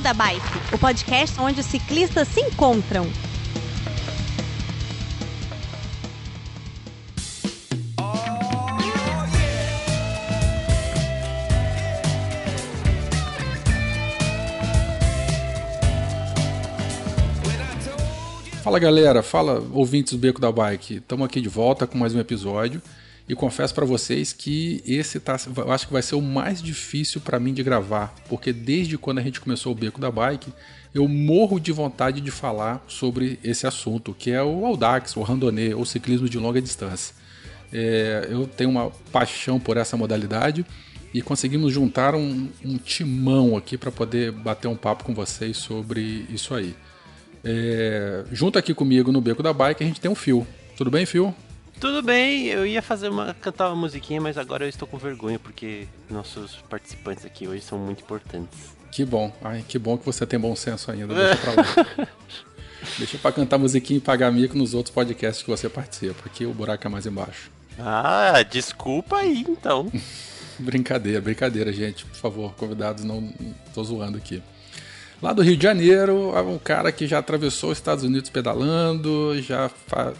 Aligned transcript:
Beco 0.00 0.02
da 0.02 0.14
Bike, 0.14 0.74
o 0.74 0.78
podcast 0.78 1.38
onde 1.40 1.60
os 1.60 1.66
ciclistas 1.66 2.26
se 2.28 2.40
encontram. 2.40 3.06
Fala 18.62 18.78
galera, 18.78 19.22
fala 19.22 19.62
ouvintes 19.72 20.12
do 20.14 20.18
Beco 20.18 20.40
da 20.40 20.50
Bike. 20.50 20.96
Estamos 20.96 21.26
aqui 21.26 21.40
de 21.40 21.48
volta 21.48 21.86
com 21.86 21.98
mais 21.98 22.14
um 22.14 22.20
episódio 22.20 22.80
e 23.30 23.34
confesso 23.36 23.72
para 23.72 23.86
vocês 23.86 24.32
que 24.32 24.82
esse 24.84 25.20
tá, 25.20 25.36
eu 25.56 25.70
acho 25.70 25.86
que 25.86 25.92
vai 25.92 26.02
ser 26.02 26.16
o 26.16 26.20
mais 26.20 26.60
difícil 26.60 27.20
para 27.20 27.38
mim 27.38 27.54
de 27.54 27.62
gravar, 27.62 28.12
porque 28.28 28.52
desde 28.52 28.98
quando 28.98 29.20
a 29.20 29.22
gente 29.22 29.40
começou 29.40 29.70
o 29.70 29.74
Beco 29.74 30.00
da 30.00 30.10
Bike, 30.10 30.52
eu 30.92 31.06
morro 31.06 31.60
de 31.60 31.70
vontade 31.70 32.20
de 32.20 32.28
falar 32.32 32.84
sobre 32.88 33.38
esse 33.44 33.68
assunto, 33.68 34.12
que 34.12 34.32
é 34.32 34.42
o 34.42 34.66
Audax, 34.66 35.16
o 35.16 35.22
randonnée, 35.22 35.72
ou 35.72 35.84
ciclismo 35.84 36.28
de 36.28 36.38
longa 36.38 36.60
distância. 36.60 37.14
É, 37.72 38.26
eu 38.28 38.48
tenho 38.48 38.68
uma 38.68 38.90
paixão 39.12 39.60
por 39.60 39.76
essa 39.76 39.96
modalidade 39.96 40.66
e 41.14 41.22
conseguimos 41.22 41.72
juntar 41.72 42.16
um, 42.16 42.48
um 42.64 42.78
timão 42.78 43.56
aqui 43.56 43.78
para 43.78 43.92
poder 43.92 44.32
bater 44.32 44.66
um 44.66 44.74
papo 44.74 45.04
com 45.04 45.14
vocês 45.14 45.56
sobre 45.56 46.26
isso 46.30 46.52
aí. 46.52 46.74
É, 47.44 48.24
junto 48.32 48.58
aqui 48.58 48.74
comigo 48.74 49.12
no 49.12 49.20
Beco 49.20 49.40
da 49.40 49.52
Bike 49.52 49.84
a 49.84 49.86
gente 49.86 50.00
tem 50.00 50.10
um 50.10 50.16
Fio. 50.16 50.44
Tudo 50.76 50.90
bem, 50.90 51.06
Fio? 51.06 51.32
Tudo 51.80 52.02
bem, 52.02 52.44
eu 52.46 52.66
ia 52.66 52.82
fazer 52.82 53.08
uma 53.08 53.32
cantar 53.32 53.68
uma 53.68 53.76
musiquinha, 53.76 54.20
mas 54.20 54.36
agora 54.36 54.66
eu 54.66 54.68
estou 54.68 54.86
com 54.86 54.98
vergonha 54.98 55.38
porque 55.38 55.88
nossos 56.10 56.56
participantes 56.68 57.24
aqui 57.24 57.48
hoje 57.48 57.62
são 57.62 57.78
muito 57.78 58.02
importantes. 58.02 58.76
Que 58.92 59.02
bom. 59.02 59.32
Ai, 59.42 59.64
que 59.66 59.78
bom 59.78 59.96
que 59.96 60.04
você 60.04 60.26
tem 60.26 60.38
bom 60.38 60.54
senso 60.54 60.90
ainda. 60.90 61.14
Deixa 61.14 61.36
pra 61.36 61.52
lá. 61.52 62.08
Deixa 62.98 63.18
pra 63.18 63.32
cantar 63.32 63.56
musiquinha 63.56 63.96
e 63.96 64.00
pagar 64.00 64.30
mico 64.30 64.56
nos 64.56 64.74
outros 64.74 64.94
podcasts 64.94 65.42
que 65.42 65.50
você 65.50 65.68
participa, 65.68 66.14
porque 66.22 66.44
o 66.44 66.52
buraco 66.52 66.86
é 66.86 66.90
mais 66.90 67.06
embaixo. 67.06 67.50
Ah, 67.78 68.42
desculpa 68.42 69.16
aí 69.16 69.44
então. 69.48 69.90
brincadeira, 70.60 71.20
brincadeira, 71.20 71.72
gente. 71.72 72.04
Por 72.04 72.16
favor, 72.16 72.54
convidados, 72.56 73.04
não 73.04 73.32
tô 73.72 73.82
zoando 73.82 74.18
aqui. 74.18 74.42
Lá 75.22 75.34
do 75.34 75.42
Rio 75.42 75.54
de 75.54 75.62
Janeiro, 75.62 76.32
um 76.48 76.58
cara 76.58 76.90
que 76.90 77.06
já 77.06 77.18
atravessou 77.18 77.70
os 77.72 77.78
Estados 77.78 78.02
Unidos 78.02 78.30
pedalando, 78.30 79.38
já 79.42 79.70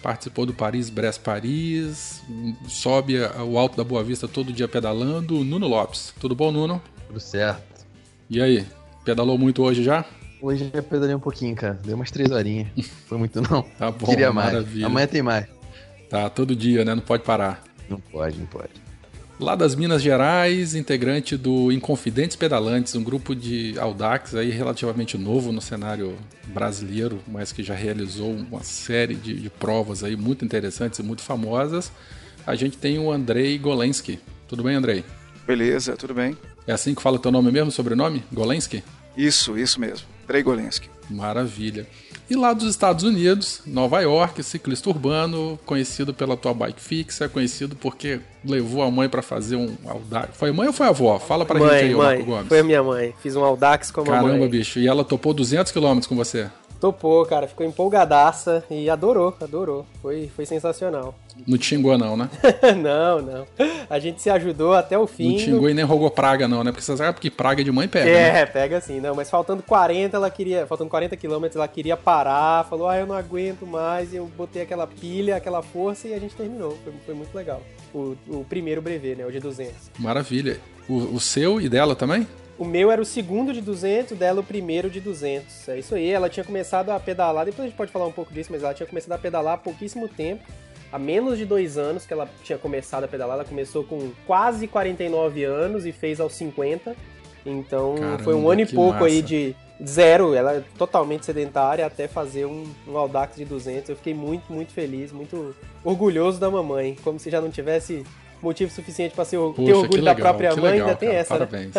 participou 0.03 0.45
do 0.45 0.53
Paris-Brest-Paris, 0.53 2.23
sobe 2.69 3.15
o 3.19 3.57
Alto 3.57 3.79
da 3.79 3.85
Boa 3.85 4.05
Vista 4.05 4.29
todo 4.29 4.53
dia 4.53 4.69
pedalando, 4.69 5.43
Nuno 5.43 5.67
Lopes. 5.67 6.13
Tudo 6.21 6.35
bom, 6.35 6.53
Nuno? 6.53 6.83
Tudo 7.07 7.19
certo. 7.19 7.87
E 8.29 8.43
aí, 8.43 8.67
pedalou 9.03 9.39
muito 9.39 9.63
hoje 9.63 9.83
já? 9.83 10.05
Hoje 10.43 10.71
já 10.73 10.83
pedalei 10.83 11.15
um 11.15 11.21
pouquinho, 11.21 11.57
cara. 11.57 11.75
Deu 11.83 11.97
umas 11.97 12.11
três 12.11 12.31
horinhas. 12.31 12.69
Foi 13.09 13.17
muito 13.17 13.41
não. 13.41 13.63
Tá 13.63 13.91
bom, 13.91 14.07
Queria 14.07 14.31
mais. 14.33 14.53
maravilha. 14.53 14.87
Amanhã 14.87 15.07
tem 15.07 15.23
mais. 15.23 15.47
Tá, 16.11 16.29
todo 16.29 16.55
dia, 16.55 16.85
né? 16.85 16.95
Não 16.95 17.03
pode 17.03 17.23
parar. 17.23 17.63
Não 17.89 17.99
pode, 17.99 18.39
não 18.39 18.47
pode. 18.47 18.71
Lá 19.41 19.55
das 19.55 19.75
Minas 19.75 20.03
Gerais, 20.03 20.75
integrante 20.75 21.35
do 21.35 21.73
Inconfidentes 21.73 22.37
Pedalantes, 22.37 22.95
um 22.95 23.03
grupo 23.03 23.35
de 23.35 23.75
Audax 23.79 24.35
aí 24.35 24.51
relativamente 24.51 25.17
novo 25.17 25.51
no 25.51 25.63
cenário 25.63 26.15
brasileiro, 26.49 27.19
mas 27.27 27.51
que 27.51 27.63
já 27.63 27.75
realizou 27.75 28.31
uma 28.31 28.63
série 28.63 29.15
de, 29.15 29.41
de 29.41 29.49
provas 29.49 30.05
aí 30.05 30.15
muito 30.15 30.45
interessantes 30.45 30.99
e 30.99 31.03
muito 31.03 31.23
famosas. 31.23 31.91
A 32.47 32.55
gente 32.55 32.77
tem 32.77 32.99
o 32.99 33.11
Andrei 33.11 33.57
Golensky. 33.57 34.21
Tudo 34.47 34.63
bem, 34.63 34.75
Andrei? 34.75 35.05
Beleza, 35.47 35.97
tudo 35.97 36.13
bem. 36.13 36.37
É 36.67 36.73
assim 36.73 36.95
que 36.95 37.01
fala 37.01 37.17
o 37.17 37.19
teu 37.19 37.33
nome 37.33 37.51
mesmo, 37.51 37.71
sobrenome? 37.71 38.23
Golensky? 38.31 38.85
Isso, 39.17 39.59
isso 39.59 39.81
mesmo. 39.81 40.07
Andrei 40.25 40.43
Golensky. 40.43 40.89
Maravilha. 41.09 41.87
E 42.31 42.37
lá 42.37 42.53
dos 42.53 42.71
Estados 42.71 43.03
Unidos, 43.03 43.61
Nova 43.67 44.01
York, 44.01 44.41
ciclista 44.45 44.89
urbano, 44.89 45.59
conhecido 45.67 46.15
pela 46.15 46.37
tua 46.37 46.55
bike 46.55 46.81
fixa, 46.81 47.29
conhecido 47.29 47.75
porque 47.75 48.21
levou 48.45 48.85
a 48.85 48.91
mãe 48.91 49.09
para 49.09 49.21
fazer 49.21 49.57
um 49.57 49.75
Audax. 49.85 50.37
Foi 50.37 50.51
a 50.51 50.53
mãe 50.53 50.69
ou 50.69 50.73
foi 50.73 50.87
a 50.87 50.91
avó? 50.91 51.19
Fala 51.19 51.45
pra 51.45 51.59
mãe, 51.59 51.69
gente 51.71 51.85
aí, 51.87 51.95
mãe. 51.95 52.07
Marco 52.19 52.25
Gomes. 52.31 52.47
Foi 52.47 52.61
a 52.61 52.63
minha 52.63 52.83
mãe. 52.85 53.13
Fiz 53.21 53.35
um 53.35 53.43
Audax 53.43 53.91
com 53.91 54.03
a 54.03 54.05
Caramba, 54.05 54.29
mamãe. 54.29 54.49
bicho. 54.49 54.79
E 54.79 54.87
ela 54.87 55.03
topou 55.03 55.35
200 55.35 55.73
km 55.73 55.99
com 56.09 56.15
você. 56.15 56.49
Topou, 56.81 57.25
cara. 57.27 57.47
Ficou 57.47 57.65
empolgadaça 57.67 58.65
e 58.71 58.89
adorou, 58.89 59.37
adorou. 59.41 59.87
Foi, 60.01 60.31
foi 60.35 60.47
sensacional. 60.47 61.15
Não 61.47 61.59
te 61.59 61.67
xingou, 61.67 61.97
não, 61.99 62.17
né? 62.17 62.29
não, 62.83 63.21
não. 63.21 63.47
A 63.89 63.99
gente 63.99 64.23
se 64.23 64.31
ajudou 64.31 64.73
até 64.73 64.99
o 64.99 65.07
fim. 65.07 65.33
Não 65.33 65.37
te 65.37 65.45
xingou 65.45 65.69
e 65.69 65.75
nem 65.75 65.85
rogou 65.85 66.11
praga, 66.11 66.49
não, 66.49 66.65
né? 66.65 66.73
Porque 66.73 66.85
você 66.85 66.97
sabe 66.97 67.21
que 67.21 67.31
praga 67.31 67.63
de 67.63 67.71
mãe 67.71 67.87
pega. 67.87 68.09
É, 68.09 68.33
Né? 68.33 68.47
pega 68.47 68.79
assim, 68.79 69.01
não, 69.01 69.15
mas 69.15 69.29
faltando 69.29 69.63
40, 69.63 70.17
ela 70.17 70.31
queria, 70.31 70.67
faltando 70.67 70.89
40 70.91 71.17
quilômetros, 71.17 71.57
ela 71.57 71.69
queria 71.69 71.97
parar, 71.97 72.65
falou, 72.65 72.89
ah, 72.89 72.97
eu 72.97 73.07
não 73.07 73.15
aguento 73.15 73.67
mais, 73.67 74.13
e 74.13 74.17
eu 74.17 74.27
botei 74.37 74.63
aquela 74.63 74.87
pilha, 74.87 75.37
aquela 75.37 75.63
força 75.63 76.09
e 76.09 76.15
a 76.15 76.19
gente 76.19 76.35
terminou, 76.35 76.77
foi, 76.83 76.93
foi 77.05 77.15
muito 77.15 77.35
legal. 77.35 77.63
O, 77.95 78.17
o 78.29 78.45
primeiro 78.49 78.81
brevet, 78.81 79.17
né, 79.17 79.27
o 79.27 79.33
de 79.33 79.41
200. 79.41 79.75
Maravilha. 79.99 80.59
O, 80.89 81.17
o 81.17 81.21
seu 81.21 81.61
e 81.61 81.69
dela 81.69 81.95
também? 81.95 82.27
O 82.61 82.65
meu 82.67 82.91
era 82.91 83.01
o 83.01 83.07
segundo 83.07 83.55
de 83.55 83.63
200, 83.63 84.19
dela 84.19 84.41
o 84.41 84.45
primeiro 84.45 84.91
de 84.91 85.01
200. 85.01 85.67
É 85.71 85.79
isso 85.79 85.95
aí, 85.95 86.11
ela 86.11 86.29
tinha 86.29 86.45
começado 86.45 86.91
a 86.91 87.01
pedalar, 87.01 87.47
depois 87.47 87.61
a 87.65 87.69
gente 87.69 87.77
pode 87.77 87.91
falar 87.91 88.07
um 88.07 88.13
pouco 88.13 88.35
disso, 88.35 88.53
mas 88.53 88.63
ela 88.63 88.75
tinha 88.75 88.87
começado 88.87 89.13
a 89.13 89.19
pedalar 89.19 89.55
há 89.55 89.57
pouquíssimo 89.57 90.07
tempo. 90.07 90.45
Há 90.93 90.99
menos 90.99 91.39
de 91.39 91.47
dois 91.47 91.79
anos 91.79 92.05
que 92.05 92.13
ela 92.13 92.29
tinha 92.45 92.59
começado 92.59 93.05
a 93.05 93.09
pedalar, 93.09 93.37
ela 93.37 93.47
começou 93.47 93.83
com 93.85 94.11
quase 94.27 94.67
49 94.67 95.43
anos 95.43 95.87
e 95.87 95.93
fez 95.93 96.21
aos 96.21 96.35
50. 96.35 96.95
Então 97.47 97.95
Caramba, 97.95 98.23
foi 98.23 98.35
um 98.35 98.51
ano 98.51 98.61
e 98.61 98.67
pouco 98.67 98.93
massa. 98.93 99.07
aí 99.07 99.23
de 99.23 99.57
zero, 99.83 100.35
ela 100.35 100.57
é 100.57 100.63
totalmente 100.77 101.25
sedentária 101.25 101.87
até 101.87 102.07
fazer 102.07 102.45
um, 102.45 102.71
um 102.87 102.95
Audax 102.99 103.37
de 103.37 103.47
200. 103.47 103.89
Eu 103.89 103.97
fiquei 103.97 104.13
muito, 104.13 104.53
muito 104.53 104.75
feliz, 104.75 105.13
muito 105.13 105.57
orgulhoso 105.83 106.39
da 106.39 106.51
mamãe, 106.51 106.95
como 107.03 107.19
se 107.19 107.31
já 107.31 107.41
não 107.41 107.51
tivesse 107.51 108.05
motivo 108.43 108.71
suficiente 108.71 109.15
para 109.15 109.25
ter 109.25 109.37
orgulho 109.37 109.89
que 109.89 110.01
da 110.01 110.13
legal, 110.13 110.17
própria 110.17 110.57
mãe, 110.57 110.73
legal, 110.73 110.89
ainda 110.89 110.99
tem 110.99 111.09
cara. 111.09 111.21
essa, 111.21 111.39
né? 111.39 111.47
Parabéns. 111.47 111.75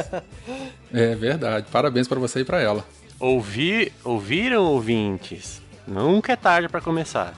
é 0.93 1.15
verdade. 1.15 1.67
Parabéns 1.71 2.07
pra 2.07 2.19
você 2.19 2.41
e 2.41 2.45
pra 2.45 2.61
ela. 2.61 2.85
Ouvir, 3.19 3.91
ouviram 4.03 4.63
ouvintes? 4.65 5.61
Nunca 5.87 6.33
é 6.33 6.35
tarde 6.35 6.69
para 6.69 6.81
começar. 6.81 7.33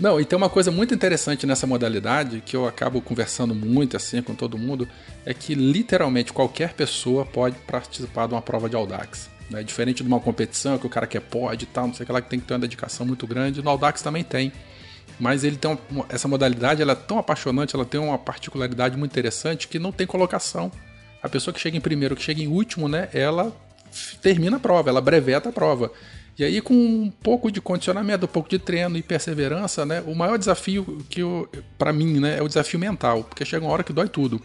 Não, 0.00 0.18
e 0.18 0.24
tem 0.24 0.36
uma 0.36 0.48
coisa 0.48 0.70
muito 0.70 0.94
interessante 0.94 1.46
nessa 1.46 1.66
modalidade 1.66 2.42
que 2.44 2.56
eu 2.56 2.66
acabo 2.66 3.02
conversando 3.02 3.54
muito 3.54 3.98
assim 3.98 4.22
com 4.22 4.34
todo 4.34 4.56
mundo, 4.56 4.88
é 5.26 5.34
que 5.34 5.54
literalmente 5.54 6.32
qualquer 6.32 6.72
pessoa 6.72 7.26
pode 7.26 7.56
participar 7.66 8.26
de 8.26 8.32
uma 8.32 8.40
prova 8.40 8.68
de 8.68 8.74
Audax. 8.76 9.28
Né? 9.50 9.62
Diferente 9.62 10.02
de 10.02 10.08
uma 10.08 10.18
competição 10.18 10.78
que 10.78 10.86
o 10.86 10.90
cara 10.90 11.06
quer 11.06 11.20
pode 11.20 11.64
e 11.64 11.66
tal, 11.66 11.88
não 11.88 11.94
sei 11.94 12.04
o 12.04 12.06
que 12.06 12.12
lá, 12.12 12.22
que 12.22 12.30
tem 12.30 12.40
que 12.40 12.46
ter 12.46 12.54
uma 12.54 12.60
dedicação 12.60 13.04
muito 13.04 13.26
grande, 13.26 13.62
no 13.62 13.68
Audax 13.68 14.00
também 14.00 14.24
tem. 14.24 14.50
Mas 15.20 15.44
ele 15.44 15.56
tem 15.56 15.78
uma, 15.90 16.06
essa 16.08 16.26
modalidade, 16.26 16.80
ela 16.80 16.92
é 16.92 16.96
tão 16.96 17.18
apaixonante, 17.18 17.76
ela 17.76 17.84
tem 17.84 18.00
uma 18.00 18.18
particularidade 18.18 18.96
muito 18.96 19.12
interessante 19.12 19.68
que 19.68 19.78
não 19.78 19.92
tem 19.92 20.06
colocação. 20.06 20.72
A 21.22 21.28
pessoa 21.28 21.52
que 21.52 21.60
chega 21.60 21.76
em 21.76 21.80
primeiro, 21.80 22.16
que 22.16 22.22
chega 22.22 22.40
em 22.40 22.48
último, 22.48 22.88
né, 22.88 23.10
ela 23.12 23.54
termina 24.22 24.56
a 24.56 24.60
prova, 24.60 24.88
ela 24.88 25.00
breveta 25.00 25.50
a 25.50 25.52
prova. 25.52 25.92
E 26.38 26.44
aí, 26.44 26.58
com 26.62 26.72
um 26.72 27.10
pouco 27.10 27.50
de 27.50 27.60
condicionamento, 27.60 28.24
um 28.24 28.28
pouco 28.28 28.48
de 28.48 28.58
treino 28.58 28.96
e 28.96 29.02
perseverança, 29.02 29.84
né? 29.84 30.02
O 30.06 30.14
maior 30.14 30.38
desafio 30.38 31.04
que 31.10 31.20
para 31.76 31.92
mim, 31.92 32.18
né, 32.18 32.38
é 32.38 32.42
o 32.42 32.48
desafio 32.48 32.80
mental, 32.80 33.24
porque 33.24 33.44
chega 33.44 33.66
uma 33.66 33.70
hora 33.70 33.84
que 33.84 33.92
dói 33.92 34.08
tudo. 34.08 34.40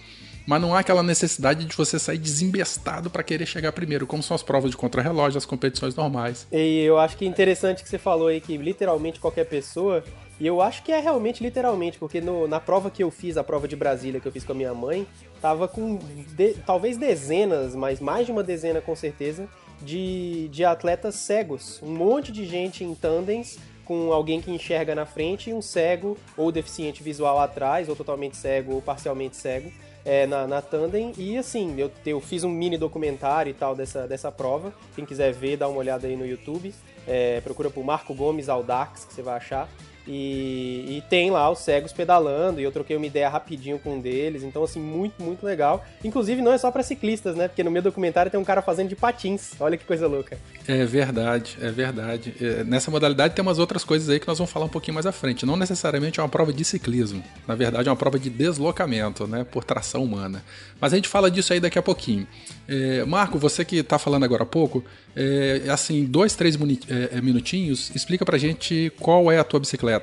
Mas 0.45 0.61
não 0.61 0.75
há 0.75 0.79
aquela 0.79 1.01
necessidade 1.01 1.63
de 1.63 1.75
você 1.75 1.97
sair 1.97 2.17
desembestado 2.17 3.09
para 3.09 3.23
querer 3.23 3.45
chegar 3.45 3.71
primeiro, 3.71 4.05
como 4.05 4.21
são 4.21 4.35
as 4.35 4.43
provas 4.43 4.71
de 4.71 4.77
contrarrelógio, 4.77 5.37
as 5.37 5.45
competições 5.45 5.95
normais. 5.95 6.45
E 6.51 6.81
eu 6.81 6.99
acho 6.99 7.17
que 7.17 7.25
é 7.25 7.27
interessante 7.27 7.81
que 7.81 7.89
você 7.89 7.97
falou 7.97 8.27
aí 8.27 8.41
que 8.41 8.57
literalmente 8.57 9.19
qualquer 9.19 9.45
pessoa, 9.45 10.03
e 10.39 10.45
eu 10.47 10.61
acho 10.61 10.83
que 10.83 10.91
é 10.91 10.99
realmente 10.99 11.41
literalmente, 11.43 11.97
porque 11.97 12.19
no- 12.21 12.47
na 12.47 12.59
prova 12.59 12.89
que 12.91 13.03
eu 13.03 13.09
fiz, 13.11 13.37
a 13.37 13.43
prova 13.43 13.67
de 13.67 13.75
Brasília 13.75 14.19
que 14.19 14.27
eu 14.27 14.31
fiz 14.31 14.43
com 14.43 14.51
a 14.51 14.55
minha 14.55 14.73
mãe, 14.73 15.07
tava 15.41 15.67
com 15.67 15.97
de- 16.35 16.53
talvez 16.65 16.97
dezenas, 16.97 17.75
mas 17.75 17.99
mais 17.99 18.25
de 18.25 18.31
uma 18.31 18.43
dezena 18.43 18.81
com 18.81 18.95
certeza, 18.95 19.47
de, 19.81 20.47
de 20.49 20.63
atletas 20.65 21.15
cegos. 21.15 21.81
Um 21.83 21.91
monte 21.95 22.31
de 22.31 22.45
gente 22.45 22.83
em 22.83 22.93
tandems 22.95 23.57
com 23.83 24.11
alguém 24.11 24.41
que 24.41 24.49
enxerga 24.51 24.95
na 24.95 25.05
frente 25.05 25.49
e 25.49 25.53
um 25.53 25.61
cego 25.61 26.17
ou 26.35 26.51
deficiente 26.51 27.03
visual 27.03 27.39
atrás, 27.39 27.87
ou 27.87 27.95
totalmente 27.95 28.35
cego 28.35 28.73
ou 28.75 28.81
parcialmente 28.81 29.35
cego. 29.35 29.71
é, 30.07 30.27
na, 30.27 30.45
na 30.45 30.61
Tandem. 30.61 31.13
E 31.17 31.35
assim, 31.35 31.73
eu, 31.79 31.89
eu 32.05 32.21
fiz 32.21 32.43
um 32.43 32.49
mini 32.49 32.77
documentário 32.77 33.49
e 33.49 33.53
tal 33.55 33.75
dessa, 33.75 34.07
dessa 34.07 34.31
prova. 34.31 34.71
Quem 34.95 35.03
quiser 35.03 35.33
ver, 35.33 35.57
dá 35.57 35.67
uma 35.67 35.79
olhada 35.79 36.05
aí 36.05 36.15
no 36.15 36.25
YouTube. 36.27 36.71
É, 37.07 37.41
procura 37.41 37.71
por 37.71 37.83
Marco 37.83 38.13
Gomes 38.13 38.47
Audax, 38.47 39.05
que 39.05 39.13
você 39.15 39.23
vai 39.23 39.35
achar. 39.37 39.67
E, 40.07 40.97
e, 40.97 41.03
tem 41.09 41.31
lá 41.31 41.49
os 41.49 41.59
cegos 41.59 41.91
pedalando, 41.91 42.59
e 42.59 42.63
eu 42.63 42.71
troquei 42.71 42.95
uma 42.95 43.05
ideia 43.05 43.27
rapidinho 43.27 43.79
com 43.79 43.95
um 43.95 43.99
deles, 43.99 44.43
então 44.43 44.63
assim, 44.63 44.79
muito, 44.79 45.21
muito 45.21 45.43
legal. 45.43 45.83
Inclusive 46.03 46.41
não 46.41 46.53
é 46.53 46.57
só 46.57 46.69
para 46.69 46.83
ciclistas, 46.83 47.35
né? 47.35 47.47
Porque 47.47 47.63
no 47.63 47.71
meu 47.71 47.81
documentário 47.81 48.31
tem 48.31 48.39
um 48.39 48.43
cara 48.43 48.61
fazendo 48.61 48.89
de 48.89 48.95
patins. 48.95 49.53
Olha 49.59 49.77
que 49.77 49.85
coisa 49.85 50.07
louca. 50.07 50.37
É 50.67 50.85
verdade, 50.85 51.57
é 51.59 51.71
verdade. 51.71 52.35
É, 52.39 52.63
nessa 52.63 52.91
modalidade 52.91 53.33
tem 53.33 53.41
umas 53.41 53.57
outras 53.57 53.83
coisas 53.83 54.07
aí 54.09 54.19
que 54.19 54.27
nós 54.27 54.37
vamos 54.37 54.51
falar 54.51 54.65
um 54.65 54.69
pouquinho 54.69 54.93
mais 54.93 55.05
à 55.05 55.11
frente. 55.11 55.45
Não 55.45 55.55
necessariamente 55.55 56.19
é 56.19 56.23
uma 56.23 56.29
prova 56.29 56.53
de 56.53 56.63
ciclismo, 56.63 57.23
na 57.47 57.55
verdade 57.55 57.89
é 57.89 57.91
uma 57.91 57.97
prova 57.97 58.19
de 58.19 58.29
deslocamento, 58.29 59.25
né? 59.25 59.43
Por 59.43 59.63
tração 59.63 60.03
humana. 60.03 60.43
Mas 60.79 60.93
a 60.93 60.95
gente 60.95 61.07
fala 61.07 61.31
disso 61.31 61.51
aí 61.53 61.59
daqui 61.59 61.79
a 61.79 61.83
pouquinho. 61.83 62.27
É, 62.67 63.03
Marco, 63.05 63.37
você 63.37 63.63
que 63.63 63.81
tá 63.81 63.97
falando 63.97 64.23
agora 64.23 64.43
há 64.43 64.45
pouco, 64.45 64.83
é, 65.15 65.63
assim, 65.69 66.03
dois, 66.05 66.35
três 66.35 66.55
é, 66.89 67.21
minutinhos, 67.21 67.91
explica 67.95 68.25
pra 68.25 68.37
gente 68.37 68.91
qual 68.99 69.31
é 69.31 69.39
a 69.39 69.43
tua 69.43 69.59
bicicleta. 69.59 69.94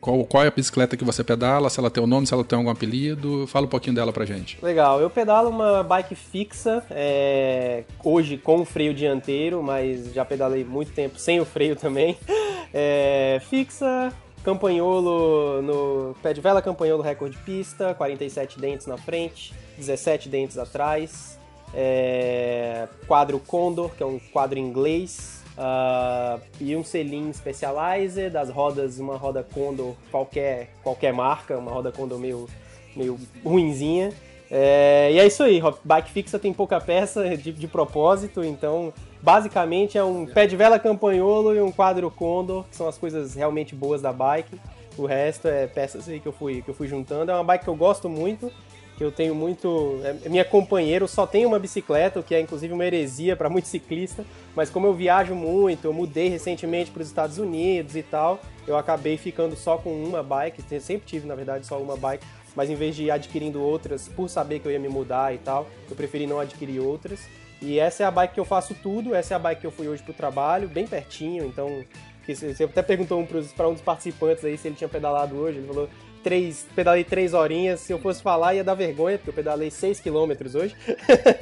Qual, 0.00 0.24
qual 0.24 0.44
é 0.44 0.48
a 0.48 0.50
bicicleta 0.50 0.96
que 0.96 1.04
você 1.04 1.24
pedala, 1.24 1.68
se 1.68 1.80
ela 1.80 1.90
tem 1.90 2.02
um 2.02 2.06
nome, 2.06 2.26
se 2.26 2.34
ela 2.34 2.44
tem 2.44 2.56
algum 2.56 2.70
apelido. 2.70 3.46
Fala 3.46 3.66
um 3.66 3.68
pouquinho 3.68 3.94
dela 3.94 4.12
pra 4.12 4.24
gente. 4.24 4.58
Legal, 4.62 5.00
eu 5.00 5.10
pedalo 5.10 5.50
uma 5.50 5.82
bike 5.82 6.14
fixa, 6.14 6.84
é, 6.90 7.84
hoje 8.04 8.36
com 8.36 8.60
o 8.60 8.64
freio 8.64 8.94
dianteiro, 8.94 9.62
mas 9.62 10.12
já 10.12 10.24
pedalei 10.24 10.64
muito 10.64 10.92
tempo 10.92 11.18
sem 11.18 11.40
o 11.40 11.44
freio 11.44 11.76
também. 11.76 12.16
É, 12.72 13.40
fixa, 13.50 14.12
campanholo 14.44 15.60
no 15.60 16.14
pé 16.22 16.32
de 16.32 16.40
vela, 16.40 16.62
campanholo 16.62 17.02
recorde 17.02 17.36
pista, 17.38 17.94
47 17.94 18.60
dentes 18.60 18.86
na 18.86 18.96
frente, 18.96 19.52
17 19.76 20.28
dentes 20.28 20.56
atrás, 20.56 21.36
é, 21.74 22.86
quadro 23.06 23.40
Condor, 23.40 23.90
que 23.90 24.02
é 24.02 24.06
um 24.06 24.18
quadro 24.18 24.56
inglês, 24.56 25.39
uh, 25.60 26.40
e 26.58 26.74
um 26.74 26.82
selim 26.82 27.32
Specializer, 27.32 28.30
das 28.30 28.48
rodas, 28.48 28.98
uma 28.98 29.16
roda 29.16 29.42
Condor 29.42 29.94
qualquer, 30.10 30.70
qualquer 30.82 31.12
marca, 31.12 31.58
uma 31.58 31.70
roda 31.70 31.92
Condor 31.92 32.18
meio, 32.18 32.48
meio 32.96 33.18
ruinzinha. 33.44 34.12
É, 34.50 35.10
e 35.12 35.20
é 35.20 35.26
isso 35.26 35.44
aí, 35.44 35.62
bike 35.84 36.10
fixa 36.10 36.36
tem 36.36 36.52
pouca 36.52 36.80
peça 36.80 37.36
de, 37.36 37.52
de 37.52 37.68
propósito, 37.68 38.42
então 38.42 38.92
basicamente 39.22 39.96
é 39.96 40.02
um 40.02 40.26
pé 40.26 40.44
de 40.44 40.56
vela 40.56 40.76
campanholo 40.76 41.54
e 41.54 41.60
um 41.60 41.70
quadro 41.70 42.10
Condor, 42.10 42.64
que 42.64 42.74
são 42.74 42.88
as 42.88 42.98
coisas 42.98 43.34
realmente 43.34 43.76
boas 43.76 44.02
da 44.02 44.12
bike. 44.12 44.58
O 44.98 45.06
resto 45.06 45.46
é 45.46 45.68
peças 45.68 46.08
aí 46.08 46.18
que 46.18 46.26
eu 46.26 46.32
fui, 46.32 46.62
que 46.62 46.70
eu 46.70 46.74
fui 46.74 46.88
juntando. 46.88 47.30
É 47.30 47.34
uma 47.34 47.44
bike 47.44 47.64
que 47.64 47.70
eu 47.70 47.76
gosto 47.76 48.08
muito, 48.08 48.52
que 49.00 49.04
eu 49.04 49.10
tenho 49.10 49.34
muito. 49.34 49.98
É 50.04 50.28
minha 50.28 50.44
companheira, 50.44 51.02
eu 51.02 51.08
só 51.08 51.26
tenho 51.26 51.48
uma 51.48 51.58
bicicleta, 51.58 52.20
o 52.20 52.22
que 52.22 52.34
é 52.34 52.40
inclusive 52.40 52.70
uma 52.70 52.84
heresia 52.84 53.34
para 53.34 53.48
muito 53.48 53.66
ciclista, 53.66 54.26
mas 54.54 54.68
como 54.68 54.86
eu 54.86 54.92
viajo 54.92 55.34
muito, 55.34 55.86
eu 55.86 55.92
mudei 55.94 56.28
recentemente 56.28 56.90
para 56.90 57.00
os 57.00 57.08
Estados 57.08 57.38
Unidos 57.38 57.96
e 57.96 58.02
tal, 58.02 58.42
eu 58.66 58.76
acabei 58.76 59.16
ficando 59.16 59.56
só 59.56 59.78
com 59.78 59.90
uma 59.90 60.22
bike, 60.22 60.62
sempre 60.82 61.06
tive 61.06 61.26
na 61.26 61.34
verdade 61.34 61.66
só 61.66 61.78
uma 61.80 61.96
bike, 61.96 62.22
mas 62.54 62.68
em 62.68 62.74
vez 62.74 62.94
de 62.94 63.04
ir 63.04 63.10
adquirindo 63.10 63.62
outras, 63.62 64.06
por 64.06 64.28
saber 64.28 64.58
que 64.58 64.68
eu 64.68 64.72
ia 64.72 64.78
me 64.78 64.90
mudar 64.90 65.34
e 65.34 65.38
tal, 65.38 65.66
eu 65.88 65.96
preferi 65.96 66.26
não 66.26 66.38
adquirir 66.38 66.80
outras. 66.80 67.20
E 67.62 67.78
essa 67.78 68.02
é 68.02 68.06
a 68.06 68.10
bike 68.10 68.34
que 68.34 68.40
eu 68.40 68.44
faço 68.44 68.74
tudo, 68.82 69.14
essa 69.14 69.32
é 69.32 69.36
a 69.36 69.38
bike 69.38 69.62
que 69.62 69.66
eu 69.66 69.70
fui 69.70 69.88
hoje 69.88 70.02
pro 70.02 70.12
trabalho, 70.12 70.68
bem 70.68 70.86
pertinho, 70.86 71.46
então. 71.46 71.82
Você 72.28 72.64
até 72.64 72.82
perguntou 72.82 73.18
um 73.18 73.26
para 73.26 73.66
um 73.66 73.72
dos 73.72 73.82
participantes 73.82 74.44
aí 74.44 74.56
se 74.56 74.68
ele 74.68 74.76
tinha 74.76 74.88
pedalado 74.88 75.36
hoje, 75.36 75.58
ele 75.58 75.66
falou 75.66 75.88
três, 76.22 76.66
pedalei 76.74 77.04
três 77.04 77.34
horinhas. 77.34 77.80
Se 77.80 77.92
eu 77.92 77.98
fosse 77.98 78.22
falar, 78.22 78.54
ia 78.54 78.64
dar 78.64 78.74
vergonha, 78.74 79.18
porque 79.18 79.30
eu 79.30 79.34
pedalei 79.34 79.70
6 79.70 80.00
km 80.00 80.32
hoje. 80.54 80.74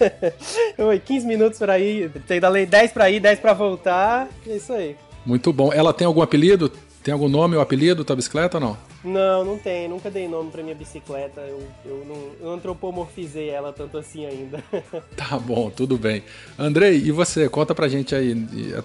Oi, 0.79 0.99
15 0.99 1.27
minutos 1.27 1.59
para 1.59 1.79
ir, 1.79 2.11
pedalei 2.27 2.67
10 2.67 2.93
para 2.93 3.11
ir, 3.11 3.21
10 3.21 3.41
para 3.41 3.53
voltar. 3.53 4.29
É 4.47 4.57
isso 4.57 4.73
aí. 4.73 4.97
Muito 5.25 5.53
bom. 5.53 5.73
Ela 5.73 5.93
tem 5.93 6.07
algum 6.07 6.23
apelido? 6.23 6.73
Tem 7.03 7.13
algum 7.13 7.29
nome 7.29 7.57
ou 7.57 7.63
apelido 7.63 8.05
da 8.05 8.15
bicicleta 8.15 8.59
ou 8.59 8.61
não? 8.61 8.79
Não, 9.05 9.45
não 9.45 9.59
tem. 9.59 9.89
Nunca 9.89 10.11
dei 10.11 10.29
nome 10.29 10.51
pra 10.51 10.63
minha 10.63 10.75
bicicleta. 10.75 11.41
Eu, 11.41 11.63
eu, 11.85 12.05
não, 12.07 12.31
eu 12.41 12.53
antropomorfizei 12.53 13.49
ela 13.49 13.73
tanto 13.73 13.97
assim 13.97 14.27
ainda. 14.27 14.63
tá 15.17 15.39
bom, 15.39 15.71
tudo 15.71 15.97
bem. 15.97 16.23
Andrei, 16.59 16.97
e 16.97 17.13
você? 17.13 17.49
Conta 17.49 17.75
pra 17.75 17.89
gente 17.89 18.15
aí 18.15 18.35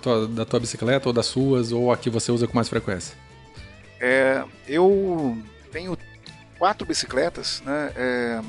tua, 0.02 0.28
da 0.28 0.46
tua 0.46 0.60
bicicleta 0.60 1.10
ou 1.10 1.14
das 1.14 1.26
suas, 1.26 1.72
ou 1.72 1.92
a 1.92 1.98
que 1.98 2.10
você 2.10 2.32
usa 2.32 2.48
com 2.48 2.56
mais 2.56 2.70
frequência. 2.70 3.16
É, 4.00 4.44
eu 4.68 5.38
tenho 5.74 5.98
quatro 6.60 6.88
bicicletas, 6.88 7.62
né? 7.66 7.92
É, 7.96 8.42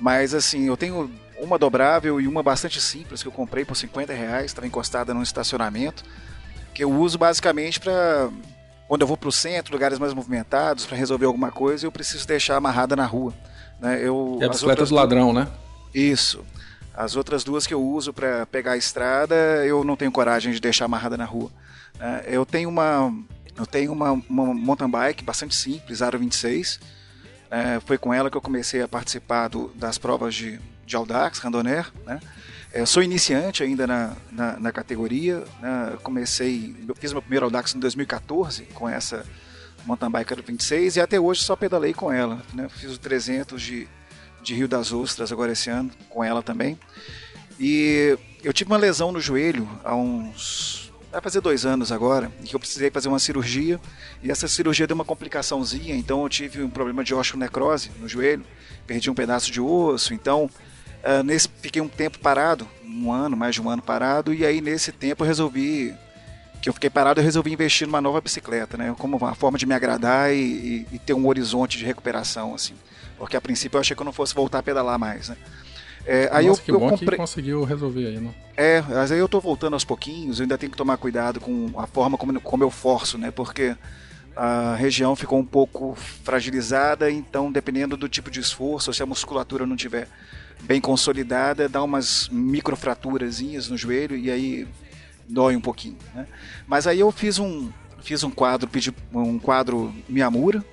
mas 0.00 0.34
assim, 0.34 0.66
eu 0.66 0.76
tenho 0.76 1.10
uma 1.38 1.58
dobrável 1.58 2.20
e 2.20 2.26
uma 2.26 2.42
bastante 2.42 2.80
simples 2.80 3.22
que 3.22 3.28
eu 3.28 3.32
comprei 3.32 3.64
por 3.64 3.76
50 3.76 4.12
reais, 4.12 4.46
estava 4.46 4.66
encostada 4.66 5.12
num 5.12 5.22
estacionamento, 5.22 6.02
que 6.74 6.82
eu 6.82 6.90
uso 6.90 7.18
basicamente 7.18 7.78
para 7.78 8.30
quando 8.88 9.02
eu 9.02 9.06
vou 9.06 9.16
para 9.16 9.28
o 9.28 9.32
centro, 9.32 9.72
lugares 9.72 9.98
mais 9.98 10.14
movimentados, 10.14 10.86
para 10.86 10.96
resolver 10.96 11.26
alguma 11.26 11.50
coisa, 11.50 11.86
eu 11.86 11.92
preciso 11.92 12.26
deixar 12.26 12.56
amarrada 12.56 12.94
na 12.94 13.04
rua. 13.04 13.34
Né? 13.80 14.00
Eu, 14.00 14.38
é 14.40 14.46
a 14.46 14.48
bicicleta 14.48 14.84
do 14.84 14.94
ladrão, 14.94 15.32
né? 15.32 15.48
Isso. 15.92 16.44
As 16.94 17.16
outras 17.16 17.42
duas 17.42 17.66
que 17.66 17.74
eu 17.74 17.82
uso 17.82 18.12
para 18.12 18.46
pegar 18.46 18.72
a 18.72 18.76
estrada, 18.76 19.34
eu 19.66 19.82
não 19.82 19.96
tenho 19.96 20.12
coragem 20.12 20.52
de 20.52 20.60
deixar 20.60 20.84
amarrada 20.84 21.16
na 21.16 21.24
rua. 21.24 21.50
Né? 21.98 22.24
Eu 22.26 22.46
tenho 22.46 22.68
uma 22.68 23.12
eu 23.56 23.66
tenho 23.66 23.92
uma, 23.92 24.12
uma 24.12 24.54
mountain 24.54 24.88
bike 24.88 25.24
bastante 25.24 25.54
simples, 25.54 26.02
Aro 26.02 26.18
26. 26.18 26.78
É, 27.50 27.80
foi 27.80 27.96
com 27.96 28.12
ela 28.12 28.30
que 28.30 28.36
eu 28.36 28.40
comecei 28.40 28.82
a 28.82 28.88
participar 28.88 29.48
do, 29.48 29.68
das 29.74 29.98
provas 29.98 30.34
de, 30.34 30.60
de 30.84 30.96
Audax, 30.96 31.38
Randonner. 31.38 31.90
Né? 32.04 32.20
É, 32.72 32.84
sou 32.84 33.02
iniciante 33.02 33.62
ainda 33.62 33.86
na, 33.86 34.16
na, 34.30 34.60
na 34.60 34.72
categoria. 34.72 35.44
Né? 35.60 35.96
Comecei, 36.02 36.74
eu 36.86 36.94
fiz 36.94 37.12
meu 37.12 37.22
primeiro 37.22 37.46
Audax 37.46 37.74
em 37.74 37.80
2014 37.80 38.64
com 38.74 38.88
essa 38.88 39.24
mountain 39.86 40.10
bike 40.10 40.32
Aro 40.32 40.42
26 40.42 40.96
e 40.96 41.00
até 41.00 41.18
hoje 41.18 41.42
só 41.42 41.56
pedalei 41.56 41.94
com 41.94 42.12
ela. 42.12 42.42
Né? 42.52 42.68
Fiz 42.68 42.94
o 42.94 42.98
300 42.98 43.62
de, 43.62 43.88
de 44.42 44.54
Rio 44.54 44.68
das 44.68 44.92
Ostras 44.92 45.32
agora 45.32 45.52
esse 45.52 45.70
ano 45.70 45.90
com 46.10 46.22
ela 46.22 46.42
também. 46.42 46.78
E 47.58 48.18
eu 48.44 48.52
tive 48.52 48.70
uma 48.70 48.76
lesão 48.76 49.10
no 49.12 49.20
joelho 49.20 49.66
há 49.82 49.94
uns 49.94 50.85
vai 51.16 51.22
fazer 51.22 51.40
dois 51.40 51.64
anos 51.64 51.90
agora, 51.90 52.30
que 52.44 52.54
eu 52.54 52.60
precisei 52.60 52.90
fazer 52.90 53.08
uma 53.08 53.18
cirurgia, 53.18 53.80
e 54.22 54.30
essa 54.30 54.46
cirurgia 54.46 54.86
deu 54.86 54.94
uma 54.94 55.04
complicaçãozinha, 55.04 55.96
então 55.96 56.22
eu 56.22 56.28
tive 56.28 56.62
um 56.62 56.68
problema 56.68 57.02
de 57.02 57.14
osteonecrose 57.14 57.90
no 57.98 58.06
joelho, 58.06 58.44
perdi 58.86 59.10
um 59.10 59.14
pedaço 59.14 59.50
de 59.50 59.58
osso, 59.58 60.12
então 60.12 60.44
uh, 60.44 61.22
nesse 61.24 61.48
fiquei 61.62 61.80
um 61.80 61.88
tempo 61.88 62.18
parado, 62.18 62.68
um 62.84 63.10
ano, 63.10 63.34
mais 63.34 63.54
de 63.54 63.62
um 63.62 63.70
ano 63.70 63.80
parado, 63.80 64.34
e 64.34 64.44
aí 64.44 64.60
nesse 64.60 64.92
tempo 64.92 65.24
eu 65.24 65.26
resolvi 65.26 65.94
que 66.60 66.68
eu 66.68 66.74
fiquei 66.74 66.90
parado, 66.90 67.20
eu 67.20 67.24
resolvi 67.24 67.52
investir 67.52 67.86
numa 67.86 68.00
nova 68.00 68.20
bicicleta, 68.20 68.76
né? 68.76 68.94
Como 68.98 69.16
uma 69.16 69.34
forma 69.34 69.56
de 69.56 69.66
me 69.66 69.74
agradar 69.74 70.34
e, 70.34 70.38
e, 70.38 70.86
e 70.92 70.98
ter 70.98 71.14
um 71.14 71.26
horizonte 71.26 71.78
de 71.78 71.84
recuperação, 71.84 72.54
assim. 72.54 72.74
Porque 73.18 73.36
a 73.36 73.40
princípio 73.40 73.76
eu 73.76 73.80
achei 73.80 73.94
que 73.94 74.02
eu 74.02 74.04
não 74.04 74.12
fosse 74.12 74.34
voltar 74.34 74.58
a 74.58 74.62
pedalar 74.62 74.98
mais, 74.98 75.28
né? 75.28 75.36
É, 76.06 76.28
aí 76.32 76.46
Nossa, 76.46 76.60
eu, 76.60 76.64
que 76.64 76.70
eu 76.70 76.78
bom 76.78 76.96
que 76.96 77.16
conseguiu 77.16 77.64
resolver 77.64 78.06
aí, 78.06 78.20
não? 78.20 78.32
É, 78.56 78.80
mas 78.82 79.10
aí 79.10 79.18
eu 79.18 79.28
tô 79.28 79.40
voltando 79.40 79.74
aos 79.74 79.84
pouquinhos, 79.84 80.38
eu 80.38 80.44
ainda 80.44 80.56
tenho 80.56 80.70
que 80.70 80.78
tomar 80.78 80.96
cuidado 80.96 81.40
com 81.40 81.72
a 81.76 81.86
forma 81.86 82.16
como, 82.16 82.40
como 82.40 82.62
eu 82.62 82.70
forço, 82.70 83.18
né? 83.18 83.30
Porque 83.30 83.76
a 84.36 84.76
região 84.76 85.16
ficou 85.16 85.38
um 85.38 85.44
pouco 85.44 85.96
fragilizada, 86.22 87.10
então 87.10 87.50
dependendo 87.50 87.96
do 87.96 88.08
tipo 88.08 88.30
de 88.30 88.38
esforço, 88.38 88.92
se 88.92 89.02
a 89.02 89.06
musculatura 89.06 89.66
não 89.66 89.74
tiver 89.74 90.08
bem 90.62 90.80
consolidada, 90.80 91.68
dá 91.68 91.82
umas 91.82 92.28
microfraturazinhas 92.30 93.68
no 93.68 93.76
joelho 93.76 94.16
e 94.16 94.30
aí 94.30 94.68
dói 95.28 95.56
um 95.56 95.60
pouquinho, 95.60 95.96
né? 96.14 96.26
Mas 96.68 96.86
aí 96.86 97.00
eu 97.00 97.10
fiz 97.10 97.38
um 97.38 97.70
fiz 98.00 98.22
um 98.22 98.30
quadro, 98.30 98.68
pedi 98.68 98.94
um 99.12 99.38
quadro 99.38 99.92
Miyamura, 100.08 100.64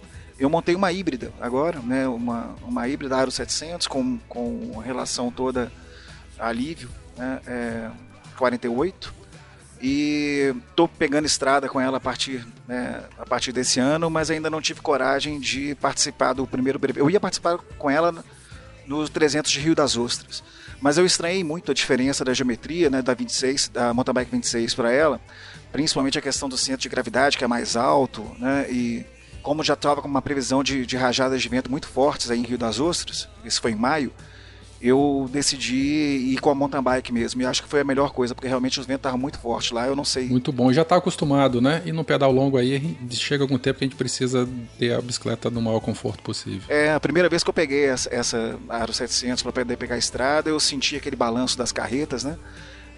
eu 0.43 0.49
montei 0.49 0.75
uma 0.75 0.91
híbrida 0.91 1.31
agora, 1.39 1.79
né, 1.79 2.07
uma, 2.07 2.55
uma 2.63 2.87
híbrida 2.87 3.15
Aro 3.15 3.31
700 3.31 3.87
com, 3.87 4.17
com 4.27 4.77
relação 4.79 5.31
toda 5.31 5.71
a 6.37 6.47
alívio, 6.47 6.89
né, 7.17 7.39
é, 7.47 7.89
48 8.37 9.13
e 9.81 10.53
estou 10.69 10.87
pegando 10.87 11.25
estrada 11.25 11.67
com 11.69 11.79
ela 11.79 11.97
a 11.97 11.99
partir, 11.99 12.45
né, 12.67 13.03
a 13.17 13.25
partir 13.25 13.51
desse 13.51 13.79
ano, 13.79 14.09
mas 14.09 14.29
ainda 14.29 14.49
não 14.49 14.61
tive 14.61 14.81
coragem 14.81 15.39
de 15.39 15.75
participar 15.75 16.33
do 16.33 16.45
primeiro 16.47 16.79
Eu 16.95 17.09
ia 17.09 17.19
participar 17.19 17.57
com 17.77 17.89
ela 17.89 18.13
nos 18.85 19.09
300 19.09 19.49
de 19.49 19.59
Rio 19.59 19.75
das 19.75 19.95
Ostras, 19.95 20.43
mas 20.81 20.97
eu 20.97 21.05
estranhei 21.05 21.43
muito 21.43 21.71
a 21.71 21.73
diferença 21.73 22.25
da 22.25 22.33
geometria, 22.33 22.89
né, 22.89 23.01
da 23.01 23.13
26, 23.13 23.69
da 23.69 23.93
mountain 23.93 24.13
bike 24.13 24.31
26 24.31 24.73
para 24.73 24.91
ela, 24.91 25.21
principalmente 25.71 26.17
a 26.17 26.21
questão 26.21 26.49
do 26.49 26.57
centro 26.57 26.81
de 26.81 26.89
gravidade 26.89 27.37
que 27.37 27.43
é 27.43 27.47
mais 27.47 27.77
alto, 27.77 28.29
né, 28.39 28.65
e 28.69 29.05
como 29.43 29.63
já 29.63 29.73
estava 29.73 30.01
com 30.01 30.07
uma 30.07 30.21
previsão 30.21 30.63
de, 30.63 30.85
de 30.85 30.97
rajadas 30.97 31.41
de 31.41 31.49
vento 31.49 31.69
muito 31.69 31.87
fortes 31.87 32.31
aí 32.31 32.39
em 32.39 32.43
Rio 32.43 32.57
das 32.57 32.79
Ostras, 32.79 33.27
isso 33.45 33.61
foi 33.61 33.71
em 33.71 33.75
maio, 33.75 34.11
eu 34.83 35.29
decidi 35.31 35.75
ir 35.75 36.39
com 36.41 36.49
a 36.49 36.55
mountain 36.55 36.81
bike 36.81 37.13
mesmo. 37.13 37.41
E 37.41 37.45
acho 37.45 37.63
que 37.63 37.69
foi 37.69 37.79
a 37.79 37.83
melhor 37.85 38.11
coisa, 38.11 38.35
porque 38.35 38.49
realmente 38.49 38.81
os 38.81 38.85
ventos 38.85 38.99
estavam 38.99 39.17
muito 39.17 39.39
fortes 39.39 39.71
lá, 39.71 39.87
eu 39.87 39.95
não 39.95 40.03
sei. 40.03 40.27
Muito 40.27 40.51
bom, 40.51 40.73
já 40.73 40.81
está 40.81 40.97
acostumado, 40.97 41.61
né? 41.61 41.81
E 41.85 41.93
no 41.93 42.03
pedal 42.03 42.33
longo 42.33 42.57
aí, 42.57 42.97
chega 43.11 43.45
algum 43.45 43.57
tempo 43.57 43.79
que 43.79 43.85
a 43.85 43.87
gente 43.87 43.95
precisa 43.95 44.47
ter 44.77 44.93
a 44.93 45.01
bicicleta 45.01 45.49
no 45.49 45.61
maior 45.61 45.79
conforto 45.79 46.21
possível. 46.21 46.63
É, 46.67 46.93
a 46.93 46.99
primeira 46.99 47.29
vez 47.29 47.43
que 47.43 47.49
eu 47.49 47.53
peguei 47.53 47.85
essa, 47.85 48.13
essa 48.13 48.59
Aro 48.67 48.91
700 48.91 49.41
para 49.41 49.53
poder 49.53 49.77
pegar 49.77 49.95
a 49.95 49.97
estrada, 49.97 50.49
eu 50.49 50.59
senti 50.59 50.97
aquele 50.97 51.15
balanço 51.15 51.57
das 51.57 51.71
carretas, 51.71 52.25
né? 52.25 52.37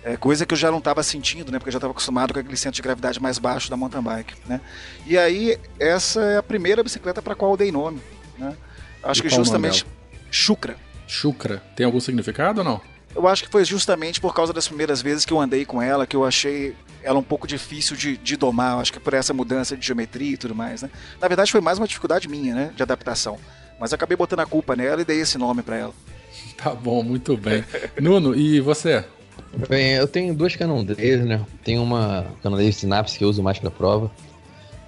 É, 0.06 0.16
coisa 0.16 0.46
que 0.46 0.54
eu 0.54 0.58
já 0.58 0.70
não 0.70 0.78
estava 0.78 1.02
sentindo, 1.02 1.52
né? 1.52 1.58
Porque 1.58 1.70
eu 1.70 1.74
já 1.74 1.80
estava 1.80 1.90
acostumado 1.90 2.32
com 2.32 2.40
aquele 2.40 2.56
centro 2.56 2.76
de 2.76 2.82
gravidade 2.84 3.20
mais 3.20 3.40
baixo 3.40 3.72
da 3.72 3.76
mountain 3.76 4.04
bike, 4.04 4.36
né? 4.46 4.62
E 5.08 5.18
aí, 5.18 5.58
essa 5.80 6.22
é 6.22 6.38
a 6.38 6.44
primeira 6.44 6.84
bicicleta 6.84 7.24
para 7.24 7.34
a 7.34 7.36
qual 7.36 7.52
eu 7.52 7.58
dei 7.58 7.72
nome, 7.72 8.00
né? 8.38 8.56
Acho 9.02 9.22
E 9.22 9.24
que 9.24 9.30
justamente 9.30 9.84
Chucra. 10.30 10.76
Chucra. 11.08 11.64
Tem 11.76 11.88
algum 11.88 12.00
significado 12.00 12.60
ou 12.60 12.66
não? 12.66 12.82
Eu 13.16 13.28
acho 13.28 13.44
que 13.44 13.50
foi 13.50 13.66
justamente 13.66 14.22
por 14.22 14.36
causa 14.36 14.54
das 14.54 14.68
primeiras 14.68 15.02
vezes 15.02 15.26
que 15.26 15.34
eu 15.34 15.40
andei 15.40 15.66
com 15.66 15.82
ela 15.82 16.06
que 16.06 16.16
eu 16.16 16.24
achei 16.24 16.76
ela 17.02 17.18
um 17.18 17.24
pouco 17.24 17.48
difícil 17.48 17.96
de, 17.96 18.16
de 18.16 18.38
domar. 18.38 18.74
Eu 18.74 18.80
acho 18.82 18.94
que 18.94 19.00
por 19.00 19.14
essa 19.16 19.34
mudança 19.34 19.76
de 19.76 19.88
geometria 19.88 20.34
e 20.34 20.38
tudo 20.38 20.54
mais, 20.54 20.84
né? 20.84 20.92
Na 21.20 21.28
verdade, 21.28 21.52
foi 21.52 21.62
mais 21.62 21.80
uma 21.80 21.88
dificuldade 21.88 22.28
minha, 22.28 22.54
né? 22.54 22.74
De 22.76 22.84
adaptação. 22.84 23.40
Mas 23.80 23.92
eu 23.92 23.96
acabei 23.96 24.16
botando 24.16 24.42
a 24.42 24.46
culpa 24.46 24.76
nela 24.76 25.02
e 25.02 25.06
dei 25.06 25.20
esse 25.20 25.38
nome 25.38 25.64
para 25.64 25.78
ela. 25.78 25.94
Tá 26.58 26.74
bom, 26.74 27.04
muito 27.04 27.36
bem. 27.36 27.66
Nuno, 28.00 28.34
e 28.34 28.62
você? 28.62 29.04
Bem, 29.70 29.94
eu 29.94 30.08
tenho 30.08 30.34
duas 30.34 30.56
Cannondale, 30.56 31.18
né? 31.18 31.46
Tem 31.64 31.80
uma 31.80 32.26
Cannondale 32.44 32.74
Synapse 32.74 33.18
que 33.18 33.24
eu 33.24 33.30
uso 33.30 33.42
mais 33.42 33.58
pra 33.58 33.72
prova. 33.72 34.12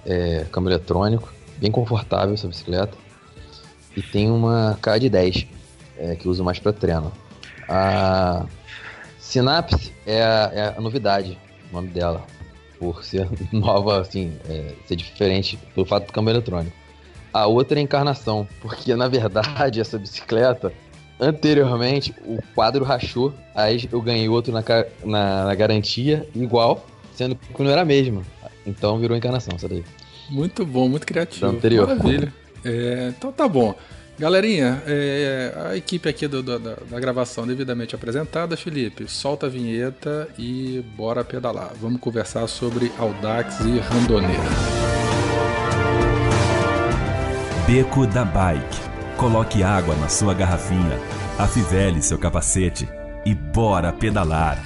É, 0.04 0.46
câmbio 0.52 0.70
eletrônico, 0.70 1.32
bem 1.56 1.70
confortável 1.70 2.34
essa 2.34 2.46
bicicleta. 2.46 2.96
E 3.96 4.02
tem 4.02 4.30
uma 4.30 4.78
KD10, 4.80 5.46
é, 5.98 6.16
que 6.16 6.26
eu 6.26 6.30
uso 6.30 6.44
mais 6.44 6.58
pra 6.58 6.72
treino. 6.72 7.12
A 7.68 8.46
Synapse 9.18 9.92
é 10.06 10.22
a, 10.22 10.50
é 10.54 10.74
a 10.76 10.80
novidade, 10.80 11.38
o 11.70 11.74
nome 11.74 11.88
dela. 11.88 12.24
Por 12.78 13.02
ser 13.04 13.28
nova, 13.52 14.00
assim, 14.00 14.36
é, 14.48 14.74
ser 14.86 14.96
diferente 14.96 15.58
pelo 15.74 15.86
fato 15.86 16.06
do 16.06 16.12
câmbio 16.12 16.32
eletrônico. 16.32 16.76
A 17.32 17.46
outra 17.46 17.78
é 17.78 17.80
a 17.80 17.82
encarnação, 17.82 18.48
porque 18.60 18.94
na 18.94 19.08
verdade 19.08 19.80
essa 19.80 19.98
bicicleta 19.98 20.72
Anteriormente, 21.20 22.14
o 22.24 22.38
quadro 22.54 22.84
rachou, 22.84 23.34
aí 23.54 23.88
eu 23.90 24.00
ganhei 24.00 24.28
outro 24.28 24.52
na, 24.52 24.62
na, 25.04 25.44
na 25.46 25.54
garantia, 25.54 26.28
igual, 26.34 26.86
sendo 27.14 27.34
que 27.34 27.62
não 27.62 27.70
era 27.70 27.82
a 27.82 27.84
mesma. 27.84 28.22
Então 28.66 28.98
virou 28.98 29.16
encarnação, 29.16 29.54
essa 29.56 29.68
daí. 29.68 29.84
Muito 30.30 30.64
bom, 30.64 30.88
muito 30.88 31.06
criativo. 31.06 31.46
Da 31.46 31.52
anterior. 31.56 31.88
Maravilha. 31.88 32.32
É, 32.64 33.12
então 33.16 33.32
tá 33.32 33.48
bom. 33.48 33.74
Galerinha, 34.18 34.82
é, 34.86 35.52
a 35.70 35.76
equipe 35.76 36.08
aqui 36.08 36.26
do- 36.26 36.42
do- 36.42 36.58
da, 36.58 36.74
da 36.90 37.00
gravação 37.00 37.46
devidamente 37.46 37.94
apresentada, 37.94 38.56
Felipe, 38.56 39.08
solta 39.08 39.46
a 39.46 39.48
vinheta 39.48 40.28
e 40.36 40.84
bora 40.96 41.24
pedalar. 41.24 41.70
Vamos 41.80 42.00
conversar 42.00 42.46
sobre 42.48 42.90
Audax 42.98 43.60
e 43.60 43.78
Randoneira. 43.78 44.42
Beco 47.66 48.06
da 48.06 48.24
Bike. 48.24 48.97
Coloque 49.18 49.64
água 49.64 49.96
na 49.96 50.08
sua 50.08 50.32
garrafinha, 50.32 50.96
afivele 51.36 52.00
seu 52.00 52.16
capacete 52.16 52.88
e 53.26 53.34
bora 53.34 53.92
pedalar. 53.92 54.62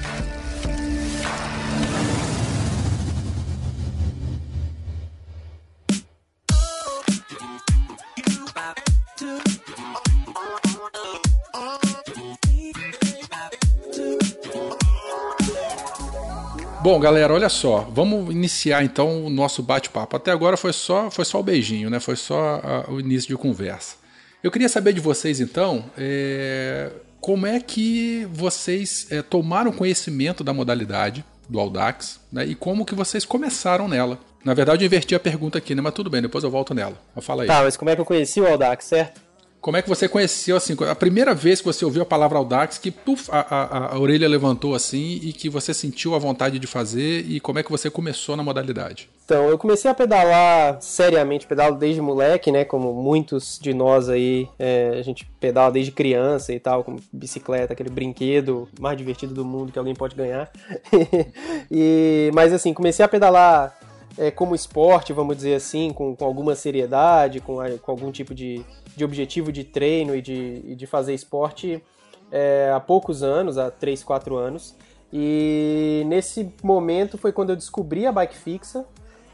Bom, 16.83 17.01
galera, 17.01 17.33
olha 17.33 17.49
só, 17.49 17.89
vamos 17.91 18.31
iniciar 18.35 18.85
então 18.85 19.25
o 19.25 19.31
nosso 19.31 19.63
bate-papo. 19.63 20.15
Até 20.15 20.31
agora 20.31 20.59
foi 20.59 20.75
só, 20.75 21.11
foi 21.11 21.25
só 21.25 21.41
o 21.41 21.43
beijinho, 21.43 21.89
né? 21.89 21.99
Foi 21.99 22.17
só 22.17 22.61
ah, 22.63 22.85
o 22.91 23.01
início 23.01 23.29
de 23.29 23.37
conversa. 23.39 24.02
Eu 24.43 24.51
queria 24.51 24.69
saber 24.69 24.93
de 24.93 25.01
vocês 25.01 25.41
então, 25.41 25.85
é, 25.97 26.91
como 27.21 27.47
é 27.47 27.61
que 27.61 28.27
vocês 28.33 29.07
é, 29.09 29.23
tomaram 29.23 29.71
conhecimento 29.71 30.43
da 30.43 30.53
modalidade 30.53 31.25
do 31.49 31.61
Audax, 31.61 32.19
né? 32.33 32.45
E 32.45 32.57
como 32.57 32.85
que 32.85 32.95
vocês 32.95 33.25
começaram 33.25 33.87
nela? 33.87 34.19
Na 34.45 34.53
verdade, 34.53 34.83
eu 34.83 34.87
inverti 34.87 35.15
a 35.15 35.21
pergunta 35.21 35.59
aqui, 35.59 35.77
né? 35.77 35.81
Mas 35.81 35.95
tudo 35.95 36.11
bem, 36.11 36.21
depois 36.21 36.43
eu 36.43 36.51
volto 36.51 36.75
nela. 36.75 37.01
Fala 37.21 37.45
aí. 37.45 37.47
Tá, 37.47 37.63
mas 37.63 37.77
como 37.77 37.91
é 37.91 37.95
que 37.95 38.01
eu 38.01 38.05
conheci 38.05 38.41
o 38.41 38.47
Audax, 38.47 38.85
certo? 38.87 39.21
Como 39.63 39.77
é 39.77 39.83
que 39.83 39.89
você 39.89 40.09
conheceu, 40.09 40.57
assim, 40.57 40.77
a 40.91 40.95
primeira 40.95 41.33
vez 41.37 41.61
que 41.61 41.67
você 41.67 41.85
ouviu 41.85 42.03
a 42.03 42.05
palavra 42.05 42.37
Audax, 42.37 42.79
que 42.79 42.93
a, 43.31 43.39
a- 43.39 43.95
a 43.95 43.99
orelha 43.99 44.29
levantou 44.29 44.75
assim 44.75 45.21
e 45.23 45.33
que 45.33 45.49
você 45.49 45.73
sentiu 45.73 46.17
a 46.17 46.19
vontade 46.19 46.59
de 46.59 46.67
fazer 46.67 47.25
e 47.29 47.39
como 47.39 47.61
é 47.61 47.63
que 47.63 47.71
você 47.71 47.89
começou 47.89 48.37
na 48.37 48.43
modalidade? 48.43 49.09
Então, 49.25 49.49
eu 49.49 49.57
comecei 49.57 49.89
a 49.89 49.95
pedalar 49.95 50.83
seriamente, 50.83 51.47
pedalo 51.47 51.77
desde 51.77 52.01
moleque, 52.01 52.51
né? 52.51 52.65
Como 52.65 52.93
muitos 52.93 53.57
de 53.63 53.73
nós 53.73 54.09
aí, 54.09 54.49
é, 54.59 54.97
a 54.99 55.03
gente 55.03 55.25
pedala 55.39 55.71
desde 55.71 55.93
criança 55.93 56.53
e 56.53 56.59
tal, 56.59 56.83
com 56.83 56.97
bicicleta, 57.13 57.73
aquele 57.73 57.89
brinquedo 57.89 58.69
mais 58.81 58.99
divertido 58.99 59.33
do 59.33 59.45
mundo 59.45 59.71
que 59.71 59.79
alguém 59.79 59.95
pode 59.95 60.17
ganhar. 60.17 60.51
e, 61.71 62.33
mas 62.35 62.53
assim, 62.53 62.75
comecei 62.75 63.05
a 63.05 63.09
pedalar 63.09 63.79
é, 64.19 64.31
como 64.31 64.55
esporte, 64.55 65.13
vamos 65.13 65.37
dizer 65.37 65.55
assim, 65.55 65.93
com, 65.93 66.15
com 66.17 66.25
alguma 66.25 66.55
seriedade, 66.55 67.41
com, 67.41 67.57
com 67.79 67.91
algum 67.91 68.11
tipo 68.11 68.35
de, 68.35 68.65
de 68.97 69.05
objetivo 69.05 69.51
de 69.51 69.65
treino 69.65 70.15
e 70.15 70.23
de, 70.23 70.63
e 70.65 70.75
de 70.75 70.87
fazer 70.87 71.15
esporte 71.15 71.83
é, 72.31 72.73
há 72.75 72.81
poucos 72.81 73.23
anos, 73.23 73.59
há 73.59 73.71
3, 73.71 74.03
4 74.03 74.37
anos. 74.37 74.75
E 75.13 76.03
nesse 76.07 76.51
momento 76.63 77.19
foi 77.19 77.33
quando 77.33 77.51
eu 77.51 77.57
descobri 77.57 78.07
a 78.07 78.13
bike 78.13 78.37
fixa 78.37 78.87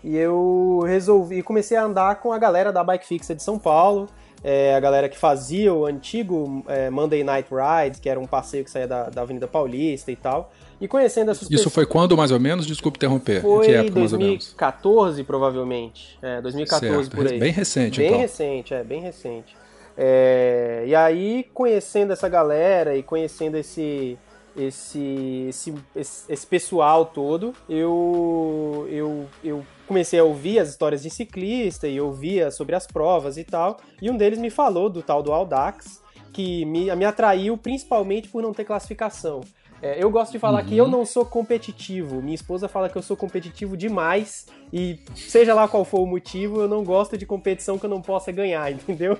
e 0.03 0.17
eu 0.17 0.81
resolvi, 0.85 1.43
comecei 1.43 1.77
a 1.77 1.85
andar 1.85 2.17
com 2.17 2.33
a 2.33 2.39
galera 2.39 2.73
da 2.73 2.83
bike 2.83 3.07
fixa 3.07 3.35
de 3.35 3.43
São 3.43 3.59
Paulo, 3.59 4.09
é, 4.43 4.75
a 4.75 4.81
galera 4.81 5.09
que 5.09 5.19
fazia 5.19 5.73
o 5.73 5.87
antigo 5.87 6.65
é, 6.69 6.91
Monday 6.91 7.23
Night 7.23 7.49
Ride, 7.51 8.01
que 8.01 8.09
era 8.09 8.19
um 8.19 8.27
passeio 8.27 8.65
que 8.65 8.71
saía 8.71 8.87
da, 8.87 9.09
da 9.09 9.23
Avenida 9.23 9.47
Paulista 9.47 10.11
e 10.11 10.17
tal. 10.17 10.53
E 10.81 10.87
conhecendo 10.87 11.31
essas 11.31 11.51
Isso 11.51 11.69
foi 11.71 11.85
quando, 11.87 12.17
mais 12.17 12.31
ou 12.31 12.39
menos? 12.39 12.67
Desculpe 12.67 12.97
interromper. 12.99 13.39
em 13.39 13.41
Foi 13.43 13.67
que 13.67 13.73
época, 13.73 13.99
mais 13.99 14.13
ou 14.13 14.19
menos? 14.19 14.35
2014, 14.55 15.25
provavelmente. 15.25 16.19
É, 16.23 16.41
2014 16.41 16.95
Certo, 17.05 17.17
por 17.17 17.27
aí. 17.27 17.39
bem 17.39 17.53
recente, 17.53 17.99
Bem 17.99 18.09
então. 18.09 18.21
recente, 18.21 18.75
é, 18.75 18.85
bem 18.85 19.01
recente. 19.01 19.57
É, 19.97 20.85
e 20.87 20.95
aí, 20.95 21.45
conhecendo 21.53 22.13
essa 22.13 22.29
galera 22.29 22.97
e 22.97 23.03
conhecendo 23.03 23.57
esse, 23.57 24.17
esse, 24.57 25.47
esse, 25.49 25.75
esse, 25.97 26.33
esse 26.33 26.47
pessoal 26.47 27.05
todo, 27.07 27.53
eu, 27.69 28.87
eu, 28.89 29.27
eu 29.43 29.67
comecei 29.89 30.21
a 30.21 30.25
ouvir 30.25 30.61
as 30.61 30.69
histórias 30.69 31.03
de 31.03 31.11
ciclista 31.11 31.89
e 31.89 32.01
ouvia 32.01 32.53
sobre 32.53 32.77
as 32.77 32.87
provas 32.87 33.37
e 33.37 33.43
tal. 33.43 33.79
E 34.01 34.09
um 34.09 34.17
deles 34.17 34.39
me 34.39 34.51
falou 34.51 34.89
do 34.89 35.03
tal 35.03 35.21
do 35.23 35.33
Audax, 35.33 36.01
que 36.33 36.65
me, 36.65 36.95
me 36.95 37.05
atraiu 37.05 37.57
principalmente 37.57 38.29
por 38.29 38.41
não 38.41 38.53
ter 38.53 38.65
classificação. 38.65 39.41
É, 39.81 40.03
eu 40.03 40.11
gosto 40.11 40.33
de 40.33 40.39
falar 40.39 40.65
que 40.65 40.77
eu 40.77 40.89
não 40.89 41.07
sou 41.07 41.25
competitivo. 41.25 42.21
Minha 42.21 42.35
esposa 42.35 42.69
fala 42.69 42.89
que 42.89 42.97
eu 42.97 43.03
sou 43.03 43.17
competitivo 43.17 43.77
demais 43.77 44.47
e 44.73 44.99
seja 45.15 45.55
lá 45.55 45.69
qual 45.69 45.85
for 45.85 46.01
o 46.01 46.07
motivo, 46.07 46.61
eu 46.63 46.69
não 46.69 46.83
gosto 46.83 47.17
de 47.17 47.25
competição 47.25 47.79
que 47.79 47.87
eu 47.87 47.91
não 47.91 48.03
possa 48.03 48.33
ganhar, 48.33 48.71
entendeu? 48.73 49.17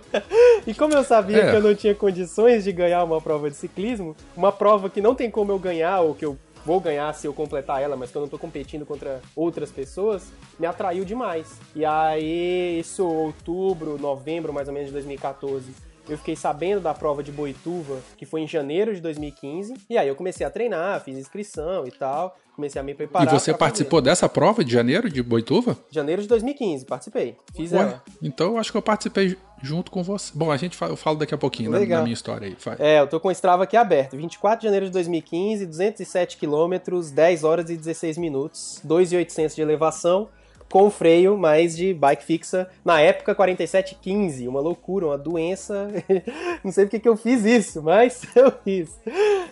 e 0.67 0.75
como 0.75 0.95
eu 0.95 1.05
sabia 1.05 1.45
É. 1.45 1.51
que 1.51 1.57
eu 1.57 1.63
não 1.63 1.75
tinha 1.75 1.95
condições 1.95 2.65
de 2.65 2.73
ganhar 2.73 3.05
uma 3.05 3.21
prova 3.21 3.49
de 3.49 3.57
ciclismo, 3.57 4.17
uma 4.37 4.51
prova 4.51 4.91
que 4.91 5.01
não 5.01 5.15
tem 5.15 5.31
como 5.31 5.53
eu 5.53 5.59
ganhar 5.59 6.01
ou 6.01 6.15
que 6.15 6.25
eu 6.25 6.37
vou 6.67 6.81
ganhar 6.81 7.15
se 7.15 7.27
eu 7.27 7.33
completar 7.33 7.81
ela, 7.81 7.97
mas 7.97 8.11
que 8.11 8.17
eu 8.17 8.21
não 8.23 8.29
tô 8.29 8.37
competindo 8.39 8.85
contra 8.85 9.23
outras 9.35 9.71
pessoas, 9.71 10.31
me 10.59 10.67
atraiu 10.67 11.05
demais. 11.05 11.59
E 11.75 11.85
aí, 11.85 12.81
isso 12.81 13.07
outubro, 13.07 13.97
novembro 13.97 14.53
mais 14.53 14.67
ou 14.69 14.75
menos 14.75 14.89
de 14.89 14.93
2014, 14.93 15.73
eu 16.09 16.17
fiquei 16.19 16.35
sabendo 16.37 16.81
da 16.81 16.95
prova 16.95 17.23
de 17.23 17.31
Boituva, 17.33 17.99
que 18.17 18.25
foi 18.27 18.41
em 18.43 18.47
janeiro 18.49 18.95
de 18.95 19.01
2015, 19.01 19.75
e 19.91 19.97
aí 19.99 20.09
eu 20.09 20.15
comecei 20.17 20.47
a 20.47 20.51
treinar, 20.51 21.03
fiz 21.05 21.17
inscrição 21.19 21.87
e 21.87 21.91
tal, 21.91 22.37
comecei 22.57 22.81
a 22.81 22.83
me 22.85 22.93
E 22.93 22.95
preparar. 22.95 23.29
você 23.29 23.53
pra 23.53 23.59
participou 23.59 24.01
dessa 24.01 24.29
prova 24.29 24.65
de 24.65 24.73
janeiro 24.73 25.09
de 25.11 25.23
Boituva? 25.23 25.77
Janeiro 25.91 26.23
de 26.23 26.29
2015, 26.29 26.85
participei. 26.87 27.37
Fiz 27.55 27.73
Ué, 27.73 27.81
ela. 27.81 28.03
então 28.23 28.49
eu 28.53 28.59
acho 28.59 28.71
que 28.73 28.79
eu 28.79 28.83
participei 28.83 29.37
junto 29.63 29.91
com 29.91 30.03
você. 30.03 30.33
Bom, 30.35 30.51
a 30.51 30.57
gente 30.57 30.77
fa- 30.77 30.87
eu 30.87 30.97
falo 30.97 31.19
daqui 31.19 31.35
a 31.35 31.39
pouquinho 31.39 31.71
Legal. 31.71 31.99
da 31.99 32.05
minha 32.05 32.15
história 32.15 32.47
aí. 32.49 32.57
Vai. 32.65 32.77
É, 32.79 33.01
eu 33.01 33.07
tô 33.07 33.19
com 33.21 33.29
o 33.29 33.33
Strava 33.33 33.65
aqui 33.65 33.77
aberto. 33.77 34.17
24 34.17 34.61
de 34.61 34.65
janeiro 34.67 34.87
de 34.87 34.93
2015, 34.93 35.67
207 35.67 36.37
quilômetros, 36.37 37.11
10 37.11 37.45
horas 37.45 37.69
e 37.71 37.77
16 37.77 38.17
minutos, 38.19 38.81
2.800 38.87 39.55
de 39.55 39.63
elevação, 39.63 40.29
com 40.71 40.91
freio, 40.91 41.37
mas 41.39 41.77
de 41.77 41.95
bike 41.95 42.25
fixa. 42.25 42.69
Na 42.85 43.01
época, 43.01 43.35
47,15. 43.35 44.49
Uma 44.49 44.61
loucura, 44.61 45.07
uma 45.07 45.19
doença. 45.19 45.89
Não 46.65 46.71
sei 46.73 46.85
porque 46.85 46.99
que 47.01 47.09
eu 47.09 47.17
fiz 47.17 47.45
isso, 47.45 47.83
mas 47.83 48.23
eu 48.37 48.53
fiz. 48.65 48.99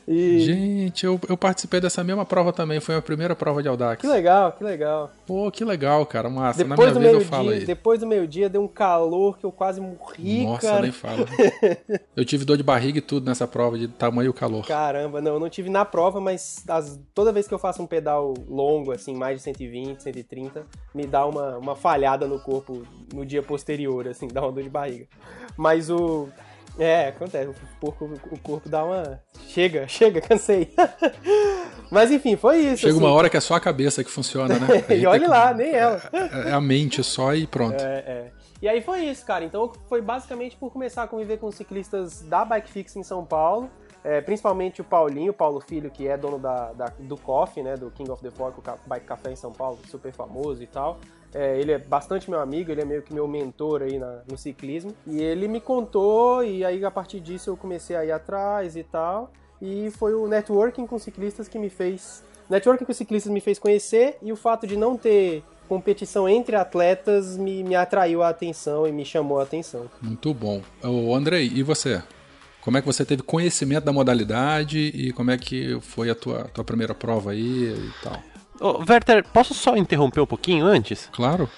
E... 0.07 0.41
Gente, 0.41 1.05
eu, 1.07 1.19
eu 1.29 1.37
participei 1.37 1.81
dessa 1.81 2.03
mesma 2.05 2.25
prova 2.25 2.53
também. 2.53 2.81
Foi 2.81 2.95
a 2.97 3.03
primeira 3.03 3.35
prova 3.35 3.63
de 3.63 3.69
Audax. 3.69 4.01
Que 4.01 4.07
legal, 4.07 4.53
que 4.53 4.63
legal. 4.63 5.11
Pô, 5.27 5.51
que 5.51 5.65
legal, 5.65 6.05
cara. 6.07 6.29
Massa. 6.29 6.65
Depois 6.65 6.89
Na 6.89 6.95
do 6.95 7.01
minha 7.01 7.13
vez 7.13 7.23
eu 7.25 7.29
falo 7.29 7.45
meio-dia, 7.45 7.63
aí. 7.63 7.67
depois 7.67 8.01
do 8.01 8.07
meio-dia 8.07 8.49
deu 8.49 8.63
um 8.63 8.69
calor 8.69 9.39
que 9.39 9.45
eu 9.45 9.53
quase 9.53 9.81
morri, 9.81 10.45
Nossa, 10.45 10.61
cara. 10.69 10.83
nem 10.83 10.93
fala. 10.93 11.27
Eu 12.17 12.25
tive 12.25 12.45
dor 12.45 12.57
de 12.57 12.63
barriga 12.63 12.99
e 12.99 13.01
tudo 13.03 13.27
nessa 13.27 13.47
prova, 13.47 13.79
de 13.79 13.89
tamanho 13.89 14.31
e 14.31 14.33
calor. 14.33 14.67
Caramba, 14.67 15.21
não, 15.21 15.35
eu 15.35 15.41
não 15.41 15.49
tive 15.51 15.69
na 15.69 15.85
prova, 15.85 16.21
mas 16.21 16.65
as- 16.69 16.99
toda 17.15 17.31
vez 17.33 17.47
que 17.47 17.53
eu 17.55 17.59
faço 17.59 17.83
um 17.83 17.87
pedal 17.87 18.33
longo, 18.49 18.91
assim, 18.93 19.15
mais 19.15 19.37
de 19.39 19.43
120, 19.45 20.03
130, 20.03 20.65
me 20.95 21.06
dá 21.07 21.27
uma, 21.27 21.57
uma 21.59 21.77
falhada 21.77 22.27
no 22.27 22.41
corpo 22.41 22.83
no 23.13 23.25
dia 23.25 23.43
posterior, 23.43 24.09
assim, 24.09 24.29
dá 24.33 24.43
uma 24.43 24.53
dor 24.53 24.63
de 24.63 24.71
barriga. 24.71 25.07
Mas 25.57 25.91
o. 25.91 26.29
É, 26.79 27.09
acontece. 27.09 27.49
O, 27.49 27.55
porco, 27.81 28.05
o 28.31 28.39
corpo 28.39 28.69
dá 28.69 28.85
uma. 28.85 29.21
Chega, 29.49 29.87
chega, 29.89 30.21
cansei. 30.21 30.75
Mas 31.91 32.11
enfim, 32.11 32.37
foi 32.37 32.59
isso. 32.59 32.83
Chega 32.83 32.93
assim. 32.95 33.03
uma 33.03 33.13
hora 33.13 33.31
que 33.31 33.37
é 33.37 33.41
só 33.41 33.55
a 33.55 33.61
cabeça 33.61 34.03
que 34.03 34.11
funciona, 34.11 34.59
né? 34.59 34.85
E 34.97 35.07
olha 35.07 35.29
lá, 35.29 35.55
nem 35.55 35.71
ela. 35.71 36.03
É 36.45 36.53
a 36.53 36.61
mente 36.61 37.03
só 37.03 37.35
e 37.35 37.47
pronto. 37.47 37.81
É, 37.81 37.99
é. 38.07 38.33
E 38.61 38.69
aí 38.69 38.81
foi 38.81 39.05
isso, 39.05 39.25
cara. 39.25 39.45
Então 39.45 39.73
foi 39.89 40.03
basicamente 40.03 40.57
por 40.57 40.73
começar 40.73 41.05
a 41.05 41.07
conviver 41.07 41.39
com 41.39 41.51
ciclistas 41.51 42.23
da 42.23 42.45
Bike 42.45 42.71
Fix 42.71 42.97
em 42.97 43.03
São 43.03 43.25
Paulo. 43.25 43.71
É, 44.09 44.21
principalmente 44.21 44.81
o 44.81 44.85
Paulinho, 44.85 45.33
Paulo 45.33 45.59
Filho, 45.61 45.91
que 45.91 46.07
é 46.07 46.17
dono 46.17 46.39
da, 46.39 46.73
da- 46.73 46.93
do 46.97 47.17
Coffee, 47.17 47.61
né? 47.65 47.75
Do 47.77 47.91
King 47.91 48.09
of 48.09 48.23
the 48.23 48.31
Fork, 48.31 48.57
o 48.61 48.63
ca- 48.63 48.79
Bike 48.87 49.05
Café 49.05 49.33
em 49.33 49.37
São 49.37 49.51
Paulo, 49.51 49.79
super 49.91 50.13
famoso 50.13 50.63
e 50.63 50.67
tal. 50.69 50.99
É, 51.35 51.59
ele 51.59 51.73
é 51.73 51.79
bastante 51.79 52.31
meu 52.31 52.39
amigo, 52.41 52.71
ele 52.71 52.81
é 52.83 52.85
meio 52.85 53.03
que 53.03 53.13
meu 53.13 53.27
mentor 53.27 53.83
aí 53.83 53.99
na- 53.99 54.21
no 54.31 54.39
ciclismo. 54.39 54.95
E 55.09 55.21
ele 55.21 55.49
me 55.49 55.61
contou, 55.61 56.45
e 56.45 56.65
aí 56.65 56.85
a 56.85 56.91
partir 56.91 57.19
disso 57.19 57.51
eu 57.51 57.57
comecei 57.57 57.97
a 57.97 58.05
ir 58.05 58.13
atrás 58.13 58.77
e 58.77 58.85
tal. 58.85 59.33
E 59.61 59.91
foi 59.91 60.15
o 60.15 60.29
networking 60.29 60.87
com 60.87 60.99
ciclistas 61.01 61.49
que 61.49 61.59
me 61.59 61.69
fez. 61.69 62.23
Networking 62.49 62.85
com 62.85 62.93
ciclistas 62.93 63.33
me 63.33 63.41
fez 63.41 63.59
conhecer, 63.59 64.19
e 64.23 64.31
o 64.33 64.37
fato 64.37 64.69
de 64.69 64.77
não 64.77 64.97
ter 64.97 65.43
competição 65.69 66.29
entre 66.29 66.55
atletas 66.55 67.37
me, 67.37 67.65
me 67.65 67.75
atraiu 67.75 68.23
a 68.23 68.29
atenção 68.29 68.87
e 68.87 68.93
me 68.93 69.05
chamou 69.05 69.41
a 69.41 69.43
atenção. 69.43 69.87
Muito 70.01 70.33
bom. 70.33 70.63
Ô, 70.81 71.13
Andrei, 71.13 71.51
e 71.53 71.61
você? 71.65 72.01
Como 72.67 72.77
é 72.77 72.81
que 72.81 72.87
você 72.89 73.05
teve 73.05 73.23
conhecimento 73.23 73.85
da 73.85 73.93
modalidade 73.93 74.91
e 74.93 75.13
como 75.13 75.31
é 75.31 75.39
que 75.39 75.79
foi 75.81 76.11
a 76.11 76.17
tua, 76.17 76.51
tua 76.53 76.65
primeira 76.65 76.97
prova 76.97 77.31
aí 77.31 77.73
e 77.73 77.91
tal? 78.03 78.21
Ô, 78.61 78.83
Werther, 78.91 79.25
posso 79.33 79.55
só 79.55 79.77
interromper 79.77 80.19
um 80.19 80.27
pouquinho 80.27 80.67
antes? 80.67 81.09
Claro. 81.13 81.49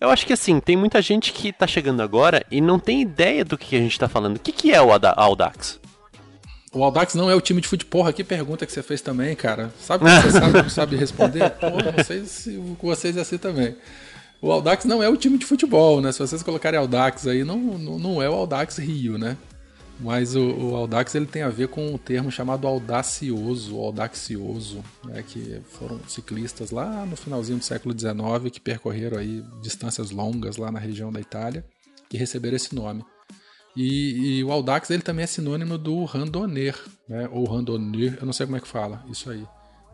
Eu 0.00 0.08
acho 0.08 0.26
que 0.26 0.32
assim, 0.32 0.58
tem 0.60 0.74
muita 0.74 1.02
gente 1.02 1.34
que 1.34 1.52
tá 1.52 1.66
chegando 1.66 2.00
agora 2.00 2.46
e 2.50 2.62
não 2.62 2.78
tem 2.78 3.02
ideia 3.02 3.44
do 3.44 3.58
que 3.58 3.76
a 3.76 3.78
gente 3.78 3.98
tá 3.98 4.08
falando. 4.08 4.36
O 4.36 4.40
que, 4.40 4.52
que 4.52 4.72
é 4.72 4.80
o 4.80 4.88
Audax? 4.90 5.78
O 6.72 6.82
Audax 6.82 7.14
não 7.14 7.30
é 7.30 7.34
o 7.34 7.42
time 7.42 7.60
de 7.60 7.68
futebol. 7.68 8.00
Porra, 8.00 8.14
que 8.14 8.24
pergunta 8.24 8.64
que 8.64 8.72
você 8.72 8.82
fez 8.82 9.02
também, 9.02 9.36
cara. 9.36 9.70
Sabe 9.78 10.06
que 10.06 10.10
você 10.22 10.30
sabe, 10.30 10.62
não 10.62 10.70
sabe 10.70 10.96
responder? 10.96 11.50
Porra, 11.60 11.92
vocês, 11.92 12.48
vocês 12.80 13.18
é 13.18 13.20
assim 13.20 13.36
também. 13.36 13.76
O 14.40 14.50
Audax 14.50 14.86
não 14.86 15.02
é 15.02 15.10
o 15.10 15.16
time 15.18 15.36
de 15.36 15.44
futebol, 15.44 16.00
né? 16.00 16.10
Se 16.10 16.20
vocês 16.20 16.42
colocarem 16.42 16.80
Audax 16.80 17.26
aí, 17.26 17.44
não, 17.44 17.58
não, 17.58 17.98
não 17.98 18.22
é 18.22 18.30
o 18.30 18.32
Audax 18.32 18.78
Rio, 18.78 19.18
né? 19.18 19.36
Mas 20.00 20.34
o, 20.34 20.40
o 20.42 20.74
Audax 20.76 21.14
ele 21.14 21.26
tem 21.26 21.42
a 21.42 21.48
ver 21.48 21.68
com 21.68 21.86
um 21.86 21.96
termo 21.96 22.30
chamado 22.30 22.66
audacioso, 22.66 23.78
audaxioso, 23.78 24.82
né? 25.04 25.22
que 25.22 25.60
foram 25.70 26.00
ciclistas 26.08 26.70
lá 26.72 27.06
no 27.06 27.14
finalzinho 27.16 27.58
do 27.58 27.64
século 27.64 27.96
XIX 27.98 28.50
que 28.52 28.60
percorreram 28.60 29.18
aí 29.18 29.42
distâncias 29.62 30.10
longas 30.10 30.56
lá 30.56 30.70
na 30.72 30.80
região 30.80 31.12
da 31.12 31.20
Itália 31.20 31.64
que 32.10 32.16
receberam 32.16 32.56
esse 32.56 32.74
nome. 32.74 33.04
E, 33.76 34.38
e 34.38 34.44
o 34.44 34.52
Audax 34.52 34.90
ele 34.90 35.02
também 35.02 35.24
é 35.24 35.26
sinônimo 35.26 35.78
do 35.78 36.04
randonner, 36.04 36.76
né? 37.08 37.28
Ou 37.32 37.44
randonner, 37.44 38.18
eu 38.20 38.26
não 38.26 38.32
sei 38.32 38.46
como 38.46 38.56
é 38.56 38.60
que 38.60 38.68
fala, 38.68 39.04
isso 39.10 39.30
aí. 39.30 39.44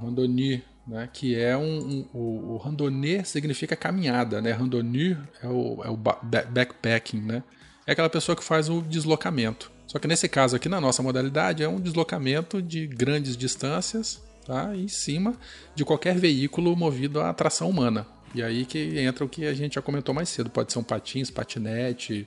Randonner, 0.00 0.62
né? 0.86 1.08
Que 1.12 1.34
é 1.34 1.56
um, 1.56 1.62
um- 1.78 2.08
o, 2.12 2.52
o 2.54 2.56
randonner 2.58 3.26
significa 3.26 3.76
caminhada, 3.76 4.40
né? 4.40 4.50
Randonner 4.52 5.18
é 5.42 5.46
o, 5.46 5.82
é 5.84 5.88
o 5.90 5.96
ba- 5.96 6.18
ba- 6.22 6.44
backpacking, 6.44 7.20
né? 7.20 7.42
É 7.86 7.92
aquela 7.92 8.10
pessoa 8.10 8.36
que 8.36 8.44
faz 8.44 8.68
o 8.68 8.82
deslocamento. 8.82 9.70
Só 9.90 9.98
que 9.98 10.06
nesse 10.06 10.28
caso 10.28 10.54
aqui 10.54 10.68
na 10.68 10.80
nossa 10.80 11.02
modalidade 11.02 11.64
é 11.64 11.68
um 11.68 11.80
deslocamento 11.80 12.62
de 12.62 12.86
grandes 12.86 13.36
distâncias, 13.36 14.22
tá? 14.46 14.70
Em 14.72 14.86
cima 14.86 15.34
de 15.74 15.84
qualquer 15.84 16.16
veículo 16.16 16.76
movido 16.76 17.20
a 17.20 17.34
tração 17.34 17.68
humana. 17.68 18.06
E 18.32 18.40
aí 18.40 18.64
que 18.64 19.00
entra 19.00 19.24
o 19.24 19.28
que 19.28 19.44
a 19.46 19.52
gente 19.52 19.74
já 19.74 19.82
comentou 19.82 20.14
mais 20.14 20.28
cedo. 20.28 20.48
Pode 20.48 20.72
ser 20.72 20.78
um 20.78 20.84
patins, 20.84 21.28
patinete, 21.28 22.24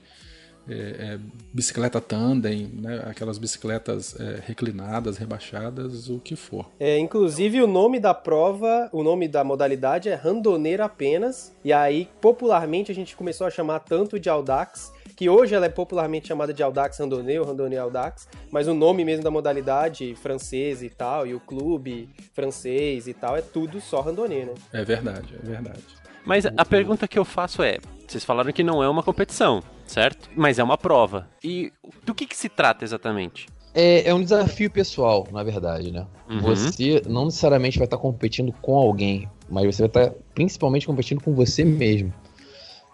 é, 0.68 0.74
é, 0.74 1.18
bicicleta 1.52 2.00
tandem, 2.00 2.66
né? 2.66 3.04
aquelas 3.06 3.38
bicicletas 3.38 4.18
é, 4.18 4.40
reclinadas, 4.46 5.16
rebaixadas, 5.16 6.08
o 6.08 6.18
que 6.18 6.36
for. 6.36 6.70
É, 6.80 6.98
inclusive 6.98 7.62
o 7.62 7.66
nome 7.66 8.00
da 8.00 8.14
prova, 8.14 8.88
o 8.92 9.02
nome 9.02 9.28
da 9.28 9.44
modalidade 9.44 10.08
é 10.08 10.14
randoneira 10.14 10.84
apenas. 10.84 11.54
E 11.64 11.72
aí, 11.72 12.08
popularmente, 12.20 12.90
a 12.90 12.94
gente 12.94 13.16
começou 13.16 13.46
a 13.46 13.50
chamar 13.50 13.80
tanto 13.80 14.18
de 14.18 14.28
Audax, 14.28 14.92
que 15.16 15.28
hoje 15.28 15.54
ela 15.54 15.66
é 15.66 15.68
popularmente 15.68 16.28
chamada 16.28 16.52
de 16.52 16.62
Audax 16.62 16.98
Randonnée 16.98 17.38
ou 17.38 17.46
Randonnée 17.46 17.78
Audax, 17.78 18.28
mas 18.50 18.66
o 18.66 18.74
nome 18.74 19.04
mesmo 19.04 19.22
da 19.22 19.30
modalidade 19.30 20.14
francês 20.16 20.82
e 20.82 20.88
tal, 20.88 21.26
e 21.26 21.34
o 21.34 21.40
clube 21.40 22.08
francês 22.32 23.06
e 23.06 23.14
tal, 23.14 23.36
é 23.36 23.42
tudo 23.42 23.80
só 23.80 24.00
Randonnée, 24.00 24.46
né? 24.46 24.54
É 24.72 24.84
verdade, 24.84 25.34
é 25.40 25.46
verdade. 25.46 26.03
Mas 26.24 26.46
a 26.46 26.64
pergunta 26.64 27.06
que 27.06 27.18
eu 27.18 27.24
faço 27.24 27.62
é: 27.62 27.78
vocês 28.06 28.24
falaram 28.24 28.52
que 28.52 28.62
não 28.62 28.82
é 28.82 28.88
uma 28.88 29.02
competição, 29.02 29.62
certo? 29.86 30.28
Mas 30.34 30.58
é 30.58 30.64
uma 30.64 30.78
prova. 30.78 31.28
E 31.42 31.72
do 32.04 32.14
que, 32.14 32.26
que 32.26 32.36
se 32.36 32.48
trata 32.48 32.84
exatamente? 32.84 33.46
É, 33.74 34.08
é 34.08 34.14
um 34.14 34.22
desafio 34.22 34.70
pessoal, 34.70 35.26
na 35.32 35.42
verdade, 35.42 35.90
né? 35.90 36.06
Uhum. 36.30 36.40
Você 36.40 37.02
não 37.06 37.24
necessariamente 37.24 37.76
vai 37.76 37.86
estar 37.86 37.98
competindo 37.98 38.52
com 38.62 38.76
alguém, 38.76 39.28
mas 39.50 39.66
você 39.66 39.82
vai 39.82 40.04
estar 40.04 40.18
principalmente 40.32 40.86
competindo 40.86 41.20
com 41.20 41.34
você 41.34 41.64
mesmo. 41.64 42.12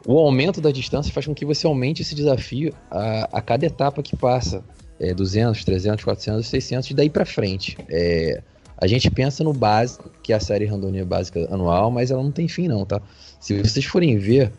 O 0.06 0.18
aumento 0.18 0.60
da 0.60 0.70
distância 0.70 1.12
faz 1.12 1.26
com 1.26 1.34
que 1.34 1.44
você 1.44 1.66
aumente 1.66 2.00
esse 2.00 2.14
desafio 2.14 2.72
a, 2.90 3.28
a 3.38 3.42
cada 3.42 3.66
etapa 3.66 4.02
que 4.02 4.16
passa. 4.16 4.64
É, 4.98 5.14
200, 5.14 5.64
300, 5.64 6.04
400, 6.04 6.46
600 6.46 6.90
e 6.90 6.94
daí 6.94 7.08
pra 7.08 7.24
frente. 7.24 7.76
É, 7.88 8.42
a 8.80 8.86
gente 8.86 9.10
pensa 9.10 9.44
no 9.44 9.52
básico, 9.52 10.10
que 10.22 10.32
é 10.32 10.36
a 10.36 10.40
série 10.40 10.64
randonia 10.64 11.04
básica 11.04 11.46
anual, 11.52 11.90
mas 11.90 12.10
ela 12.10 12.22
não 12.22 12.32
tem 12.32 12.48
fim 12.48 12.66
não, 12.66 12.86
tá? 12.86 13.00
Se 13.38 13.60
vocês 13.62 13.84
forem 13.84 14.16
ver, 14.18 14.50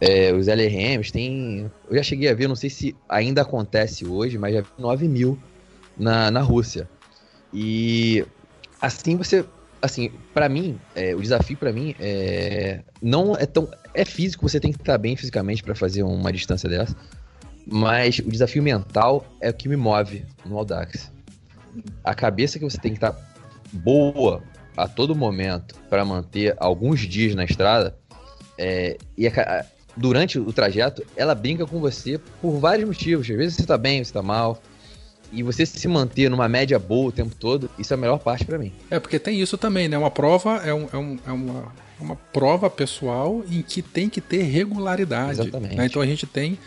é, 0.00 0.32
os 0.32 0.48
LRMs 0.48 1.10
tem... 1.10 1.70
Eu 1.88 1.96
já 1.96 2.02
cheguei 2.02 2.28
a 2.28 2.34
ver, 2.34 2.46
não 2.46 2.56
sei 2.56 2.68
se 2.68 2.94
ainda 3.08 3.40
acontece 3.42 4.06
hoje, 4.06 4.36
mas 4.36 4.54
já 4.54 4.60
vi 4.60 4.68
9 4.78 5.08
mil 5.08 5.38
na, 5.96 6.30
na 6.30 6.40
Rússia. 6.40 6.88
E 7.52 8.24
assim 8.80 9.16
você, 9.16 9.44
assim, 9.80 10.10
para 10.34 10.48
mim, 10.48 10.78
é, 10.94 11.14
o 11.14 11.20
desafio 11.20 11.56
para 11.56 11.72
mim 11.72 11.94
é 11.98 12.80
não 13.02 13.34
é 13.34 13.46
tão 13.46 13.68
é 13.94 14.04
físico, 14.04 14.48
você 14.48 14.60
tem 14.60 14.72
que 14.72 14.78
estar 14.78 14.98
bem 14.98 15.16
fisicamente 15.16 15.62
para 15.62 15.74
fazer 15.74 16.02
uma 16.02 16.32
distância 16.32 16.68
dessa, 16.68 16.94
mas 17.66 18.18
o 18.18 18.30
desafio 18.30 18.62
mental 18.62 19.26
é 19.40 19.50
o 19.50 19.54
que 19.54 19.68
me 19.68 19.76
move 19.76 20.24
no 20.44 20.58
Audax. 20.58 21.10
A 22.04 22.14
cabeça 22.14 22.58
que 22.58 22.64
você 22.64 22.78
tem 22.78 22.92
que 22.92 22.98
estar 22.98 23.29
boa 23.72 24.42
a 24.76 24.86
todo 24.88 25.14
momento 25.14 25.74
para 25.88 26.04
manter 26.04 26.54
alguns 26.58 27.00
dias 27.00 27.34
na 27.34 27.44
estrada 27.44 27.96
é, 28.58 28.96
e 29.16 29.26
a 29.26 29.64
durante 29.96 30.38
o 30.38 30.52
trajeto 30.52 31.04
ela 31.16 31.34
brinca 31.34 31.66
com 31.66 31.80
você 31.80 32.18
por 32.40 32.58
vários 32.58 32.86
motivos. 32.88 33.28
Às 33.28 33.36
vezes 33.36 33.56
você 33.56 33.66
tá 33.66 33.76
bem, 33.76 34.02
você 34.02 34.12
tá 34.12 34.22
mal. 34.22 34.60
E 35.32 35.42
você 35.42 35.64
se 35.66 35.86
manter 35.86 36.28
numa 36.30 36.48
média 36.48 36.78
boa 36.78 37.08
o 37.08 37.12
tempo 37.12 37.34
todo, 37.36 37.70
isso 37.78 37.92
é 37.92 37.96
a 37.96 37.98
melhor 37.98 38.18
parte 38.18 38.44
pra 38.44 38.58
mim. 38.58 38.72
É, 38.90 38.98
porque 38.98 39.18
tem 39.18 39.40
isso 39.40 39.56
também, 39.58 39.88
né? 39.88 39.96
Uma 39.98 40.10
prova 40.10 40.56
é, 40.64 40.72
um- 40.74 40.88
é 40.92 40.96
um- 40.96 41.18
é 41.26 41.30
uma, 41.32 41.72
uma 42.00 42.16
prova 42.16 42.68
pessoal 42.70 43.44
em 43.50 43.62
que 43.62 43.80
tem 43.82 44.08
que 44.08 44.20
ter 44.20 44.42
regularidade. 44.42 45.40
Exatamente. 45.40 45.76
né? 45.76 45.86
Então 45.86 46.00
a 46.02 46.06
gente 46.06 46.26
tem 46.26 46.58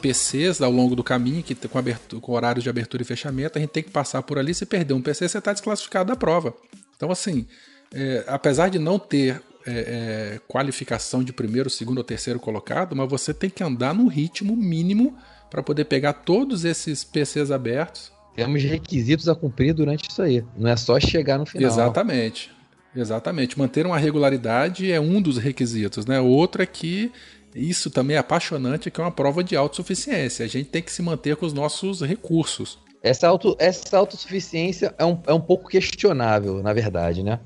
PCs 0.00 0.60
ao 0.60 0.70
longo 0.70 0.94
do 0.96 1.04
caminho, 1.04 1.42
que 1.42 1.54
com, 1.54 2.20
com 2.20 2.32
horários 2.32 2.62
de 2.62 2.70
abertura 2.70 3.02
e 3.02 3.06
fechamento, 3.06 3.58
a 3.58 3.60
gente 3.60 3.70
tem 3.70 3.82
que 3.82 3.90
passar 3.90 4.22
por 4.22 4.38
ali. 4.38 4.54
Se 4.54 4.64
perder 4.64 4.94
um 4.94 5.02
PC, 5.02 5.28
você 5.28 5.38
está 5.38 5.52
desclassificado 5.52 6.08
da 6.08 6.16
prova. 6.16 6.54
Então, 6.96 7.10
assim, 7.10 7.46
é, 7.94 8.24
apesar 8.26 8.68
de 8.68 8.78
não 8.78 8.98
ter 8.98 9.42
é, 9.66 9.72
é, 9.72 10.40
qualificação 10.48 11.22
de 11.22 11.32
primeiro, 11.32 11.68
segundo 11.68 11.98
ou 11.98 12.04
terceiro 12.04 12.40
colocado, 12.40 12.96
mas 12.96 13.08
você 13.08 13.34
tem 13.34 13.50
que 13.50 13.62
andar 13.62 13.94
no 13.94 14.08
ritmo 14.08 14.56
mínimo 14.56 15.16
para 15.50 15.62
poder 15.62 15.84
pegar 15.84 16.12
todos 16.12 16.64
esses 16.64 17.04
PCs 17.04 17.50
abertos 17.50 18.12
Temos 18.44 18.62
requisitos 18.62 19.28
a 19.28 19.34
cumprir 19.34 19.74
durante 19.74 20.08
isso 20.08 20.22
aí. 20.22 20.44
Não 20.56 20.70
é 20.70 20.76
só 20.76 21.00
chegar 21.00 21.38
no 21.38 21.46
final. 21.46 21.68
Exatamente. 21.68 22.50
Exatamente. 22.94 23.58
Manter 23.58 23.84
uma 23.84 23.98
regularidade 23.98 24.90
é 24.90 25.00
um 25.00 25.20
dos 25.20 25.38
requisitos, 25.38 26.06
né? 26.06 26.20
Outro 26.20 26.62
é 26.62 26.66
que 26.66 27.12
isso 27.54 27.90
também 27.90 28.16
é 28.16 28.18
apaixonante, 28.18 28.90
que 28.90 29.00
é 29.00 29.04
uma 29.04 29.10
prova 29.10 29.42
de 29.42 29.56
autossuficiência. 29.56 30.44
A 30.44 30.48
gente 30.48 30.68
tem 30.68 30.82
que 30.82 30.92
se 30.92 31.02
manter 31.02 31.36
com 31.36 31.46
os 31.46 31.52
nossos 31.52 32.00
recursos. 32.02 32.78
Essa, 33.02 33.28
auto, 33.28 33.56
essa 33.58 33.96
autossuficiência 33.96 34.94
é 34.98 35.04
um, 35.04 35.18
é 35.26 35.32
um 35.32 35.40
pouco 35.40 35.68
questionável, 35.68 36.62
na 36.62 36.72
verdade, 36.72 37.22
né? 37.22 37.38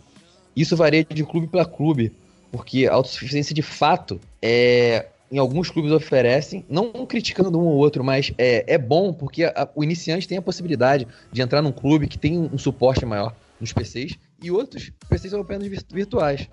Isso 0.56 0.76
varia 0.76 1.04
de 1.04 1.24
clube 1.24 1.46
para 1.46 1.64
clube, 1.64 2.12
porque 2.50 2.86
a 2.86 2.92
autossuficiência 2.94 3.54
de 3.54 3.62
fato 3.62 4.20
é. 4.40 5.06
Em 5.30 5.38
alguns 5.38 5.70
clubes 5.70 5.90
oferecem, 5.92 6.62
não 6.68 7.06
criticando 7.06 7.58
um 7.58 7.64
ou 7.64 7.76
outro, 7.78 8.04
mas 8.04 8.30
é, 8.36 8.74
é 8.74 8.76
bom 8.76 9.14
porque 9.14 9.44
a- 9.44 9.66
o 9.74 9.82
iniciante 9.82 10.28
tem 10.28 10.36
a 10.36 10.42
possibilidade 10.42 11.08
de 11.32 11.40
entrar 11.40 11.62
num 11.62 11.72
clube 11.72 12.06
que 12.06 12.18
tem 12.18 12.38
um 12.38 12.58
suporte 12.58 13.06
maior 13.06 13.34
nos 13.58 13.72
PCs 13.72 14.12
e 14.42 14.50
outros 14.50 14.92
PCs 15.08 15.30
são 15.30 15.40
apenas 15.40 15.66
vir- 15.68 15.86
virtuais. 15.90 16.46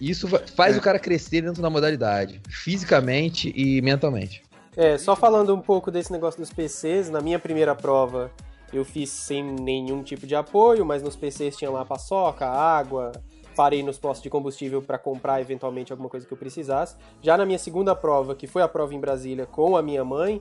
Isso 0.00 0.26
faz 0.54 0.76
É. 0.76 0.78
o 0.78 0.82
cara 0.82 0.98
crescer 0.98 1.42
dentro 1.42 1.60
da 1.60 1.68
modalidade, 1.70 2.40
fisicamente 2.48 3.52
e 3.54 3.80
mentalmente. 3.82 4.42
É, 4.76 4.96
só 4.96 5.14
falando 5.16 5.54
um 5.54 5.60
pouco 5.60 5.90
desse 5.90 6.10
negócio 6.12 6.40
dos 6.40 6.52
PCs, 6.52 7.10
na 7.10 7.20
minha 7.20 7.38
primeira 7.38 7.74
prova 7.74 8.30
eu 8.72 8.84
fiz 8.84 9.10
sem 9.10 9.42
nenhum 9.42 10.00
tipo 10.02 10.26
de 10.26 10.34
apoio, 10.36 10.86
mas 10.86 11.02
nos 11.02 11.16
PCs 11.16 11.56
tinha 11.56 11.70
lá 11.70 11.84
paçoca, 11.84 12.46
água, 12.46 13.10
parei 13.56 13.82
nos 13.82 13.98
postos 13.98 14.22
de 14.22 14.30
combustível 14.30 14.80
para 14.80 14.96
comprar 14.96 15.40
eventualmente 15.40 15.92
alguma 15.92 16.08
coisa 16.08 16.24
que 16.24 16.32
eu 16.32 16.38
precisasse. 16.38 16.94
Já 17.20 17.36
na 17.36 17.44
minha 17.44 17.58
segunda 17.58 17.96
prova, 17.96 18.32
que 18.34 18.46
foi 18.46 18.62
a 18.62 18.68
prova 18.68 18.94
em 18.94 19.00
Brasília 19.00 19.44
com 19.44 19.76
a 19.76 19.82
minha 19.82 20.04
mãe, 20.04 20.40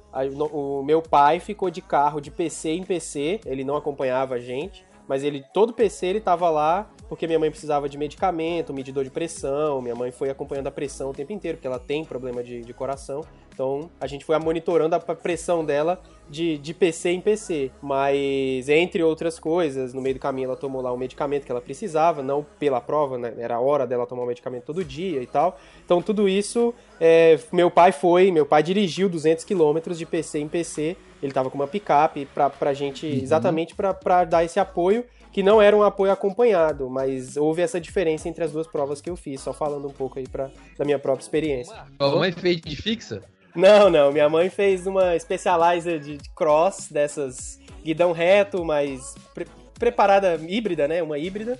o 0.51 0.83
meu 0.83 1.01
pai 1.01 1.39
ficou 1.39 1.71
de 1.71 1.81
carro 1.81 2.21
de 2.21 2.29
PC 2.29 2.69
em 2.69 2.83
PC, 2.83 3.41
ele 3.47 3.63
não 3.63 3.75
acompanhava 3.75 4.35
a 4.35 4.39
gente, 4.39 4.85
mas 5.09 5.23
ele 5.23 5.43
todo 5.51 5.73
PC 5.73 6.05
ele 6.05 6.21
tava 6.21 6.49
lá 6.49 6.87
porque 7.09 7.25
minha 7.25 7.39
mãe 7.39 7.49
precisava 7.49 7.89
de 7.89 7.97
medicamento, 7.97 8.71
medidor 8.71 9.03
de 9.03 9.09
pressão, 9.09 9.81
minha 9.81 9.95
mãe 9.95 10.11
foi 10.11 10.29
acompanhando 10.29 10.67
a 10.67 10.71
pressão 10.71 11.09
o 11.09 11.13
tempo 11.13 11.33
inteiro, 11.33 11.57
porque 11.57 11.65
ela 11.65 11.79
tem 11.79 12.05
problema 12.05 12.43
de, 12.43 12.61
de 12.61 12.71
coração. 12.71 13.25
Então 13.51 13.89
a 13.99 14.05
gente 14.05 14.23
foi 14.23 14.37
monitorando 14.37 14.95
a 14.95 14.99
pressão 14.99 15.65
dela 15.65 15.99
de, 16.29 16.59
de 16.59 16.71
PC 16.71 17.09
em 17.09 17.19
PC. 17.19 17.71
Mas, 17.81 18.69
entre 18.69 19.01
outras 19.01 19.39
coisas, 19.39 19.91
no 19.91 20.01
meio 20.01 20.15
do 20.15 20.21
caminho 20.21 20.45
ela 20.45 20.55
tomou 20.55 20.81
lá 20.81 20.93
o 20.93 20.97
medicamento 20.97 21.45
que 21.45 21.51
ela 21.51 21.59
precisava, 21.59 22.21
não 22.21 22.45
pela 22.59 22.79
prova, 22.79 23.17
né? 23.17 23.33
Era 23.37 23.55
a 23.55 23.59
hora 23.59 23.87
dela 23.87 24.05
tomar 24.05 24.23
o 24.23 24.27
medicamento 24.27 24.65
todo 24.65 24.85
dia 24.85 25.21
e 25.21 25.25
tal. 25.25 25.57
Então, 25.83 26.03
tudo 26.03 26.29
isso, 26.29 26.73
é, 27.01 27.39
meu 27.51 27.71
pai 27.71 27.91
foi, 27.91 28.31
meu 28.31 28.45
pai 28.45 28.61
dirigiu 28.61 29.09
200 29.09 29.43
quilômetros 29.43 29.97
de 29.97 30.05
PC 30.05 30.39
em 30.39 30.47
PC. 30.47 30.95
Ele 31.21 31.31
tava 31.31 31.49
com 31.49 31.55
uma 31.55 31.67
picape 31.67 32.25
pra, 32.33 32.49
pra 32.49 32.73
gente, 32.73 33.05
uhum. 33.05 33.13
exatamente 33.13 33.75
para 33.75 34.23
dar 34.25 34.43
esse 34.43 34.59
apoio 34.59 35.05
que 35.31 35.43
não 35.43 35.61
era 35.61 35.75
um 35.75 35.83
apoio 35.83 36.11
acompanhado, 36.11 36.89
mas 36.89 37.37
houve 37.37 37.61
essa 37.61 37.79
diferença 37.79 38.27
entre 38.27 38.43
as 38.43 38.51
duas 38.51 38.65
provas 38.65 38.99
que 38.99 39.09
eu 39.09 39.15
fiz, 39.15 39.39
só 39.41 39.53
falando 39.53 39.87
um 39.87 39.91
pouco 39.91 40.17
aí 40.17 40.27
pra, 40.27 40.49
da 40.77 40.83
minha 40.83 40.97
própria 40.97 41.23
experiência. 41.23 41.75
Sua 41.97 42.15
mãe 42.15 42.31
fez 42.31 42.59
de 42.61 42.75
fixa? 42.75 43.21
Não, 43.55 43.89
não. 43.89 44.11
Minha 44.11 44.29
mãe 44.29 44.49
fez 44.49 44.87
uma 44.87 45.17
Specializer 45.19 45.99
de 45.99 46.17
cross, 46.35 46.87
dessas 46.89 47.59
guidão 47.83 48.11
reto, 48.11 48.63
mas 48.63 49.15
pre 49.33 49.45
preparada 49.77 50.37
híbrida, 50.45 50.89
né? 50.89 51.01
Uma 51.01 51.17
híbrida. 51.17 51.57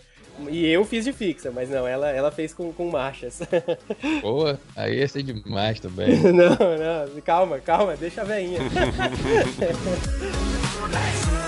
E 0.50 0.68
eu 0.68 0.86
fiz 0.86 1.06
de 1.06 1.14
fixa, 1.14 1.52
mas 1.52 1.70
não, 1.70 1.88
ela, 1.88 2.10
ela 2.10 2.32
fez 2.32 2.54
com, 2.54 2.72
com 2.72 2.90
marchas. 2.90 3.42
Boa, 4.22 4.60
aí 4.76 5.00
ia 5.00 5.08
ser 5.08 5.24
demais 5.24 5.80
também. 5.80 6.20
não, 6.20 6.50
não, 6.50 7.22
calma, 7.24 7.60
calma, 7.60 7.96
deixa 7.96 8.22
a 8.22 8.26
veinha. 8.26 8.60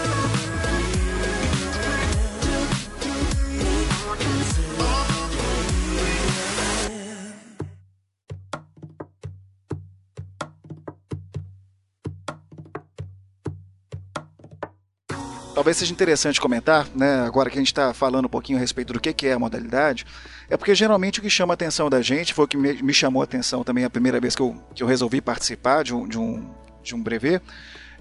talvez 15.53 15.77
seja 15.77 15.91
interessante 15.91 16.39
comentar, 16.39 16.87
né, 16.95 17.21
agora 17.21 17.49
que 17.49 17.57
a 17.57 17.61
gente 17.61 17.71
está 17.71 17.93
falando 17.93 18.25
um 18.25 18.29
pouquinho 18.29 18.57
a 18.57 18.61
respeito 18.61 18.93
do 18.93 18.99
que, 18.99 19.13
que 19.13 19.27
é 19.27 19.33
a 19.33 19.39
modalidade, 19.39 20.05
é 20.49 20.57
porque 20.57 20.73
geralmente 20.73 21.19
o 21.19 21.21
que 21.21 21.29
chama 21.29 21.53
a 21.53 21.55
atenção 21.55 21.89
da 21.89 22.01
gente, 22.01 22.33
foi 22.33 22.45
o 22.45 22.47
que 22.47 22.57
me, 22.57 22.93
chamou 22.93 23.21
a 23.21 23.25
atenção 23.25 23.63
também 23.63 23.83
a 23.83 23.89
primeira 23.89 24.19
vez 24.19 24.35
que 24.35 24.41
eu, 24.41 24.55
que 24.73 24.81
eu 24.83 24.87
resolvi 24.87 25.21
participar 25.21 25.83
de 25.83 25.93
um, 25.93 26.07
de, 26.07 26.17
um, 26.17 26.49
de 26.83 26.95
um 26.95 27.01
brevet, 27.01 27.41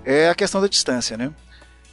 é 0.04 0.28
a 0.28 0.34
questão 0.34 0.60
da 0.60 0.66
distância, 0.66 1.16
né? 1.16 1.32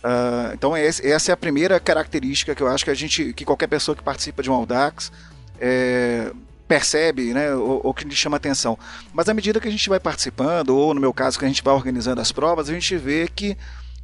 Uh, 0.03 0.53
então 0.53 0.75
essa 0.75 1.31
é 1.31 1.33
a 1.33 1.37
primeira 1.37 1.79
característica 1.79 2.53
que 2.53 2.61
eu 2.61 2.67
acho 2.67 2.85
que 2.85 2.91
a 2.91 2.93
gente, 2.93 3.33
que 3.33 3.43
qualquer 3.43 3.67
pessoa 3.67 3.95
que 3.95 4.03
participa 4.03 4.43
de 4.43 4.49
um 4.49 4.53
Audax 4.53 5.11
é, 5.59 6.31
percebe, 6.67 7.33
né, 7.33 7.53
ou, 7.55 7.81
ou, 7.83 7.93
que 7.93 8.05
lhe 8.05 8.15
chama 8.15 8.37
atenção. 8.37 8.77
Mas 9.11 9.27
à 9.27 9.33
medida 9.33 9.59
que 9.59 9.67
a 9.67 9.71
gente 9.71 9.89
vai 9.89 9.99
participando, 9.99 10.69
ou 10.69 10.93
no 10.93 11.01
meu 11.01 11.13
caso 11.13 11.39
que 11.39 11.45
a 11.45 11.47
gente 11.47 11.63
vai 11.63 11.73
organizando 11.73 12.21
as 12.21 12.31
provas, 12.31 12.69
a 12.69 12.73
gente 12.73 12.95
vê 12.95 13.27
que 13.27 13.57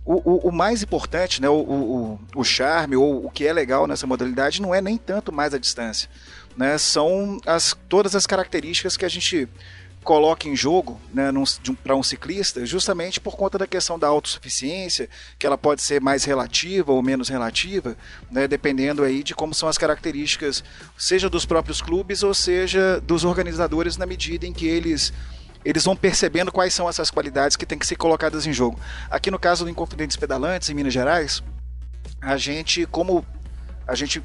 o, 0.05 0.13
o, 0.13 0.49
o, 0.49 0.51
mais 0.51 0.83
importante, 0.83 1.41
né, 1.41 1.47
o, 1.47 1.53
o, 1.53 2.19
o 2.35 2.43
charme 2.43 2.95
ou 2.95 3.25
o 3.25 3.31
que 3.31 3.47
é 3.47 3.53
legal 3.53 3.87
nessa 3.87 4.05
modalidade 4.05 4.61
não 4.61 4.75
é 4.75 4.81
nem 4.81 4.97
tanto 4.97 5.31
mais 5.31 5.53
a 5.53 5.57
distância. 5.57 6.09
Né, 6.57 6.77
são 6.77 7.39
as, 7.45 7.75
todas 7.89 8.15
as 8.15 8.27
características 8.27 8.95
que 8.95 9.05
a 9.05 9.09
gente 9.09 9.47
coloca 10.03 10.47
em 10.47 10.55
jogo 10.55 10.99
né, 11.13 11.31
um, 11.31 11.75
para 11.75 11.95
um 11.95 12.03
ciclista, 12.03 12.65
justamente 12.65 13.19
por 13.19 13.35
conta 13.35 13.57
da 13.57 13.65
questão 13.65 13.97
da 13.97 14.07
autossuficiência, 14.07 15.09
que 15.39 15.47
ela 15.47 15.57
pode 15.57 15.81
ser 15.81 16.01
mais 16.01 16.25
relativa 16.25 16.91
ou 16.91 17.01
menos 17.01 17.29
relativa, 17.29 17.97
né, 18.29 18.47
dependendo 18.47 19.03
aí 19.03 19.23
de 19.23 19.33
como 19.33 19.53
são 19.53 19.69
as 19.69 19.77
características, 19.77 20.63
seja 20.97 21.29
dos 21.29 21.45
próprios 21.45 21.81
clubes 21.81 22.21
ou 22.21 22.33
seja 22.33 22.99
dos 23.01 23.23
organizadores, 23.23 23.97
na 23.97 24.05
medida 24.05 24.45
em 24.45 24.53
que 24.53 24.67
eles 24.67 25.13
eles 25.63 25.83
vão 25.83 25.95
percebendo 25.95 26.51
quais 26.51 26.73
são 26.73 26.89
essas 26.89 27.09
qualidades 27.09 27.55
que 27.55 27.65
têm 27.65 27.77
que 27.77 27.87
ser 27.87 27.95
colocadas 27.95 28.45
em 28.45 28.53
jogo. 28.53 28.79
Aqui 29.09 29.31
no 29.31 29.39
caso 29.39 29.63
do 29.63 29.69
Inconfidentes 29.69 30.17
Pedalantes, 30.17 30.69
em 30.69 30.73
Minas 30.73 30.93
Gerais, 30.93 31.41
a 32.21 32.37
gente, 32.37 32.85
como 32.85 33.25
a 33.87 33.95
gente 33.95 34.23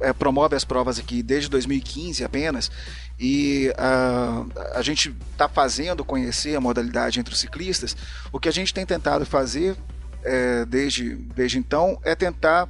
é, 0.00 0.12
promove 0.12 0.54
as 0.54 0.64
provas 0.64 0.98
aqui 0.98 1.22
desde 1.22 1.48
2015 1.48 2.24
apenas, 2.24 2.70
e 3.18 3.72
uh, 3.72 4.50
a 4.74 4.82
gente 4.82 5.14
está 5.32 5.48
fazendo 5.48 6.04
conhecer 6.04 6.56
a 6.56 6.60
modalidade 6.60 7.20
entre 7.20 7.34
os 7.34 7.40
ciclistas, 7.40 7.96
o 8.32 8.38
que 8.38 8.48
a 8.48 8.52
gente 8.52 8.72
tem 8.72 8.86
tentado 8.86 9.26
fazer 9.26 9.76
é, 10.24 10.64
desde, 10.64 11.14
desde 11.14 11.58
então 11.58 11.98
é 12.04 12.14
tentar 12.14 12.68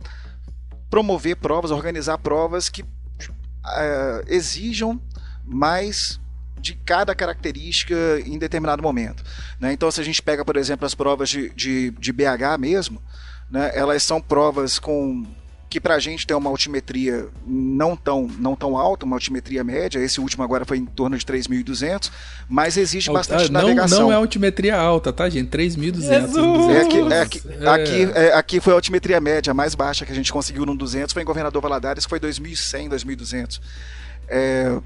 promover 0.91 1.37
provas, 1.37 1.71
organizar 1.71 2.19
provas 2.19 2.69
que 2.69 2.85
exijam 4.27 5.01
mais 5.45 6.21
de 6.59 6.75
cada 6.75 7.15
característica 7.15 7.95
em 8.25 8.39
determinado 8.39 8.83
momento. 8.83 9.25
Né? 9.59 9.73
Então, 9.73 9.91
se 9.91 10.01
a 10.01 10.05
gente 10.05 10.23
pega, 10.23 10.45
por 10.45 10.57
exemplo, 10.57 10.87
as 10.87 10.95
provas 10.95 11.29
de, 11.29 11.51
de, 11.51 11.91
de 11.91 12.13
BH 12.13 12.59
mesmo, 12.59 13.03
né? 13.51 13.71
elas 13.75 14.03
são 14.03 14.21
provas 14.21 14.79
com 14.79 15.25
que 15.73 15.81
para 15.81 15.95
a 15.95 15.99
gente 15.99 16.27
tem 16.27 16.37
uma 16.37 16.51
altimetria 16.51 17.29
não 17.47 17.97
tão, 17.97 18.29
não 18.39 18.55
tão 18.55 18.77
alta, 18.77 19.07
uma 19.07 19.17
altimetria 19.17 19.65
média, 19.65 19.99
esse 19.99 20.21
último 20.21 20.45
agora 20.45 20.67
foi 20.67 20.77
em 20.77 20.85
torno 20.85 21.17
de 21.17 21.25
3.200, 21.25 22.11
mas 22.47 22.77
existe 22.77 23.11
bastante 23.11 23.51
não, 23.51 23.63
navegação. 23.63 24.03
Não 24.03 24.13
é 24.13 24.15
altimetria 24.15 24.77
alta, 24.77 25.15
tá, 25.15 25.31
gente? 25.31 25.49
3.200. 25.49 26.11
É, 26.71 26.83
aqui, 26.83 26.99
é, 26.99 27.21
aqui, 27.23 27.43
é. 27.49 27.69
Aqui, 27.69 28.03
é, 28.15 28.33
aqui 28.35 28.61
foi 28.61 28.75
a 28.75 28.77
altimetria 28.77 29.19
média 29.19 29.55
mais 29.55 29.75
baixa 29.75 30.05
que 30.05 30.13
a 30.13 30.15
gente 30.15 30.31
conseguiu 30.31 30.67
no 30.67 30.77
200, 30.77 31.11
foi 31.11 31.23
em 31.23 31.25
Governador 31.25 31.63
Valadares, 31.63 32.05
que 32.05 32.11
foi 32.11 32.21
2.100, 32.21 32.91
2.200. 32.91 33.59
É, 34.29 34.79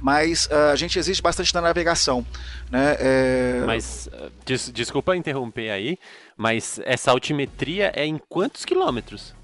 mas 0.00 0.46
uh, 0.46 0.72
a 0.72 0.76
gente 0.76 0.98
existe 0.98 1.22
bastante 1.22 1.52
na 1.54 1.60
navegação. 1.60 2.24
Né? 2.70 2.96
É... 2.98 3.62
Mas, 3.66 4.08
uh, 4.12 4.30
des 4.44 4.70
desculpa 4.70 5.16
interromper 5.16 5.70
aí, 5.70 5.98
mas 6.36 6.80
essa 6.84 7.10
altimetria 7.10 7.92
é 7.94 8.06
em 8.06 8.18
quantos 8.28 8.64
quilômetros? 8.64 9.34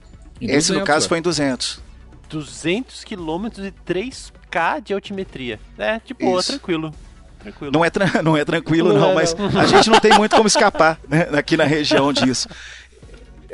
Em 0.41 0.47
Esse, 0.47 0.69
200, 0.69 0.71
no 0.71 0.85
caso, 0.85 1.09
foi 1.09 1.19
em 1.19 1.23
200. 1.23 1.83
200 2.29 3.05
quilômetros 3.05 3.67
e 3.67 3.73
3K 3.87 4.83
de 4.83 4.95
altimetria. 4.95 5.61
É, 5.79 5.99
tipo, 6.01 6.27
ó, 6.27 6.43
tranquilo. 6.43 6.93
Tranquilo. 7.39 7.73
Não 7.73 7.85
é, 7.85 7.91
tra 7.91 8.11
não 8.23 8.37
é 8.37 8.45
tranquilo, 8.45 8.93
não, 8.93 9.01
não 9.01 9.11
é, 9.11 9.15
mas 9.15 9.35
não. 9.35 9.61
a 9.61 9.67
gente 9.67 9.91
não 9.91 10.01
tem 10.01 10.15
muito 10.15 10.35
como 10.35 10.49
escapar 10.49 10.99
né, 11.09 11.29
aqui 11.33 11.57
na 11.57 11.65
região 11.65 12.13
disso. 12.13 12.49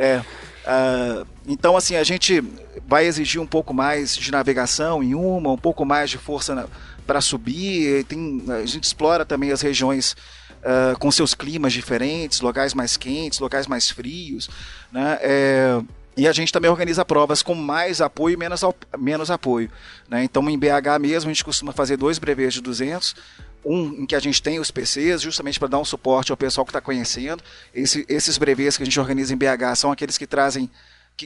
É, 0.02 0.22
uh, 0.64 1.26
então, 1.52 1.76
assim, 1.76 1.96
a 1.96 2.04
gente 2.04 2.42
vai 2.86 3.06
exigir 3.06 3.40
um 3.40 3.46
pouco 3.46 3.74
mais 3.74 4.16
de 4.16 4.30
navegação 4.30 5.02
em 5.02 5.16
uma, 5.16 5.50
um 5.50 5.58
pouco 5.58 5.84
mais 5.84 6.08
de 6.08 6.16
força 6.16 6.68
para 7.04 7.20
subir. 7.20 8.04
Tem, 8.04 8.44
a 8.48 8.64
gente 8.64 8.84
explora 8.84 9.24
também 9.24 9.50
as 9.50 9.60
regiões 9.60 10.16
uh, 10.60 10.96
com 11.00 11.10
seus 11.10 11.34
climas 11.34 11.72
diferentes, 11.72 12.40
locais 12.40 12.72
mais 12.72 12.96
quentes, 12.96 13.40
locais 13.40 13.66
mais 13.66 13.90
frios. 13.90 14.48
Né? 14.92 15.18
É, 15.20 15.80
e 16.16 16.28
a 16.28 16.32
gente 16.32 16.52
também 16.52 16.70
organiza 16.70 17.04
provas 17.04 17.42
com 17.42 17.54
mais 17.56 18.00
apoio 18.00 18.34
e 18.34 18.36
menos, 18.36 18.60
menos 18.96 19.28
apoio. 19.28 19.68
Né? 20.08 20.22
Então, 20.22 20.48
em 20.48 20.56
BH 20.56 21.00
mesmo, 21.00 21.30
a 21.30 21.32
gente 21.32 21.44
costuma 21.44 21.72
fazer 21.72 21.96
dois 21.96 22.16
brevês 22.16 22.54
de 22.54 22.60
200, 22.60 23.16
um 23.64 24.02
em 24.02 24.06
que 24.06 24.14
a 24.14 24.20
gente 24.20 24.40
tem 24.40 24.60
os 24.60 24.70
PCs, 24.70 25.20
justamente 25.20 25.58
para 25.58 25.68
dar 25.68 25.78
um 25.78 25.84
suporte 25.84 26.30
ao 26.30 26.36
pessoal 26.36 26.64
que 26.64 26.70
está 26.70 26.80
conhecendo. 26.80 27.42
Esse, 27.74 28.06
esses 28.08 28.38
brevês 28.38 28.76
que 28.76 28.84
a 28.84 28.86
gente 28.86 29.00
organiza 29.00 29.34
em 29.34 29.36
BH 29.36 29.74
são 29.76 29.90
aqueles 29.90 30.16
que 30.16 30.28
trazem 30.28 30.70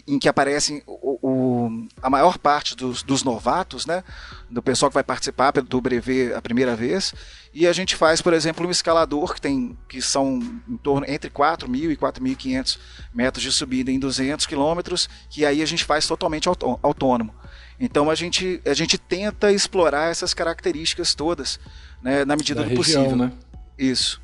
em 0.07 0.19
que 0.19 0.29
aparecem 0.29 0.83
o, 0.87 1.19
o, 1.23 1.87
a 2.03 2.09
maior 2.09 2.39
parte 2.39 2.75
dos, 2.75 3.03
dos, 3.03 3.23
novatos, 3.23 3.87
né, 3.87 4.03
do 4.51 4.63
pessoal 4.63 4.91
que 4.91 4.95
vai 4.95 5.05
participar 5.05 5.53
do 5.53 5.81
brevet 5.81 6.33
a 6.33 6.41
primeira 6.41 6.75
vez, 6.75 7.15
e 7.53 7.67
a 7.67 7.73
gente 7.73 7.95
faz, 7.95 8.21
por 8.23 8.33
exemplo, 8.33 8.67
um 8.67 8.71
escalador 8.71 9.35
que 9.35 9.41
tem 9.41 9.79
que 9.89 10.03
são 10.03 10.41
em 10.69 10.77
torno 10.77 11.07
entre 11.09 11.31
4.000 11.31 11.91
e 11.93 11.97
4.500 11.97 12.79
metros 13.13 13.43
de 13.43 13.53
subida 13.53 13.91
em 13.91 13.99
200 13.99 14.47
quilômetros, 14.47 15.09
que 15.31 15.45
aí 15.45 15.63
a 15.63 15.67
gente 15.67 15.85
faz 15.85 16.07
totalmente 16.07 16.49
autônomo. 16.49 17.35
Então 17.79 18.11
a 18.11 18.15
gente, 18.15 18.61
a 18.65 18.75
gente 18.75 18.97
tenta 18.97 19.53
explorar 19.53 20.11
essas 20.11 20.33
características 20.33 21.15
todas, 21.15 21.61
né, 22.03 22.25
na 22.25 22.37
medida 22.37 22.63
da 22.63 22.69
do 22.69 22.75
região, 22.75 23.05
possível. 23.05 23.17
Né? 23.17 23.33
Isso. 23.79 24.24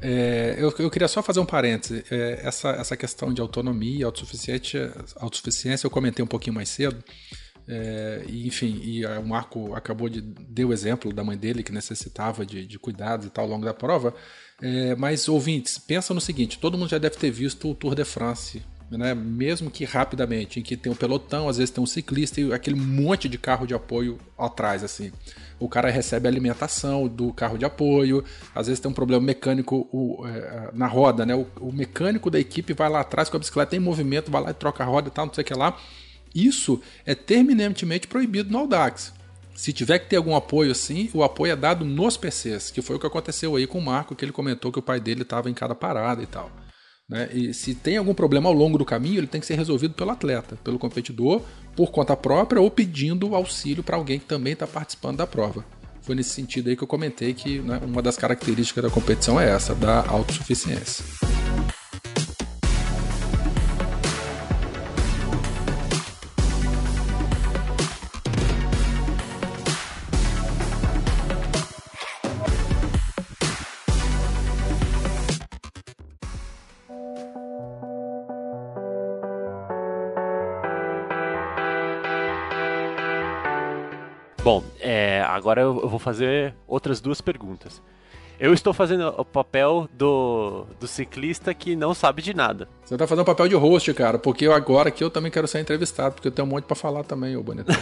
É, 0.00 0.56
eu, 0.58 0.72
eu, 0.78 0.90
queria 0.90 1.08
só 1.08 1.22
fazer 1.22 1.40
um 1.40 1.46
parêntese. 1.46 2.04
É, 2.10 2.40
essa, 2.44 2.70
essa 2.70 2.96
questão 2.96 3.32
de 3.32 3.40
autonomia, 3.40 4.06
autossuficiência, 4.06 4.92
autossuficiência, 5.16 5.86
eu 5.86 5.90
comentei 5.90 6.24
um 6.24 6.28
pouquinho 6.28 6.54
mais 6.54 6.68
cedo. 6.68 7.02
É, 7.66 8.24
e, 8.26 8.46
enfim, 8.46 8.80
e 8.82 9.04
o 9.04 9.26
Marco 9.26 9.74
acabou 9.74 10.08
de 10.08 10.22
dar 10.22 10.64
o 10.64 10.72
exemplo 10.72 11.12
da 11.12 11.22
mãe 11.22 11.36
dele 11.36 11.62
que 11.62 11.72
necessitava 11.72 12.46
de, 12.46 12.66
de 12.66 12.78
cuidados 12.78 13.26
e 13.26 13.30
tal 13.30 13.44
ao 13.44 13.50
longo 13.50 13.64
da 13.64 13.74
prova. 13.74 14.14
É, 14.62 14.94
mas, 14.96 15.28
ouvintes, 15.28 15.78
pensa 15.78 16.14
no 16.14 16.20
seguinte: 16.20 16.58
todo 16.58 16.78
mundo 16.78 16.88
já 16.88 16.98
deve 16.98 17.16
ter 17.16 17.30
visto 17.30 17.70
o 17.70 17.74
Tour 17.74 17.94
de 17.94 18.04
France 18.04 18.62
né, 18.90 19.14
mesmo 19.14 19.70
que 19.70 19.84
rapidamente, 19.84 20.58
em 20.58 20.62
que 20.62 20.76
tem 20.76 20.90
um 20.90 20.94
pelotão, 20.94 21.48
às 21.48 21.58
vezes 21.58 21.70
tem 21.70 21.82
um 21.82 21.86
ciclista 21.86 22.40
e 22.40 22.52
aquele 22.52 22.76
monte 22.76 23.28
de 23.28 23.36
carro 23.36 23.66
de 23.66 23.74
apoio 23.74 24.18
atrás, 24.38 24.82
assim. 24.82 25.12
O 25.60 25.68
cara 25.68 25.90
recebe 25.90 26.28
alimentação 26.28 27.06
do 27.06 27.32
carro 27.32 27.58
de 27.58 27.64
apoio, 27.64 28.24
às 28.54 28.66
vezes 28.66 28.80
tem 28.80 28.90
um 28.90 28.94
problema 28.94 29.24
mecânico 29.24 29.88
o, 29.92 30.26
é, 30.26 30.70
na 30.72 30.86
roda, 30.86 31.26
né? 31.26 31.34
O, 31.34 31.46
o, 31.60 31.72
mecânico 31.72 32.30
da 32.30 32.38
equipe 32.38 32.72
vai 32.72 32.88
lá 32.88 33.00
atrás 33.00 33.28
com 33.28 33.36
a 33.36 33.40
bicicleta 33.40 33.76
em 33.76 33.80
movimento, 33.80 34.30
vai 34.30 34.42
lá 34.42 34.50
e 34.50 34.54
troca 34.54 34.82
a 34.82 34.86
roda 34.86 35.08
e 35.08 35.10
tal, 35.10 35.26
não 35.26 35.34
sei 35.34 35.42
o 35.42 35.44
que 35.44 35.54
lá. 35.54 35.76
Isso 36.34 36.80
é 37.04 37.14
terminantemente 37.14 38.06
proibido 38.06 38.50
no 38.50 38.58
Audax. 38.58 39.12
Se 39.54 39.72
tiver 39.72 39.98
que 39.98 40.08
ter 40.08 40.16
algum 40.16 40.36
apoio 40.36 40.70
assim, 40.70 41.10
o 41.12 41.24
apoio 41.24 41.52
é 41.52 41.56
dado 41.56 41.84
nos 41.84 42.16
PCs, 42.16 42.70
que 42.70 42.80
foi 42.80 42.96
o 42.96 42.98
que 42.98 43.06
aconteceu 43.06 43.56
aí 43.56 43.66
com 43.66 43.78
o 43.78 43.84
Marco, 43.84 44.14
que 44.14 44.24
ele 44.24 44.30
comentou 44.30 44.70
que 44.70 44.78
o 44.78 44.82
pai 44.82 45.00
dele 45.00 45.22
estava 45.22 45.50
em 45.50 45.54
cada 45.54 45.74
parada 45.74 46.22
e 46.22 46.26
tal. 46.26 46.50
Né? 47.08 47.28
E 47.32 47.54
se 47.54 47.74
tem 47.74 47.96
algum 47.96 48.12
problema 48.12 48.48
ao 48.48 48.54
longo 48.54 48.76
do 48.76 48.84
caminho, 48.84 49.18
ele 49.18 49.26
tem 49.26 49.40
que 49.40 49.46
ser 49.46 49.54
resolvido 49.54 49.94
pelo 49.94 50.10
atleta, 50.10 50.58
pelo 50.62 50.78
competidor, 50.78 51.42
por 51.74 51.90
conta 51.90 52.14
própria 52.16 52.60
ou 52.60 52.70
pedindo 52.70 53.34
auxílio 53.34 53.82
para 53.82 53.96
alguém 53.96 54.18
que 54.18 54.26
também 54.26 54.52
está 54.52 54.66
participando 54.66 55.16
da 55.16 55.26
prova. 55.26 55.64
Foi 56.02 56.14
nesse 56.14 56.30
sentido 56.30 56.68
aí 56.68 56.76
que 56.76 56.82
eu 56.82 56.88
comentei 56.88 57.34
que 57.34 57.60
né, 57.60 57.80
uma 57.84 58.02
das 58.02 58.16
características 58.16 58.84
da 58.84 58.90
competição 58.90 59.40
é 59.40 59.48
essa, 59.48 59.74
da 59.74 60.06
autossuficiência. 60.06 61.04
Agora 85.34 85.60
eu 85.60 85.88
vou 85.88 85.98
fazer 85.98 86.54
outras 86.66 87.00
duas 87.00 87.20
perguntas. 87.20 87.82
Eu 88.40 88.54
estou 88.54 88.72
fazendo 88.72 89.08
o 89.18 89.24
papel 89.24 89.88
do, 89.92 90.64
do 90.78 90.86
ciclista 90.86 91.52
que 91.52 91.74
não 91.74 91.92
sabe 91.92 92.22
de 92.22 92.32
nada. 92.32 92.68
Você 92.84 92.94
está 92.94 93.04
fazendo 93.04 93.22
o 93.22 93.26
papel 93.26 93.48
de 93.48 93.56
host, 93.56 93.92
cara, 93.94 94.16
porque 94.16 94.46
eu 94.46 94.52
agora 94.52 94.90
aqui 94.90 95.02
eu 95.02 95.10
também 95.10 95.28
quero 95.28 95.48
ser 95.48 95.58
entrevistado, 95.58 96.14
porque 96.14 96.28
eu 96.28 96.32
tenho 96.32 96.46
um 96.46 96.50
monte 96.52 96.64
para 96.64 96.76
falar 96.76 97.02
também, 97.02 97.36
ô 97.36 97.42
Bonitão. 97.42 97.74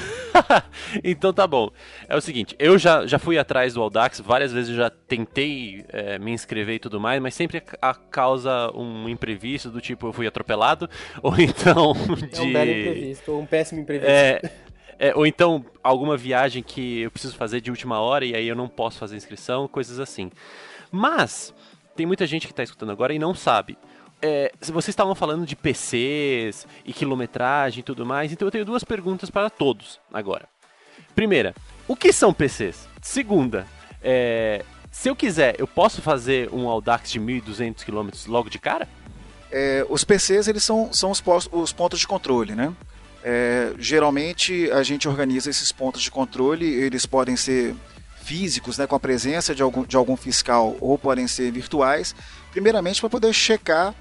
então 1.05 1.31
tá 1.31 1.47
bom. 1.47 1.71
É 2.09 2.17
o 2.17 2.23
seguinte, 2.23 2.57
eu 2.59 2.79
já, 2.79 3.07
já 3.07 3.19
fui 3.19 3.39
atrás 3.39 3.75
do 3.75 3.83
Audax, 3.83 4.19
várias 4.19 4.51
vezes 4.51 4.71
eu 4.71 4.77
já 4.77 4.89
tentei 4.89 5.85
é, 5.91 6.19
me 6.19 6.33
inscrever 6.33 6.77
e 6.77 6.79
tudo 6.79 6.99
mais, 6.99 7.21
mas 7.21 7.35
sempre 7.35 7.63
a 7.83 7.93
causa 7.93 8.73
um 8.75 9.11
imprevisto 9.11 9.69
do 9.69 9.83
tipo 9.83 10.07
eu 10.07 10.13
fui 10.15 10.27
atropelado, 10.27 10.89
ou 11.23 11.39
então 11.39 11.93
de... 11.93 12.39
É 12.39 12.43
um 12.43 12.53
belo 12.55 12.71
imprevisto, 12.71 13.33
ou 13.33 13.43
um 13.43 13.47
péssimo 13.47 13.83
imprevisto. 13.83 14.11
É... 14.11 14.41
É, 14.99 15.15
ou 15.15 15.27
então 15.27 15.65
alguma 15.83 16.17
viagem 16.17 16.63
que 16.63 17.01
eu 17.01 17.11
preciso 17.11 17.37
fazer 17.37 17.61
de 17.61 17.71
última 17.71 18.01
hora 18.01 18.25
e 18.25 18.35
aí 18.35 18.49
eu 18.49 18.57
não 18.57 18.69
posso 18.69 18.99
fazer 18.99 19.17
inscrição, 19.17 19.69
coisas 19.69 20.01
assim. 20.01 20.31
Mas 20.91 21.53
tem 21.95 22.07
muita 22.07 22.27
gente 22.27 22.47
que 22.47 22.53
está 22.53 22.63
escutando 22.63 22.93
agora 22.93 23.13
e 23.13 23.19
não 23.19 23.35
sabe. 23.35 23.77
É, 24.21 24.51
vocês 24.61 24.89
estavam 24.89 25.15
falando 25.15 25.45
de 25.45 25.55
PCs 25.55 26.67
e 26.85 26.93
quilometragem 26.93 27.81
e 27.81 27.83
tudo 27.83 28.07
mais, 28.07 28.33
então 28.33 28.49
eu 28.49 28.53
tenho 28.53 28.65
duas 28.65 28.83
perguntas 28.83 29.31
para 29.31 29.51
todos 29.51 30.01
agora. 30.13 30.49
Primeira, 31.15 31.55
o 31.87 31.95
que 31.95 32.13
são 32.13 32.33
PCs? 32.33 32.89
Segunda, 33.03 33.67
é, 34.03 34.65
se 34.91 35.11
eu 35.11 35.17
quiser, 35.17 35.57
eu 35.59 35.67
posso 35.67 36.01
fazer 36.01 36.49
um 36.53 36.69
Audax 36.69 37.13
de 37.13 37.21
1.200 37.21 37.85
km 37.85 38.09
logo 38.29 38.49
de 38.49 38.59
cara? 38.59 38.89
É, 39.53 39.87
os 39.89 40.03
PCs 40.05 40.49
eles 40.49 40.65
são, 40.65 40.93
são 40.93 41.11
os, 41.11 41.23
os 41.53 41.73
pontos 41.73 42.01
de 42.01 42.09
controle, 42.09 42.55
né? 42.55 42.73
É, 43.29 43.73
geralmente 43.77 44.71
a 44.71 44.85
gente 44.85 45.09
organiza 45.09 45.51
esses 45.51 45.73
pontos 45.73 46.01
de 46.01 46.13
controle, 46.13 46.65
eles 46.65 47.07
podem 47.07 47.35
ser 47.35 47.75
físicos, 48.23 48.79
né, 48.79 48.87
com 48.87 48.95
a 48.95 49.01
presença 49.01 49.53
de 49.53 49.65
algum, 49.65 49.85
de 49.85 49.97
algum 49.97 50.17
fiscal, 50.17 50.77
ou 50.81 50.97
podem 50.97 51.27
ser 51.27 51.51
virtuais, 51.51 52.15
primeiramente 52.53 53.01
para 53.01 53.11
poder 53.11 53.33
checar 53.33 53.93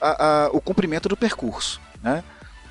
a, 0.00 0.24
a, 0.24 0.48
o 0.48 0.62
cumprimento 0.62 1.10
do 1.10 1.16
percurso. 1.16 1.78
Né? 2.02 2.24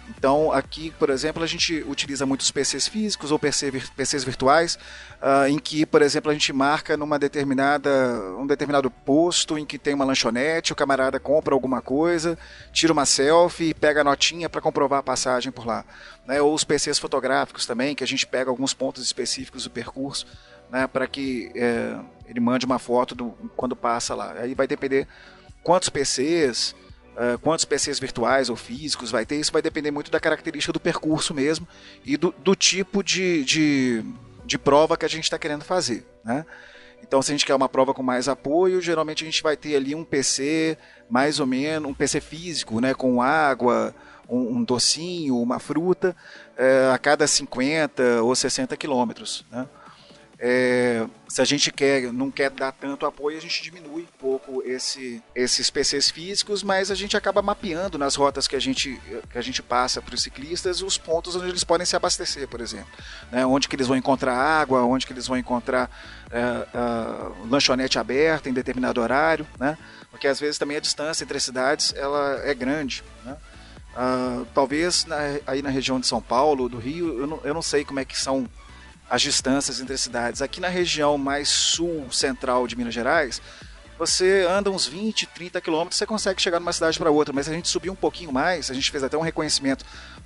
Então, 0.10 0.52
aqui, 0.52 0.92
por 0.98 1.10
exemplo, 1.10 1.44
a 1.44 1.48
gente 1.48 1.84
utiliza 1.88 2.26
muitos 2.26 2.50
PCs 2.50 2.88
físicos 2.88 3.32
ou 3.32 3.38
PC, 3.38 3.72
PCs 3.96 4.24
virtuais, 4.24 4.80
uh, 5.22 5.48
em 5.48 5.60
que, 5.60 5.86
por 5.86 6.02
exemplo, 6.02 6.32
a 6.32 6.34
gente 6.34 6.52
marca 6.52 6.98
numa 6.98 7.20
determinada, 7.20 7.90
um 8.38 8.48
determinado 8.48 8.90
posto 8.90 9.58
em 9.58 9.66
que 9.66 9.78
tem 9.78 9.94
uma 9.94 10.06
lanchonete, 10.06 10.74
o 10.74 10.76
camarada 10.76 11.20
compra 11.20 11.54
alguma 11.54 11.82
coisa, 11.82 12.38
tira 12.74 12.92
uma 12.92 13.06
selfie 13.06 13.70
e 13.70 13.74
pega 13.74 14.02
a 14.02 14.04
notinha 14.04 14.50
para 14.50 14.62
comprovar 14.62 15.00
a 15.00 15.04
passagem 15.04 15.52
por 15.52 15.66
lá. 15.66 15.86
Né? 16.26 16.42
Ou 16.42 16.54
os 16.54 16.64
PCs 16.64 16.98
fotográficos 16.98 17.66
também, 17.66 17.94
que 17.94 18.04
a 18.04 18.08
gente 18.08 18.26
pega 18.26 18.50
alguns 18.50 18.74
pontos 18.74 19.04
específicos 19.04 19.64
do 19.64 19.70
percurso 19.70 20.26
né, 20.70 20.88
para 20.88 21.08
que 21.08 21.52
é, 21.56 21.98
ele 22.28 22.40
mande 22.40 22.66
uma 22.66 22.80
foto 22.80 23.16
do, 23.16 23.32
quando 23.56 23.76
passa 23.76 24.16
lá. 24.16 24.34
Aí 24.34 24.54
vai 24.54 24.68
depender 24.68 25.08
quantos 25.64 25.90
PCs 25.90 26.76
Uh, 27.20 27.38
quantos 27.40 27.66
PCs 27.66 28.00
virtuais 28.00 28.50
ou 28.50 28.56
físicos 28.56 29.12
vai 29.12 29.26
ter, 29.26 29.36
isso 29.36 29.52
vai 29.52 29.62
depender 29.62 29.92
muito 29.92 30.10
da 30.10 30.22
característica 30.22 30.72
do 30.72 30.80
percurso 30.80 31.34
mesmo 31.34 31.68
e 32.06 32.16
do, 32.16 32.34
do 32.38 32.56
tipo 32.56 33.04
de, 33.04 33.44
de, 33.44 34.06
de, 34.46 34.58
prova 34.58 34.96
que 34.96 35.04
a 35.04 35.10
gente 35.10 35.26
está 35.26 35.38
querendo 35.38 35.66
fazer. 35.66 36.08
Né? 36.24 36.46
Então, 37.04 37.22
se 37.22 37.30
a 37.30 37.34
gente 37.34 37.46
quer 37.46 37.54
uma 37.54 37.68
prova 37.68 37.94
com 37.94 38.02
mais 38.02 38.30
apoio, 38.30 38.82
geralmente 38.82 39.26
a 39.26 39.28
gente 39.28 39.44
vai 39.44 39.58
ter 39.58 39.76
ali 39.76 39.94
um 39.94 40.06
PC 40.06 40.78
mais 41.10 41.42
ou 41.42 41.46
menos, 41.46 41.92
um 41.92 41.94
PC 41.94 42.22
físico, 42.22 42.80
né, 42.80 42.94
com 42.94 43.22
água, 43.22 43.94
um, 44.30 44.58
um 44.58 44.64
docinho, 44.64 45.42
uma 45.42 45.60
fruta, 45.60 46.16
uh, 46.58 46.94
a 46.94 46.98
cada 46.98 47.28
50 47.28 48.24
ou 48.24 48.34
60 48.34 48.78
quilômetros. 48.78 49.44
Né? 49.52 49.68
É, 50.42 51.06
se 51.28 51.42
a 51.42 51.46
gente 51.46 51.70
quer, 51.70 52.14
não 52.14 52.32
quer 52.32 52.50
dar 52.50 52.72
tanto 52.72 53.06
apoio, 53.06 53.38
a 53.38 53.42
gente 53.42 53.62
diminui 53.62 54.04
um 54.04 54.18
pouco 54.18 54.64
esse, 54.64 55.22
esses 55.36 55.70
PCs 55.70 56.10
físicos, 56.10 56.64
mas 56.64 56.90
a 56.90 56.96
gente 56.96 57.18
acaba 57.18 57.42
mapeando 57.42 57.98
nas 57.98 58.16
rotas 58.16 58.48
que 58.48 58.56
a 58.56 58.60
gente, 58.60 58.98
que 59.30 59.38
a 59.38 59.42
gente 59.42 59.62
passa 59.62 60.02
para 60.02 60.16
os 60.16 60.24
ciclistas 60.24 60.82
os 60.82 60.98
pontos 60.98 61.36
onde 61.36 61.50
eles 61.50 61.66
podem 61.66 61.86
se 61.86 61.94
abastecer, 61.94 62.48
por 62.48 62.62
exemplo. 62.62 62.88
Né? 63.30 63.46
Onde 63.46 63.68
que 63.68 63.76
eles 63.76 63.88
vão 63.88 63.98
encontrar 63.98 64.34
água, 64.34 64.82
onde 64.84 65.06
que 65.06 65.12
eles 65.12 65.28
vão 65.28 65.38
encontrar 65.38 65.92
é, 66.32 66.66
lanchonete 67.50 68.00
aberta 68.00 68.50
em 68.50 68.54
determinado 68.54 69.02
horário, 69.02 69.46
né? 69.60 69.78
porque 70.10 70.26
às 70.26 70.40
vezes 70.40 70.58
também 70.58 70.78
a 70.78 70.82
distância 70.82 71.26
entre 71.26 71.36
as 71.36 71.44
cidades 71.44 71.94
ela 71.98 72.40
é 72.46 72.54
grande. 72.54 73.04
Né? 73.26 73.36
Uh, 73.90 74.46
talvez 74.54 75.06
na, 75.06 75.18
aí 75.46 75.62
na 75.62 75.70
região 75.70 76.00
de 76.00 76.08
São 76.08 76.22
Paulo, 76.22 76.70
do 76.70 76.78
Rio, 76.78 77.20
eu 77.20 77.28
não, 77.28 77.42
eu 77.44 77.54
não 77.54 77.62
sei 77.62 77.84
como 77.84 78.00
é 78.00 78.06
que 78.06 78.18
são 78.18 78.48
as 79.10 79.22
distâncias 79.22 79.82
entre 79.82 79.98
cidades. 79.98 80.42
Aqui 80.42 80.60
na 80.62 80.68
região 80.68 81.18
mais 81.18 81.50
sul-central 81.50 82.68
de 82.68 82.76
Minas 82.76 82.94
Gerais, 82.94 83.42
você 83.98 84.48
anda 84.50 84.72
uns 84.72 84.88
20, 84.88 85.28
30 85.28 85.60
quilômetros, 85.60 85.98
você 85.98 86.06
consegue 86.06 86.42
chegar 86.42 86.58
de 86.58 86.64
uma 86.64 86.72
cidade 86.72 86.98
para 86.98 87.12
outra, 87.12 87.34
mas 87.34 87.48
se 87.48 87.52
a 87.52 87.56
gente 87.56 87.68
subir 87.68 87.90
um 87.90 87.96
pouquinho 87.96 88.32
mais, 88.32 88.72
a 88.72 88.74
gente 88.74 88.90
fez 88.90 89.04
até 89.04 89.18
um 89.18 89.22
reconhecimento 89.22 89.84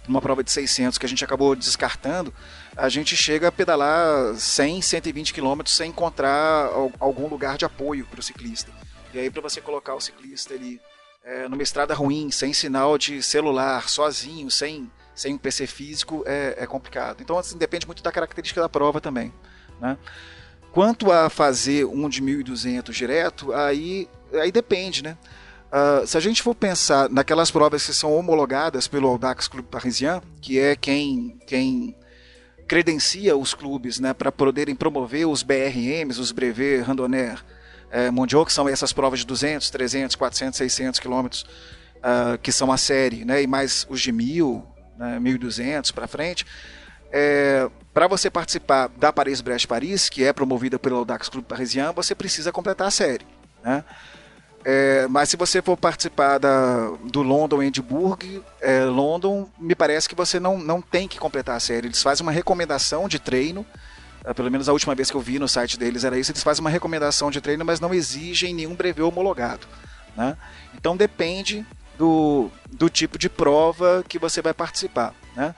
numa 0.08 0.22
prova 0.22 0.44
de 0.44 0.52
600 0.52 1.00
que 1.00 1.06
a 1.06 1.10
gente 1.10 1.24
acabou 1.24 1.56
descartando, 1.56 2.32
a 2.78 2.88
gente 2.88 3.16
chega 3.16 3.48
a 3.48 3.52
pedalar 3.52 4.36
100, 4.36 4.82
120 4.82 5.34
quilômetros 5.34 5.76
sem 5.76 5.90
encontrar 5.90 6.70
algum 7.00 7.28
lugar 7.28 7.58
de 7.58 7.66
apoio 7.66 8.06
para 8.06 8.20
o 8.20 8.24
ciclista. 8.24 8.72
E 9.12 9.20
aí 9.20 9.30
para 9.32 9.42
você 9.42 9.60
colocar 9.60 9.96
o 9.96 10.02
ciclista 10.02 10.54
ali 10.54 10.80
é, 11.24 11.48
numa 11.48 11.64
estrada 11.64 11.96
ruim, 11.96 12.30
sem 12.30 12.54
sinal 12.54 12.98
de 12.98 13.24
celular, 13.24 13.90
sozinho, 13.90 14.52
sem 14.52 14.92
sem 15.16 15.34
um 15.34 15.38
PC 15.38 15.68
físico 15.68 16.24
é, 16.26 16.56
é 16.60 16.66
complicado. 16.66 17.22
Então, 17.22 17.38
assim, 17.38 17.58
depende 17.58 17.86
muito 17.86 18.04
da 18.04 18.12
característica 18.12 18.62
da 18.62 18.70
prova 18.70 19.00
também. 19.00 19.34
Né? 19.80 19.98
Quanto 20.72 21.12
a 21.12 21.30
fazer 21.30 21.86
um 21.86 22.10
de 22.10 22.22
1.200 22.22 22.92
direto, 22.92 23.54
aí, 23.54 24.10
aí 24.34 24.52
depende, 24.52 25.04
né? 25.04 25.18
Uh, 25.74 26.06
se 26.06 26.16
a 26.16 26.20
gente 26.20 26.44
for 26.44 26.54
pensar 26.54 27.10
naquelas 27.10 27.50
provas 27.50 27.84
que 27.84 27.94
são 27.94 28.16
homologadas 28.16 28.88
pelo 28.88 29.08
Audax 29.08 29.48
Clube 29.48 29.68
Parisien, 29.68 30.22
que 30.40 30.60
é 30.60 30.76
quem, 30.76 31.40
quem 31.48 31.96
credencia 32.68 33.36
os 33.36 33.56
clubes 33.56 34.00
né, 34.00 34.14
para 34.14 34.32
poderem 34.32 34.76
promover 34.76 35.28
os 35.28 35.42
BRMs, 35.42 36.20
os 36.20 36.32
Brevet 36.32 36.82
Randonneur 36.82 37.44
Mondial, 38.12 38.44
que 38.46 38.54
são 38.54 38.68
essas 38.68 38.92
provas 38.92 39.20
de 39.20 39.26
200, 39.28 39.70
300, 39.70 40.16
400, 40.16 40.58
600 40.58 41.00
quilômetros, 41.00 41.44
uh, 41.98 42.38
que 42.42 42.52
são 42.52 42.72
a 42.72 42.78
série, 42.78 43.24
né, 43.24 43.44
e 43.44 43.48
mais 43.48 43.86
os 43.90 44.02
de 44.02 44.12
1000, 44.12 44.66
né, 45.04 45.20
1.200 45.20 45.94
para 45.94 46.08
frente, 46.08 46.46
é, 47.12 47.70
para 47.94 48.08
você 48.08 48.30
participar 48.30 48.90
da 48.98 49.14
Paris-Brest-Paris, 49.14 50.10
que 50.10 50.24
é 50.24 50.34
promovida 50.34 50.80
pelo 50.80 50.98
Audax 50.98 51.30
Clube 51.30 51.48
Parisien, 51.48 51.92
você 51.94 52.16
precisa 52.16 52.52
completar 52.52 52.88
a 52.88 52.92
série. 52.92 53.26
Né? 53.64 53.84
É, 54.66 55.08
mas 55.08 55.30
se 55.30 55.38
você 55.38 55.62
for 55.62 55.78
participar 55.78 56.38
da, 56.40 56.90
do 57.04 57.22
London 57.22 57.62
Edinburgh, 57.62 58.42
é, 58.62 58.86
London, 58.86 59.48
me 59.60 59.76
parece 59.76 60.08
que 60.08 60.16
você 60.16 60.40
não, 60.40 60.58
não 60.58 60.82
tem 60.82 61.08
que 61.08 61.20
completar 61.20 61.58
a 61.58 61.60
série. 61.60 61.88
Eles 61.88 62.02
fazem 62.02 62.26
uma 62.26 62.32
recomendação 62.32 63.08
de 63.08 63.20
treino, 63.20 63.66
é, 64.24 64.34
pelo 64.34 64.50
menos 64.50 64.68
a 64.68 64.74
última 64.74 64.96
vez 64.96 65.12
que 65.12 65.18
eu 65.18 65.22
vi 65.22 65.38
no 65.38 65.48
site 65.48 65.78
deles 65.78 66.04
era 66.04 66.18
isso, 66.18 66.32
eles 66.32 66.42
fazem 66.42 66.62
uma 66.62 66.70
recomendação 66.70 67.30
de 67.30 67.42
treino, 67.42 67.66
mas 67.66 67.80
não 67.80 67.94
exigem 67.94 68.56
nenhum 68.56 68.74
brevet 68.74 69.04
homologado. 69.04 69.68
Né? 70.16 70.38
Então 70.74 70.96
depende 70.96 71.66
do, 71.98 72.50
do 72.72 72.90
tipo 72.90 73.18
de 73.18 73.30
prova 73.30 74.04
que 74.08 74.20
você 74.20 74.42
vai 74.42 74.54
participar. 74.54 75.14
Né? 75.36 75.54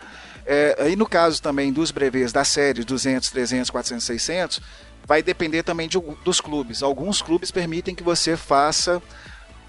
É, 0.45 0.75
aí 0.79 0.95
no 0.95 1.07
caso 1.07 1.41
também 1.41 1.73
dos 1.73 1.91
brevês 1.91 2.31
da 2.31 2.43
série 2.43 2.83
200, 2.83 3.29
300, 3.31 3.69
400, 3.69 4.05
600, 4.05 4.61
vai 5.05 5.23
depender 5.23 5.63
também 5.63 5.87
de, 5.87 5.99
dos 6.23 6.39
clubes. 6.39 6.83
Alguns 6.83 7.21
clubes 7.21 7.51
permitem 7.51 7.95
que 7.95 8.03
você 8.03 8.37
faça 8.37 9.01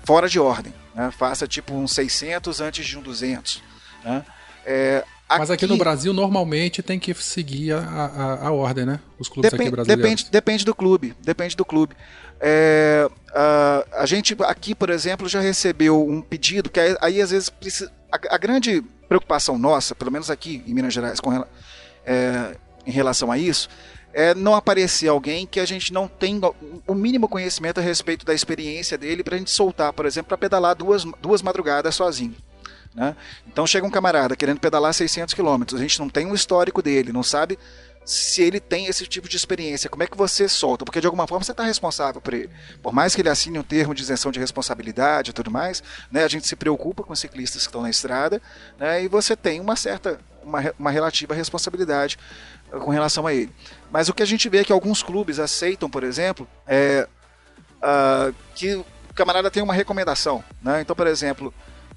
fora 0.04 0.28
de 0.28 0.38
ordem, 0.38 0.74
né? 0.94 1.10
faça 1.10 1.46
tipo 1.46 1.74
um 1.74 1.88
600 1.88 2.60
antes 2.60 2.86
de 2.86 2.98
um 2.98 3.02
200. 3.02 3.62
Né? 4.04 4.24
É, 4.64 5.04
aqui, 5.28 5.38
Mas 5.40 5.50
aqui 5.50 5.66
no 5.66 5.76
Brasil 5.76 6.12
normalmente 6.12 6.82
tem 6.82 6.98
que 6.98 7.12
seguir 7.14 7.72
a, 7.72 7.78
a, 7.80 8.46
a 8.48 8.52
ordem, 8.52 8.86
né? 8.86 9.00
Os 9.18 9.28
clubes 9.28 9.50
depend, 9.50 9.68
aqui 9.68 9.76
brasileiros. 9.76 10.02
Depende, 10.02 10.30
depende 10.30 10.64
do 10.64 10.74
clube, 10.74 11.14
depende 11.22 11.56
do 11.56 11.64
clube. 11.64 11.94
É, 12.40 13.08
a, 13.34 13.84
a 14.02 14.06
gente 14.06 14.36
aqui, 14.40 14.74
por 14.74 14.90
exemplo, 14.90 15.28
já 15.28 15.40
recebeu 15.40 16.06
um 16.06 16.20
pedido 16.20 16.70
que 16.70 16.80
aí 17.00 17.20
às 17.20 17.30
vezes 17.30 17.48
precisa, 17.48 17.90
a, 18.12 18.34
a 18.34 18.38
grande 18.38 18.82
preocupação 19.08 19.58
nossa, 19.58 19.94
pelo 19.94 20.10
menos 20.10 20.30
aqui 20.30 20.62
em 20.66 20.74
Minas 20.74 20.92
Gerais, 20.92 21.20
com, 21.20 21.44
é, 22.04 22.56
em 22.86 22.90
relação 22.90 23.30
a 23.32 23.38
isso, 23.38 23.68
é 24.12 24.34
não 24.34 24.54
aparecer 24.54 25.08
alguém 25.08 25.46
que 25.46 25.60
a 25.60 25.66
gente 25.66 25.92
não 25.92 26.08
tem 26.08 26.40
o 26.86 26.94
mínimo 26.94 27.28
conhecimento 27.28 27.78
a 27.78 27.82
respeito 27.82 28.24
da 28.24 28.32
experiência 28.32 28.96
dele 28.96 29.22
para 29.22 29.34
a 29.34 29.38
gente 29.38 29.50
soltar, 29.50 29.92
por 29.92 30.06
exemplo, 30.06 30.28
para 30.28 30.38
pedalar 30.38 30.74
duas, 30.74 31.04
duas 31.20 31.42
madrugadas 31.42 31.94
sozinho. 31.94 32.34
Né? 32.96 33.14
Então 33.46 33.66
chega 33.66 33.86
um 33.86 33.90
camarada 33.90 34.34
querendo 34.34 34.58
pedalar 34.58 34.94
600 34.94 35.34
km, 35.34 35.62
a 35.74 35.78
gente 35.78 35.98
não 36.00 36.08
tem 36.08 36.24
um 36.24 36.34
histórico 36.34 36.80
dele, 36.80 37.12
não 37.12 37.22
sabe 37.22 37.58
se 38.06 38.40
ele 38.40 38.60
tem 38.60 38.86
esse 38.86 39.04
tipo 39.04 39.28
de 39.28 39.36
experiência, 39.36 39.90
como 39.90 40.02
é 40.02 40.06
que 40.06 40.16
você 40.16 40.48
solta? 40.48 40.84
Porque 40.84 41.00
de 41.00 41.06
alguma 41.06 41.26
forma 41.26 41.44
você 41.44 41.50
está 41.50 41.64
responsável 41.64 42.20
por 42.20 42.32
ele. 42.32 42.48
Por 42.80 42.92
mais 42.92 43.16
que 43.16 43.20
ele 43.20 43.28
assine 43.28 43.58
um 43.58 43.64
termo 43.64 43.92
de 43.92 44.00
isenção 44.00 44.30
de 44.30 44.38
responsabilidade 44.38 45.30
e 45.30 45.34
tudo 45.34 45.50
mais, 45.50 45.82
né, 46.10 46.22
a 46.22 46.28
gente 46.28 46.46
se 46.46 46.54
preocupa 46.54 47.02
com 47.02 47.12
os 47.12 47.18
ciclistas 47.18 47.62
que 47.62 47.68
estão 47.68 47.82
na 47.82 47.90
estrada 47.90 48.40
né, 48.78 49.02
e 49.02 49.08
você 49.08 49.34
tem 49.34 49.60
uma 49.60 49.74
certa, 49.74 50.20
uma, 50.42 50.72
uma 50.78 50.90
relativa 50.92 51.34
responsabilidade 51.34 52.16
eh, 52.72 52.78
com 52.78 52.92
relação 52.92 53.26
a 53.26 53.34
ele. 53.34 53.52
Mas 53.90 54.08
o 54.08 54.14
que 54.14 54.22
a 54.22 54.26
gente 54.26 54.48
vê 54.48 54.58
é 54.58 54.64
que 54.64 54.72
alguns 54.72 55.02
clubes 55.02 55.40
aceitam, 55.40 55.90
por 55.90 56.04
exemplo, 56.04 56.48
é, 56.64 57.08
uh, 57.82 58.32
que 58.54 58.76
o 58.76 58.86
camarada 59.16 59.50
tem 59.50 59.64
uma 59.64 59.74
recomendação. 59.74 60.44
Né? 60.62 60.80
Então, 60.80 60.94
por 60.94 61.08
exemplo, 61.08 61.52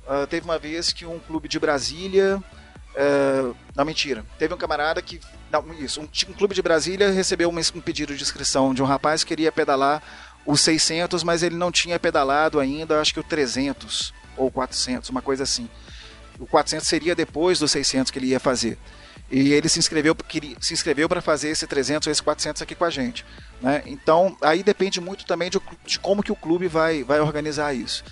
uh, 0.09 0.27
teve 0.27 0.43
uma 0.43 0.57
vez 0.57 0.91
que 0.91 1.05
um 1.05 1.19
clube 1.19 1.47
de 1.47 1.59
Brasília 1.59 2.43
Uh, 2.99 3.55
não, 3.75 3.85
mentira. 3.85 4.25
Teve 4.37 4.53
um 4.53 4.57
camarada 4.57 5.01
que. 5.01 5.21
Não, 5.51 5.73
isso. 5.73 6.01
Um, 6.01 6.03
um 6.03 6.33
clube 6.33 6.55
de 6.55 6.61
Brasília 6.61 7.11
recebeu 7.11 7.49
um, 7.49 7.57
um, 7.57 7.81
pedido 7.81 8.15
de 8.15 8.21
inscrição 8.21 8.73
de 8.73 8.81
um 8.81 8.85
rapaz 8.85 9.23
que 9.23 9.29
queria 9.29 9.51
pedalar 9.51 10.01
os 10.45 10.61
600, 10.61 11.23
mas 11.23 11.43
ele 11.43 11.55
não 11.55 11.71
tinha 11.71 11.99
pedalado 11.99 12.59
ainda, 12.59 12.99
acho 12.99 13.13
que 13.13 13.19
o 13.19 13.23
300 13.23 14.13
ou 14.35 14.49
400, 14.49 15.09
uma 15.09 15.21
coisa 15.21 15.43
assim. 15.43 15.69
O 16.39 16.47
400 16.47 16.87
seria 16.87 17.15
depois 17.15 17.59
dos 17.59 17.71
600 17.71 18.11
que 18.11 18.17
ele 18.17 18.27
ia 18.27 18.39
fazer. 18.39 18.77
E 19.29 19.53
ele 19.53 19.69
se 19.69 19.77
inscreveu, 19.77 20.15
se 20.59 20.73
inscreveu 20.73 21.07
para 21.07 21.21
fazer 21.21 21.49
esse 21.49 21.67
300 21.67 22.07
ou 22.07 22.11
esse 22.11 22.23
400 22.23 22.61
aqui 22.61 22.73
com 22.73 22.85
a 22.85 22.89
gente. 22.89 23.23
Né? 23.61 23.83
Então, 23.85 24.35
aí 24.41 24.63
depende 24.63 24.99
muito 24.99 25.25
também 25.25 25.49
de, 25.49 25.59
de 25.85 25.99
como 25.99 26.23
que 26.23 26.31
o 26.31 26.35
clube 26.35 26.67
vai, 26.67 27.03
vai 27.03 27.19
organizar 27.19 27.73
isso. 27.73 28.03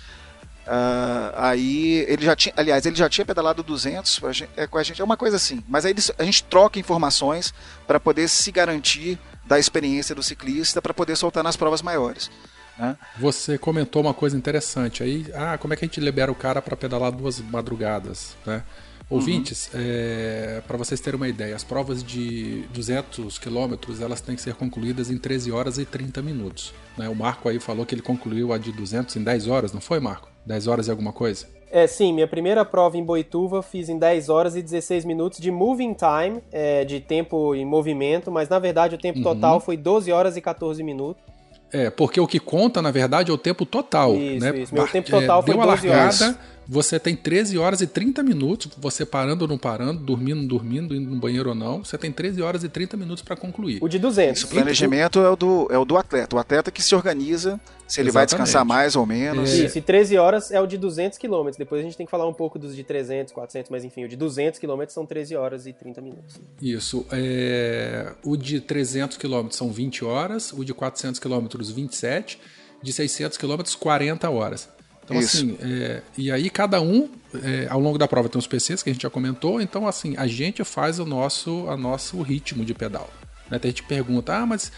Uh, 0.68 1.32
aí 1.34 2.04
ele 2.06 2.22
já 2.22 2.36
tinha, 2.36 2.52
aliás, 2.54 2.84
ele 2.84 2.94
já 2.94 3.08
tinha 3.08 3.24
pedalado 3.24 3.62
200 3.62 4.20
é, 4.54 4.66
com 4.66 4.76
a 4.76 4.82
gente, 4.82 5.00
é 5.00 5.04
uma 5.04 5.16
coisa 5.16 5.36
assim. 5.36 5.64
Mas 5.66 5.86
aí 5.86 5.94
a 6.18 6.24
gente 6.24 6.44
troca 6.44 6.78
informações 6.78 7.54
para 7.86 7.98
poder 7.98 8.28
se 8.28 8.52
garantir 8.52 9.18
da 9.46 9.58
experiência 9.58 10.14
do 10.14 10.22
ciclista 10.22 10.82
para 10.82 10.92
poder 10.92 11.16
soltar 11.16 11.42
nas 11.42 11.56
provas 11.56 11.80
maiores. 11.80 12.30
Né? 12.78 12.94
Você 13.18 13.56
comentou 13.56 14.02
uma 14.02 14.12
coisa 14.12 14.36
interessante 14.36 15.02
aí. 15.02 15.26
Ah, 15.34 15.56
como 15.56 15.72
é 15.72 15.76
que 15.76 15.86
a 15.86 15.88
gente 15.88 16.00
libera 16.00 16.30
o 16.30 16.34
cara 16.34 16.60
para 16.60 16.76
pedalar 16.76 17.12
duas 17.12 17.40
madrugadas, 17.40 18.36
né? 18.44 18.62
Ouvintes, 19.10 19.70
uhum. 19.72 19.80
é, 19.82 20.62
para 20.66 20.76
vocês 20.76 21.00
terem 21.00 21.16
uma 21.16 21.28
ideia, 21.28 21.56
as 21.56 21.64
provas 21.64 22.04
de 22.04 22.66
200 22.74 23.38
quilômetros 23.38 24.02
elas 24.02 24.20
têm 24.20 24.36
que 24.36 24.42
ser 24.42 24.54
concluídas 24.54 25.10
em 25.10 25.16
13 25.16 25.50
horas 25.50 25.78
e 25.78 25.86
30 25.86 26.20
minutos. 26.20 26.74
Né? 26.94 27.08
O 27.08 27.14
Marco 27.14 27.48
aí 27.48 27.58
falou 27.58 27.86
que 27.86 27.94
ele 27.94 28.02
concluiu 28.02 28.52
a 28.52 28.58
de 28.58 28.70
200 28.70 29.16
em 29.16 29.22
10 29.24 29.48
horas, 29.48 29.72
não 29.72 29.80
foi, 29.80 29.98
Marco? 29.98 30.27
10 30.48 30.66
horas 30.66 30.88
e 30.88 30.90
alguma 30.90 31.12
coisa? 31.12 31.46
É, 31.70 31.86
sim, 31.86 32.14
minha 32.14 32.26
primeira 32.26 32.64
prova 32.64 32.96
em 32.96 33.04
Boituva 33.04 33.62
fiz 33.62 33.90
em 33.90 33.98
10 33.98 34.30
horas 34.30 34.56
e 34.56 34.62
16 34.62 35.04
minutos 35.04 35.38
de 35.38 35.50
moving 35.50 35.94
time, 35.94 36.42
é, 36.50 36.82
de 36.84 36.98
tempo 36.98 37.54
em 37.54 37.64
movimento, 37.64 38.32
mas 38.32 38.48
na 38.48 38.58
verdade 38.58 38.94
o 38.94 38.98
tempo 38.98 39.18
uhum. 39.18 39.24
total 39.24 39.60
foi 39.60 39.76
12 39.76 40.10
horas 40.10 40.36
e 40.36 40.40
14 40.40 40.82
minutos. 40.82 41.22
É, 41.70 41.90
porque 41.90 42.18
o 42.18 42.26
que 42.26 42.40
conta, 42.40 42.80
na 42.80 42.90
verdade, 42.90 43.30
é 43.30 43.34
o 43.34 43.36
tempo 43.36 43.66
total. 43.66 44.16
Isso, 44.16 44.42
né? 44.42 44.58
isso. 44.58 44.74
Meu 44.74 44.88
tempo 44.88 45.10
total 45.10 45.40
é, 45.40 45.42
foi 45.42 45.54
12 45.54 45.66
largada, 45.66 46.24
horas 46.24 46.38
você 46.68 47.00
tem 47.00 47.16
13 47.16 47.56
horas 47.56 47.80
e 47.80 47.86
30 47.86 48.22
minutos, 48.22 48.70
você 48.76 49.06
parando 49.06 49.42
ou 49.42 49.48
não 49.48 49.56
parando, 49.56 50.00
dormindo, 50.00 50.46
dormindo, 50.46 50.94
indo 50.94 51.08
no 51.10 51.16
banheiro 51.16 51.48
ou 51.48 51.54
não, 51.54 51.82
você 51.82 51.96
tem 51.96 52.12
13 52.12 52.42
horas 52.42 52.62
e 52.62 52.68
30 52.68 52.94
minutos 52.94 53.22
para 53.22 53.34
concluir. 53.36 53.78
O 53.80 53.88
de 53.88 53.98
200. 53.98 54.44
o 54.44 54.48
planejamento 54.48 55.18
é 55.18 55.30
o, 55.30 55.34
do, 55.34 55.66
é 55.70 55.78
o 55.78 55.84
do 55.86 55.96
atleta. 55.96 56.36
O 56.36 56.38
atleta 56.38 56.70
que 56.70 56.82
se 56.82 56.94
organiza, 56.94 57.58
se 57.86 58.00
ele 58.00 58.10
Exatamente. 58.10 58.12
vai 58.12 58.26
descansar 58.26 58.64
mais 58.66 58.96
ou 58.96 59.06
menos. 59.06 59.50
É. 59.50 59.64
Isso, 59.64 59.78
e 59.78 59.80
13 59.80 60.18
horas 60.18 60.50
é 60.50 60.60
o 60.60 60.66
de 60.66 60.76
200 60.76 61.16
km. 61.16 61.48
Depois 61.56 61.80
a 61.80 61.84
gente 61.84 61.96
tem 61.96 62.04
que 62.04 62.10
falar 62.10 62.28
um 62.28 62.34
pouco 62.34 62.58
dos 62.58 62.76
de 62.76 62.84
300, 62.84 63.32
400, 63.32 63.70
mas 63.70 63.82
enfim, 63.82 64.04
o 64.04 64.08
de 64.08 64.16
200 64.16 64.60
km 64.60 64.82
são 64.88 65.06
13 65.06 65.36
horas 65.36 65.66
e 65.66 65.72
30 65.72 66.02
minutos. 66.02 66.38
Isso. 66.60 67.06
É... 67.10 68.12
O 68.22 68.36
de 68.36 68.60
300 68.60 69.16
km 69.16 69.48
são 69.52 69.72
20 69.72 70.04
horas, 70.04 70.52
o 70.52 70.62
de 70.62 70.74
400 70.74 71.18
km 71.18 71.46
27, 71.58 72.38
de 72.82 72.92
600 72.92 73.38
km 73.38 73.62
40 73.80 74.28
horas. 74.28 74.68
Então, 75.08 75.18
Isso. 75.18 75.38
assim, 75.38 75.56
é, 75.62 76.02
e 76.18 76.30
aí 76.30 76.50
cada 76.50 76.82
um, 76.82 77.08
é, 77.42 77.66
ao 77.70 77.80
longo 77.80 77.96
da 77.96 78.06
prova 78.06 78.28
tem 78.28 78.38
os 78.38 78.46
PCs 78.46 78.82
que 78.82 78.90
a 78.90 78.92
gente 78.92 79.02
já 79.02 79.08
comentou, 79.08 79.58
então, 79.58 79.88
assim, 79.88 80.14
a 80.18 80.26
gente 80.26 80.62
faz 80.64 80.98
o 80.98 81.06
nosso, 81.06 81.66
a 81.70 81.76
nosso 81.78 82.20
ritmo 82.20 82.62
de 82.62 82.74
pedal. 82.74 83.08
Né? 83.50 83.58
Gente 83.64 83.82
pergunta, 83.84 84.34
ah, 84.34 84.44
mas 84.44 84.70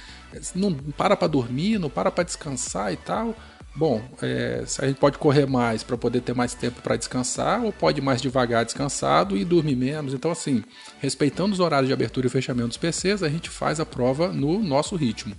não 0.55 0.73
para 0.73 1.17
para 1.17 1.27
dormir, 1.27 1.81
não 1.81 1.91
para 1.91 2.13
para 2.13 2.23
descansar 2.23 2.93
e 2.93 2.97
tal. 2.97 3.35
Bom, 3.75 4.01
é, 4.23 4.63
a 4.79 4.87
gente 4.87 4.99
pode 4.99 5.19
correr 5.19 5.47
mais 5.47 5.83
para 5.83 5.97
poder 5.97 6.21
ter 6.21 6.35
mais 6.35 6.55
tempo 6.55 6.81
para 6.81 6.97
descansar, 6.97 7.65
ou 7.65 7.73
pode 7.73 8.01
mais 8.01 8.23
devagar 8.23 8.65
descansado 8.65 9.37
e 9.37 9.45
dormir 9.45 9.75
menos. 9.75 10.15
Então, 10.15 10.31
assim, 10.31 10.63
respeitando 11.01 11.53
os 11.53 11.61
horários 11.61 11.89
de 11.89 11.93
abertura 11.93 12.29
e 12.29 12.31
fechamento 12.31 12.69
dos 12.69 12.77
PCs, 12.77 13.23
a 13.23 13.29
gente 13.29 13.51
faz 13.51 13.81
a 13.81 13.87
prova 13.87 14.29
no 14.29 14.63
nosso 14.63 14.95
ritmo. 14.95 15.35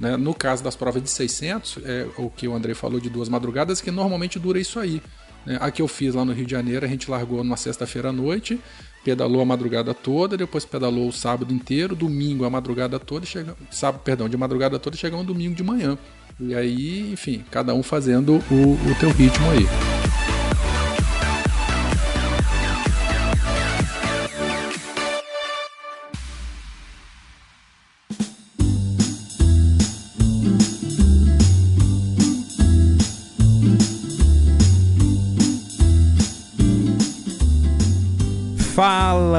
Né? 0.00 0.16
No 0.16 0.34
caso 0.34 0.64
das 0.64 0.74
provas 0.74 1.02
de 1.02 1.10
600, 1.10 1.78
é 1.84 2.06
o 2.16 2.30
que 2.30 2.48
o 2.48 2.54
André 2.54 2.74
falou 2.74 2.98
de 2.98 3.10
duas 3.10 3.28
madrugadas, 3.28 3.80
que 3.80 3.90
normalmente 3.90 4.38
dura 4.38 4.58
isso 4.58 4.80
aí. 4.80 5.02
Né? 5.44 5.58
A 5.60 5.70
que 5.70 5.82
eu 5.82 5.86
fiz 5.86 6.14
lá 6.14 6.24
no 6.24 6.32
Rio 6.32 6.46
de 6.46 6.52
Janeiro, 6.52 6.84
a 6.84 6.88
gente 6.88 7.10
largou 7.10 7.44
numa 7.44 7.56
sexta-feira 7.56 8.08
à 8.08 8.12
noite, 8.12 8.58
pedalou 9.04 9.42
a 9.42 9.44
madrugada 9.44 9.92
toda, 9.92 10.36
depois 10.36 10.64
pedalou 10.64 11.08
o 11.08 11.12
sábado 11.12 11.52
inteiro, 11.52 11.94
domingo 11.94 12.44
a 12.44 12.50
madrugada 12.50 12.98
toda, 12.98 13.26
chega, 13.26 13.54
sábado, 13.70 14.00
perdão, 14.02 14.28
de 14.28 14.36
madrugada 14.36 14.78
toda, 14.78 14.96
chegamos 14.96 15.26
domingo 15.26 15.54
de 15.54 15.62
manhã. 15.62 15.98
E 16.38 16.54
aí, 16.54 17.12
enfim, 17.12 17.44
cada 17.50 17.74
um 17.74 17.82
fazendo 17.82 18.42
o, 18.50 18.90
o 18.90 18.94
teu 18.98 19.10
ritmo 19.10 19.50
aí. 19.50 19.99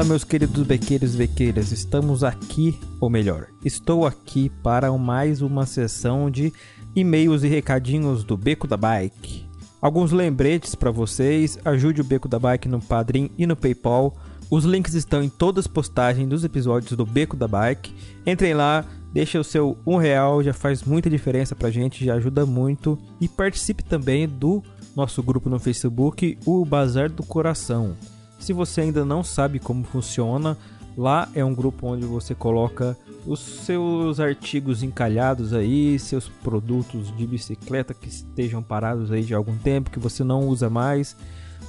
Fala, 0.02 0.10
meus 0.10 0.24
queridos 0.24 0.66
bequeiros 0.66 1.14
e 1.14 1.16
bequeiras, 1.16 1.70
estamos 1.70 2.24
aqui, 2.24 2.76
ou 2.98 3.08
melhor, 3.08 3.46
estou 3.64 4.04
aqui 4.04 4.50
para 4.60 4.90
mais 4.90 5.40
uma 5.40 5.64
sessão 5.64 6.28
de 6.28 6.52
e-mails 6.92 7.44
e 7.44 7.46
recadinhos 7.46 8.24
do 8.24 8.36
Beco 8.36 8.66
da 8.66 8.76
Bike. 8.76 9.46
Alguns 9.80 10.10
lembretes 10.10 10.74
para 10.74 10.90
vocês, 10.90 11.56
ajude 11.64 12.00
o 12.00 12.04
Beco 12.04 12.26
da 12.26 12.36
Bike 12.36 12.66
no 12.66 12.80
Padrim 12.80 13.30
e 13.38 13.46
no 13.46 13.54
PayPal. 13.54 14.12
Os 14.50 14.64
links 14.64 14.94
estão 14.94 15.22
em 15.22 15.28
todas 15.28 15.66
as 15.66 15.72
postagens 15.72 16.28
dos 16.28 16.42
episódios 16.42 16.96
do 16.96 17.06
Beco 17.06 17.36
da 17.36 17.46
Bike. 17.46 17.94
Entrem 18.26 18.54
lá, 18.54 18.84
deixa 19.12 19.38
o 19.38 19.44
seu 19.44 19.78
um 19.86 19.98
real, 19.98 20.42
já 20.42 20.52
faz 20.52 20.82
muita 20.82 21.08
diferença 21.08 21.54
pra 21.54 21.70
gente, 21.70 22.04
já 22.04 22.14
ajuda 22.14 22.44
muito. 22.44 22.98
E 23.20 23.28
participe 23.28 23.84
também 23.84 24.28
do 24.28 24.64
nosso 24.96 25.22
grupo 25.22 25.48
no 25.48 25.60
Facebook, 25.60 26.36
o 26.44 26.64
Bazar 26.64 27.08
do 27.08 27.22
Coração. 27.22 27.96
Se 28.42 28.52
você 28.52 28.80
ainda 28.80 29.04
não 29.04 29.22
sabe 29.22 29.60
como 29.60 29.84
funciona, 29.84 30.58
lá 30.98 31.28
é 31.32 31.44
um 31.44 31.54
grupo 31.54 31.86
onde 31.86 32.04
você 32.04 32.34
coloca 32.34 32.98
os 33.24 33.38
seus 33.38 34.18
artigos 34.18 34.82
encalhados 34.82 35.54
aí, 35.54 35.96
seus 35.96 36.28
produtos 36.28 37.16
de 37.16 37.24
bicicleta 37.24 37.94
que 37.94 38.08
estejam 38.08 38.60
parados 38.60 39.12
aí 39.12 39.22
de 39.22 39.32
algum 39.32 39.56
tempo, 39.56 39.92
que 39.92 40.00
você 40.00 40.24
não 40.24 40.48
usa 40.48 40.68
mais. 40.68 41.16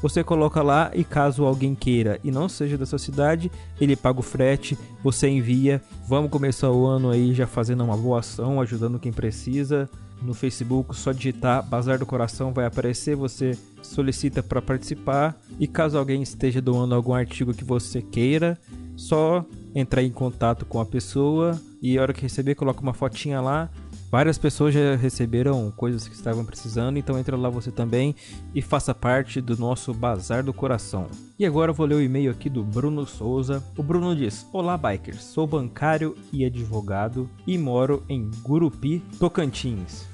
Você 0.02 0.24
coloca 0.24 0.64
lá 0.64 0.90
e 0.96 1.04
caso 1.04 1.46
alguém 1.46 1.76
queira 1.76 2.20
e 2.24 2.32
não 2.32 2.50
seja 2.50 2.76
da 2.76 2.88
sua 2.88 2.98
cidade, 2.98 3.52
ele 3.80 3.96
paga 3.96 4.20
o 4.20 4.24
frete, 4.24 4.76
você 5.04 5.30
envia. 5.30 5.80
Vamos 6.08 6.32
começar 6.32 6.72
o 6.72 6.88
ano 6.88 7.12
aí 7.12 7.36
já 7.36 7.46
fazendo 7.46 7.84
uma 7.84 7.96
boa 7.96 8.18
ação, 8.18 8.60
ajudando 8.60 8.98
quem 8.98 9.14
precisa. 9.14 9.88
No 10.24 10.34
Facebook, 10.34 10.96
só 10.96 11.12
digitar 11.12 11.68
Bazar 11.68 12.00
do 12.00 12.06
Coração 12.06 12.54
vai 12.54 12.66
aparecer, 12.66 13.16
você 13.16 13.58
solicita 13.82 14.42
para 14.42 14.62
participar 14.62 15.36
e 15.60 15.68
caso 15.68 15.98
alguém 15.98 16.24
esteja 16.24 16.62
doando 16.62 16.96
algum 16.96 17.14
artigo 17.14 17.54
que 17.54 17.64
você 17.64 18.02
queira, 18.02 18.58
só 18.96 19.46
entrar 19.76 20.04
em 20.04 20.12
contato 20.12 20.66
com 20.66 20.80
a 20.80 20.86
pessoa 20.86 21.60
e 21.82 21.98
a 21.98 22.02
hora 22.02 22.14
que 22.14 22.22
receber 22.22 22.56
coloca 22.56 22.82
uma 22.82 22.94
fotinha 22.94 23.42
lá. 23.42 23.70
Várias 24.10 24.38
pessoas 24.38 24.76
já 24.76 24.96
receberam 24.96 25.72
coisas 25.72 26.08
que 26.08 26.14
estavam 26.14 26.46
precisando, 26.46 26.98
então 26.98 27.18
entra 27.18 27.36
lá 27.36 27.50
você 27.50 27.72
também 27.72 28.16
e 28.54 28.62
faça 28.62 28.94
parte 28.94 29.42
do 29.42 29.58
nosso 29.58 29.92
Bazar 29.92 30.44
do 30.44 30.54
Coração. 30.54 31.08
E 31.40 31.48
agora 31.48 31.72
eu 31.72 31.76
vou 31.76 31.88
ler 31.88 31.96
o 31.96 32.02
e-mail 32.02 32.30
aqui 32.30 32.48
do 32.48 32.64
Bruno 32.64 33.08
Souza. 33.08 33.64
O 33.76 33.82
Bruno 33.82 34.16
diz: 34.16 34.48
Olá, 34.54 34.78
bikers. 34.78 35.24
Sou 35.24 35.48
bancário 35.48 36.16
e 36.32 36.46
advogado 36.46 37.28
e 37.48 37.58
moro 37.58 38.04
em 38.08 38.30
Gurupi, 38.44 39.02
Tocantins. 39.20 40.13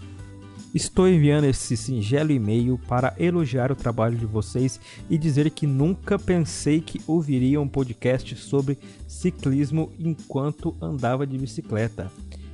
Estou 0.73 1.09
enviando 1.09 1.45
esse 1.45 1.75
singelo 1.75 2.31
e-mail 2.31 2.79
para 2.87 3.15
elogiar 3.17 3.71
o 3.71 3.75
trabalho 3.75 4.15
de 4.15 4.25
vocês 4.27 4.79
e 5.09 5.17
dizer 5.17 5.49
que 5.49 5.65
nunca 5.65 6.19
pensei 6.19 6.79
que 6.79 7.01
ouviria 7.07 7.59
um 7.59 7.67
podcast 7.67 8.35
sobre 8.35 8.77
ciclismo 9.07 9.91
enquanto 9.97 10.75
andava 10.79 11.25
de 11.25 11.39
bicicleta. 11.39 12.11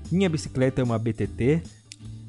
Minha 0.10 0.30
bicicleta 0.30 0.80
é 0.80 0.84
uma 0.84 0.98
BTT 0.98 1.62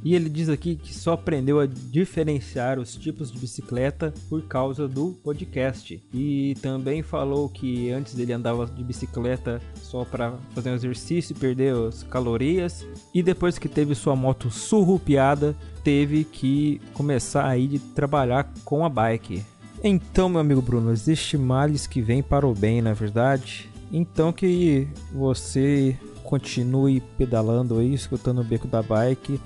e 0.07 0.15
ele 0.15 0.29
diz 0.29 0.49
aqui 0.49 0.77
que 0.77 0.95
só 0.95 1.15
aprendeu 1.15 1.59
a 1.59 1.67
diferenciar 1.67 2.79
os 2.79 2.95
tipos 2.95 3.33
de 3.33 3.41
bicicleta 3.41 4.15
por 4.29 4.41
causa 4.43 4.87
do 4.87 5.19
podcast. 5.25 6.01
E 6.15 6.55
também 6.63 7.03
falou 7.03 7.49
que 7.49 7.91
antes 7.91 8.17
ele 8.17 8.33
andava 8.33 8.67
de 8.67 8.85
bicicleta 8.85 9.61
só 9.75 10.05
para 10.05 10.35
fazer 10.55 10.71
um 10.71 10.75
exercício 10.77 11.33
e 11.33 11.41
perder 11.41 11.75
as 11.75 12.05
calorias. 12.05 12.87
E 13.13 13.21
depois 13.21 13.59
que 13.59 13.69
teve 13.69 13.97
sua 13.97 14.15
moto 14.15 14.49
surrupiada, 14.49 15.57
teve 15.83 16.23
que 16.23 16.81
começar 16.95 17.45
aí 17.45 17.67
de 17.67 17.81
trabalhar 17.81 18.49
com 18.65 18.85
a 18.85 18.89
bike. 18.89 19.43
Então, 19.83 20.29
meu 20.29 20.39
amigo 20.39 20.63
Bruno, 20.63 20.93
existe 20.93 21.37
males 21.37 21.89
que 21.89 22.01
vêm 22.01 22.23
para 22.23 22.47
o 22.47 22.55
bem, 22.55 22.81
na 22.81 22.91
é 22.91 22.95
verdade? 22.95 23.69
Então 23.93 24.33
que 24.33 24.87
você 25.13 25.99
continue 26.23 27.01
pedalando 27.17 27.79
aí, 27.79 27.95
escutando 27.95 28.41
o 28.41 28.45
beco 28.45 28.67
da 28.67 28.83
bike 28.83 29.41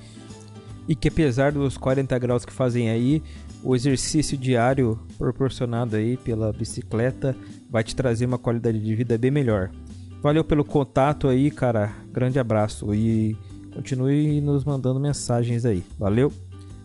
e 0.90 0.96
que 0.96 1.06
apesar 1.06 1.52
dos 1.52 1.76
40 1.76 2.18
graus 2.18 2.44
que 2.44 2.52
fazem 2.52 2.90
aí, 2.90 3.22
o 3.62 3.76
exercício 3.76 4.36
diário 4.36 4.98
proporcionado 5.16 5.94
aí 5.94 6.16
pela 6.16 6.52
bicicleta 6.52 7.36
vai 7.70 7.84
te 7.84 7.94
trazer 7.94 8.26
uma 8.26 8.38
qualidade 8.38 8.80
de 8.80 8.96
vida 8.96 9.16
bem 9.16 9.30
melhor. 9.30 9.70
Valeu 10.20 10.42
pelo 10.42 10.64
contato 10.64 11.28
aí, 11.28 11.48
cara. 11.48 11.92
Grande 12.10 12.40
abraço 12.40 12.92
e 12.92 13.36
continue 13.72 14.40
nos 14.40 14.64
mandando 14.64 14.98
mensagens 14.98 15.64
aí. 15.64 15.84
Valeu. 15.96 16.32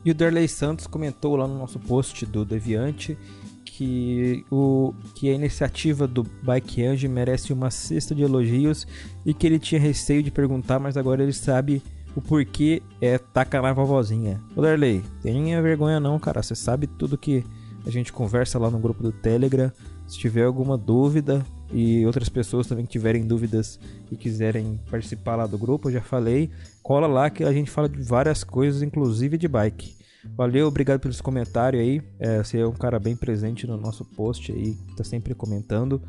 E 0.06 0.12
o 0.12 0.14
Derley 0.14 0.48
Santos 0.48 0.86
comentou 0.86 1.36
lá 1.36 1.48
no 1.48 1.58
nosso 1.58 1.80
post 1.80 2.28
do 2.28 2.46
Deviante 2.46 3.18
que, 3.66 4.46
o, 4.52 4.94
que 5.16 5.32
a 5.32 5.34
iniciativa 5.34 6.08
do 6.08 6.22
Bike 6.44 6.86
Ange 6.86 7.08
merece 7.08 7.52
uma 7.52 7.72
cesta 7.72 8.14
de 8.14 8.22
elogios 8.22 8.86
e 9.26 9.34
que 9.34 9.48
ele 9.48 9.58
tinha 9.58 9.82
receio 9.82 10.22
de 10.22 10.30
perguntar, 10.30 10.80
mas 10.80 10.96
agora 10.96 11.24
ele 11.24 11.34
sabe 11.34 11.82
o 12.16 12.22
porquê 12.22 12.82
é 13.02 13.18
tacar 13.18 13.62
na 13.62 13.74
vovozinha. 13.74 14.42
Ô 14.56 14.62
Darley, 14.62 15.04
tenha 15.22 15.62
vergonha 15.62 16.00
não, 16.00 16.18
cara. 16.18 16.42
Você 16.42 16.56
sabe 16.56 16.88
tudo 16.88 17.18
que 17.18 17.44
a 17.86 17.90
gente 17.90 18.14
conversa 18.14 18.58
lá 18.58 18.70
no 18.70 18.80
grupo 18.80 19.04
do 19.04 19.12
Telegram. 19.12 19.72
Se 20.08 20.18
tiver 20.18 20.46
alguma 20.46 20.78
dúvida 20.78 21.46
e 21.72 22.06
outras 22.06 22.30
pessoas 22.30 22.68
também 22.68 22.86
que 22.86 22.92
tiverem 22.92 23.26
dúvidas 23.26 23.80
e 24.12 24.16
quiserem 24.16 24.80
participar 24.90 25.36
lá 25.36 25.48
do 25.48 25.58
grupo, 25.58 25.90
eu 25.90 25.94
já 25.94 26.02
falei, 26.02 26.50
cola 26.82 27.08
lá 27.08 27.30
que 27.30 27.44
a 27.44 27.52
gente 27.52 27.72
fala 27.72 27.90
de 27.90 28.02
várias 28.02 28.44
coisas, 28.44 28.82
inclusive 28.82 29.38
de 29.38 29.48
bike. 29.48 29.96
Valeu, 30.36 30.68
obrigado 30.68 31.00
pelos 31.00 31.22
comentários 31.22 31.82
aí. 31.82 32.02
É, 32.20 32.44
você 32.44 32.60
é 32.60 32.68
um 32.68 32.74
cara 32.74 33.00
bem 33.00 33.16
presente 33.16 33.68
no 33.68 33.78
nosso 33.78 34.06
post 34.06 34.52
aí, 34.52 34.76
tá 34.96 35.04
sempre 35.04 35.34
comentando. 35.36 36.02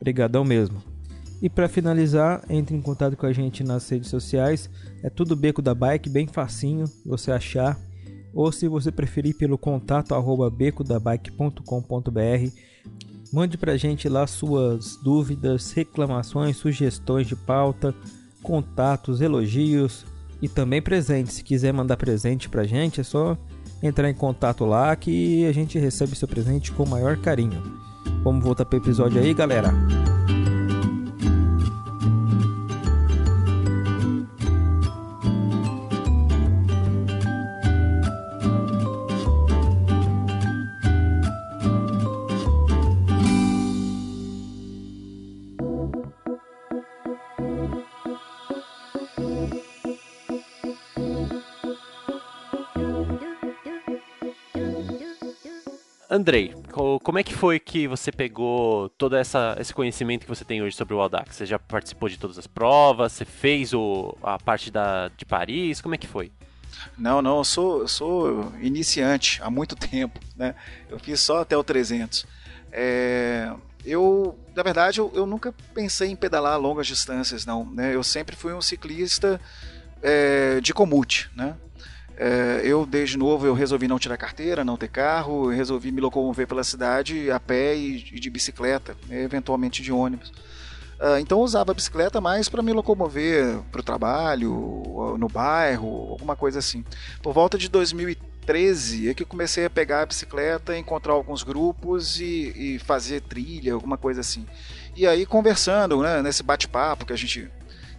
Obrigadão 0.00 0.44
mesmo. 0.44 0.95
E 1.40 1.50
para 1.50 1.68
finalizar, 1.68 2.42
entre 2.48 2.74
em 2.74 2.80
contato 2.80 3.16
com 3.16 3.26
a 3.26 3.32
gente 3.32 3.62
nas 3.62 3.88
redes 3.88 4.08
sociais. 4.08 4.70
É 5.02 5.10
tudo 5.10 5.36
Beco 5.36 5.60
da 5.60 5.74
Bike, 5.74 6.08
bem 6.08 6.26
facinho 6.26 6.86
você 7.04 7.30
achar. 7.30 7.78
Ou 8.32 8.50
se 8.50 8.68
você 8.68 8.90
preferir 8.90 9.36
pelo 9.36 9.58
contato 9.58 10.14
arroba 10.14 10.50
becodabike.com.br. 10.50 12.50
Mande 13.32 13.58
pra 13.58 13.76
gente 13.76 14.08
lá 14.08 14.26
suas 14.26 14.96
dúvidas, 15.02 15.72
reclamações, 15.72 16.56
sugestões 16.56 17.26
de 17.26 17.34
pauta, 17.34 17.94
contatos, 18.42 19.20
elogios 19.20 20.06
e 20.40 20.48
também 20.48 20.80
presentes. 20.80 21.34
Se 21.34 21.44
quiser 21.44 21.72
mandar 21.72 21.96
presente 21.96 22.48
pra 22.48 22.64
gente, 22.64 23.00
é 23.00 23.04
só 23.04 23.36
entrar 23.82 24.08
em 24.08 24.14
contato 24.14 24.64
lá 24.64 24.94
que 24.96 25.44
a 25.46 25.52
gente 25.52 25.78
recebe 25.78 26.16
seu 26.16 26.28
presente 26.28 26.72
com 26.72 26.84
o 26.84 26.88
maior 26.88 27.16
carinho. 27.16 27.62
Vamos 28.22 28.44
voltar 28.44 28.64
pro 28.64 28.78
episódio 28.78 29.20
aí, 29.20 29.34
galera. 29.34 29.72
Andrei, 56.16 56.54
como 57.02 57.18
é 57.18 57.22
que 57.22 57.34
foi 57.34 57.60
que 57.60 57.86
você 57.86 58.10
pegou 58.10 58.88
todo 58.88 59.14
essa, 59.16 59.54
esse 59.60 59.72
conhecimento 59.74 60.22
que 60.22 60.28
você 60.28 60.46
tem 60.46 60.62
hoje 60.62 60.74
sobre 60.74 60.94
o 60.94 61.00
Audax? 61.00 61.36
Você 61.36 61.44
já 61.44 61.58
participou 61.58 62.08
de 62.08 62.18
todas 62.18 62.38
as 62.38 62.46
provas? 62.46 63.12
Você 63.12 63.26
fez 63.26 63.74
o, 63.74 64.16
a 64.22 64.38
parte 64.38 64.70
da, 64.70 65.08
de 65.14 65.26
Paris? 65.26 65.82
Como 65.82 65.94
é 65.94 65.98
que 65.98 66.06
foi? 66.06 66.32
Não, 66.96 67.20
não, 67.20 67.38
eu 67.38 67.44
sou, 67.44 67.80
eu 67.80 67.88
sou 67.88 68.52
iniciante 68.62 69.42
há 69.42 69.50
muito 69.50 69.76
tempo, 69.76 70.18
né? 70.34 70.54
Eu 70.88 70.98
fiz 70.98 71.20
só 71.20 71.42
até 71.42 71.54
o 71.54 71.62
300. 71.62 72.26
É, 72.72 73.52
eu, 73.84 74.38
na 74.54 74.62
verdade, 74.62 75.00
eu, 75.00 75.12
eu, 75.14 75.26
nunca 75.26 75.54
pensei 75.74 76.10
em 76.10 76.16
pedalar 76.16 76.58
longas 76.58 76.86
distâncias, 76.86 77.44
não. 77.44 77.64
Né? 77.64 77.94
Eu 77.94 78.02
sempre 78.02 78.34
fui 78.34 78.54
um 78.54 78.62
ciclista 78.62 79.38
é, 80.02 80.60
de 80.62 80.72
comute, 80.72 81.30
né? 81.36 81.54
É, 82.16 82.62
eu, 82.64 82.86
desde 82.86 83.18
novo, 83.18 83.46
eu 83.46 83.52
resolvi 83.52 83.86
não 83.86 83.98
tirar 83.98 84.16
carteira, 84.16 84.64
não 84.64 84.76
ter 84.76 84.88
carro, 84.88 85.50
resolvi 85.50 85.92
me 85.92 86.00
locomover 86.00 86.46
pela 86.46 86.64
cidade 86.64 87.30
a 87.30 87.38
pé 87.38 87.76
e, 87.76 87.98
de 88.00 88.30
bicicleta, 88.30 88.96
eventualmente 89.10 89.82
de 89.82 89.92
ônibus. 89.92 90.32
Uh, 90.98 91.18
então 91.20 91.38
eu 91.38 91.44
usava 91.44 91.72
a 91.72 91.74
bicicleta 91.74 92.22
mais 92.22 92.48
para 92.48 92.62
me 92.62 92.72
locomover 92.72 93.58
para 93.70 93.82
o 93.82 93.84
trabalho, 93.84 95.16
no 95.18 95.28
bairro, 95.28 96.12
alguma 96.12 96.34
coisa 96.34 96.58
assim. 96.58 96.82
Por 97.22 97.34
volta 97.34 97.58
de 97.58 97.68
2013 97.68 99.10
é 99.10 99.14
que 99.14 99.22
eu 99.22 99.26
comecei 99.26 99.66
a 99.66 99.70
pegar 99.70 100.00
a 100.00 100.06
bicicleta, 100.06 100.76
encontrar 100.76 101.12
alguns 101.12 101.42
grupos 101.42 102.18
e, 102.18 102.52
e 102.56 102.78
fazer 102.78 103.20
trilha, 103.20 103.74
alguma 103.74 103.98
coisa 103.98 104.22
assim. 104.22 104.46
E 104.96 105.06
aí 105.06 105.26
conversando, 105.26 106.00
né, 106.00 106.22
nesse 106.22 106.42
bate-papo 106.42 107.04
que 107.04 107.12
a 107.12 107.16
gente 107.16 107.50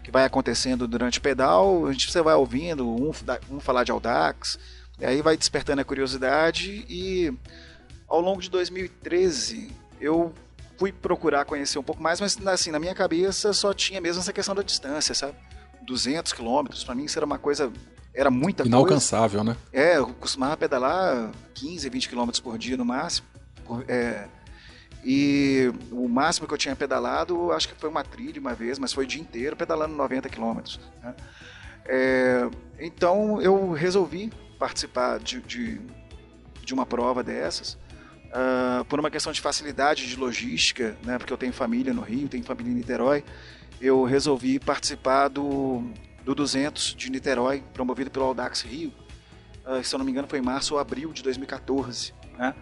que 0.07 0.11
vai 0.11 0.23
acontecendo 0.23 0.87
durante 0.87 1.19
o 1.19 1.21
pedal, 1.21 1.85
a 1.85 1.91
gente 1.91 2.09
você 2.09 2.21
vai 2.21 2.33
ouvindo 2.33 2.87
um, 2.87 3.11
um 3.51 3.59
falar 3.59 3.83
de 3.83 3.91
Audax, 3.91 4.57
e 4.97 5.05
aí 5.05 5.21
vai 5.21 5.35
despertando 5.35 5.81
a 5.81 5.83
curiosidade 5.83 6.85
e 6.87 7.33
ao 8.07 8.21
longo 8.21 8.41
de 8.41 8.49
2013 8.49 9.69
eu 9.99 10.33
fui 10.77 10.93
procurar 10.93 11.43
conhecer 11.43 11.77
um 11.77 11.83
pouco 11.83 12.01
mais, 12.01 12.21
mas 12.21 12.37
assim, 12.47 12.71
na 12.71 12.79
minha 12.79 12.95
cabeça 12.95 13.51
só 13.51 13.73
tinha 13.73 13.99
mesmo 13.99 14.21
essa 14.21 14.31
questão 14.31 14.55
da 14.55 14.63
distância, 14.63 15.13
sabe? 15.13 15.35
200 15.85 16.31
quilômetros, 16.31 16.85
para 16.85 16.95
mim 16.95 17.03
isso 17.03 17.19
era 17.19 17.25
uma 17.25 17.37
coisa 17.37 17.69
era 18.13 18.31
muita 18.31 18.65
Inalcançável, 18.65 19.43
coisa. 19.43 19.51
né? 19.51 19.57
É, 19.73 19.97
eu 19.97 20.07
costumava 20.07 20.55
pedalar 20.55 21.31
15, 21.53 21.89
20 21.89 22.07
quilômetros 22.07 22.39
por 22.39 22.57
dia 22.57 22.77
no 22.77 22.85
máximo. 22.85 23.27
É, 23.89 24.25
e 25.09 25.71
o 25.89 26.05
máximo 26.09 26.45
que 26.45 26.53
eu 26.53 26.57
tinha 26.57 26.75
pedalado, 26.75 27.53
acho 27.53 27.69
que 27.69 27.79
foi 27.79 27.89
uma 27.89 28.03
trilha 28.03 28.41
uma 28.41 28.53
vez, 28.53 28.77
mas 28.77 28.91
foi 28.91 29.05
o 29.05 29.07
dia 29.07 29.21
inteiro 29.21 29.55
pedalando 29.55 29.95
90 29.95 30.27
quilômetros. 30.27 30.81
Né? 31.01 31.15
É, 31.85 32.49
então 32.77 33.41
eu 33.41 33.71
resolvi 33.71 34.29
participar 34.59 35.17
de, 35.19 35.39
de, 35.39 35.79
de 36.61 36.73
uma 36.73 36.85
prova 36.85 37.23
dessas, 37.23 37.75
uh, 38.25 38.83
por 38.83 38.99
uma 38.99 39.09
questão 39.09 39.31
de 39.31 39.39
facilidade 39.39 40.05
de 40.09 40.17
logística, 40.17 40.97
né? 41.05 41.17
porque 41.17 41.31
eu 41.31 41.37
tenho 41.37 41.53
família 41.53 41.93
no 41.93 42.01
Rio, 42.01 42.27
tenho 42.27 42.43
família 42.43 42.69
em 42.69 42.75
Niterói, 42.75 43.23
eu 43.79 44.03
resolvi 44.03 44.59
participar 44.59 45.29
do, 45.29 45.89
do 46.25 46.35
200 46.35 46.93
de 46.95 47.09
Niterói, 47.09 47.63
promovido 47.73 48.11
pelo 48.11 48.25
Audax 48.25 48.61
Rio, 48.61 48.91
uh, 49.65 49.81
se 49.81 49.95
eu 49.95 49.99
não 49.99 50.05
me 50.05 50.11
engano 50.11 50.27
foi 50.27 50.39
em 50.39 50.43
março 50.43 50.73
ou 50.73 50.81
abril 50.81 51.13
de 51.13 51.23
2014. 51.23 52.13
Né? 52.37 52.53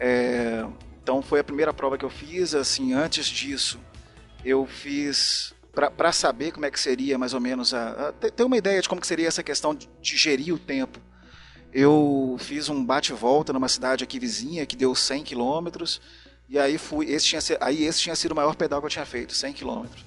É, 0.00 0.66
então 1.06 1.22
foi 1.22 1.38
a 1.38 1.44
primeira 1.44 1.72
prova 1.72 1.96
que 1.96 2.04
eu 2.04 2.10
fiz. 2.10 2.52
Assim, 2.52 2.92
antes 2.92 3.26
disso, 3.26 3.78
eu 4.44 4.66
fiz 4.66 5.54
para 5.72 6.10
saber 6.10 6.50
como 6.50 6.66
é 6.66 6.70
que 6.70 6.80
seria 6.80 7.16
mais 7.16 7.32
ou 7.32 7.40
menos 7.40 7.72
a, 7.72 8.08
a, 8.08 8.12
ter 8.12 8.42
uma 8.42 8.56
ideia 8.56 8.82
de 8.82 8.88
como 8.88 9.00
que 9.00 9.06
seria 9.06 9.28
essa 9.28 9.42
questão 9.42 9.72
de, 9.72 9.88
de 10.00 10.16
gerir 10.16 10.52
o 10.52 10.58
tempo 10.58 10.98
eu 11.76 12.36
fiz 12.38 12.70
um 12.70 12.82
bate-volta 12.82 13.52
numa 13.52 13.68
cidade 13.68 14.02
aqui 14.02 14.18
vizinha 14.18 14.64
que 14.64 14.74
deu 14.74 14.94
100 14.94 15.24
quilômetros. 15.24 16.00
E 16.48 16.58
aí 16.58 16.78
fui, 16.78 17.04
esse 17.10 17.26
tinha, 17.26 17.40
aí 17.60 17.84
esse 17.84 18.00
tinha 18.00 18.16
sido 18.16 18.32
o 18.32 18.34
maior 18.34 18.56
pedal 18.56 18.80
que 18.80 18.86
eu 18.86 18.90
tinha 18.90 19.04
feito, 19.04 19.34
100 19.34 19.52
quilômetros. 19.52 20.02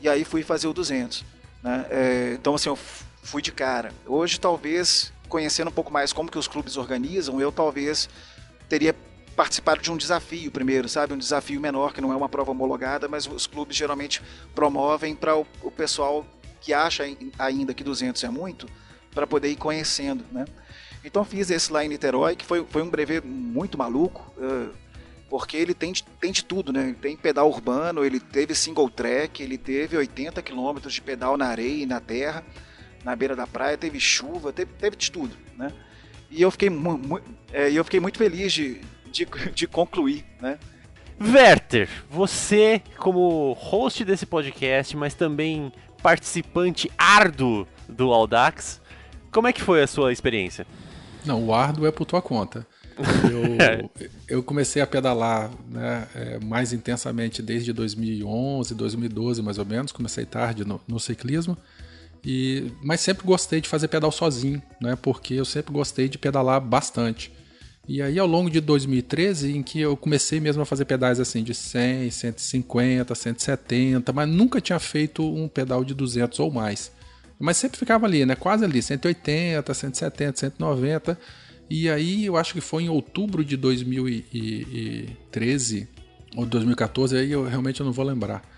E 0.00 0.08
aí 0.08 0.24
fui 0.24 0.42
fazer 0.42 0.68
o 0.68 0.72
200. 0.72 1.22
Né? 1.62 1.86
É, 1.90 2.36
então 2.40 2.54
assim, 2.54 2.70
eu 2.70 2.78
fui 3.22 3.42
de 3.42 3.52
cara. 3.52 3.92
Hoje 4.06 4.40
talvez, 4.40 5.12
conhecendo 5.28 5.68
um 5.68 5.72
pouco 5.72 5.92
mais 5.92 6.14
como 6.14 6.30
que 6.30 6.38
os 6.38 6.48
clubes 6.48 6.78
organizam, 6.78 7.38
eu 7.38 7.52
talvez 7.52 8.08
teria 8.66 8.96
participado 9.36 9.80
de 9.80 9.90
um 9.90 9.96
desafio 9.96 10.50
primeiro, 10.50 10.88
sabe? 10.88 11.12
Um 11.12 11.18
desafio 11.18 11.60
menor, 11.60 11.92
que 11.92 12.00
não 12.00 12.12
é 12.12 12.16
uma 12.16 12.28
prova 12.28 12.50
homologada, 12.50 13.08
mas 13.08 13.26
os 13.26 13.46
clubes 13.46 13.76
geralmente 13.76 14.22
promovem 14.54 15.14
para 15.14 15.36
o, 15.36 15.46
o 15.62 15.70
pessoal 15.70 16.26
que 16.60 16.72
acha 16.72 17.04
ainda 17.38 17.74
que 17.74 17.82
200 17.82 18.22
é 18.22 18.28
muito, 18.28 18.68
para 19.12 19.26
poder 19.26 19.48
ir 19.48 19.56
conhecendo, 19.56 20.24
né? 20.30 20.44
Então 21.04 21.24
fiz 21.24 21.50
esse 21.50 21.72
lá 21.72 21.84
em 21.84 21.88
Niterói, 21.88 22.36
que 22.36 22.44
foi, 22.44 22.64
foi 22.68 22.82
um 22.82 22.88
brevet 22.88 23.26
muito 23.26 23.76
maluco, 23.76 24.32
uh, 24.38 24.72
porque 25.28 25.56
ele 25.56 25.74
tem 25.74 25.92
de, 25.92 26.04
tem 26.20 26.30
de 26.30 26.44
tudo, 26.44 26.72
né? 26.72 26.94
Tem 27.00 27.16
pedal 27.16 27.48
urbano, 27.48 28.04
ele 28.04 28.20
teve 28.20 28.54
single 28.54 28.88
track, 28.88 29.42
ele 29.42 29.58
teve 29.58 29.96
80 29.96 30.40
km 30.42 30.78
de 30.86 31.00
pedal 31.00 31.36
na 31.36 31.46
areia 31.46 31.82
e 31.82 31.86
na 31.86 32.00
terra, 32.00 32.44
na 33.02 33.16
beira 33.16 33.34
da 33.34 33.46
praia, 33.46 33.76
teve 33.76 33.98
chuva, 33.98 34.52
teve, 34.52 34.72
teve 34.74 34.94
de 34.94 35.10
tudo, 35.10 35.36
né? 35.56 35.72
E 36.30 36.40
eu 36.40 36.50
fiquei, 36.50 36.70
mu 36.70 37.20
é, 37.52 37.70
eu 37.72 37.82
fiquei 37.84 37.98
muito 37.98 38.16
feliz 38.16 38.52
de, 38.52 38.80
de, 39.12 39.26
de 39.54 39.66
concluir, 39.66 40.24
né? 40.40 40.58
Werther, 41.20 41.88
você 42.10 42.82
como 42.96 43.52
host 43.52 44.04
desse 44.04 44.26
podcast, 44.26 44.96
mas 44.96 45.14
também 45.14 45.72
participante 46.02 46.90
árduo 46.98 47.66
do 47.88 48.12
Audax, 48.12 48.80
como 49.30 49.46
é 49.46 49.52
que 49.52 49.62
foi 49.62 49.82
a 49.82 49.86
sua 49.86 50.12
experiência? 50.12 50.66
Não, 51.24 51.46
o 51.46 51.54
árduo 51.54 51.86
é 51.86 51.92
por 51.92 52.04
tua 52.04 52.20
conta. 52.20 52.66
Eu, 53.24 53.90
eu 54.28 54.42
comecei 54.42 54.82
a 54.82 54.86
pedalar 54.86 55.50
né, 55.66 56.06
é, 56.14 56.38
mais 56.40 56.74
intensamente 56.74 57.40
desde 57.40 57.72
2011, 57.72 58.74
2012 58.74 59.40
mais 59.42 59.56
ou 59.56 59.64
menos. 59.64 59.92
Comecei 59.92 60.26
tarde 60.26 60.62
no, 60.62 60.78
no 60.86 61.00
ciclismo. 61.00 61.56
E, 62.22 62.70
mas 62.82 63.00
sempre 63.00 63.26
gostei 63.26 63.62
de 63.62 63.68
fazer 63.68 63.88
pedal 63.88 64.12
sozinho, 64.12 64.62
né? 64.78 64.94
Porque 64.94 65.32
eu 65.32 65.44
sempre 65.46 65.72
gostei 65.72 66.06
de 66.06 66.18
pedalar 66.18 66.60
bastante. 66.60 67.32
E 67.88 68.00
aí 68.00 68.16
ao 68.18 68.26
longo 68.26 68.48
de 68.48 68.60
2013, 68.60 69.56
em 69.56 69.62
que 69.62 69.80
eu 69.80 69.96
comecei 69.96 70.38
mesmo 70.38 70.62
a 70.62 70.66
fazer 70.66 70.84
pedais 70.84 71.18
assim 71.18 71.42
de 71.42 71.52
100, 71.52 72.10
150, 72.10 73.14
170, 73.14 74.12
mas 74.12 74.28
nunca 74.28 74.60
tinha 74.60 74.78
feito 74.78 75.26
um 75.26 75.48
pedal 75.48 75.84
de 75.84 75.94
200 75.94 76.38
ou 76.38 76.50
mais. 76.50 76.92
Mas 77.40 77.56
sempre 77.56 77.78
ficava 77.78 78.06
ali, 78.06 78.24
né? 78.24 78.36
Quase 78.36 78.64
ali, 78.64 78.80
180, 78.80 79.74
170, 79.74 80.38
190. 80.38 81.18
E 81.68 81.90
aí 81.90 82.24
eu 82.24 82.36
acho 82.36 82.52
que 82.52 82.60
foi 82.60 82.84
em 82.84 82.88
outubro 82.88 83.44
de 83.44 83.56
2013 83.56 85.88
ou 86.36 86.46
2014, 86.46 87.16
aí 87.16 87.32
eu 87.32 87.44
realmente 87.44 87.82
não 87.82 87.90
vou 87.90 88.04
lembrar. 88.04 88.48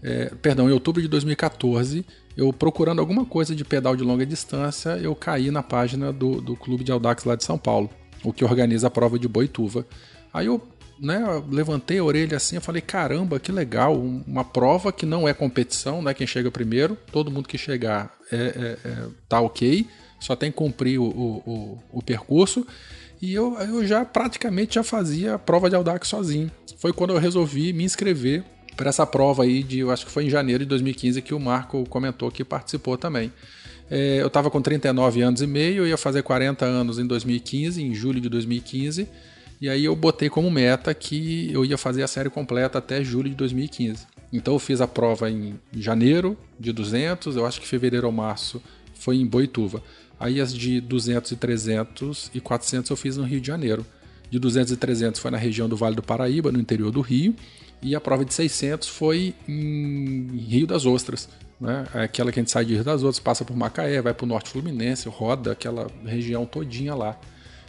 É, 0.00 0.26
perdão, 0.40 0.70
em 0.70 0.72
outubro 0.72 1.02
de 1.02 1.08
2014, 1.08 2.06
eu 2.36 2.52
procurando 2.52 3.00
alguma 3.00 3.24
coisa 3.24 3.56
de 3.56 3.64
pedal 3.64 3.96
de 3.96 4.04
longa 4.04 4.24
distância, 4.24 4.90
eu 4.90 5.16
caí 5.16 5.50
na 5.50 5.62
página 5.62 6.12
do, 6.12 6.40
do 6.40 6.54
Clube 6.54 6.84
de 6.84 6.92
Audax 6.92 7.24
lá 7.24 7.34
de 7.34 7.42
São 7.42 7.58
Paulo, 7.58 7.90
o 8.22 8.32
que 8.32 8.44
organiza 8.44 8.86
a 8.86 8.90
prova 8.90 9.18
de 9.18 9.28
Boituva. 9.28 9.86
Aí 10.32 10.46
eu 10.46 10.60
né, 11.00 11.20
levantei 11.50 11.98
a 11.98 12.04
orelha 12.04 12.36
assim, 12.36 12.56
eu 12.56 12.62
falei, 12.62 12.82
caramba, 12.82 13.38
que 13.38 13.52
legal, 13.52 13.96
uma 13.96 14.44
prova 14.44 14.92
que 14.92 15.06
não 15.06 15.28
é 15.28 15.32
competição, 15.32 16.02
né, 16.02 16.12
quem 16.12 16.26
chega 16.26 16.50
primeiro, 16.50 16.96
todo 17.12 17.30
mundo 17.30 17.48
que 17.48 17.56
chegar 17.56 18.14
é, 18.32 18.36
é, 18.36 18.88
é 18.88 19.06
tá 19.28 19.40
ok, 19.40 19.86
só 20.18 20.34
tem 20.34 20.50
que 20.50 20.56
cumprir 20.56 20.98
o, 20.98 21.04
o, 21.04 21.78
o, 21.92 22.02
percurso, 22.02 22.66
e 23.22 23.32
eu, 23.32 23.54
eu 23.58 23.86
já 23.86 24.04
praticamente 24.04 24.74
já 24.74 24.82
fazia 24.82 25.34
a 25.34 25.38
prova 25.38 25.70
de 25.70 25.76
Audax 25.76 26.08
sozinho. 26.08 26.50
Foi 26.78 26.92
quando 26.92 27.12
eu 27.12 27.18
resolvi 27.18 27.72
me 27.72 27.84
inscrever 27.84 28.44
para 28.76 28.90
essa 28.90 29.04
prova 29.06 29.42
aí 29.42 29.62
de, 29.62 29.80
eu 29.80 29.90
acho 29.90 30.06
que 30.06 30.12
foi 30.12 30.26
em 30.26 30.30
janeiro 30.30 30.64
de 30.64 30.68
2015 30.68 31.20
que 31.22 31.34
o 31.34 31.40
Marco 31.40 31.84
comentou 31.88 32.30
que 32.30 32.44
participou 32.44 32.96
também. 32.96 33.32
É, 33.90 34.20
eu 34.20 34.26
estava 34.26 34.50
com 34.50 34.60
39 34.60 35.22
anos 35.22 35.40
e 35.40 35.46
meio, 35.46 35.78
eu 35.82 35.86
ia 35.86 35.96
fazer 35.96 36.22
40 36.22 36.64
anos 36.64 36.98
em 36.98 37.06
2015, 37.06 37.82
em 37.82 37.94
julho 37.94 38.20
de 38.20 38.28
2015, 38.28 39.08
e 39.60 39.68
aí 39.68 39.84
eu 39.84 39.96
botei 39.96 40.28
como 40.28 40.50
meta 40.50 40.92
que 40.94 41.50
eu 41.52 41.64
ia 41.64 41.78
fazer 41.78 42.02
a 42.02 42.06
série 42.06 42.30
completa 42.30 42.78
até 42.78 43.02
julho 43.02 43.30
de 43.30 43.34
2015. 43.36 44.06
Então 44.32 44.54
eu 44.54 44.58
fiz 44.58 44.80
a 44.80 44.86
prova 44.86 45.30
em 45.30 45.58
janeiro 45.74 46.36
de 46.60 46.72
200, 46.72 47.36
eu 47.36 47.46
acho 47.46 47.60
que 47.60 47.66
fevereiro 47.66 48.06
ou 48.06 48.12
março 48.12 48.62
foi 48.94 49.16
em 49.16 49.26
Boituva. 49.26 49.82
Aí 50.20 50.40
as 50.40 50.52
de 50.52 50.80
200 50.80 51.32
e 51.32 51.36
300 51.36 52.30
e 52.34 52.40
400 52.40 52.90
eu 52.90 52.96
fiz 52.96 53.16
no 53.16 53.24
Rio 53.24 53.40
de 53.40 53.46
Janeiro. 53.46 53.86
De 54.30 54.38
200 54.38 54.72
e 54.72 54.76
300 54.76 55.20
foi 55.20 55.30
na 55.30 55.38
região 55.38 55.68
do 55.68 55.76
Vale 55.76 55.96
do 55.96 56.02
Paraíba, 56.02 56.52
no 56.52 56.60
interior 56.60 56.90
do 56.90 57.00
Rio. 57.00 57.34
E 57.80 57.94
a 57.94 58.00
prova 58.00 58.24
de 58.24 58.34
600 58.34 58.88
foi 58.88 59.34
em 59.48 60.26
Rio 60.36 60.66
das 60.66 60.84
Ostras. 60.84 61.28
Né? 61.60 61.86
É 61.94 62.02
aquela 62.02 62.30
que 62.30 62.38
a 62.38 62.42
gente 62.42 62.50
sai 62.50 62.64
de 62.64 62.74
Rio 62.74 62.84
das 62.84 63.02
Ostras, 63.02 63.20
passa 63.20 63.44
por 63.44 63.56
Macaé, 63.56 64.00
vai 64.00 64.14
para 64.14 64.24
o 64.24 64.28
Norte 64.28 64.50
Fluminense, 64.50 65.08
roda 65.08 65.52
aquela 65.52 65.88
região 66.04 66.46
todinha 66.46 66.94
lá. 66.94 67.18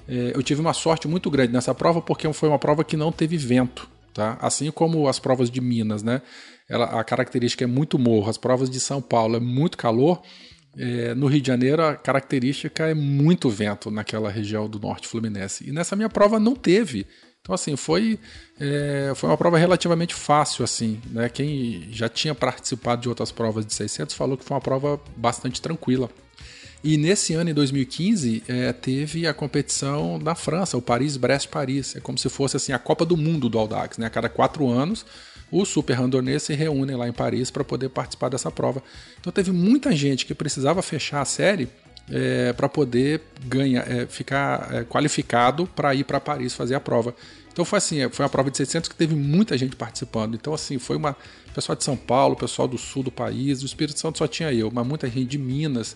É, 0.08 0.32
eu 0.36 0.42
tive 0.42 0.62
uma 0.62 0.74
sorte 0.74 1.08
muito 1.08 1.30
grande 1.30 1.54
nessa 1.54 1.74
prova 1.74 2.02
porque 2.02 2.32
foi 2.34 2.50
uma 2.50 2.60
prova 2.60 2.84
que 2.84 2.98
não 2.98 3.12
teve 3.12 3.38
vento, 3.38 3.90
tá? 4.14 4.38
Assim 4.42 4.72
como 4.72 5.08
as 5.08 5.20
provas 5.20 5.50
de 5.50 5.62
Minas, 5.62 6.02
né? 6.04 6.22
Ela, 6.68 6.86
a 7.00 7.04
característica 7.04 7.64
é 7.64 7.68
muito 7.68 7.98
morro. 7.98 8.30
As 8.30 8.38
provas 8.38 8.70
de 8.70 8.80
São 8.80 9.02
Paulo 9.02 9.38
é 9.38 9.40
muito 9.40 9.78
calor. 9.78 10.22
É, 10.78 11.16
no 11.16 11.26
Rio 11.26 11.42
de 11.42 11.48
Janeiro 11.48 11.84
a 11.84 11.96
característica 11.96 12.88
é 12.88 12.94
muito 12.94 13.50
vento 13.50 13.90
naquela 13.90 14.30
região 14.30 14.70
do 14.70 14.80
norte 14.80 15.08
fluminense. 15.08 15.68
E 15.68 15.72
nessa 15.72 15.96
minha 15.96 16.10
prova 16.10 16.40
não 16.40 16.56
teve. 16.56 17.08
Então 17.42 17.56
assim 17.56 17.76
foi 17.76 18.20
é, 18.60 19.14
foi 19.16 19.30
uma 19.30 19.38
prova 19.38 19.58
relativamente 19.58 20.14
fácil 20.14 20.64
assim, 20.64 21.02
né? 21.06 21.30
Quem 21.30 21.88
já 21.92 22.10
tinha 22.10 22.36
participado 22.36 23.02
de 23.02 23.10
outras 23.10 23.32
provas 23.32 23.66
de 23.66 23.74
600 23.74 24.16
falou 24.16 24.38
que 24.38 24.44
foi 24.44 24.56
uma 24.56 24.62
prova 24.62 25.00
bastante 25.16 25.62
tranquila. 25.62 26.10
E 26.82 26.98
nesse 26.98 27.34
ano, 27.34 27.50
em 27.50 27.54
2015, 27.54 28.44
é, 28.48 28.72
teve 28.72 29.28
a 29.28 29.34
competição 29.34 30.18
na 30.18 30.34
França, 30.34 30.78
o 30.78 30.82
Paris-Brest-Paris. 30.82 31.98
É 31.98 32.00
como 32.00 32.18
se 32.18 32.30
fosse 32.30 32.56
assim 32.56 32.72
a 32.72 32.80
Copa 32.80 33.06
do 33.06 33.18
Mundo 33.18 33.50
do 33.50 33.60
Audax. 33.60 33.98
Né? 33.98 34.06
A 34.06 34.10
cada 34.10 34.30
quatro 34.30 34.70
anos, 34.70 35.06
os 35.52 35.68
super 35.68 35.94
randonneurs 35.96 36.44
se 36.44 36.54
reúnem 36.54 36.96
lá 36.96 37.08
em 37.08 37.12
Paris 37.12 37.52
para 37.52 37.66
poder 37.66 37.90
participar 37.90 38.30
dessa 38.30 38.50
prova. 38.50 38.82
Então 39.20 39.32
teve 39.32 39.52
muita 39.52 39.92
gente 39.92 40.26
que 40.26 40.34
precisava 40.34 40.82
fechar 40.82 41.22
a 41.22 41.26
série 41.26 41.68
é, 42.12 42.54
para 42.54 42.68
poder 42.68 43.22
ganhar, 43.46 43.90
é, 43.90 44.06
ficar 44.08 44.74
é, 44.74 44.84
qualificado 44.84 45.68
para 45.68 45.94
ir 45.94 46.04
para 46.04 46.20
Paris 46.20 46.54
fazer 46.54 46.76
a 46.76 46.80
prova. 46.80 47.14
Então 47.52 47.66
foi 47.66 47.78
assim, 47.78 48.10
foi 48.10 48.24
uma 48.24 48.30
prova 48.30 48.50
de 48.50 48.58
600 48.58 48.90
que 48.90 48.96
teve 48.96 49.16
muita 49.16 49.58
gente 49.58 49.76
participando. 49.76 50.36
Então 50.36 50.54
assim, 50.54 50.80
foi 50.80 50.96
uma 50.96 51.16
pessoal 51.54 51.76
de 51.76 51.84
São 51.84 51.98
Paulo, 51.98 52.36
pessoal 52.36 52.68
do 52.68 52.78
sul 52.78 53.04
do 53.04 53.12
país, 53.12 53.60
do 53.60 53.66
Espírito 53.66 54.00
Santo 54.00 54.18
só 54.18 54.28
tinha 54.28 54.54
eu, 54.54 54.72
mas 54.72 54.86
muita 54.86 55.08
gente 55.08 55.26
de 55.26 55.38
Minas, 55.38 55.96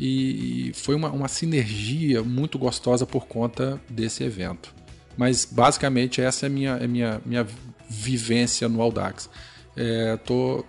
e 0.00 0.72
foi 0.74 0.94
uma, 0.94 1.10
uma 1.10 1.28
sinergia 1.28 2.22
muito 2.22 2.58
gostosa 2.58 3.06
por 3.06 3.26
conta 3.26 3.80
desse 3.88 4.24
evento. 4.24 4.74
Mas 5.16 5.44
basicamente 5.44 6.20
essa 6.20 6.46
é 6.46 6.48
a 6.48 6.50
minha, 6.50 6.72
é 6.72 6.86
minha, 6.86 7.20
minha 7.24 7.46
vivência 7.88 8.68
no 8.68 8.82
Audax. 8.82 9.30
É, 9.76 10.16
tô... 10.16 10.64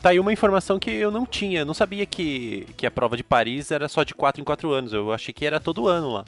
Tá 0.00 0.10
aí 0.10 0.20
uma 0.20 0.32
informação 0.32 0.78
que 0.78 0.90
eu 0.90 1.10
não 1.10 1.26
tinha. 1.26 1.60
Eu 1.60 1.66
não 1.66 1.74
sabia 1.74 2.06
que, 2.06 2.66
que 2.76 2.86
a 2.86 2.90
prova 2.90 3.16
de 3.16 3.24
Paris 3.24 3.70
era 3.70 3.88
só 3.88 4.04
de 4.04 4.14
4 4.14 4.40
em 4.40 4.44
4 4.44 4.70
anos. 4.72 4.92
Eu 4.92 5.12
achei 5.12 5.34
que 5.34 5.44
era 5.44 5.58
todo 5.58 5.88
ano 5.88 6.12
lá. 6.12 6.24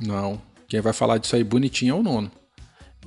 Não. 0.00 0.40
Quem 0.68 0.80
vai 0.80 0.92
falar 0.92 1.18
disso 1.18 1.36
aí 1.36 1.44
bonitinho 1.44 1.96
é 1.96 1.98
o 1.98 2.02
nono. 2.02 2.30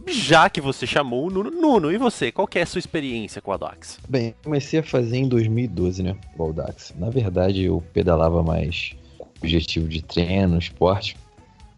Já 0.08 0.50
que 0.50 0.62
você 0.62 0.88
chamou 0.88 1.28
o 1.28 1.30
Nuno, 1.30 1.52
Nuno, 1.52 1.92
e 1.92 1.98
você? 1.98 2.32
Qual 2.32 2.48
é 2.56 2.62
a 2.62 2.66
sua 2.66 2.80
experiência 2.80 3.42
com 3.42 3.52
o 3.52 3.54
Audax? 3.54 4.00
Bem, 4.08 4.34
comecei 4.44 4.80
a 4.80 4.84
fazer 4.84 5.18
em 5.18 5.28
2012, 5.28 6.02
né, 6.02 6.16
o 6.38 6.44
Audax. 6.44 6.94
Na 6.98 7.10
verdade, 7.10 7.64
eu 7.64 7.84
pedalava 7.94 8.42
mais 8.42 8.96
objetivo 9.40 9.88
de 9.88 10.02
treino, 10.02 10.58
esporte, 10.58 11.18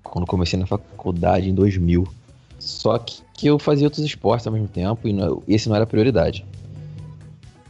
quando 0.04 0.28
comecei 0.28 0.58
na 0.58 0.68
faculdade 0.68 1.50
em 1.50 1.54
2000. 1.54 2.08
Só 2.60 3.00
que, 3.00 3.22
que 3.34 3.48
eu 3.48 3.58
fazia 3.58 3.88
outros 3.88 4.06
esportes 4.06 4.46
ao 4.46 4.54
mesmo 4.54 4.68
tempo 4.68 5.08
e 5.08 5.14
não, 5.14 5.42
esse 5.48 5.68
não 5.68 5.76
era 5.76 5.84
a 5.84 5.88
prioridade. 5.88 6.46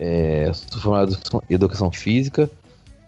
É, 0.03 0.51
sou 0.51 0.81
formado 0.81 1.15
em 1.47 1.53
educação 1.53 1.91
física 1.91 2.49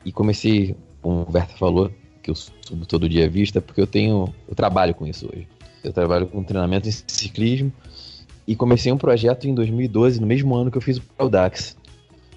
e 0.05 0.11
comecei, 0.11 0.75
como 1.01 1.25
o 1.27 1.31
Berta 1.31 1.57
falou, 1.57 1.89
que 2.21 2.29
eu 2.29 2.35
subo 2.35 2.85
todo 2.85 3.09
dia 3.09 3.25
à 3.25 3.27
vista, 3.27 3.59
porque 3.59 3.81
eu 3.81 3.87
tenho. 3.87 4.31
Eu 4.47 4.53
trabalho 4.53 4.93
com 4.93 5.07
isso 5.07 5.27
hoje. 5.27 5.47
Eu 5.83 5.91
trabalho 5.91 6.27
com 6.27 6.43
treinamento 6.43 6.87
em 6.87 6.91
ciclismo 6.91 7.73
e 8.47 8.55
comecei 8.55 8.91
um 8.91 8.97
projeto 8.97 9.47
em 9.47 9.55
2012, 9.55 10.21
no 10.21 10.27
mesmo 10.27 10.55
ano 10.55 10.69
que 10.69 10.77
eu 10.77 10.81
fiz 10.83 10.99
o 10.99 11.03
Audax. 11.17 11.75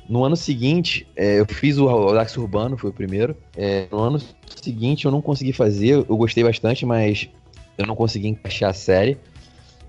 No 0.09 0.25
ano 0.25 0.37
seguinte, 0.37 1.07
é, 1.15 1.39
eu 1.39 1.45
fiz 1.45 1.77
o 1.77 1.87
Audax 1.87 2.35
Urbano, 2.39 2.79
foi 2.79 2.89
o 2.89 2.95
primeiro. 2.95 3.37
É, 3.55 3.87
no 3.93 3.99
ano 3.99 4.19
seguinte 4.63 5.05
eu 5.05 5.11
não 5.11 5.21
consegui 5.21 5.53
fazer, 5.53 5.91
eu 6.09 6.17
gostei 6.17 6.43
bastante, 6.43 6.87
mas 6.87 7.29
eu 7.77 7.87
não 7.87 7.95
consegui 7.95 8.29
encaixar 8.29 8.71
a 8.71 8.73
série. 8.73 9.19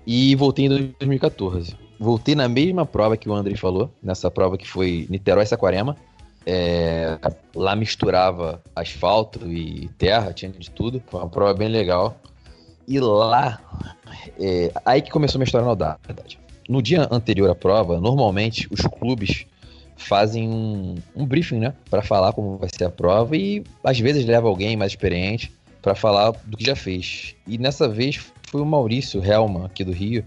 E 0.06 0.34
voltei 0.34 0.66
em 0.66 0.68
2014. 0.68 1.87
Voltei 1.98 2.34
na 2.34 2.48
mesma 2.48 2.86
prova 2.86 3.16
que 3.16 3.28
o 3.28 3.34
André 3.34 3.56
falou, 3.56 3.90
nessa 4.02 4.30
prova 4.30 4.56
que 4.56 4.68
foi 4.68 5.06
Niterói 5.10 5.44
Saquarema. 5.46 5.96
É, 6.46 7.18
lá 7.54 7.76
misturava 7.76 8.62
asfalto 8.74 9.46
e 9.50 9.88
terra, 9.98 10.32
tinha 10.32 10.50
de 10.50 10.70
tudo. 10.70 11.02
Foi 11.08 11.20
uma 11.20 11.28
prova 11.28 11.52
bem 11.54 11.68
legal. 11.68 12.16
E 12.86 12.98
lá, 13.00 13.60
é, 14.40 14.72
aí 14.84 15.02
que 15.02 15.10
começou 15.10 15.36
a 15.36 15.38
minha 15.40 15.44
história 15.44 15.66
no 15.66 15.74
na 15.74 15.98
verdade. 16.06 16.38
No 16.68 16.80
dia 16.80 17.06
anterior 17.10 17.50
à 17.50 17.54
prova, 17.54 18.00
normalmente 18.00 18.66
os 18.70 18.80
clubes 18.80 19.44
fazem 19.96 20.48
um, 20.48 20.94
um 21.14 21.26
briefing, 21.26 21.58
né? 21.58 21.74
Pra 21.90 22.00
falar 22.00 22.32
como 22.32 22.56
vai 22.56 22.68
ser 22.72 22.84
a 22.84 22.90
prova 22.90 23.36
e 23.36 23.64
às 23.82 23.98
vezes 23.98 24.24
leva 24.24 24.48
alguém 24.48 24.76
mais 24.76 24.92
experiente 24.92 25.52
pra 25.82 25.94
falar 25.94 26.32
do 26.46 26.56
que 26.56 26.64
já 26.64 26.76
fez. 26.76 27.34
E 27.46 27.58
nessa 27.58 27.88
vez 27.88 28.16
foi 28.44 28.60
o 28.60 28.66
Maurício 28.66 29.22
Helma, 29.22 29.66
aqui 29.66 29.84
do 29.84 29.92
Rio, 29.92 30.24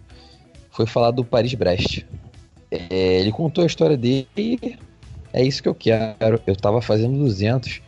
foi 0.71 0.85
falar 0.85 1.11
do 1.11 1.23
Paris-Brest. 1.23 2.05
É, 2.71 3.19
ele 3.19 3.31
contou 3.31 3.63
a 3.63 3.67
história 3.67 3.97
dele 3.97 4.27
e 4.37 4.77
é 5.33 5.43
isso 5.43 5.61
que 5.61 5.69
eu 5.69 5.75
quero. 5.75 6.41
Eu 6.47 6.55
tava 6.55 6.81
fazendo 6.81 7.17
200 7.17 7.81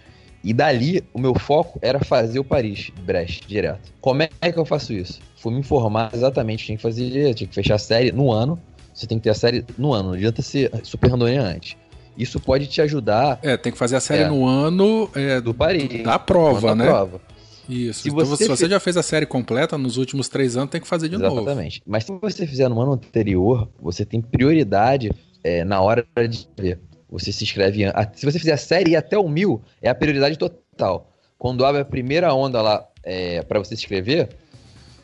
e 0.43 0.53
dali 0.53 1.01
o 1.13 1.19
meu 1.19 1.33
foco 1.35 1.79
era 1.81 1.99
fazer 2.03 2.39
o 2.39 2.43
Paris-Brest 2.43 3.45
direto. 3.47 3.93
Como 4.01 4.21
é 4.23 4.51
que 4.51 4.59
eu 4.59 4.65
faço 4.65 4.91
isso? 4.93 5.21
Fui 5.37 5.53
me 5.53 5.59
informar 5.59 6.11
exatamente 6.13 6.65
tinha 6.65 6.75
que 6.75 6.81
fazer, 6.83 7.33
tinha 7.33 7.47
que 7.47 7.55
fechar 7.55 7.75
a 7.75 7.79
série 7.79 8.11
no 8.11 8.31
ano. 8.31 8.59
Você 8.93 9.07
tem 9.07 9.17
que 9.17 9.23
ter 9.23 9.29
a 9.29 9.33
série 9.33 9.65
no 9.77 9.93
ano, 9.93 10.09
não 10.09 10.15
adianta 10.15 10.41
ser 10.41 10.69
super 10.83 11.09
randônia 11.09 11.41
antes. 11.41 11.75
Isso 12.15 12.39
pode 12.39 12.67
te 12.67 12.79
ajudar. 12.81 13.39
É, 13.41 13.57
tem 13.57 13.71
que 13.71 13.77
fazer 13.77 13.95
a 13.95 13.99
série 13.99 14.23
É. 14.23 14.27
no 14.27 14.45
ano 14.45 15.09
é, 15.15 15.41
do 15.41 15.53
Paris. 15.53 16.03
da 16.03 16.19
prova, 16.19 16.67
da 16.69 16.75
né? 16.75 16.85
prova. 16.85 17.21
Isso. 17.67 18.01
Se 18.03 18.09
então, 18.09 18.25
você 18.25 18.43
se 18.43 18.49
você 18.49 18.65
fe- 18.65 18.71
já 18.71 18.79
fez 18.79 18.97
a 18.97 19.03
série 19.03 19.25
completa 19.25 19.77
nos 19.77 19.97
últimos 19.97 20.27
três 20.27 20.57
anos, 20.57 20.69
tem 20.69 20.81
que 20.81 20.87
fazer 20.87 21.09
de 21.09 21.17
novo. 21.17 21.41
Exatamente. 21.41 21.81
Mas 21.85 22.03
se 22.03 22.11
você 22.11 22.45
fizer 22.45 22.67
no 22.69 22.79
ano 22.81 22.93
anterior, 22.93 23.69
você 23.79 24.05
tem 24.05 24.21
prioridade 24.21 25.11
é, 25.43 25.63
na 25.63 25.81
hora 25.81 26.05
de 26.29 26.47
ver. 26.57 26.79
Você 27.09 27.31
se 27.31 27.43
inscreve. 27.43 27.83
Se 28.15 28.25
você 28.25 28.39
fizer 28.39 28.53
a 28.53 28.57
série 28.57 28.91
e 28.91 28.95
até 28.95 29.17
o 29.17 29.29
mil, 29.29 29.61
é 29.81 29.89
a 29.89 29.95
prioridade 29.95 30.37
total. 30.37 31.11
Quando 31.37 31.63
abre 31.65 31.81
a 31.81 31.85
primeira 31.85 32.33
onda 32.33 32.61
lá 32.61 32.87
é, 33.03 33.41
para 33.43 33.59
você 33.59 33.75
se 33.75 33.83
inscrever, 33.83 34.29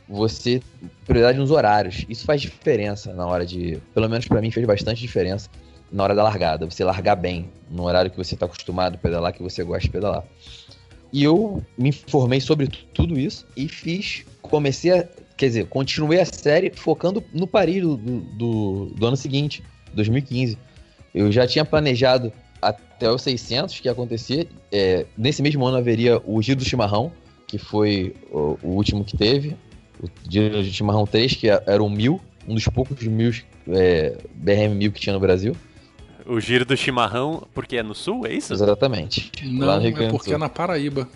você. 0.08 0.62
Prioridade 1.06 1.38
nos 1.38 1.52
horários. 1.52 2.06
Isso 2.10 2.26
faz 2.26 2.42
diferença 2.42 3.14
na 3.14 3.26
hora 3.28 3.46
de. 3.46 3.80
Pelo 3.94 4.10
menos 4.10 4.28
pra 4.28 4.42
mim 4.42 4.52
fez 4.52 4.66
bastante 4.66 5.00
diferença 5.02 5.50
na 5.92 6.04
hora 6.04 6.16
da 6.16 6.24
largada. 6.24 6.66
Você 6.70 6.84
largar 6.84 7.16
bem 7.16 7.50
no 7.70 7.84
horário 7.84 8.10
que 8.12 8.18
você 8.18 8.36
tá 8.36 8.46
acostumado 8.46 8.96
a 8.96 8.98
pedalar, 8.98 9.34
que 9.34 9.42
você 9.44 9.64
gosta 9.64 9.82
de 9.84 9.90
pedalar. 9.92 10.24
E 11.12 11.24
eu 11.24 11.64
me 11.78 11.90
informei 11.90 12.40
sobre 12.40 12.68
tu- 12.68 12.86
tudo 12.94 13.20
isso 13.20 13.46
e 13.56 13.68
fiz. 13.68 14.24
Comecei 14.42 14.92
a. 14.92 15.08
Quer 15.38 15.48
dizer, 15.48 15.66
continuei 15.68 16.20
a 16.20 16.26
série 16.26 16.70
focando 16.76 17.24
no 17.34 17.48
Paris 17.48 17.82
do, 17.82 17.96
do, 17.98 18.86
do- 18.88 19.06
ano 19.08 19.16
seguinte, 19.16 19.64
2015. 19.94 20.58
Eu 21.16 21.32
já 21.32 21.48
tinha 21.48 21.64
planejado 21.64 22.32
até 22.62 23.10
os 23.10 23.22
600 23.22 23.80
que 23.80 23.88
ia 23.88 23.92
acontecer. 23.94 24.48
É, 24.72 25.06
nesse 25.18 25.42
mesmo 25.42 25.66
ano 25.66 25.78
haveria 25.78 26.22
o 26.26 26.42
Giro 26.42 26.60
do 26.60 26.66
Chimarrão, 26.66 27.12
que 27.48 27.58
foi 27.58 28.14
o, 28.32 28.58
o 28.62 28.68
último 28.72 29.04
que 29.06 29.16
teve. 29.18 29.56
O 30.04 30.08
Giro 30.30 30.62
do 30.62 30.64
Chimarrão 30.66 31.08
3, 31.08 31.34
que 31.36 31.48
era 31.50 31.82
o 31.82 31.90
mil, 31.90 32.20
um 32.48 32.54
dos 32.54 32.66
poucos 32.66 33.02
mil 33.08 33.32
é, 33.70 34.18
BRM 34.36 34.76
mil 34.76 34.92
que 34.92 35.00
tinha 35.00 35.14
no 35.14 35.20
Brasil. 35.20 35.56
O 36.30 36.40
giro 36.40 36.64
do 36.64 36.78
chimarrão, 36.78 37.42
porque 37.56 37.76
é 37.76 37.82
no 37.82 37.96
sul, 37.96 38.28
é 38.28 38.34
isso? 38.34 38.54
Exatamente. 38.54 39.32
Não, 39.44 39.74
é 39.74 39.90
do 39.90 40.10
porque 40.12 40.26
Sul. 40.26 40.36
é 40.36 40.38
na 40.38 40.48
Paraíba. 40.48 41.10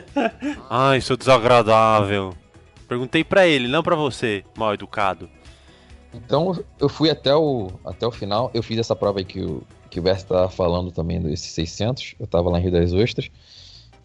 Ai, 0.70 0.98
sou 1.02 1.14
desagradável. 1.14 2.32
Perguntei 2.88 3.22
pra 3.22 3.46
ele, 3.46 3.68
não 3.68 3.82
pra 3.82 3.94
você, 3.94 4.42
mal 4.56 4.72
educado. 4.72 5.28
Então 6.14 6.58
eu 6.80 6.88
fui 6.88 7.10
até 7.10 7.36
o, 7.36 7.70
até 7.84 8.06
o 8.06 8.10
final. 8.10 8.50
Eu 8.54 8.62
fiz 8.62 8.78
essa 8.78 8.96
prova 8.96 9.18
aí 9.18 9.26
que 9.26 9.42
o, 9.42 9.62
que 9.90 10.00
o 10.00 10.02
Berto 10.02 10.22
estava 10.22 10.48
falando 10.48 10.90
também 10.90 11.20
desses 11.20 11.52
600. 11.52 12.14
Eu 12.18 12.26
tava 12.26 12.48
lá 12.48 12.58
em 12.58 12.62
Rio 12.62 12.72
das 12.72 12.94
Ostras. 12.94 13.30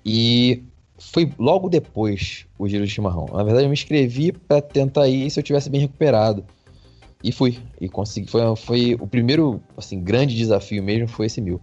E 0.05 0.63
foi 0.97 1.31
logo 1.39 1.69
depois 1.69 2.45
o 2.59 2.67
Giro 2.67 2.85
de 2.85 2.91
Chimarrão. 2.91 3.27
Na 3.31 3.43
verdade, 3.43 3.65
eu 3.65 3.69
me 3.69 3.73
inscrevi 3.73 4.33
para 4.33 4.61
tentar 4.61 5.07
ir 5.07 5.29
se 5.31 5.39
eu 5.39 5.43
tivesse 5.43 5.69
bem 5.69 5.79
recuperado. 5.79 6.43
E 7.23 7.31
fui. 7.31 7.59
E 7.79 7.87
consegui. 7.87 8.29
Foi, 8.29 8.55
foi 8.55 8.97
o 8.99 9.07
primeiro 9.07 9.61
assim, 9.77 10.01
grande 10.01 10.35
desafio 10.35 10.81
mesmo 10.81 11.07
foi 11.07 11.27
esse 11.27 11.41
mil. 11.41 11.61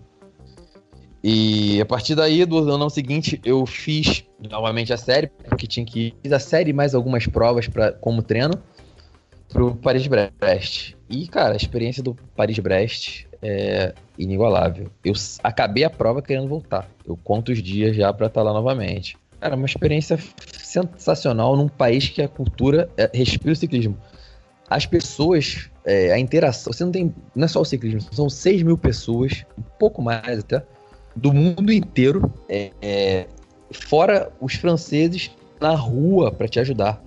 E 1.22 1.80
a 1.80 1.86
partir 1.86 2.14
daí, 2.14 2.44
do 2.44 2.58
ano 2.70 2.88
seguinte, 2.88 3.40
eu 3.44 3.66
fiz 3.66 4.24
novamente 4.48 4.92
a 4.92 4.96
série, 4.96 5.26
porque 5.26 5.66
tinha 5.66 5.84
que 5.84 6.14
ir. 6.22 6.34
A 6.34 6.38
série 6.38 6.72
mais 6.72 6.94
algumas 6.94 7.26
provas 7.26 7.66
pra, 7.66 7.92
como 7.92 8.22
treino 8.22 8.54
pro 9.48 9.74
Paris-Brest. 9.74 10.94
E, 11.10 11.26
cara, 11.26 11.54
a 11.54 11.56
experiência 11.56 12.02
do 12.02 12.14
Paris-Brest 12.36 13.26
é 13.42 13.94
inigualável. 14.16 14.90
Eu 15.04 15.14
acabei 15.42 15.84
a 15.84 15.90
prova 15.90 16.22
querendo 16.22 16.48
voltar. 16.48 16.88
Eu 17.04 17.16
conto 17.16 17.50
os 17.50 17.62
dias 17.62 17.96
já 17.96 18.12
pra 18.12 18.26
estar 18.26 18.42
lá 18.42 18.52
novamente. 18.52 19.16
Cara, 19.40 19.56
uma 19.56 19.66
experiência 19.66 20.18
sensacional 20.52 21.56
num 21.56 21.68
país 21.68 22.08
que 22.08 22.20
a 22.20 22.28
cultura 22.28 22.88
é, 22.96 23.10
respira 23.12 23.52
o 23.52 23.56
ciclismo. 23.56 23.96
As 24.68 24.84
pessoas, 24.84 25.70
é, 25.84 26.12
a 26.12 26.18
interação, 26.18 26.72
você 26.72 26.84
não 26.84 26.92
tem, 26.92 27.14
não 27.34 27.44
é 27.44 27.48
só 27.48 27.60
o 27.60 27.64
ciclismo, 27.64 28.02
são 28.12 28.28
6 28.28 28.62
mil 28.62 28.76
pessoas, 28.76 29.44
um 29.58 29.62
pouco 29.78 30.02
mais 30.02 30.40
até, 30.40 30.62
do 31.16 31.32
mundo 31.32 31.72
inteiro, 31.72 32.32
é, 32.48 32.70
é, 32.80 33.26
fora 33.70 34.30
os 34.40 34.54
franceses 34.54 35.30
na 35.60 35.74
rua 35.74 36.30
pra 36.30 36.46
te 36.46 36.60
ajudar. 36.60 37.02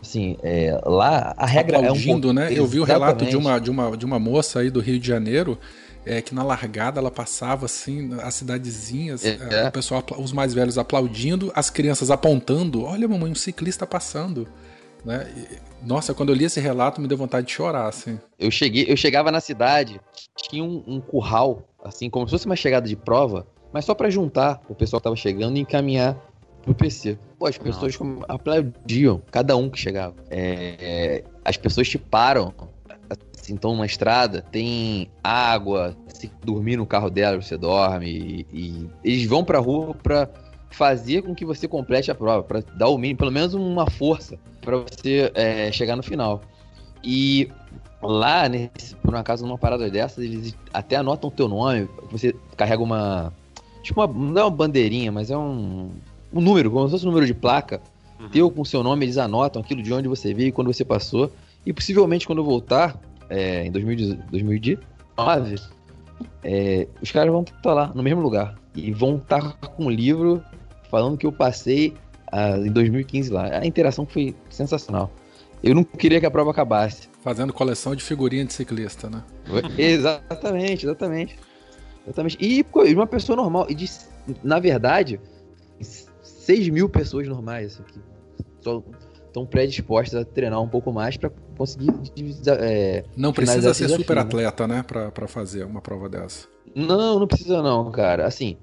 Assim, 0.00 0.36
é, 0.42 0.78
lá 0.84 1.34
a 1.36 1.46
regra 1.46 1.76
é 1.76 1.80
um 1.80 1.82
aplaudindo, 1.84 2.32
né? 2.32 2.48
Eu 2.52 2.66
vi 2.66 2.80
o 2.80 2.84
relato 2.84 3.26
de 3.26 3.36
uma, 3.36 3.58
de, 3.58 3.70
uma, 3.70 3.96
de 3.96 4.04
uma 4.04 4.18
moça 4.18 4.60
aí 4.60 4.70
do 4.70 4.80
Rio 4.80 4.98
de 4.98 5.06
Janeiro, 5.06 5.58
é, 6.04 6.22
que 6.22 6.34
na 6.34 6.44
largada 6.44 7.00
ela 7.00 7.10
passava 7.10 7.66
assim, 7.66 8.10
as 8.22 8.34
cidadezinhas, 8.34 9.24
É. 9.24 9.38
é, 9.50 9.68
o 9.68 9.72
pessoal, 9.72 10.04
os 10.18 10.32
mais 10.32 10.54
velhos 10.54 10.78
aplaudindo, 10.78 11.50
as 11.54 11.68
crianças 11.70 12.10
apontando, 12.10 12.84
olha 12.84 13.08
mamãe, 13.08 13.32
um 13.32 13.34
ciclista 13.34 13.86
passando. 13.86 14.46
Né? 15.04 15.26
Nossa, 15.82 16.14
quando 16.14 16.30
eu 16.30 16.34
li 16.34 16.44
esse 16.44 16.60
relato 16.60 17.00
me 17.00 17.08
deu 17.08 17.16
vontade 17.16 17.46
de 17.46 17.52
chorar, 17.52 17.88
assim. 17.88 18.18
Eu 18.38 18.50
cheguei, 18.50 18.86
eu 18.88 18.96
chegava 18.96 19.30
na 19.30 19.40
cidade, 19.40 20.00
tinha 20.36 20.64
um, 20.64 20.82
um 20.86 21.00
curral, 21.00 21.62
assim, 21.84 22.10
como 22.10 22.26
se 22.26 22.32
fosse 22.32 22.46
uma 22.46 22.56
chegada 22.56 22.88
de 22.88 22.96
prova, 22.96 23.46
mas 23.72 23.84
só 23.84 23.94
pra 23.94 24.10
juntar 24.10 24.60
o 24.68 24.74
pessoal 24.74 25.00
que 25.00 25.04
tava 25.04 25.16
chegando 25.16 25.56
e 25.56 25.60
encaminhar 25.60 26.16
pro 26.62 26.74
PC. 26.74 27.18
Pô, 27.38 27.46
as 27.46 27.56
pessoas 27.56 27.96
aplaudiam, 28.28 29.22
cada 29.30 29.56
um 29.56 29.70
que 29.70 29.78
chegava. 29.78 30.14
É, 30.28 30.76
é, 30.80 31.24
as 31.44 31.56
pessoas 31.56 31.88
te 31.88 31.98
param, 31.98 32.52
assim, 33.36 33.54
estão 33.54 33.76
na 33.76 33.86
estrada, 33.86 34.42
tem 34.42 35.08
água, 35.22 35.96
se 36.08 36.30
dormir 36.44 36.76
no 36.76 36.86
carro 36.86 37.08
dela, 37.08 37.40
você 37.40 37.56
dorme, 37.56 38.06
e, 38.08 38.46
e 38.52 38.90
eles 39.04 39.26
vão 39.26 39.44
pra 39.44 39.58
rua 39.58 39.94
pra 39.94 40.28
fazer 40.70 41.22
com 41.22 41.34
que 41.34 41.44
você 41.44 41.66
complete 41.66 42.10
a 42.10 42.14
prova, 42.14 42.42
pra 42.42 42.62
dar 42.76 42.88
o 42.88 42.98
mínimo, 42.98 43.18
pelo 43.18 43.32
menos 43.32 43.54
uma 43.54 43.88
força 43.90 44.38
pra 44.60 44.78
você 44.78 45.30
é, 45.34 45.70
chegar 45.72 45.96
no 45.96 46.02
final. 46.02 46.42
E 47.02 47.48
lá, 48.02 48.48
nesse, 48.48 48.94
por 48.96 49.14
um 49.14 49.18
acaso, 49.18 49.46
numa 49.46 49.58
parada 49.58 49.88
dessas, 49.88 50.24
eles 50.24 50.56
até 50.72 50.96
anotam 50.96 51.28
o 51.28 51.32
teu 51.32 51.48
nome. 51.48 51.88
Você 52.10 52.34
carrega 52.56 52.82
uma. 52.82 53.32
Tipo, 53.82 54.04
uma, 54.04 54.12
não 54.12 54.40
é 54.40 54.44
uma 54.44 54.50
bandeirinha, 54.50 55.12
mas 55.12 55.30
é 55.30 55.36
um, 55.36 55.90
um 56.32 56.40
número, 56.40 56.70
como 56.70 56.86
se 56.86 56.92
fosse 56.92 57.04
um 57.04 57.08
número 57.08 57.26
de 57.26 57.34
placa. 57.34 57.80
Teu 58.32 58.50
com 58.50 58.62
o 58.62 58.66
seu 58.66 58.82
nome, 58.82 59.04
eles 59.04 59.18
anotam 59.18 59.60
aquilo 59.60 59.82
de 59.82 59.92
onde 59.92 60.08
você 60.08 60.32
veio, 60.32 60.52
quando 60.52 60.72
você 60.72 60.84
passou. 60.84 61.30
E 61.64 61.72
possivelmente 61.72 62.26
quando 62.26 62.38
eu 62.38 62.44
voltar, 62.44 62.98
é, 63.28 63.66
em 63.66 63.70
2010 63.70 64.18
2019, 64.30 65.56
é, 66.42 66.88
os 67.00 67.10
caras 67.12 67.30
vão 67.30 67.42
estar 67.42 67.74
lá, 67.74 67.92
no 67.94 68.02
mesmo 68.02 68.20
lugar. 68.20 68.56
E 68.74 68.90
vão 68.90 69.16
estar 69.16 69.52
com 69.54 69.84
um 69.84 69.90
livro 69.90 70.42
falando 70.90 71.16
que 71.16 71.26
eu 71.26 71.32
passei 71.32 71.94
ah, 72.30 72.58
em 72.58 72.70
2015 72.70 73.30
lá. 73.30 73.58
A 73.58 73.66
interação 73.66 74.06
foi 74.06 74.34
sensacional. 74.50 75.10
Eu 75.62 75.74
não 75.74 75.84
queria 75.84 76.20
que 76.20 76.26
a 76.26 76.30
prova 76.30 76.50
acabasse. 76.50 77.08
Fazendo 77.22 77.52
coleção 77.52 77.94
de 77.94 78.02
figurinha 78.02 78.44
de 78.44 78.52
ciclista, 78.52 79.08
né? 79.08 79.22
exatamente, 79.78 80.86
exatamente. 80.86 81.38
Exatamente. 82.04 82.36
E 82.40 82.62
pô, 82.62 82.84
uma 82.84 83.06
pessoa 83.06 83.36
normal. 83.36 83.66
E 83.68 83.74
de, 83.74 83.90
na 84.42 84.58
verdade, 84.58 85.20
6 86.22 86.68
mil 86.68 86.88
pessoas 86.88 87.26
normais 87.26 87.74
assim, 87.74 87.82
que 87.82 88.00
estão 89.26 89.46
predispostas 89.46 90.22
a 90.22 90.24
treinar 90.24 90.62
um 90.62 90.68
pouco 90.68 90.92
mais 90.92 91.16
para 91.16 91.30
conseguir. 91.56 91.90
É, 92.60 93.04
Não 93.16 93.32
precisa 93.32 93.74
ser 93.74 93.88
super 93.88 94.16
né? 94.16 94.22
atleta, 94.22 94.66
né? 94.66 94.82
Pra, 94.82 95.10
pra 95.10 95.26
fazer 95.26 95.64
uma 95.64 95.80
prova 95.80 96.08
dessa. 96.08 96.46
Não, 96.74 97.18
não 97.18 97.26
precisa 97.26 97.62
não, 97.62 97.90
cara. 97.90 98.26
Assim, 98.26 98.56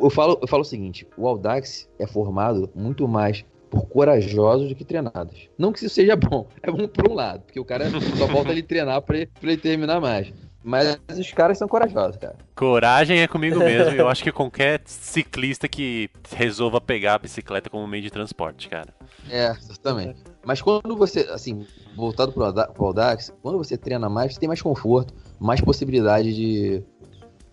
eu 0.00 0.10
falo, 0.10 0.38
eu 0.40 0.48
falo 0.48 0.62
o 0.62 0.66
seguinte, 0.66 1.06
o 1.16 1.26
Audax 1.26 1.88
é 1.98 2.06
formado 2.06 2.70
muito 2.74 3.06
mais 3.06 3.44
por 3.70 3.86
corajosos 3.86 4.68
do 4.68 4.74
que 4.74 4.84
treinados. 4.84 5.48
Não 5.56 5.72
que 5.72 5.78
isso 5.78 5.88
seja 5.88 6.14
bom, 6.14 6.46
é 6.62 6.70
bom 6.70 6.86
por 6.86 7.10
um 7.10 7.14
lado, 7.14 7.42
porque 7.42 7.58
o 7.58 7.64
cara 7.64 7.86
só 8.16 8.26
volta 8.28 8.50
ele 8.50 8.62
treinar 8.62 9.00
pra 9.02 9.16
ele, 9.16 9.26
pra 9.26 9.50
ele 9.50 9.60
terminar 9.60 10.00
mais. 10.00 10.32
Mas 10.64 10.96
os 11.18 11.32
caras 11.32 11.58
são 11.58 11.66
corajosos, 11.66 12.16
cara. 12.18 12.36
Coragem 12.54 13.20
é 13.20 13.26
comigo 13.26 13.58
mesmo. 13.58 13.90
Eu 13.90 14.06
acho 14.08 14.22
que 14.22 14.30
qualquer 14.30 14.80
ciclista 14.84 15.66
que 15.66 16.08
resolva 16.36 16.80
pegar 16.80 17.14
a 17.14 17.18
bicicleta 17.18 17.68
como 17.68 17.84
meio 17.86 18.02
de 18.02 18.10
transporte, 18.10 18.68
cara. 18.68 18.94
É, 19.28 19.50
exatamente. 19.50 20.22
Mas 20.44 20.62
quando 20.62 20.96
você, 20.96 21.20
assim, 21.32 21.66
voltado 21.96 22.32
pro 22.32 22.86
Audax, 22.86 23.32
quando 23.42 23.58
você 23.58 23.76
treina 23.76 24.08
mais, 24.08 24.34
você 24.34 24.40
tem 24.40 24.46
mais 24.46 24.62
conforto, 24.62 25.12
mais 25.40 25.60
possibilidade 25.60 26.32
de, 26.32 26.84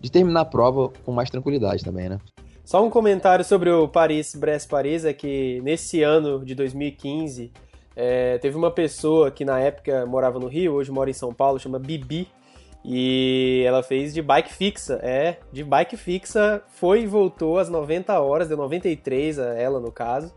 de 0.00 0.10
terminar 0.10 0.40
a 0.40 0.44
prova 0.44 0.90
com 1.04 1.12
mais 1.12 1.30
tranquilidade 1.30 1.84
também, 1.84 2.08
né? 2.08 2.18
Só 2.64 2.84
um 2.84 2.90
comentário 2.90 3.44
sobre 3.44 3.70
o 3.70 3.88
Paris-Brest-Paris 3.88 5.04
é 5.04 5.12
que 5.12 5.60
nesse 5.62 6.02
ano 6.02 6.44
de 6.44 6.54
2015 6.54 7.50
é, 7.96 8.38
teve 8.38 8.56
uma 8.56 8.70
pessoa 8.70 9.30
que 9.30 9.44
na 9.44 9.58
época 9.58 10.06
morava 10.06 10.38
no 10.38 10.46
Rio, 10.46 10.74
hoje 10.74 10.90
mora 10.90 11.10
em 11.10 11.14
São 11.14 11.34
Paulo, 11.34 11.58
chama 11.58 11.78
Bibi, 11.78 12.28
e 12.84 13.62
ela 13.66 13.82
fez 13.82 14.14
de 14.14 14.22
bike 14.22 14.52
fixa, 14.52 15.00
é, 15.02 15.38
de 15.52 15.62
bike 15.62 15.96
fixa, 15.96 16.62
foi 16.68 17.02
e 17.02 17.06
voltou 17.06 17.58
às 17.58 17.68
90 17.68 18.18
horas, 18.20 18.48
deu 18.48 18.56
93 18.56 19.38
a 19.38 19.54
ela 19.54 19.80
no 19.80 19.92
caso, 19.92 20.32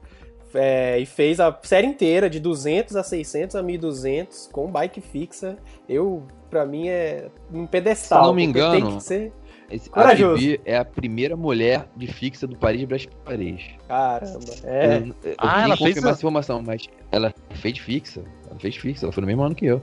é, 0.53 0.99
e 0.99 1.05
fez 1.05 1.39
a 1.39 1.57
série 1.63 1.87
inteira 1.87 2.29
de 2.29 2.39
200 2.39 2.95
a 2.95 3.03
600 3.03 3.55
a 3.55 3.63
1200 3.63 4.49
com 4.51 4.71
bike 4.71 5.01
fixa. 5.01 5.57
Eu, 5.87 6.23
pra 6.49 6.65
mim, 6.65 6.89
é 6.89 7.27
um 7.51 7.65
pedestal. 7.65 8.21
Se 8.21 8.27
não 8.27 8.33
me 8.33 8.43
engano, 8.43 8.71
tem 8.71 8.97
que 8.97 9.03
ser 9.03 9.33
esse, 9.75 9.89
a 9.89 9.91
Corajoso. 9.93 10.35
Bibi 10.39 10.61
é 10.65 10.77
a 10.77 10.85
primeira 10.85 11.35
mulher 11.35 11.87
de 11.95 12.07
fixa 12.07 12.45
do 12.47 12.55
Paris 12.55 12.83
Brest 12.85 13.09
Paris. 13.25 13.61
Caramba, 13.87 14.39
é. 14.63 14.97
Eu, 14.97 15.15
eu 15.31 15.35
Ah, 15.37 15.63
ela 15.63 15.77
fez 15.77 15.97
essa 15.97 16.11
informação, 16.11 16.61
mas 16.61 16.87
ela 17.11 17.33
fez 17.55 17.77
fixa. 17.77 18.23
Ela 18.49 18.59
fez 18.59 18.75
fixa, 18.75 19.05
ela 19.05 19.11
foi 19.13 19.21
no 19.21 19.27
mesmo 19.27 19.43
ano 19.43 19.55
que 19.55 19.65
eu. 19.65 19.81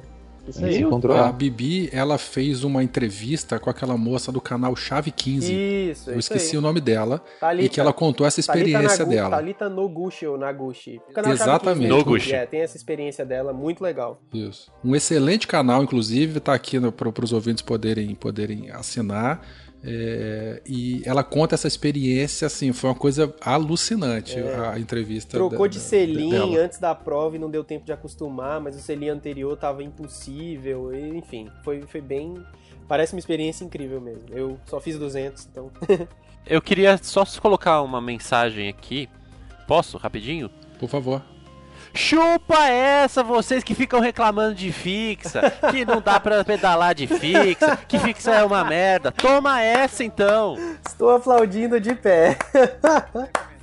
Isso 0.48 0.64
A 0.64 0.68
aí. 0.68 0.78
encontrou 0.80 1.14
A. 1.16 1.30
Bibi, 1.30 1.90
ela 1.92 2.16
fez 2.16 2.64
uma 2.64 2.82
entrevista 2.82 3.58
com 3.60 3.68
aquela 3.68 3.96
moça 3.96 4.32
do 4.32 4.40
canal 4.40 4.74
Chave 4.74 5.10
15. 5.10 5.52
Isso, 5.52 6.10
Eu 6.10 6.18
isso 6.18 6.32
esqueci 6.32 6.52
aí. 6.52 6.58
o 6.58 6.62
nome 6.62 6.80
dela. 6.80 7.22
Thalita. 7.38 7.66
E 7.66 7.68
que 7.68 7.78
ela 7.78 7.92
contou 7.92 8.26
essa 8.26 8.42
Thalita 8.42 8.66
experiência 8.68 8.98
Nagu- 9.04 9.10
dela. 9.10 9.30
Thalita 9.36 9.68
Noguchi 9.68 10.26
ou 10.26 10.38
Naguchi. 10.38 10.98
O 11.08 11.12
canal 11.12 11.36
Chave 11.36 11.42
Exatamente. 11.50 11.78
15 11.80 11.88
mesmo. 11.94 11.98
Noguchi. 11.98 12.32
É, 12.34 12.46
tem 12.46 12.60
essa 12.62 12.76
experiência 12.76 13.24
dela, 13.24 13.52
muito 13.52 13.84
legal. 13.84 14.18
Isso. 14.32 14.72
Um 14.82 14.96
excelente 14.96 15.46
canal, 15.46 15.84
inclusive, 15.84 16.38
está 16.38 16.54
aqui 16.54 16.80
para 16.90 17.24
os 17.24 17.32
ouvintes 17.34 17.62
poderem, 17.62 18.14
poderem 18.14 18.70
assinar. 18.70 19.42
É, 19.82 20.60
e 20.66 21.02
ela 21.06 21.22
conta 21.24 21.54
essa 21.54 21.66
experiência, 21.66 22.46
assim, 22.46 22.72
foi 22.72 22.90
uma 22.90 22.96
coisa 22.96 23.34
alucinante 23.40 24.38
a 24.38 24.78
entrevista. 24.78 25.36
É. 25.36 25.38
Trocou 25.38 25.66
da- 25.66 25.66
de 25.68 25.78
selim 25.80 26.30
dela. 26.30 26.58
antes 26.58 26.78
da 26.78 26.94
prova 26.94 27.36
e 27.36 27.38
não 27.38 27.50
deu 27.50 27.64
tempo 27.64 27.84
de 27.86 27.92
acostumar, 27.92 28.60
mas 28.60 28.76
o 28.76 28.80
selim 28.80 29.08
anterior 29.08 29.56
tava 29.56 29.82
impossível, 29.82 30.94
e, 30.94 31.16
enfim, 31.16 31.48
foi, 31.64 31.82
foi 31.82 32.00
bem... 32.00 32.34
Parece 32.86 33.14
uma 33.14 33.20
experiência 33.20 33.64
incrível 33.64 34.00
mesmo. 34.00 34.24
Eu 34.32 34.58
só 34.66 34.80
fiz 34.80 34.98
200, 34.98 35.46
então... 35.50 35.70
Eu 36.46 36.60
queria 36.60 36.98
só 37.02 37.24
colocar 37.40 37.82
uma 37.82 38.00
mensagem 38.00 38.68
aqui. 38.68 39.08
Posso, 39.68 39.96
rapidinho? 39.98 40.50
Por 40.78 40.88
favor. 40.88 41.22
Chupa 41.94 42.68
essa, 42.68 43.22
vocês 43.22 43.64
que 43.64 43.74
ficam 43.74 44.00
reclamando 44.00 44.54
de 44.54 44.72
fixa, 44.72 45.50
que 45.70 45.84
não 45.84 46.00
dá 46.00 46.18
pra 46.20 46.44
pedalar 46.44 46.94
de 46.94 47.06
fixa, 47.06 47.76
que 47.88 47.98
fixa 47.98 48.32
é 48.32 48.44
uma 48.44 48.64
merda. 48.64 49.12
Toma 49.12 49.60
essa 49.60 50.04
então. 50.04 50.56
Estou 50.86 51.10
aplaudindo 51.10 51.80
de 51.80 51.94
pé. 51.94 52.36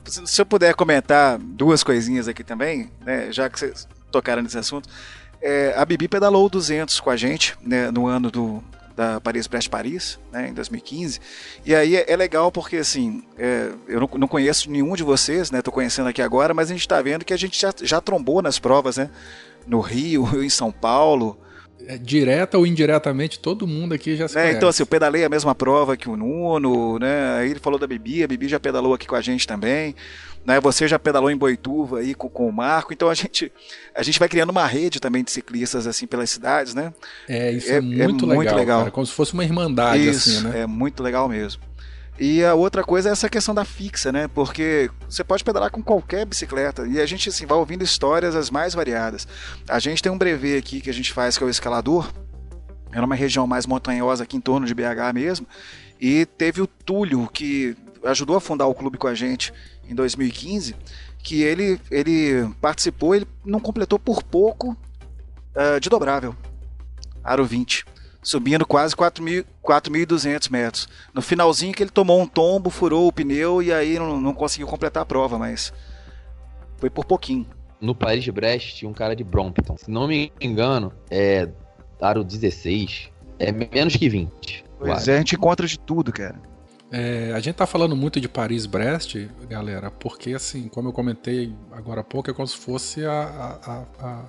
Se 0.05 0.25
se 0.28 0.41
eu 0.41 0.45
puder 0.45 0.73
comentar 0.73 1.38
duas 1.38 1.84
coisinhas 1.84 2.28
aqui 2.28 2.43
também, 2.43 2.91
né, 3.05 3.32
já 3.32 3.49
que 3.49 3.59
vocês 3.59 3.88
tocaram 4.11 4.41
nesse 4.41 4.57
assunto, 4.57 4.89
é, 5.41 5.73
a 5.78 5.86
Bibi 5.86 6.07
pedalou 6.07 6.49
200 6.49 6.99
com 6.99 7.09
a 7.09 7.17
gente 7.17 7.55
né, 7.61 7.91
no 7.91 8.07
ano 8.07 8.32
do, 8.32 8.63
da 8.98 9.22
Paris-Brest-Paris, 9.22 10.20
né, 10.32 10.50
em 10.50 10.54
2015, 10.54 11.22
e 11.64 11.76
aí 11.76 11.95
é, 11.95 12.12
é 12.12 12.16
legal 12.16 12.52
porque, 12.52 12.78
assim, 12.78 13.24
é, 13.38 13.72
eu 13.88 14.00
não, 14.02 14.10
não 14.18 14.28
conheço 14.28 14.72
nenhum 14.72 14.95
de 14.95 15.04
vocês, 15.04 15.52
né, 15.52 15.62
tô 15.62 15.72
conhecendo 15.72 16.10
aqui 16.10 16.20
agora, 16.20 16.52
mas 16.52 16.72
a 16.72 16.74
gente 16.74 16.82
está 16.82 17.00
vendo 17.00 17.24
que 17.24 17.32
a 17.32 17.38
gente 17.38 17.62
já, 17.62 17.72
já 17.84 18.02
trombou 18.02 18.41
nas 18.41 18.58
provas, 18.58 18.98
né, 18.98 19.12
no 19.68 19.80
Rio, 19.82 20.28
em 20.43 20.50
São 20.50 20.72
Paulo, 20.72 21.38
direta 22.01 22.57
ou 22.57 22.65
indiretamente, 22.67 23.39
todo 23.39 23.67
mundo 23.67 23.93
aqui 23.93 24.15
já 24.15 24.28
se 24.28 24.36
né? 24.36 24.51
Então, 24.51 24.67
assim, 24.69 24.84
eu 24.84 24.88
pedalei 24.88 25.23
a 25.23 25.30
mesma 25.30 25.53
prova 25.55 25.95
que 25.95 26.09
o 26.09 26.17
Nuno, 26.17 26.97
né? 26.99 27.38
Aí 27.38 27.51
ele 27.51 27.59
falou 27.59 27.80
da 27.80 27.88
Bibi, 27.88 28.23
a 28.23 28.28
Bibi 28.28 28.47
já 28.47 28.59
pedalou 28.59 28.93
aqui 28.93 29.07
com 29.07 29.15
a 29.15 29.21
gente 29.21 29.45
também. 29.47 29.95
Né? 30.45 30.59
Você 30.61 30.88
já 30.88 30.97
pedalou 30.97 31.30
em 31.30 31.36
Boituva 31.36 31.99
aí 31.99 32.15
com, 32.15 32.30
com 32.30 32.47
o 32.47 32.53
Marco. 32.53 32.93
Então 32.93 33.09
a 33.09 33.13
gente, 33.13 33.51
a 33.93 34.01
gente 34.01 34.17
vai 34.17 34.30
criando 34.30 34.49
uma 34.49 34.65
rede 34.65 34.99
também 34.99 35.21
de 35.23 35.30
ciclistas 35.32 35.86
assim 35.86 36.07
pelas 36.07 36.30
cidades, 36.30 36.73
né? 36.73 36.93
É, 37.28 37.51
isso 37.51 37.69
É- 37.69 37.73
é, 37.73 37.78
é 37.78 37.82
muito, 37.82 38.25
muito 38.25 38.39
legal, 38.39 38.55
legal. 38.55 38.80
cara. 38.80 38.91
Como 38.91 39.05
se 39.05 39.11
fosse 39.13 39.34
uma 39.34 39.43
irmandade, 39.43 40.07
Isso, 40.07 40.30
assim, 40.38 40.47
né? 40.47 40.61
é 40.61 40.65
muito 40.65 41.03
legal 41.03 41.28
mesmo. 41.28 41.61
E 42.20 42.43
a 42.43 42.55
outra 42.55 42.84
coisa 42.84 43.09
é 43.09 43.11
essa 43.11 43.30
questão 43.30 43.53
da 43.53 43.63
fixa, 43.63 44.11
né? 44.11 44.28
Porque 44.28 44.89
você 45.07 45.24
pode 45.24 45.43
pedalar 45.43 45.70
com 45.70 45.84
qualquer 45.84 46.26
bicicleta 46.26 46.88
e 46.88 46.99
a 46.99 47.05
gente 47.05 47.30
assim, 47.30 47.45
vai 47.45 47.57
ouvindo 47.57 47.84
histórias 47.84 48.36
as 48.36 48.49
mais 48.49 48.74
variadas. 48.74 49.28
A 49.68 49.78
gente 49.78 50.01
tem 50.01 50.11
um 50.11 50.18
brevet 50.18 50.57
aqui 50.57 50.82
que 50.82 50.89
a 50.89 50.93
gente 50.93 51.13
faz 51.13 51.38
que 51.38 51.43
é 51.43 51.47
o 51.47 51.49
escalador. 51.49 52.11
É 52.91 52.99
numa 52.99 53.15
região 53.15 53.45
mais 53.45 53.68
montanhosa 53.68 54.24
aqui 54.24 54.36
em 54.36 54.41
torno 54.41 54.65
de 54.65 54.74
BH 54.74 55.13
mesmo. 55.13 55.45
E 55.99 56.26
teve 56.26 56.61
o 56.61 56.68
Túlio 56.68 57.30
que 57.32 57.78
ajudou 58.03 58.36
a 58.36 58.41
fundar 58.41 58.65
o 58.65 58.74
clube 58.74 58.97
com 58.97 59.07
a 59.07 59.13
gente 59.13 59.53
em 59.88 59.93
2015, 59.93 60.76
que 61.20 61.43
ele 61.43 61.80
ele 61.91 62.49
participou, 62.59 63.13
ele 63.13 63.28
não 63.45 63.59
completou 63.59 63.99
por 63.99 64.24
pouco 64.24 64.76
ah, 65.55 65.78
de 65.80 65.88
dobrável. 65.88 66.36
Aro 67.24 67.45
20 67.45 67.86
subindo 68.28 68.65
quase 68.65 68.93
4.000 68.93 69.45
4.200 69.63 70.51
metros. 70.51 70.89
No 71.13 71.21
finalzinho 71.21 71.73
que 71.73 71.82
ele 71.82 71.89
tomou 71.89 72.21
um 72.21 72.28
tombo, 72.28 72.69
furou 72.69 73.07
o 73.07 73.11
pneu 73.11 73.63
e 73.63 73.71
aí 73.71 73.97
não, 73.97 74.19
não 74.19 74.34
conseguiu 74.34 74.67
completar 74.67 75.03
a 75.03 75.05
prova, 75.05 75.39
mas 75.39 75.71
foi 76.78 76.89
por 76.89 77.05
pouquinho. 77.05 77.45
No 77.80 77.95
Paris 77.95 78.28
Brest 78.28 78.75
tinha 78.75 78.89
um 78.89 78.93
cara 78.93 79.15
de 79.15 79.23
Brompton. 79.23 79.78
Se 79.78 79.89
não 79.89 80.09
me 80.09 80.34
engano, 80.41 80.91
é 81.09 81.47
aro 82.01 82.21
16. 82.23 83.09
É 83.39 83.51
menos 83.51 83.95
que 83.95 84.09
20. 84.09 84.65
Pois 84.78 84.91
Claro. 84.91 85.11
é, 85.11 85.13
a 85.13 85.17
gente 85.19 85.36
encontra 85.36 85.65
de 85.65 85.80
tudo, 85.80 86.11
cara. 86.11 86.36
É, 86.91 87.32
a 87.34 87.39
gente 87.39 87.55
tá 87.55 87.65
falando 87.65 87.95
muito 87.95 88.19
de 88.19 88.28
Paris-Brest, 88.28 89.15
galera, 89.47 89.89
porque 89.89 90.34
assim, 90.34 90.67
como 90.67 90.89
eu 90.89 90.93
comentei 90.93 91.53
agora 91.71 92.01
há 92.01 92.03
pouco, 92.03 92.30
é 92.30 92.34
como 92.34 92.47
se 92.47 92.57
fosse 92.57 93.05
a, 93.05 93.11
a, 93.11 93.71
a, 93.71 94.07
a 94.07 94.25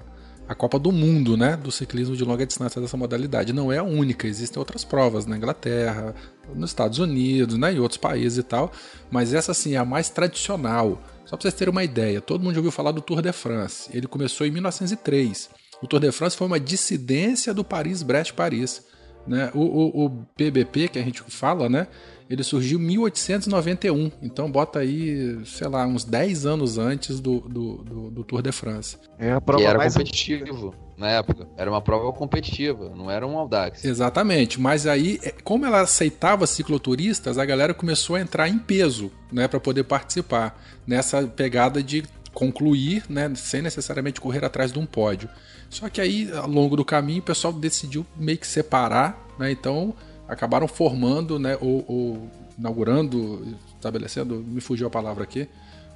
Copa 0.55 0.78
do 0.78 0.90
Mundo, 0.90 1.36
né, 1.36 1.57
do 1.57 1.70
ciclismo 1.70 2.16
de 2.16 2.24
longa 2.24 2.46
distância 2.46 2.80
dessa 2.80 2.96
modalidade. 2.96 3.53
Não 3.53 3.70
é 3.70 3.78
a 3.78 3.82
única, 3.82 4.26
existem 4.26 4.59
outras 4.59 4.84
provas 4.84 5.26
na 5.26 5.36
Inglaterra, 5.36 6.14
nos 6.55 6.70
Estados 6.70 6.99
Unidos, 6.99 7.57
né, 7.59 7.74
e 7.74 7.80
outros 7.80 7.99
países 7.99 8.38
e 8.38 8.42
tal, 8.42 8.72
mas 9.11 9.34
essa 9.34 9.53
assim 9.53 9.74
é 9.74 9.76
a 9.76 9.84
mais 9.84 10.09
tradicional. 10.09 11.03
Só 11.26 11.36
pra 11.36 11.42
vocês 11.42 11.55
terem 11.55 11.70
uma 11.70 11.84
ideia, 11.84 12.20
todo 12.20 12.42
mundo 12.42 12.55
já 12.55 12.61
ouviu 12.61 12.72
falar 12.72 12.92
do 12.92 13.03
Tour 13.03 13.20
de 13.20 13.32
France. 13.32 13.90
Ele 13.92 14.07
começou 14.07 14.46
em 14.46 14.51
1903. 14.51 15.51
O 15.82 15.86
Tour 15.86 16.01
de 16.01 16.11
France 16.11 16.36
foi 16.36 16.46
uma 16.46 16.59
dissidência 16.59 17.53
do 17.53 17.62
Paris-Brest-Paris. 17.62 18.82
Né? 19.26 19.51
O, 19.55 19.61
o, 19.61 20.07
o 20.07 20.11
PBP, 20.36 20.88
que 20.88 20.99
a 20.99 21.03
gente 21.03 21.22
fala, 21.22 21.68
né? 21.68 21.86
Ele 22.29 22.43
surgiu 22.43 22.79
em 22.79 22.83
1891. 22.83 24.12
Então 24.22 24.51
bota 24.51 24.81
aí, 24.81 25.39
sei 25.47 25.68
lá, 25.68 25.87
uns 25.87 26.05
10 26.05 26.47
anos 26.47 26.79
antes 26.79 27.20
do, 27.20 27.41
do, 27.41 27.76
do, 27.79 28.11
do 28.11 28.24
Tour 28.24 28.43
de 28.43 28.53
France. 28.53 28.99
É 29.18 29.33
a 29.33 29.41
prova 29.41 29.64
era 29.64 29.79
mais 29.79 29.95
competitivo 29.95 30.74
na 30.99 31.09
época. 31.11 31.49
Era 31.57 31.70
uma 31.70 31.81
prova 31.81 32.12
competitiva, 32.12 32.93
não 32.95 33.11
era 33.11 33.26
um 33.26 33.39
Audax. 33.39 33.85
Exatamente, 33.85 34.61
mas 34.61 34.87
aí, 34.87 35.20
é, 35.22 35.33
como 35.45 35.64
ela 35.64 35.81
aceitava 35.81 36.47
cicloturistas, 36.47 37.39
a 37.39 37.45
galera 37.45 37.72
começou 37.72 38.16
a 38.16 38.20
entrar 38.20 38.49
em 38.49 38.59
peso, 38.59 39.11
né, 39.33 39.47
para 39.47 39.61
poder 39.61 39.85
participar 39.85 40.61
nessa 40.87 41.22
pegada 41.22 41.83
de 41.83 42.03
concluir, 42.35 43.05
né, 43.09 43.33
sem 43.37 43.62
necessariamente 43.62 44.20
correr 44.20 44.45
atrás 44.45 44.72
de 44.72 44.79
um 44.79 44.85
pódio. 44.85 45.29
Só 45.70 45.89
que 45.89 46.01
aí, 46.01 46.31
ao 46.33 46.49
longo 46.49 46.76
do 46.76 46.85
caminho, 46.85 47.20
o 47.20 47.24
pessoal 47.24 47.53
decidiu 47.53 48.05
meio 48.16 48.39
que 48.39 48.47
separar, 48.47 49.18
né, 49.39 49.53
então 49.53 49.95
acabaram 50.29 50.68
formando, 50.68 51.39
né, 51.39 51.57
ou, 51.61 51.85
ou 51.89 52.31
inaugurando, 52.59 53.57
estabelecendo, 53.74 54.37
me 54.37 54.61
fugiu 54.61 54.87
a 54.87 54.91
palavra 54.91 55.24
aqui, 55.24 55.49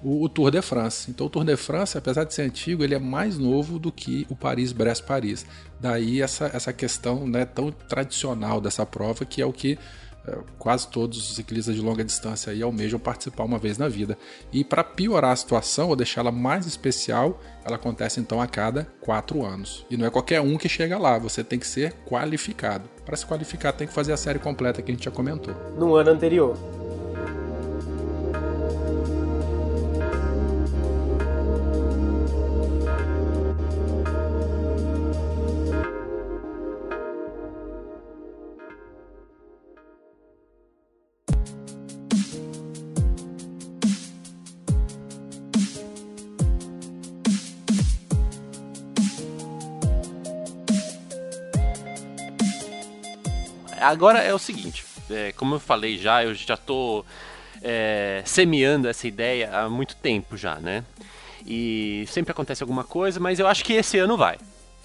o, 0.02 0.24
o 0.24 0.28
Tour 0.28 0.50
de 0.50 0.62
France. 0.62 1.10
Então 1.10 1.26
o 1.26 1.30
Tour 1.30 1.44
de 1.44 1.56
France, 1.56 1.96
apesar 1.96 2.24
de 2.24 2.34
ser 2.34 2.42
antigo, 2.42 2.82
ele 2.82 2.94
é 2.94 2.98
mais 2.98 3.38
novo 3.38 3.78
do 3.78 3.92
que 3.92 4.26
o 4.30 4.34
Paris-Brest-Paris. 4.34 5.46
Daí 5.78 6.22
essa, 6.22 6.50
essa 6.52 6.72
questão 6.72 7.26
né, 7.26 7.44
tão 7.44 7.70
tradicional 7.70 8.60
dessa 8.60 8.86
prova, 8.86 9.24
que 9.24 9.42
é 9.42 9.46
o 9.46 9.52
que 9.52 9.78
quase 10.58 10.88
todos 10.88 11.18
os 11.18 11.36
ciclistas 11.36 11.74
de 11.74 11.80
longa 11.80 12.04
distância 12.04 12.52
aí 12.52 12.62
almejam 12.62 12.98
participar 12.98 13.44
uma 13.44 13.58
vez 13.58 13.78
na 13.78 13.88
vida. 13.88 14.16
E 14.52 14.62
para 14.62 14.84
piorar 14.84 15.32
a 15.32 15.36
situação, 15.36 15.88
ou 15.88 15.96
deixá-la 15.96 16.30
mais 16.30 16.66
especial, 16.66 17.40
ela 17.64 17.76
acontece 17.76 18.20
então 18.20 18.40
a 18.40 18.46
cada 18.46 18.86
quatro 19.00 19.44
anos. 19.44 19.84
E 19.90 19.96
não 19.96 20.06
é 20.06 20.10
qualquer 20.10 20.40
um 20.40 20.56
que 20.56 20.68
chega 20.68 20.98
lá, 20.98 21.18
você 21.18 21.42
tem 21.42 21.58
que 21.58 21.66
ser 21.66 21.92
qualificado. 22.06 22.88
Para 23.04 23.16
se 23.16 23.26
qualificar, 23.26 23.72
tem 23.72 23.86
que 23.86 23.92
fazer 23.92 24.12
a 24.12 24.16
série 24.16 24.38
completa 24.38 24.80
que 24.80 24.90
a 24.90 24.94
gente 24.94 25.04
já 25.04 25.10
comentou. 25.10 25.54
No 25.76 25.94
ano 25.96 26.10
anterior. 26.10 26.56
Agora 53.82 54.20
é 54.20 54.32
o 54.32 54.38
seguinte, 54.38 54.84
é, 55.10 55.32
como 55.32 55.56
eu 55.56 55.60
falei 55.60 55.98
já, 55.98 56.24
eu 56.24 56.34
já 56.34 56.56
tô 56.56 57.04
é, 57.62 58.22
semeando 58.24 58.88
essa 58.88 59.06
ideia 59.06 59.50
há 59.56 59.68
muito 59.68 59.96
tempo 59.96 60.36
já, 60.36 60.56
né? 60.56 60.84
E 61.46 62.04
sempre 62.08 62.32
acontece 62.32 62.62
alguma 62.62 62.84
coisa, 62.84 63.18
mas 63.18 63.38
eu 63.38 63.46
acho 63.46 63.64
que 63.64 63.72
esse 63.72 63.98
ano 63.98 64.16
vai. 64.16 64.38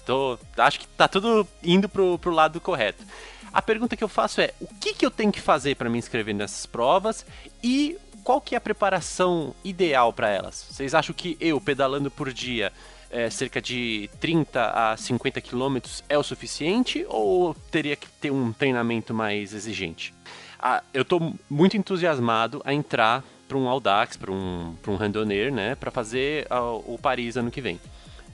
Tô, 0.04 0.38
acho 0.56 0.80
que 0.80 0.86
tá 0.88 1.06
tudo 1.06 1.46
indo 1.62 1.88
pro, 1.88 2.18
pro 2.18 2.32
lado 2.32 2.60
correto. 2.60 3.04
A 3.52 3.62
pergunta 3.62 3.96
que 3.96 4.04
eu 4.04 4.08
faço 4.08 4.40
é: 4.40 4.52
o 4.60 4.66
que, 4.66 4.94
que 4.94 5.06
eu 5.06 5.10
tenho 5.10 5.32
que 5.32 5.40
fazer 5.40 5.76
para 5.76 5.88
me 5.88 5.98
inscrever 5.98 6.34
nessas 6.34 6.66
provas 6.66 7.24
e 7.62 7.96
qual 8.24 8.40
que 8.40 8.54
é 8.54 8.58
a 8.58 8.60
preparação 8.60 9.54
ideal 9.64 10.12
para 10.12 10.28
elas? 10.28 10.66
Vocês 10.70 10.94
acham 10.94 11.14
que 11.14 11.36
eu, 11.40 11.60
pedalando 11.60 12.10
por 12.10 12.32
dia, 12.32 12.72
é, 13.10 13.30
cerca 13.30 13.60
de 13.60 14.08
30 14.20 14.70
a 14.70 14.96
50 14.96 15.40
quilômetros 15.40 16.04
é 16.08 16.18
o 16.18 16.22
suficiente 16.22 17.04
ou 17.08 17.54
teria 17.70 17.96
que 17.96 18.08
ter 18.20 18.30
um 18.30 18.52
treinamento 18.52 19.14
mais 19.14 19.54
exigente? 19.54 20.14
Ah, 20.58 20.82
eu 20.92 21.02
estou 21.02 21.34
muito 21.48 21.76
entusiasmado 21.76 22.60
a 22.64 22.72
entrar 22.72 23.24
para 23.46 23.56
um 23.56 23.68
Audax, 23.68 24.16
para 24.16 24.30
um, 24.30 24.74
um 24.86 24.96
randonneur, 24.96 25.52
né, 25.52 25.74
para 25.74 25.90
fazer 25.90 26.46
o 26.86 26.98
Paris 26.98 27.36
ano 27.36 27.50
que 27.50 27.60
vem. 27.60 27.80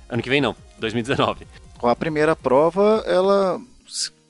Ano 0.09 0.22
que 0.22 0.29
vem 0.29 0.41
não, 0.41 0.57
2019. 0.79 1.47
Com 1.79 1.89
a 1.89 1.95
primeira 1.95 2.35
prova, 2.35 3.05
ela 3.07 3.61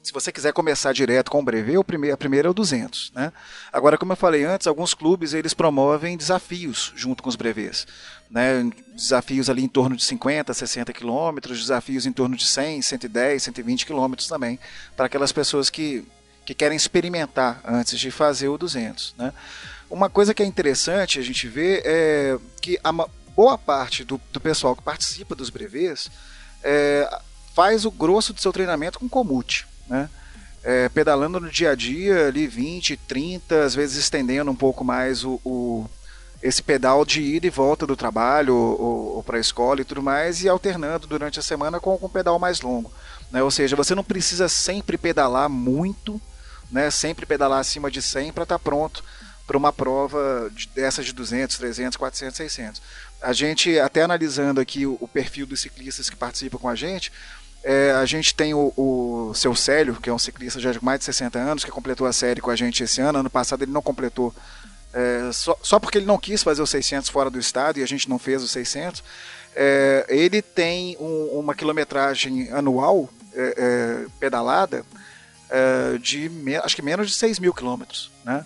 se 0.04 0.12
você 0.12 0.30
quiser 0.30 0.52
começar 0.52 0.92
direto 0.92 1.30
com 1.30 1.40
o 1.40 1.42
brevet, 1.42 1.78
a 2.12 2.16
primeira 2.16 2.46
é 2.46 2.50
o 2.50 2.54
200. 2.54 3.10
Né? 3.14 3.32
Agora, 3.72 3.96
como 3.96 4.12
eu 4.12 4.16
falei 4.16 4.44
antes, 4.44 4.66
alguns 4.66 4.92
clubes 4.92 5.32
eles 5.32 5.54
promovem 5.54 6.14
desafios 6.14 6.92
junto 6.94 7.22
com 7.22 7.30
os 7.30 7.36
brevets. 7.36 7.86
Né? 8.30 8.70
Desafios 8.94 9.48
ali 9.48 9.64
em 9.64 9.68
torno 9.68 9.96
de 9.96 10.04
50, 10.04 10.52
60 10.52 10.92
quilômetros, 10.92 11.58
desafios 11.58 12.04
em 12.04 12.12
torno 12.12 12.36
de 12.36 12.44
100, 12.46 12.82
110, 12.82 13.42
120 13.44 13.86
quilômetros 13.86 14.28
também, 14.28 14.60
para 14.94 15.06
aquelas 15.06 15.32
pessoas 15.32 15.70
que, 15.70 16.06
que 16.44 16.52
querem 16.52 16.76
experimentar 16.76 17.62
antes 17.64 17.98
de 17.98 18.10
fazer 18.10 18.48
o 18.48 18.58
200. 18.58 19.14
Né? 19.16 19.32
Uma 19.88 20.10
coisa 20.10 20.34
que 20.34 20.42
é 20.42 20.46
interessante 20.46 21.18
a 21.18 21.22
gente 21.22 21.48
ver 21.48 21.80
é 21.82 22.38
que 22.60 22.78
a 22.84 22.92
boa 23.34 23.56
parte 23.56 24.04
do, 24.04 24.20
do 24.30 24.38
pessoal 24.38 24.76
que 24.76 24.82
participa 24.82 25.34
dos 25.34 25.48
brevets 25.48 26.10
é, 26.62 27.20
faz 27.54 27.86
o 27.86 27.90
grosso 27.90 28.34
do 28.34 28.40
seu 28.42 28.52
treinamento 28.52 28.98
com 28.98 29.08
comute 29.08 29.66
né? 29.88 30.08
É, 30.62 30.88
pedalando 30.88 31.38
no 31.38 31.50
dia 31.50 31.72
a 31.72 31.74
dia, 31.74 32.28
ali 32.28 32.46
20, 32.46 32.96
30, 32.96 33.64
às 33.64 33.74
vezes 33.74 33.98
estendendo 33.98 34.50
um 34.50 34.56
pouco 34.56 34.82
mais 34.82 35.22
o, 35.22 35.38
o 35.44 35.86
esse 36.44 36.62
pedal 36.62 37.06
de 37.06 37.22
ida 37.22 37.46
e 37.46 37.50
volta 37.50 37.86
do 37.86 37.96
trabalho 37.96 38.54
ou, 38.54 39.16
ou 39.16 39.22
para 39.22 39.38
a 39.38 39.40
escola 39.40 39.80
e 39.80 39.84
tudo 39.84 40.02
mais, 40.02 40.42
e 40.42 40.48
alternando 40.48 41.06
durante 41.06 41.38
a 41.38 41.42
semana 41.42 41.80
com, 41.80 41.98
um 42.00 42.08
pedal 42.08 42.38
mais 42.38 42.60
longo. 42.60 42.92
Né? 43.30 43.42
Ou 43.42 43.50
seja, 43.50 43.74
você 43.74 43.94
não 43.94 44.04
precisa 44.04 44.46
sempre 44.46 44.98
pedalar 44.98 45.48
muito, 45.48 46.20
né? 46.70 46.90
sempre 46.90 47.24
pedalar 47.24 47.60
acima 47.60 47.90
de 47.90 48.02
100 48.02 48.32
para 48.32 48.42
estar 48.42 48.58
tá 48.58 48.62
pronto 48.62 49.02
para 49.46 49.56
uma 49.56 49.72
prova 49.72 50.50
de, 50.54 50.68
dessas 50.68 51.06
de 51.06 51.12
200, 51.14 51.56
300, 51.56 51.96
400, 51.96 52.36
600. 52.36 52.82
A 53.22 53.32
gente, 53.32 53.78
até 53.78 54.02
analisando 54.02 54.60
aqui 54.60 54.84
o, 54.86 54.98
o 55.00 55.08
perfil 55.08 55.46
dos 55.46 55.60
ciclistas 55.60 56.10
que 56.10 56.16
participam 56.16 56.58
com 56.58 56.68
a 56.68 56.74
gente, 56.74 57.10
é, 57.64 57.92
a 57.92 58.04
gente 58.04 58.34
tem 58.34 58.52
o, 58.52 58.72
o 58.76 59.32
seu 59.34 59.54
Célio, 59.54 59.96
que 59.96 60.10
é 60.10 60.12
um 60.12 60.18
ciclista 60.18 60.60
já 60.60 60.70
de 60.70 60.84
mais 60.84 60.98
de 60.98 61.06
60 61.06 61.38
anos, 61.38 61.64
que 61.64 61.70
completou 61.70 62.06
a 62.06 62.12
série 62.12 62.42
com 62.42 62.50
a 62.50 62.56
gente 62.56 62.84
esse 62.84 63.00
ano. 63.00 63.18
Ano 63.18 63.30
passado 63.30 63.62
ele 63.62 63.72
não 63.72 63.80
completou, 63.80 64.34
é, 64.92 65.30
só, 65.32 65.56
só 65.62 65.80
porque 65.80 65.96
ele 65.96 66.06
não 66.06 66.18
quis 66.18 66.42
fazer 66.42 66.60
os 66.60 66.68
600 66.68 67.08
fora 67.08 67.30
do 67.30 67.38
estado 67.38 67.78
e 67.78 67.82
a 67.82 67.86
gente 67.86 68.06
não 68.06 68.18
fez 68.18 68.42
os 68.42 68.50
600. 68.50 69.02
É, 69.56 70.04
ele 70.10 70.42
tem 70.42 70.94
um, 71.00 71.38
uma 71.38 71.54
quilometragem 71.54 72.52
anual 72.52 73.08
é, 73.34 73.54
é, 73.56 74.06
pedalada 74.20 74.84
é, 75.48 75.96
de 75.98 76.30
acho 76.62 76.76
que 76.76 76.82
menos 76.82 77.08
de 77.08 77.14
6 77.14 77.38
mil 77.38 77.54
quilômetros. 77.54 78.10
Né? 78.26 78.44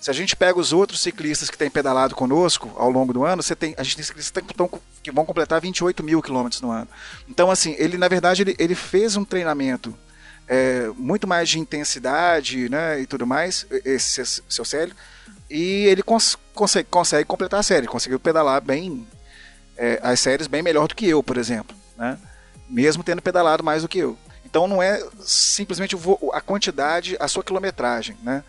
Se 0.00 0.10
a 0.10 0.14
gente 0.14 0.34
pega 0.34 0.58
os 0.58 0.72
outros 0.72 1.02
ciclistas 1.02 1.50
que 1.50 1.58
têm 1.58 1.68
pedalado 1.68 2.14
conosco 2.14 2.72
ao 2.76 2.90
longo 2.90 3.12
do 3.12 3.22
ano, 3.22 3.42
você 3.42 3.54
tem, 3.54 3.74
a 3.76 3.82
gente 3.82 3.96
tem 3.96 4.04
ciclistas 4.04 4.42
que, 4.42 4.54
tão, 4.54 4.70
que 5.02 5.10
vão 5.10 5.26
completar 5.26 5.60
28 5.60 6.02
mil 6.02 6.22
quilômetros 6.22 6.62
no 6.62 6.70
ano. 6.70 6.88
Então, 7.28 7.50
assim, 7.50 7.76
ele 7.78 7.98
na 7.98 8.08
verdade 8.08 8.42
ele, 8.42 8.56
ele 8.58 8.74
fez 8.74 9.14
um 9.14 9.24
treinamento 9.24 9.94
é, 10.48 10.88
muito 10.96 11.28
mais 11.28 11.50
de 11.50 11.58
intensidade 11.58 12.70
né, 12.70 12.98
e 12.98 13.06
tudo 13.06 13.26
mais, 13.26 13.66
esse 13.84 14.42
seu 14.48 14.64
Célio, 14.64 14.96
e 15.50 15.84
ele 15.86 16.02
cons 16.02 16.38
consegue, 16.54 16.88
consegue 16.88 17.24
completar 17.26 17.60
a 17.60 17.62
série, 17.62 17.86
conseguiu 17.86 18.18
pedalar 18.18 18.62
bem 18.62 19.06
é, 19.76 20.00
as 20.02 20.18
séries 20.18 20.46
bem 20.46 20.62
melhor 20.62 20.88
do 20.88 20.94
que 20.94 21.06
eu, 21.06 21.22
por 21.22 21.36
exemplo, 21.36 21.76
né? 21.96 22.18
mesmo 22.68 23.02
tendo 23.04 23.20
pedalado 23.20 23.62
mais 23.62 23.82
do 23.82 23.88
que 23.88 23.98
eu. 23.98 24.16
Então 24.44 24.66
não 24.66 24.82
é 24.82 25.02
simplesmente 25.20 25.96
a 26.32 26.40
quantidade, 26.40 27.16
a 27.20 27.28
sua 27.28 27.44
quilometragem, 27.44 28.16
né? 28.22 28.42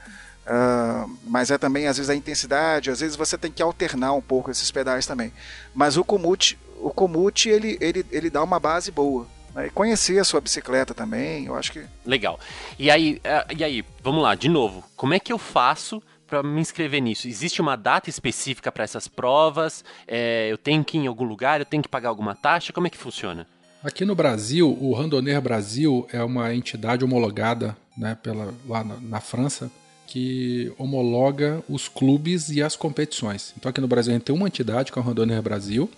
Uh, 0.51 1.09
mas 1.27 1.49
é 1.49 1.57
também 1.57 1.87
às 1.87 1.95
vezes 1.95 2.09
a 2.09 2.15
intensidade, 2.15 2.91
às 2.91 2.99
vezes 2.99 3.15
você 3.15 3.37
tem 3.37 3.49
que 3.49 3.63
alternar 3.63 4.11
um 4.11 4.21
pouco 4.21 4.51
esses 4.51 4.69
pedais 4.69 5.05
também. 5.05 5.31
Mas 5.73 5.95
o 5.95 6.03
Komoot, 6.03 6.59
o 6.81 6.89
Komoot 6.89 7.47
ele, 7.47 7.77
ele, 7.79 8.05
ele 8.11 8.29
dá 8.29 8.43
uma 8.43 8.59
base 8.59 8.91
boa. 8.91 9.25
Né? 9.55 9.67
E 9.67 9.69
conhecer 9.69 10.19
a 10.19 10.25
sua 10.25 10.41
bicicleta 10.41 10.93
também, 10.93 11.45
eu 11.45 11.55
acho 11.55 11.71
que. 11.71 11.85
Legal. 12.05 12.37
E 12.77 12.91
aí, 12.91 13.21
uh, 13.23 13.55
e 13.57 13.63
aí, 13.63 13.85
vamos 14.03 14.21
lá, 14.21 14.35
de 14.35 14.49
novo. 14.49 14.83
Como 14.97 15.13
é 15.13 15.19
que 15.19 15.31
eu 15.31 15.37
faço 15.37 16.03
para 16.27 16.43
me 16.43 16.59
inscrever 16.59 17.01
nisso? 17.01 17.29
Existe 17.29 17.61
uma 17.61 17.77
data 17.77 18.09
específica 18.09 18.69
para 18.73 18.83
essas 18.83 19.07
provas? 19.07 19.85
É, 20.05 20.51
eu 20.51 20.57
tenho 20.57 20.83
que 20.83 20.97
ir 20.97 21.01
em 21.01 21.07
algum 21.07 21.23
lugar? 21.23 21.61
Eu 21.61 21.65
tenho 21.65 21.81
que 21.81 21.89
pagar 21.89 22.09
alguma 22.09 22.35
taxa? 22.35 22.73
Como 22.73 22.87
é 22.87 22.89
que 22.89 22.97
funciona? 22.97 23.47
Aqui 23.81 24.03
no 24.03 24.15
Brasil, 24.15 24.77
o 24.79 24.93
Randonner 24.93 25.41
Brasil 25.41 26.05
é 26.11 26.21
uma 26.21 26.53
entidade 26.53 27.05
homologada 27.05 27.75
né, 27.97 28.17
pela, 28.21 28.53
lá 28.67 28.83
na, 28.83 28.97
na 28.97 29.21
França 29.21 29.71
que 30.11 30.69
homologa 30.77 31.63
os 31.69 31.87
clubes 31.87 32.49
e 32.49 32.61
as 32.61 32.75
competições. 32.75 33.53
Então 33.57 33.69
aqui 33.69 33.79
no 33.79 33.87
Brasil 33.87 34.11
a 34.11 34.15
gente 34.15 34.25
tem 34.25 34.35
uma 34.35 34.47
entidade 34.47 34.91
que 34.91 34.99
é 34.99 35.01
o 35.01 35.05
Randonner 35.05 35.41
Brasil 35.41 35.89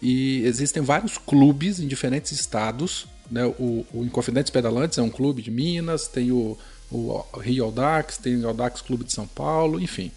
e 0.00 0.40
existem 0.44 0.80
vários 0.80 1.18
clubes 1.18 1.80
em 1.80 1.88
diferentes 1.88 2.30
estados. 2.30 3.08
Né? 3.28 3.44
O, 3.44 3.84
o 3.92 4.04
Inconfidentes 4.04 4.52
Pedalantes 4.52 4.98
é 4.98 5.02
um 5.02 5.10
clube 5.10 5.42
de 5.42 5.50
Minas, 5.50 6.06
tem 6.06 6.30
o, 6.30 6.56
o 6.92 7.24
Rio 7.40 7.64
Audax, 7.64 8.18
tem 8.18 8.36
o 8.36 8.46
Audax 8.46 8.80
Clube 8.82 9.02
de 9.02 9.12
São 9.12 9.26
Paulo, 9.26 9.80
enfim. 9.80 10.12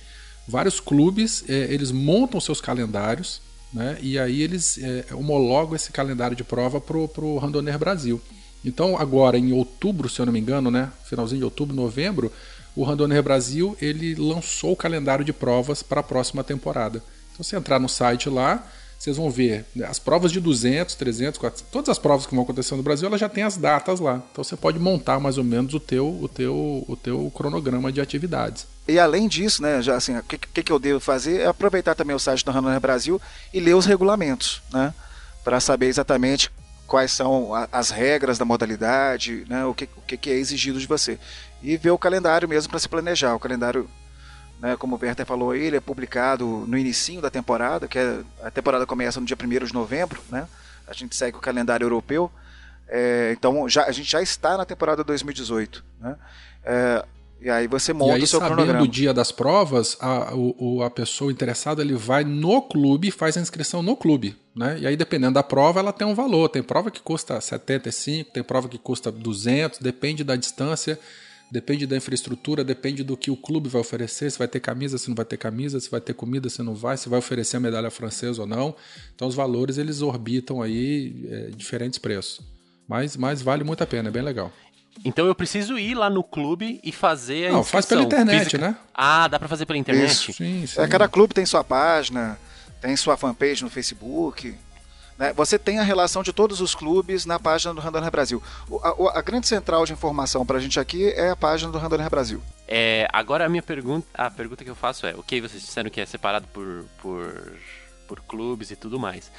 Vários 0.47 0.79
clubes, 0.79 1.43
é, 1.49 1.73
eles 1.73 1.91
montam 1.91 2.39
seus 2.39 2.61
calendários 2.61 3.41
né? 3.73 3.97
e 3.99 4.19
aí 4.19 4.43
eles 4.43 4.77
é, 4.77 5.05
homologam 5.11 5.75
esse 5.75 5.91
calendário 5.91 6.37
de 6.37 6.43
prova 6.43 6.79
para 6.79 6.95
o 6.95 7.39
Randonner 7.39 7.79
Brasil. 7.79 8.21
Então 8.63 8.95
agora 8.95 9.39
em 9.39 9.51
outubro, 9.53 10.07
se 10.07 10.21
eu 10.21 10.27
não 10.27 10.33
me 10.33 10.39
engano, 10.39 10.69
né? 10.69 10.91
finalzinho 11.05 11.39
de 11.39 11.45
outubro, 11.45 11.75
novembro, 11.75 12.31
o 12.75 12.83
Randonner 12.83 13.23
Brasil 13.23 13.75
ele 13.81 14.15
lançou 14.15 14.73
o 14.73 14.77
calendário 14.77 15.25
de 15.25 15.33
provas 15.33 15.83
para 15.83 15.99
a 15.99 16.03
próxima 16.03 16.43
temporada. 16.43 17.03
Então, 17.33 17.43
se 17.43 17.55
entrar 17.55 17.79
no 17.79 17.87
site 17.87 18.29
lá, 18.29 18.65
vocês 18.99 19.15
vão 19.15 19.31
ver 19.31 19.65
né, 19.73 19.87
as 19.87 19.97
provas 19.97 20.29
de 20.29 20.41
200, 20.41 20.93
300, 20.93 21.39
400, 21.39 21.71
todas 21.71 21.89
as 21.89 21.97
provas 21.97 22.25
que 22.25 22.35
vão 22.35 22.43
acontecer 22.43 22.75
no 22.75 22.83
Brasil, 22.83 23.07
ela 23.07 23.17
já 23.17 23.29
tem 23.29 23.43
as 23.43 23.55
datas 23.55 24.01
lá. 24.01 24.21
Então 24.29 24.43
você 24.43 24.57
pode 24.57 24.77
montar 24.77 25.21
mais 25.21 25.37
ou 25.37 25.43
menos 25.43 25.73
o 25.73 25.79
teu, 25.79 26.19
o 26.21 26.27
teu, 26.27 26.83
o 26.85 26.97
teu 26.97 27.31
cronograma 27.33 27.93
de 27.93 28.01
atividades. 28.01 28.67
E 28.85 28.99
além 28.99 29.29
disso, 29.29 29.61
né, 29.61 29.81
já 29.81 29.95
assim, 29.95 30.17
o 30.17 30.23
que, 30.23 30.37
que, 30.37 30.63
que 30.63 30.71
eu 30.71 30.77
devo 30.77 30.99
fazer 30.99 31.41
é 31.41 31.47
aproveitar 31.47 31.95
também 31.95 32.13
o 32.13 32.19
site 32.19 32.43
do 32.43 32.51
Randonner 32.51 32.81
Brasil 32.81 33.21
e 33.53 33.61
ler 33.61 33.73
os 33.73 33.85
regulamentos, 33.85 34.61
né, 34.73 34.93
para 35.45 35.61
saber 35.61 35.85
exatamente 35.85 36.51
quais 36.85 37.11
são 37.11 37.51
as 37.71 37.91
regras 37.91 38.37
da 38.37 38.43
modalidade, 38.43 39.45
né, 39.47 39.63
o, 39.63 39.73
que, 39.73 39.87
o 39.95 40.01
que 40.01 40.29
é 40.29 40.33
exigido 40.33 40.77
de 40.77 40.87
você. 40.87 41.17
E 41.61 41.77
ver 41.77 41.91
o 41.91 41.97
calendário 41.97 42.47
mesmo 42.47 42.69
para 42.69 42.79
se 42.79 42.87
planejar. 42.87 43.35
O 43.35 43.39
calendário, 43.39 43.89
né, 44.59 44.75
como 44.77 44.95
o 44.95 44.99
Werther 45.01 45.25
falou 45.25 45.51
aí, 45.51 45.63
ele 45.63 45.77
é 45.77 45.81
publicado 45.81 46.45
no 46.67 46.77
início 46.77 47.21
da 47.21 47.29
temporada, 47.29 47.87
que 47.87 47.97
é, 47.97 48.19
a 48.43 48.51
temporada 48.51 48.85
começa 48.85 49.19
no 49.19 49.25
dia 49.25 49.37
1 49.41 49.65
de 49.65 49.73
novembro, 49.73 50.21
né? 50.29 50.47
A 50.87 50.93
gente 50.93 51.15
segue 51.15 51.37
o 51.37 51.41
calendário 51.41 51.85
europeu. 51.85 52.31
É, 52.87 53.35
então 53.37 53.69
já, 53.69 53.85
a 53.85 53.91
gente 53.91 54.09
já 54.09 54.21
está 54.21 54.57
na 54.57 54.65
temporada 54.65 55.03
2018. 55.03 55.83
Né? 56.01 56.15
É, 56.63 57.05
e 57.41 57.49
aí 57.49 57.67
você 57.67 57.93
monta 57.93 58.15
aí, 58.15 58.23
o 58.23 58.27
seu 58.27 58.39
sabendo 58.39 58.55
cronograma. 58.57 58.83
o 58.83 58.87
dia 58.87 59.13
das 59.13 59.31
provas, 59.31 59.95
a, 60.01 60.33
o, 60.35 60.83
a 60.83 60.89
pessoa 60.89 61.31
interessada 61.31 61.81
ele 61.81 61.93
vai 61.93 62.23
no 62.23 62.61
clube 62.61 63.07
e 63.07 63.11
faz 63.11 63.37
a 63.37 63.41
inscrição 63.41 63.81
no 63.81 63.95
clube. 63.95 64.35
Né? 64.53 64.79
E 64.79 64.87
aí, 64.87 64.97
dependendo 64.97 65.35
da 65.35 65.43
prova, 65.43 65.79
ela 65.79 65.93
tem 65.93 66.05
um 66.05 66.13
valor. 66.13 66.49
Tem 66.49 66.61
prova 66.61 66.91
que 66.91 66.99
custa 66.99 67.39
75, 67.39 68.31
tem 68.31 68.43
prova 68.43 68.67
que 68.67 68.77
custa 68.77 69.09
200, 69.09 69.79
depende 69.79 70.23
da 70.23 70.35
distância, 70.35 70.99
depende 71.51 71.85
da 71.87 71.97
infraestrutura, 71.97 72.63
depende 72.63 73.03
do 73.03 73.17
que 73.17 73.31
o 73.31 73.35
clube 73.35 73.69
vai 73.69 73.81
oferecer, 73.81 74.31
se 74.31 74.37
vai 74.37 74.47
ter 74.47 74.59
camisa, 74.59 74.97
se 74.97 75.07
não 75.09 75.15
vai 75.15 75.25
ter 75.25 75.37
camisa, 75.37 75.79
se 75.79 75.89
vai 75.89 75.99
ter 76.01 76.13
comida, 76.13 76.49
se 76.49 76.61
não 76.61 76.75
vai, 76.75 76.97
se 76.97 77.09
vai 77.09 77.19
oferecer 77.19 77.57
a 77.57 77.59
medalha 77.59 77.89
francesa 77.89 78.41
ou 78.41 78.47
não. 78.47 78.75
Então, 79.15 79.27
os 79.27 79.35
valores 79.35 79.77
eles 79.77 80.01
orbitam 80.01 80.61
aí 80.61 81.27
é, 81.29 81.49
diferentes 81.55 81.97
preços. 81.99 82.41
Mas, 82.87 83.15
mas 83.15 83.41
vale 83.41 83.63
muito 83.63 83.83
a 83.83 83.87
pena, 83.87 84.09
é 84.09 84.11
bem 84.11 84.23
legal. 84.23 84.51
Então 85.05 85.25
eu 85.27 85.35
preciso 85.35 85.77
ir 85.77 85.95
lá 85.95 86.09
no 86.09 86.23
clube 86.23 86.79
e 86.83 86.91
fazer 86.91 87.47
a 87.47 87.51
Não, 87.53 87.63
faz 87.63 87.85
pela 87.85 88.01
internet, 88.01 88.39
física. 88.39 88.57
né? 88.57 88.75
Ah, 88.93 89.27
dá 89.27 89.39
para 89.39 89.47
fazer 89.47 89.65
pela 89.65 89.77
internet? 89.77 90.11
Isso. 90.11 90.33
Sim, 90.33 90.65
sim. 90.67 90.81
É, 90.81 90.87
cada 90.87 91.07
clube 91.07 91.33
tem 91.33 91.45
sua 91.45 91.63
página, 91.63 92.37
tem 92.81 92.95
sua 92.97 93.15
fanpage 93.15 93.63
no 93.63 93.69
Facebook. 93.69 94.53
Né? 95.19 95.33
Você 95.33 95.59
tem 95.59 95.79
a 95.79 95.83
relação 95.83 96.23
de 96.23 96.31
todos 96.31 96.61
os 96.61 96.73
clubes 96.73 97.25
na 97.25 97.37
página 97.37 97.73
do 97.73 97.81
Randonner 97.81 98.09
Brasil. 98.09 98.41
A, 98.81 99.19
a, 99.19 99.21
grande 99.21 99.47
central 99.47 99.85
de 99.85 99.91
informação 99.91 100.45
para 100.45 100.57
a 100.57 100.61
gente 100.61 100.79
aqui 100.79 101.09
é 101.09 101.31
a 101.31 101.35
página 101.35 101.69
do 101.69 101.77
Randonner 101.77 102.09
Brasil. 102.09 102.41
É, 102.65 103.05
agora 103.11 103.45
a 103.45 103.49
minha 103.49 103.61
pergunta, 103.61 104.07
a 104.13 104.31
pergunta 104.31 104.63
que 104.63 104.69
eu 104.69 104.75
faço 104.75 105.05
é, 105.05 105.13
ok, 105.13 105.41
vocês 105.41 105.61
disseram 105.61 105.89
que 105.89 105.99
é 105.99 106.05
separado 106.05 106.47
por, 106.47 106.85
por, 107.01 107.53
por 108.07 108.21
clubes 108.21 108.71
e 108.71 108.77
tudo 108.77 108.97
mais, 108.97 109.29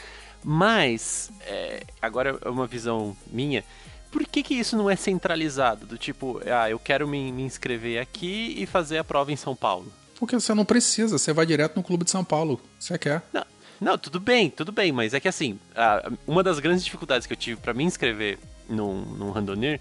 mas 0.44 1.30
é, 1.46 1.84
agora 2.02 2.38
é 2.44 2.48
uma 2.50 2.66
visão 2.66 3.16
minha. 3.26 3.64
Por 4.10 4.26
que, 4.26 4.42
que 4.42 4.54
isso 4.54 4.76
não 4.76 4.90
é 4.90 4.96
centralizado? 4.96 5.86
Do 5.86 5.96
tipo, 5.96 6.42
ah, 6.44 6.68
eu 6.68 6.78
quero 6.78 7.06
me, 7.06 7.30
me 7.32 7.42
inscrever 7.42 8.00
aqui 8.00 8.54
e 8.58 8.66
fazer 8.66 8.98
a 8.98 9.04
prova 9.04 9.32
em 9.32 9.36
São 9.36 9.54
Paulo. 9.54 9.90
Porque 10.18 10.34
você 10.34 10.52
não 10.52 10.64
precisa, 10.64 11.16
você 11.16 11.32
vai 11.32 11.46
direto 11.46 11.76
no 11.76 11.82
clube 11.82 12.04
de 12.04 12.10
São 12.10 12.24
Paulo. 12.24 12.60
Você 12.78 12.98
quer. 12.98 13.22
Não, 13.32 13.44
não, 13.80 13.96
tudo 13.96 14.20
bem, 14.20 14.50
tudo 14.50 14.70
bem, 14.72 14.92
mas 14.92 15.14
é 15.14 15.20
que 15.20 15.28
assim, 15.28 15.58
a- 15.74 16.10
uma 16.26 16.42
das 16.42 16.58
grandes 16.58 16.84
dificuldades 16.84 17.26
que 17.26 17.32
eu 17.32 17.36
tive 17.36 17.60
pra 17.60 17.72
me 17.74 17.82
inscrever 17.84 18.38
num, 18.68 19.00
num 19.02 19.30
Randonir, 19.30 19.80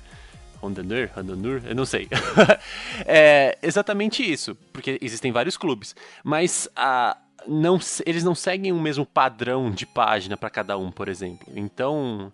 Randonir, 0.62 1.12
Randonir, 1.16 1.62
eu 1.66 1.76
não 1.76 1.86
sei, 1.86 2.08
é 3.06 3.58
exatamente 3.62 4.24
isso, 4.30 4.56
porque 4.74 4.98
existem 5.02 5.32
vários 5.32 5.58
clubes, 5.58 5.96
mas 6.24 6.68
a, 6.76 7.18
não, 7.48 7.80
eles 8.06 8.24
não 8.24 8.36
seguem 8.36 8.72
o 8.72 8.80
mesmo 8.80 9.06
padrão 9.06 9.72
de 9.72 9.86
página 9.86 10.36
pra 10.38 10.50
cada 10.50 10.78
um, 10.78 10.92
por 10.92 11.08
exemplo. 11.08 11.48
Então, 11.56 12.32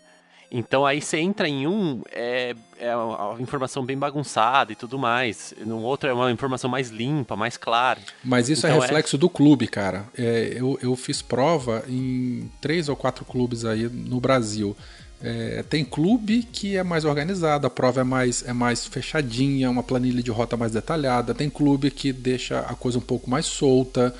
então 0.51 0.85
aí 0.85 1.01
você 1.01 1.17
entra 1.17 1.47
em 1.47 1.67
um, 1.67 2.01
é, 2.11 2.55
é 2.79 2.95
uma 2.95 3.41
informação 3.41 3.85
bem 3.85 3.97
bagunçada 3.97 4.71
e 4.71 4.75
tudo 4.75 4.97
mais, 4.97 5.53
no 5.65 5.81
outro 5.81 6.09
é 6.09 6.13
uma 6.13 6.31
informação 6.31 6.69
mais 6.69 6.89
limpa, 6.89 7.35
mais 7.35 7.57
clara. 7.57 7.99
Mas 8.23 8.49
isso 8.49 8.65
Então 8.65 8.77
é 8.77 8.79
é- 8.79 8.81
reflexo 8.81 9.17
do 9.17 9.29
clube, 9.29 9.67
cara. 9.67 10.05
É, 10.17 10.53
eu, 10.55 10.77
eu 10.81 10.95
fiz 10.95 11.21
prova 11.21 11.83
em 11.87 12.49
três 12.61 12.89
ou 12.89 12.95
quatro 12.95 13.25
clubes 13.25 13.65
aí 13.65 13.89
no 13.89 14.19
Brasil. 14.19 14.75
É, 15.21 15.63
tem 15.69 15.83
clube 15.83 16.43
que 16.43 16.75
é 16.75 16.83
mais 16.83 17.05
organizado, 17.05 17.65
a 17.65 17.69
prova 17.69 18.01
é 18.01 18.03
mais, 18.03 18.43
é 18.45 18.53
mais 18.53 18.85
fechadinha, 18.85 19.69
uma 19.71 19.81
planilha 19.81 20.21
de 20.21 20.29
rota 20.29 20.55
mais 20.57 20.73
detalhada. 20.73 21.33
Tem 21.33 21.49
clube 21.49 21.89
que 21.89 22.11
deixa 22.13 22.59
a 22.59 22.75
coisa 22.75 22.97
um 22.97 23.01
pouco 23.01 23.29
mais 23.29 23.45
solta. 23.45 24.13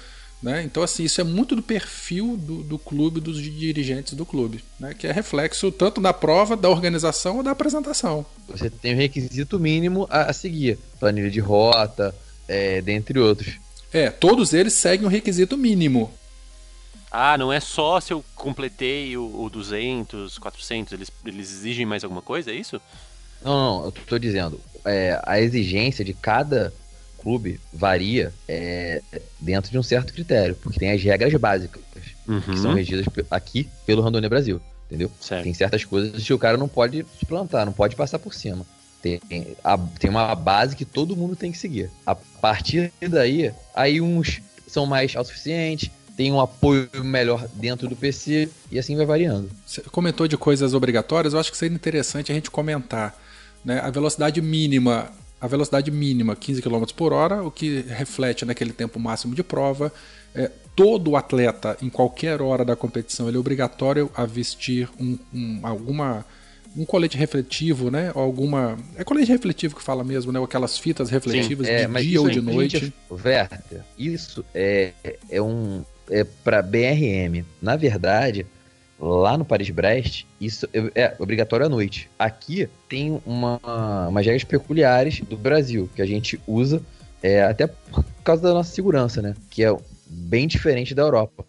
Né? 0.44 0.64
Então, 0.64 0.84
assim, 0.84 1.04
isso 1.04 1.20
é 1.20 1.24
muito 1.24 1.56
do 1.56 1.64
perfil 1.64 2.38
do, 2.38 2.62
do 2.62 2.78
clube, 2.78 3.20
dos 3.20 3.42
dirigentes 3.42 4.14
do 4.14 4.26
clube, 4.26 4.64
né? 4.80 4.94
que 4.94 5.08
é 5.08 5.12
reflexo 5.12 5.72
tanto 5.72 6.00
da 6.00 6.14
prova, 6.14 6.56
da 6.56 6.70
organização 6.70 7.38
ou 7.38 7.44
da 7.44 7.52
apresentação. 7.52 8.26
Você 8.48 8.70
tem 8.70 8.94
o 8.94 8.98
requisito 8.98 9.60
mínimo 9.60 10.06
a, 10.10 10.30
a 10.30 10.34
seguir. 10.34 10.78
Planilha 11.00 11.32
de 11.32 11.40
rota, 11.40 12.14
é, 12.48 12.82
dentre 12.82 13.18
outros. 13.18 13.56
É, 13.92 14.10
todos 14.10 14.54
eles 14.54 14.74
seguem 14.74 15.08
o 15.08 15.10
requisito 15.10 15.58
mínimo. 15.58 16.14
Ah, 17.10 17.38
não 17.38 17.52
é 17.52 17.60
só 17.62 18.00
se 18.02 18.12
eu 18.12 18.24
completei 18.36 19.16
o, 19.16 19.44
o 19.44 19.50
200, 19.50 20.38
400, 20.38 20.94
eles, 20.94 21.12
eles 21.26 21.52
exigem 21.52 21.86
mais 21.86 22.04
alguma 22.04 22.22
coisa, 22.22 22.52
é 22.52 22.54
isso? 22.54 22.80
Não, 23.42 23.80
não, 23.80 23.86
eu 23.86 23.92
tô 23.92 24.20
dizendo. 24.20 24.60
é, 24.84 25.20
a 25.24 25.40
exigência 25.40 26.04
de 26.04 26.14
cada 26.14 26.74
clube 27.26 27.60
varia 27.74 28.32
é, 28.48 29.02
dentro 29.42 29.72
de 29.72 29.80
um 29.80 29.84
certo 29.84 30.14
critério, 30.14 30.56
porque 30.62 30.78
tem 30.80 30.92
as 30.92 31.02
regras 31.02 31.34
básicas, 31.34 31.82
que 32.46 32.58
são 32.60 32.74
regidas 32.76 33.04
aqui 33.32 33.68
pelo 33.84 34.04
Randônia 34.04 34.30
Brasil, 34.30 34.62
entendeu? 34.86 35.12
Certo. 35.20 35.44
Tem 35.44 35.54
certas 35.54 35.84
coisas 35.84 36.24
que 36.24 36.32
o 36.34 36.38
cara 36.38 36.56
não 36.56 36.68
pode 36.68 37.04
suplantar, 37.20 37.66
não 37.66 37.74
pode 37.74 37.96
passar 37.96 38.20
por 38.20 38.32
cima. 38.34 38.64
Tem, 39.02 39.20
a- 39.64 39.78
tem 40.00 40.10
uma 40.10 40.36
base 40.36 40.76
que 40.76 40.86
todo 40.86 41.16
mundo 41.18 41.36
tem 41.36 41.52
que 41.52 41.58
seguir. 41.58 41.90
A 42.06 42.14
partir 42.16 42.92
daí, 43.10 43.52
aí 43.74 44.00
uns 44.02 44.40
são 44.68 44.86
mais 44.86 45.16
autossuficientes, 45.16 45.90
tem 46.16 46.32
um 46.32 46.40
apoio 46.40 46.88
melhor 47.04 47.48
dentro 47.56 47.88
do 47.88 47.96
PC 47.96 48.50
e 48.72 48.78
assim 48.80 48.96
vai 48.96 49.06
variando. 49.06 49.50
Você 49.66 49.82
comentou 49.82 50.28
de 50.28 50.38
coisas 50.38 50.74
obrigatórias, 50.76 51.34
eu 51.34 51.40
acho 51.40 51.52
que 51.52 51.58
seria 51.58 51.76
interessante 51.76 52.32
a 52.32 52.36
gente 52.36 52.50
comentar. 52.52 53.20
Né? 53.64 53.80
A 53.80 53.90
velocidade 53.90 54.42
mínima, 54.42 55.12
a 55.46 55.48
velocidade 55.48 55.92
mínima 55.92 56.36
15 56.36 56.62
km 56.62 56.84
por 56.96 57.14
hora, 57.14 57.44
o 57.44 57.52
que 57.52 57.82
reflete 57.88 58.44
naquele 58.46 58.74
tempo 58.74 59.00
máximo 59.00 59.34
de 59.36 59.44
prova. 59.44 59.92
É, 60.34 60.52
todo 60.76 61.16
atleta, 61.16 61.78
em 61.82 61.90
qualquer 61.90 62.42
hora 62.42 62.66
da 62.66 62.76
competição, 62.76 63.28
ele 63.28 63.38
é 63.38 63.40
obrigatório 63.40 64.10
a 64.16 64.26
vestir 64.26 64.90
um, 65.00 65.18
um- 65.34 65.60
alguma 65.64 66.26
um 66.78 66.84
colete 66.84 67.16
refletivo, 67.18 67.90
né? 67.90 68.12
Ou 68.14 68.22
alguma. 68.22 68.78
É 68.98 69.04
colete 69.06 69.32
refletivo 69.32 69.78
que 69.78 69.82
fala 69.82 70.04
mesmo, 70.04 70.30
né? 70.34 70.40
Ou 70.40 70.44
aquelas 70.46 70.78
fitas 70.78 71.10
refletivas 71.10 71.70
É, 71.70 71.88
de 71.88 72.02
dia 72.06 72.20
ou 72.20 72.28
é 72.28 72.32
de 72.34 72.42
noite. 72.42 72.94
isso 73.98 74.44
é, 74.54 74.92
é 75.30 75.42
um. 75.42 75.86
É 76.10 76.24
para 76.26 76.62
BRM. 76.62 77.46
Na 77.62 77.78
verdade, 77.78 78.46
lá 79.00 79.38
no 79.38 79.46
Paris-Brest, 79.46 80.26
isso 80.40 80.68
é, 80.74 81.16
obrigatório 81.20 81.66
à 81.66 81.70
noite. 81.70 82.10
Aqui 82.18 82.70
tem 82.88 83.22
uma, 83.26 83.60
umas 84.08 84.26
regras 84.26 84.44
peculiares 84.44 85.22
do 85.22 85.38
Brasil, 85.38 85.90
que 85.96 86.02
a 86.02 86.06
gente 86.06 86.40
usa 86.48 86.82
é, 87.22 87.44
até 87.44 87.68
por 87.68 88.06
causa 88.24 88.42
da 88.42 88.54
nossa 88.54 88.74
segurança, 88.74 89.22
né? 89.22 89.36
Que 89.50 89.64
é 89.64 89.76
bem 90.08 90.48
diferente 90.48 90.96
da 90.96 91.02
Europa. 91.02 91.46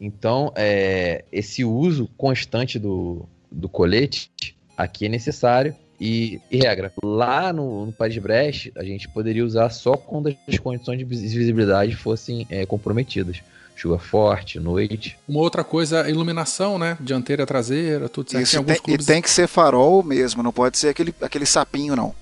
Então, 0.00 0.52
é, 0.56 1.24
esse 1.30 1.64
uso 1.64 2.08
constante 2.16 2.78
do, 2.78 3.26
do 3.50 3.68
colete 3.68 4.30
aqui 4.76 5.06
é 5.06 5.08
necessário 5.08 5.74
e, 6.00 6.40
e 6.50 6.58
regra. 6.58 6.92
Lá 7.02 7.52
no, 7.52 7.86
no 7.86 7.92
Paris-Brest, 7.92 8.70
a 8.76 8.82
gente 8.82 9.08
poderia 9.08 9.44
usar 9.44 9.68
só 9.70 9.96
quando 9.96 10.34
as 10.48 10.58
condições 10.58 10.98
de 10.98 11.04
vis- 11.04 11.32
visibilidade 11.32 11.94
fossem 11.94 12.46
é, 12.48 12.64
comprometidas. 12.64 13.42
Chuva 13.80 13.98
forte, 13.98 14.60
noite. 14.60 15.18
Uma 15.26 15.40
outra 15.40 15.64
coisa, 15.64 16.02
a 16.02 16.10
iluminação, 16.10 16.78
né? 16.78 16.98
Dianteira, 17.00 17.46
traseira, 17.46 18.10
tudo 18.10 18.30
certo. 18.30 18.44
Isso 18.44 18.56
Tem 18.58 18.64
tem- 18.74 18.82
clubes. 18.82 19.06
E 19.06 19.08
tem 19.08 19.22
que 19.22 19.30
ser 19.30 19.46
farol 19.46 20.02
mesmo, 20.02 20.42
não 20.42 20.52
pode 20.52 20.76
ser 20.76 20.90
aquele, 20.90 21.14
aquele 21.18 21.46
sapinho, 21.46 21.96
não. 21.96 22.14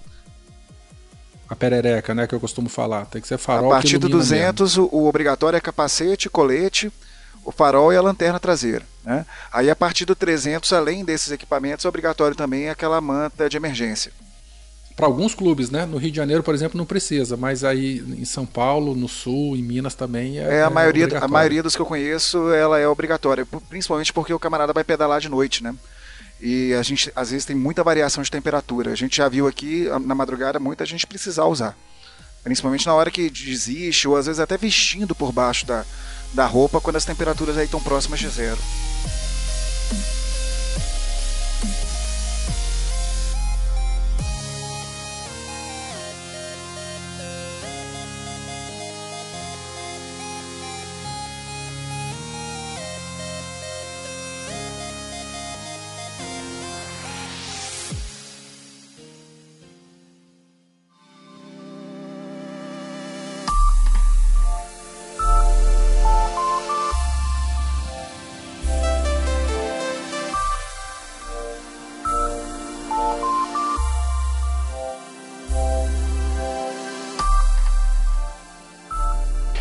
A 1.48 1.56
perereca, 1.56 2.14
né? 2.14 2.28
Que 2.28 2.34
eu 2.36 2.38
costumo 2.38 2.68
falar. 2.68 3.06
Tem 3.06 3.20
que 3.20 3.26
ser 3.26 3.38
farol 3.38 3.72
a 3.72 3.74
partir 3.74 3.98
do 3.98 4.06
ilumina 4.06 4.30
mesmo. 4.30 4.52
200, 4.52 4.76
o, 4.78 4.84
o 4.92 5.08
obrigatório 5.08 5.56
é 5.56 5.60
capacete, 5.60 6.30
colete, 6.30 6.92
o 7.44 7.50
farol 7.50 7.92
e 7.92 7.96
a 7.96 8.00
lanterna 8.02 8.38
traseira. 8.38 8.84
Né? 9.04 9.26
Aí 9.52 9.68
a 9.68 9.74
partir 9.74 10.04
do 10.04 10.14
300, 10.14 10.72
além 10.72 11.04
desses 11.04 11.32
equipamentos, 11.32 11.84
é 11.84 11.88
obrigatório 11.88 12.36
também 12.36 12.68
aquela 12.70 13.00
manta 13.00 13.48
de 13.48 13.56
emergência. 13.56 14.12
Para 14.98 15.06
alguns 15.06 15.32
clubes, 15.32 15.70
né? 15.70 15.86
No 15.86 15.96
Rio 15.96 16.10
de 16.10 16.16
Janeiro, 16.16 16.42
por 16.42 16.52
exemplo, 16.56 16.76
não 16.76 16.84
precisa, 16.84 17.36
mas 17.36 17.62
aí 17.62 18.00
em 18.18 18.24
São 18.24 18.44
Paulo, 18.44 18.96
no 18.96 19.06
Sul, 19.06 19.56
em 19.56 19.62
Minas 19.62 19.94
também 19.94 20.40
é. 20.40 20.56
É, 20.56 20.62
a, 20.64 20.68
maioria, 20.68 21.04
a 21.04 21.06
obrigatório. 21.06 21.32
maioria 21.32 21.62
dos 21.62 21.76
que 21.76 21.80
eu 21.80 21.86
conheço, 21.86 22.50
ela 22.52 22.80
é 22.80 22.88
obrigatória, 22.88 23.46
principalmente 23.70 24.12
porque 24.12 24.34
o 24.34 24.40
camarada 24.40 24.72
vai 24.72 24.82
pedalar 24.82 25.20
de 25.20 25.28
noite, 25.28 25.62
né? 25.62 25.72
E 26.40 26.74
a 26.74 26.82
gente, 26.82 27.12
às 27.14 27.30
vezes, 27.30 27.44
tem 27.46 27.54
muita 27.54 27.84
variação 27.84 28.24
de 28.24 28.30
temperatura. 28.30 28.90
A 28.90 28.96
gente 28.96 29.18
já 29.18 29.28
viu 29.28 29.46
aqui, 29.46 29.88
a- 29.88 30.00
na 30.00 30.16
madrugada, 30.16 30.58
muita 30.58 30.84
gente 30.84 31.06
precisar 31.06 31.44
usar. 31.44 31.76
Principalmente 32.42 32.84
na 32.84 32.94
hora 32.94 33.08
que 33.08 33.30
desiste, 33.30 34.08
ou 34.08 34.16
às 34.16 34.26
vezes 34.26 34.40
até 34.40 34.56
vestindo 34.56 35.14
por 35.14 35.30
baixo 35.30 35.64
da, 35.64 35.84
da 36.34 36.44
roupa, 36.44 36.80
quando 36.80 36.96
as 36.96 37.04
temperaturas 37.04 37.56
aí 37.56 37.66
estão 37.66 37.80
próximas 37.80 38.18
de 38.18 38.28
zero. 38.28 38.58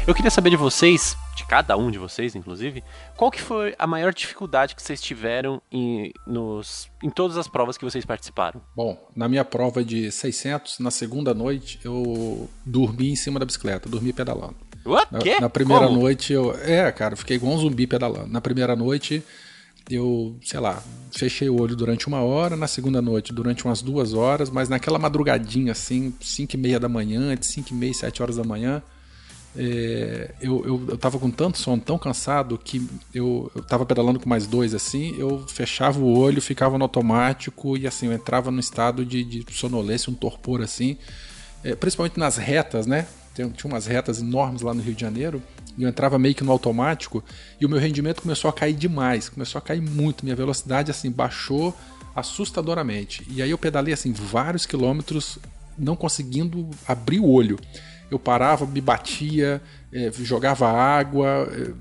Eu 0.08 0.16
queria 0.16 0.32
saber 0.32 0.50
de 0.50 0.56
vocês, 0.56 1.18
de 1.36 1.46
cada 1.46 1.76
um 1.76 1.92
de 1.92 1.98
vocês, 1.98 2.34
inclusive, 2.34 2.82
qual 3.18 3.30
que 3.30 3.42
foi 3.42 3.76
a 3.78 3.86
maior 3.86 4.14
dificuldade 4.14 4.74
que 4.74 4.82
vocês 4.82 5.02
tiveram 5.02 5.62
em, 5.70 6.14
nos, 6.26 6.90
em 7.04 7.10
todas 7.10 7.36
as 7.36 7.46
provas 7.46 7.78
que 7.78 7.84
vocês 7.84 8.06
participaram? 8.06 8.62
Bom, 8.74 8.98
na 9.14 9.28
minha 9.28 9.44
prova 9.44 9.84
de 9.84 10.10
600, 10.10 10.80
na 10.80 10.92
segunda 10.92 11.34
noite, 11.34 11.78
eu 11.84 12.50
dormi 12.66 13.12
em 13.12 13.16
cima 13.18 13.38
da 13.38 13.46
bicicleta, 13.46 13.90
dormi 13.90 14.14
pedalando. 14.14 14.56
What? 14.86 15.12
Na, 15.12 15.20
Quê? 15.20 15.42
na 15.42 15.50
primeira 15.50 15.88
Como? 15.88 16.00
noite 16.00 16.32
eu. 16.32 16.58
É, 16.62 16.90
cara, 16.94 17.12
eu 17.14 17.18
fiquei 17.18 17.36
igual 17.36 17.52
um 17.52 17.58
zumbi 17.58 17.86
pedalando. 17.86 18.28
Na 18.32 18.40
primeira 18.40 18.78
noite 18.78 19.22
eu, 19.90 20.38
sei 20.42 20.62
lá, 20.62 20.82
fechei 21.12 21.50
o 21.50 21.60
olho 21.60 21.76
durante 21.76 22.08
uma 22.08 22.22
hora, 22.22 22.56
na 22.56 22.68
segunda 22.68 23.02
noite 23.02 23.34
durante 23.34 23.66
umas 23.66 23.82
duas 23.82 24.14
horas, 24.14 24.50
mas 24.50 24.70
naquela 24.70 24.98
madrugadinha 24.98 25.74
assim, 25.74 26.14
5 26.22 26.56
e 26.56 26.58
meia 26.58 26.80
da 26.80 26.88
manhã, 26.88 27.36
de 27.36 27.46
5 27.46 27.72
e 27.72 27.74
meia, 27.74 27.94
7 27.94 28.24
horas 28.24 28.38
da 28.38 28.44
manhã, 28.46 28.82
é, 29.58 30.32
eu, 30.40 30.64
eu, 30.66 31.00
eu 31.02 31.20
com 31.20 31.32
tanto 31.32 31.58
sono, 31.58 31.82
tão 31.82 31.98
cansado, 31.98 32.58
que 32.58 32.88
eu, 33.14 33.52
eu 33.56 33.64
tava 33.64 33.86
pedalando 33.86 34.20
com 34.20 34.30
mais 34.30 34.46
dois 34.46 34.76
assim, 34.76 35.16
eu 35.18 35.44
fechava 35.48 36.00
o 36.00 36.18
olho, 36.18 36.42
ficava 36.42 36.78
no 36.78 36.84
automático 36.84 37.76
e 37.76 37.88
assim, 37.88 38.06
eu 38.06 38.14
entrava 38.14 38.52
num 38.52 38.60
estado 38.60 39.04
de, 39.04 39.24
de 39.24 39.46
sonolência, 39.54 40.12
um 40.12 40.16
torpor 40.16 40.62
assim. 40.62 40.98
é, 41.64 41.76
principalmente 41.76 42.20
nas 42.20 42.38
retas, 42.38 42.86
né? 42.86 43.08
Tem, 43.34 43.50
tinha 43.50 43.72
umas 43.72 43.86
retas 43.86 44.22
enormes 44.22 44.62
lá 44.62 44.74
no 44.74 44.82
Rio 44.82 44.94
de 44.94 45.02
Janeiro, 45.02 45.42
e 45.78 45.84
eu 45.84 45.90
entrava 45.90 46.18
meio 46.18 46.34
que 46.36 46.44
no 46.44 46.52
automático, 46.52 47.24
e 47.60 47.66
o 47.66 47.70
meu 47.70 47.80
rendimento 47.80 48.22
começou 48.22 48.50
a 48.50 48.54
cair 48.54 48.74
demais, 48.74 49.30
começou 49.30 49.60
a 49.60 49.62
cair 49.62 49.82
muito, 49.82 50.24
minha 50.24 50.36
velocidade 50.36 50.92
assim 50.92 51.12
baixou 51.12 51.76
assustadoramente. 52.16 53.26
E 53.30 53.42
aí 53.42 53.50
eu 53.50 53.58
pedalei 53.58 53.94
assim 53.94 54.12
vários 54.12 54.66
quilômetros, 54.66 55.38
não 55.78 55.96
conseguindo 55.96 56.70
abrir 56.88 57.20
o 57.20 57.30
olho. 57.30 57.60
Eu 58.10 58.18
parava, 58.18 58.66
me 58.66 58.82
batia, 58.82 59.62
é, 59.92 60.12
jogava 60.14 60.68
água, 60.68 61.48
é, 61.52 61.72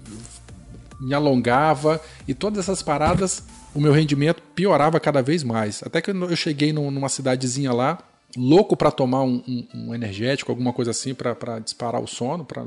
me 1.00 1.14
alongava 1.14 2.00
e 2.26 2.34
todas 2.34 2.58
essas 2.60 2.82
paradas, 2.82 3.42
o 3.74 3.80
meu 3.80 3.92
rendimento 3.92 4.42
piorava 4.54 4.98
cada 4.98 5.22
vez 5.22 5.42
mais. 5.42 5.82
Até 5.82 6.00
que 6.00 6.10
eu 6.10 6.36
cheguei 6.36 6.72
numa 6.72 7.08
cidadezinha 7.08 7.72
lá, 7.72 7.98
louco 8.36 8.76
para 8.76 8.90
tomar 8.90 9.22
um, 9.22 9.42
um, 9.46 9.68
um, 9.74 9.94
energético, 9.94 10.50
alguma 10.50 10.72
coisa 10.72 10.90
assim 10.90 11.14
para 11.14 11.58
disparar 11.58 12.02
o 12.02 12.06
sono, 12.06 12.44
para 12.44 12.64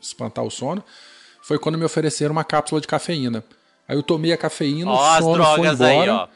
espantar 0.00 0.44
o 0.44 0.50
sono. 0.50 0.82
Foi 1.42 1.58
quando 1.58 1.76
me 1.78 1.84
ofereceram 1.84 2.32
uma 2.32 2.44
cápsula 2.44 2.80
de 2.80 2.86
cafeína. 2.86 3.42
Aí 3.88 3.96
eu 3.96 4.02
tomei 4.02 4.32
a 4.32 4.36
cafeína, 4.36 4.90
ó, 4.90 5.18
o 5.18 5.22
sono 5.22 5.44
foi 5.56 5.66
embora. 5.66 6.22
Aí, 6.22 6.28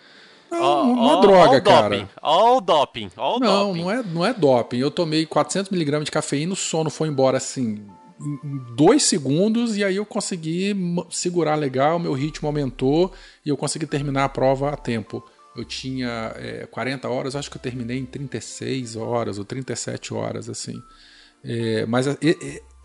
Não, 0.50 0.62
ó, 0.62 0.82
uma 0.82 1.16
ó, 1.16 1.20
droga, 1.20 1.58
ó 1.58 1.60
cara. 1.60 2.08
Ó 2.22 2.56
o 2.58 2.60
doping, 2.60 3.10
ó 3.16 3.36
o 3.36 3.40
não, 3.40 3.68
doping. 3.68 3.82
Não, 3.82 3.90
é, 3.90 4.02
não 4.02 4.26
é 4.26 4.32
doping. 4.32 4.78
Eu 4.78 4.90
tomei 4.90 5.26
400mg 5.26 6.04
de 6.04 6.10
cafeína, 6.10 6.52
o 6.52 6.56
sono 6.56 6.90
foi 6.90 7.08
embora 7.08 7.36
assim, 7.36 7.86
em 8.20 8.74
dois 8.74 9.02
segundos, 9.02 9.76
e 9.76 9.84
aí 9.84 9.96
eu 9.96 10.06
consegui 10.06 10.74
segurar 11.10 11.54
legal, 11.54 11.98
meu 11.98 12.12
ritmo 12.12 12.48
aumentou 12.48 13.12
e 13.44 13.48
eu 13.48 13.56
consegui 13.56 13.86
terminar 13.86 14.24
a 14.24 14.28
prova 14.28 14.70
a 14.70 14.76
tempo. 14.76 15.24
Eu 15.56 15.64
tinha 15.64 16.34
é, 16.36 16.66
40 16.66 17.08
horas, 17.08 17.34
acho 17.34 17.50
que 17.50 17.56
eu 17.56 17.62
terminei 17.62 17.98
em 17.98 18.04
36 18.04 18.96
horas 18.96 19.38
ou 19.38 19.44
37 19.44 20.12
horas, 20.12 20.50
assim. 20.50 20.82
É, 21.42 21.86
mas 21.86 22.06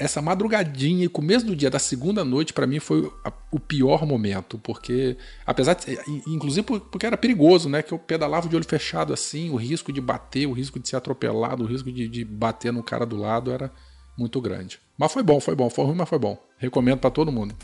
essa 0.01 0.21
madrugadinha 0.21 1.05
e 1.05 1.09
começo 1.09 1.45
do 1.45 1.55
dia 1.55 1.69
da 1.69 1.77
segunda 1.77 2.25
noite 2.25 2.53
para 2.53 2.65
mim 2.65 2.79
foi 2.79 3.11
o 3.51 3.59
pior 3.59 4.05
momento, 4.05 4.57
porque 4.57 5.15
apesar 5.45 5.75
de, 5.75 5.97
inclusive 6.27 6.63
porque 6.63 7.05
era 7.05 7.15
perigoso, 7.15 7.69
né, 7.69 7.83
que 7.83 7.93
eu 7.93 7.99
pedalava 7.99 8.49
de 8.49 8.55
olho 8.55 8.65
fechado 8.65 9.13
assim, 9.13 9.51
o 9.51 9.55
risco 9.55 9.93
de 9.93 10.01
bater, 10.01 10.47
o 10.47 10.53
risco 10.53 10.79
de 10.79 10.89
ser 10.89 10.95
atropelado, 10.95 11.63
o 11.63 11.67
risco 11.67 11.91
de, 11.91 12.07
de 12.07 12.25
bater 12.25 12.73
no 12.73 12.81
cara 12.81 13.05
do 13.05 13.15
lado 13.15 13.51
era 13.51 13.71
muito 14.17 14.41
grande. 14.41 14.79
Mas 14.97 15.13
foi 15.13 15.21
bom, 15.21 15.39
foi 15.39 15.55
bom, 15.55 15.69
foi 15.69 15.85
ruim, 15.85 15.95
mas 15.95 16.09
foi 16.09 16.19
bom. 16.19 16.37
Recomendo 16.57 16.99
para 16.99 17.09
todo 17.09 17.31
mundo. 17.31 17.55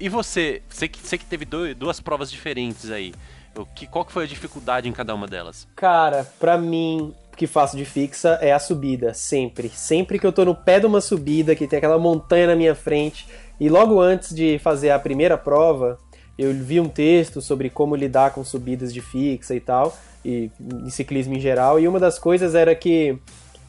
E 0.00 0.08
você, 0.08 0.62
você 0.68 0.88
que, 0.88 0.98
você 0.98 1.18
que 1.18 1.24
teve 1.24 1.44
dois, 1.44 1.76
duas 1.76 2.00
provas 2.00 2.30
diferentes 2.30 2.90
aí, 2.90 3.14
o 3.54 3.64
que, 3.64 3.86
qual 3.86 4.04
que 4.04 4.12
foi 4.12 4.24
a 4.24 4.26
dificuldade 4.26 4.88
em 4.88 4.92
cada 4.92 5.14
uma 5.14 5.26
delas? 5.26 5.68
Cara, 5.76 6.24
para 6.38 6.58
mim, 6.58 7.14
que 7.38 7.46
faço 7.46 7.76
de 7.76 7.84
fixa 7.84 8.36
é 8.42 8.52
a 8.52 8.58
subida, 8.58 9.14
sempre. 9.14 9.70
Sempre 9.70 10.18
que 10.18 10.26
eu 10.26 10.32
tô 10.32 10.44
no 10.44 10.56
pé 10.56 10.80
de 10.80 10.86
uma 10.86 11.00
subida, 11.00 11.54
que 11.54 11.68
tem 11.68 11.76
aquela 11.76 11.96
montanha 11.96 12.48
na 12.48 12.56
minha 12.56 12.74
frente, 12.74 13.28
e 13.60 13.68
logo 13.68 14.00
antes 14.00 14.34
de 14.34 14.58
fazer 14.58 14.90
a 14.90 14.98
primeira 14.98 15.38
prova, 15.38 15.98
eu 16.36 16.52
vi 16.52 16.80
um 16.80 16.88
texto 16.88 17.40
sobre 17.40 17.70
como 17.70 17.94
lidar 17.94 18.32
com 18.32 18.44
subidas 18.44 18.92
de 18.92 19.00
fixa 19.00 19.54
e 19.54 19.60
tal, 19.60 19.96
e 20.24 20.50
em 20.60 20.90
ciclismo 20.90 21.34
em 21.34 21.40
geral, 21.40 21.78
e 21.78 21.86
uma 21.86 22.00
das 22.00 22.18
coisas 22.18 22.56
era 22.56 22.74
que 22.74 23.16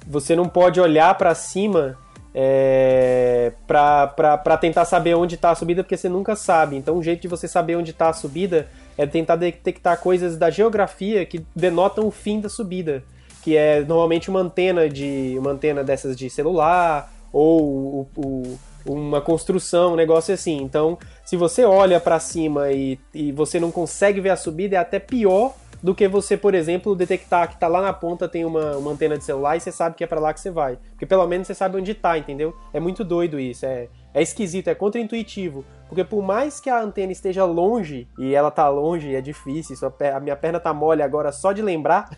você 0.05 0.35
não 0.35 0.49
pode 0.49 0.81
olhar 0.81 1.15
para 1.15 1.35
cima 1.35 1.95
é, 2.33 3.53
para 3.67 4.57
tentar 4.57 4.85
saber 4.85 5.13
onde 5.13 5.35
está 5.35 5.51
a 5.51 5.55
subida, 5.55 5.83
porque 5.83 5.95
você 5.95 6.09
nunca 6.09 6.35
sabe. 6.35 6.75
Então, 6.75 6.97
um 6.97 7.03
jeito 7.03 7.21
de 7.21 7.27
você 7.27 7.47
saber 7.47 7.75
onde 7.75 7.91
está 7.91 8.09
a 8.09 8.13
subida 8.13 8.67
é 8.97 9.05
tentar 9.05 9.35
detectar 9.35 9.99
coisas 9.99 10.37
da 10.37 10.49
geografia 10.49 11.23
que 11.23 11.45
denotam 11.55 12.07
o 12.07 12.11
fim 12.11 12.39
da 12.41 12.49
subida 12.49 13.03
que 13.41 13.55
é 13.55 13.81
normalmente 13.81 14.29
uma 14.29 14.39
antena 14.39 14.89
de 14.89 15.35
uma 15.37 15.51
antena 15.51 15.83
dessas 15.83 16.15
de 16.15 16.29
celular 16.29 17.11
ou 17.31 17.61
o, 17.63 18.07
o, 18.15 18.59
uma 18.85 19.21
construção, 19.21 19.93
um 19.93 19.95
negócio 19.95 20.33
assim. 20.33 20.57
Então, 20.61 20.97
se 21.23 21.35
você 21.37 21.63
olha 21.63 21.99
para 21.99 22.19
cima 22.19 22.71
e, 22.71 22.99
e 23.13 23.31
você 23.31 23.59
não 23.59 23.71
consegue 23.71 24.19
ver 24.19 24.29
a 24.29 24.35
subida, 24.35 24.75
é 24.75 24.79
até 24.79 24.99
pior 24.99 25.53
do 25.81 25.95
que 25.95 26.07
você, 26.07 26.35
por 26.35 26.53
exemplo, 26.53 26.95
detectar 26.95 27.49
que 27.49 27.57
tá 27.57 27.67
lá 27.67 27.81
na 27.81 27.93
ponta 27.93 28.27
tem 28.27 28.43
uma, 28.43 28.77
uma 28.77 28.91
antena 28.91 29.17
de 29.17 29.23
celular 29.23 29.55
e 29.55 29.61
você 29.61 29.71
sabe 29.71 29.95
que 29.95 30.03
é 30.03 30.07
para 30.07 30.19
lá 30.19 30.33
que 30.33 30.39
você 30.39 30.51
vai. 30.51 30.77
Porque 30.91 31.05
pelo 31.05 31.25
menos 31.25 31.47
você 31.47 31.55
sabe 31.55 31.77
onde 31.77 31.93
tá, 31.93 32.17
entendeu? 32.17 32.53
É 32.73 32.79
muito 32.79 33.03
doido 33.03 33.39
isso, 33.39 33.65
é, 33.65 33.87
é 34.13 34.21
esquisito, 34.21 34.67
é 34.67 34.75
contraintuitivo. 34.75 35.65
Porque 35.87 36.03
por 36.03 36.21
mais 36.21 36.59
que 36.59 36.69
a 36.69 36.81
antena 36.81 37.11
esteja 37.11 37.43
longe, 37.45 38.07
e 38.17 38.35
ela 38.35 38.51
tá 38.51 38.69
longe, 38.69 39.15
é 39.15 39.21
difícil, 39.21 39.75
a 40.13 40.19
minha 40.19 40.35
perna 40.35 40.59
tá 40.59 40.71
mole 40.73 41.01
agora 41.01 41.31
só 41.31 41.51
de 41.51 41.61
lembrar 41.61 42.09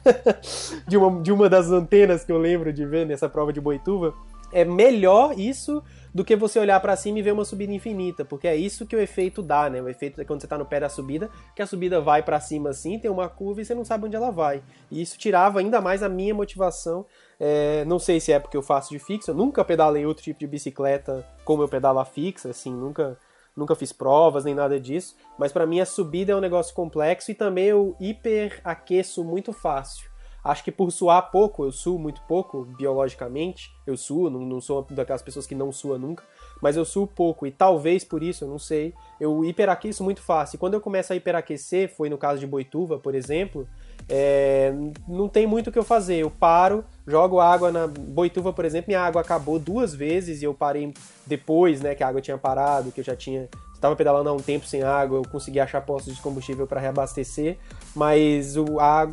de, 0.87 0.97
uma, 0.97 1.21
de 1.21 1.31
uma 1.31 1.49
das 1.49 1.71
antenas 1.71 2.25
que 2.25 2.31
eu 2.31 2.37
lembro 2.37 2.73
de 2.73 2.85
ver 2.85 3.05
nessa 3.05 3.29
prova 3.29 3.53
de 3.53 3.61
Boituva, 3.61 4.13
é 4.51 4.65
melhor 4.65 5.37
isso 5.39 5.81
do 6.13 6.25
que 6.25 6.35
você 6.35 6.59
olhar 6.59 6.79
para 6.81 6.95
cima 6.95 7.19
e 7.19 7.21
ver 7.21 7.31
uma 7.31 7.45
subida 7.45 7.71
infinita, 7.71 8.25
porque 8.25 8.47
é 8.47 8.55
isso 8.55 8.85
que 8.85 8.95
o 8.95 8.99
efeito 8.99 9.41
dá, 9.41 9.69
né? 9.69 9.81
O 9.81 9.87
efeito 9.87 10.19
é 10.19 10.25
quando 10.25 10.41
você 10.41 10.47
tá 10.47 10.57
no 10.57 10.65
pé 10.65 10.81
da 10.81 10.89
subida, 10.89 11.29
que 11.55 11.61
a 11.61 11.65
subida 11.65 12.01
vai 12.01 12.21
para 12.21 12.39
cima 12.39 12.71
assim, 12.71 12.99
tem 12.99 13.09
uma 13.09 13.29
curva 13.29 13.61
e 13.61 13.65
você 13.65 13.73
não 13.73 13.85
sabe 13.85 14.05
onde 14.05 14.15
ela 14.15 14.29
vai. 14.29 14.61
E 14.89 15.01
isso 15.01 15.17
tirava 15.17 15.59
ainda 15.59 15.79
mais 15.79 16.03
a 16.03 16.09
minha 16.09 16.35
motivação. 16.35 17.05
É, 17.43 17.83
não 17.85 17.97
sei 17.97 18.19
se 18.19 18.31
é 18.31 18.37
porque 18.37 18.55
eu 18.55 18.61
faço 18.61 18.91
de 18.91 18.99
fixa, 18.99 19.31
eu 19.31 19.35
nunca 19.35 19.65
pedalei 19.65 20.05
outro 20.05 20.23
tipo 20.23 20.39
de 20.39 20.45
bicicleta 20.45 21.27
como 21.43 21.63
eu 21.63 21.67
pedalo 21.67 21.97
a 21.97 22.05
fixa, 22.05 22.51
assim, 22.51 22.71
nunca 22.71 23.17
nunca 23.57 23.73
fiz 23.73 23.91
provas 23.91 24.45
nem 24.45 24.53
nada 24.53 24.79
disso, 24.79 25.15
mas 25.39 25.51
para 25.51 25.65
mim 25.65 25.79
a 25.79 25.85
subida 25.85 26.33
é 26.33 26.35
um 26.35 26.39
negócio 26.39 26.73
complexo 26.75 27.31
e 27.31 27.33
também 27.33 27.65
eu 27.65 27.95
hiperaqueço 27.99 29.23
muito 29.23 29.51
fácil. 29.51 30.10
Acho 30.43 30.63
que 30.63 30.71
por 30.71 30.91
suar 30.91 31.29
pouco, 31.29 31.63
eu 31.63 31.71
suo 31.71 31.99
muito 31.99 32.21
pouco 32.27 32.65
biologicamente, 32.77 33.71
eu 33.85 33.95
suo, 33.95 34.29
não, 34.29 34.39
não 34.41 34.59
sou 34.59 34.85
daquelas 34.89 35.21
pessoas 35.21 35.45
que 35.45 35.53
não 35.53 35.71
sua 35.71 35.99
nunca, 35.99 36.23
mas 36.61 36.75
eu 36.75 36.83
suo 36.83 37.05
pouco 37.05 37.45
e 37.45 37.51
talvez 37.51 38.03
por 38.03 38.23
isso, 38.23 38.43
eu 38.43 38.47
não 38.47 38.57
sei, 38.57 38.93
eu 39.19 39.45
hiperaqueço 39.45 40.03
muito 40.03 40.21
fácil. 40.21 40.55
E 40.55 40.59
quando 40.59 40.73
eu 40.73 40.81
começo 40.81 41.13
a 41.13 41.15
hiperaquecer, 41.15 41.93
foi 41.95 42.09
no 42.09 42.17
caso 42.17 42.39
de 42.39 42.47
Boituva, 42.47 42.97
por 42.97 43.13
exemplo, 43.13 43.67
é, 44.09 44.73
não 45.07 45.29
tem 45.29 45.45
muito 45.45 45.67
o 45.67 45.71
que 45.71 45.77
eu 45.77 45.83
fazer. 45.83 46.15
Eu 46.15 46.31
paro, 46.31 46.83
jogo 47.05 47.39
água 47.39 47.71
na 47.71 47.87
Boituva, 47.87 48.51
por 48.51 48.65
exemplo, 48.65 48.87
minha 48.87 49.01
água 49.01 49.21
acabou 49.21 49.59
duas 49.59 49.93
vezes 49.93 50.41
e 50.41 50.45
eu 50.45 50.53
parei 50.53 50.91
depois, 51.25 51.81
né, 51.81 51.93
que 51.93 52.03
a 52.03 52.07
água 52.07 52.19
tinha 52.19 52.37
parado, 52.37 52.91
que 52.91 53.01
eu 53.01 53.05
já 53.05 53.15
tinha 53.15 53.47
estava 53.81 53.95
pedalando 53.95 54.29
há 54.29 54.33
um 54.33 54.39
tempo 54.39 54.67
sem 54.67 54.83
água, 54.83 55.17
eu 55.17 55.23
consegui 55.23 55.59
achar 55.59 55.81
postos 55.81 56.15
de 56.15 56.21
combustível 56.21 56.67
para 56.67 56.79
reabastecer, 56.79 57.57
mas 57.95 58.55
o, 58.55 58.79
a, 58.79 59.07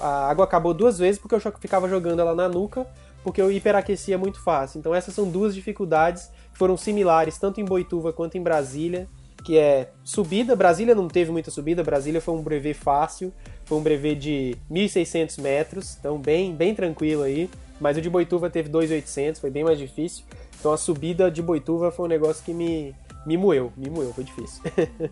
a, 0.00 0.30
água 0.30 0.44
acabou 0.44 0.72
duas 0.72 0.98
vezes 0.98 1.20
porque 1.20 1.34
eu 1.34 1.40
ficava 1.60 1.86
jogando 1.90 2.20
ela 2.20 2.34
na 2.34 2.48
nuca, 2.48 2.86
porque 3.22 3.40
eu 3.40 3.52
hiperaquecia 3.52 4.16
muito 4.16 4.42
fácil. 4.42 4.78
Então 4.78 4.94
essas 4.94 5.14
são 5.14 5.28
duas 5.28 5.54
dificuldades 5.54 6.30
que 6.50 6.58
foram 6.58 6.74
similares 6.74 7.36
tanto 7.36 7.60
em 7.60 7.66
Boituva 7.66 8.14
quanto 8.14 8.38
em 8.38 8.42
Brasília, 8.42 9.06
que 9.44 9.58
é 9.58 9.90
subida. 10.02 10.56
Brasília 10.56 10.94
não 10.94 11.06
teve 11.06 11.30
muita 11.30 11.50
subida, 11.50 11.84
Brasília 11.84 12.20
foi 12.20 12.34
um 12.34 12.42
brevet 12.42 12.74
fácil, 12.74 13.30
foi 13.66 13.76
um 13.76 13.82
brevet 13.82 14.18
de 14.18 14.56
1.600 14.72 15.38
metros, 15.42 15.96
então 16.00 16.18
bem, 16.18 16.54
bem 16.54 16.74
tranquilo 16.74 17.24
aí. 17.24 17.50
Mas 17.78 17.98
o 17.98 18.00
de 18.00 18.08
Boituva 18.08 18.48
teve 18.48 18.70
2.800, 18.70 19.38
foi 19.38 19.50
bem 19.50 19.64
mais 19.64 19.78
difícil. 19.78 20.24
Então 20.58 20.72
a 20.72 20.78
subida 20.78 21.30
de 21.30 21.42
Boituva 21.42 21.90
foi 21.90 22.06
um 22.06 22.08
negócio 22.08 22.42
que 22.42 22.54
me, 22.54 22.94
me 23.26 23.36
moeu, 23.36 23.72
me 23.76 23.88
moeu, 23.88 24.12
foi 24.12 24.24
difícil. 24.24 24.62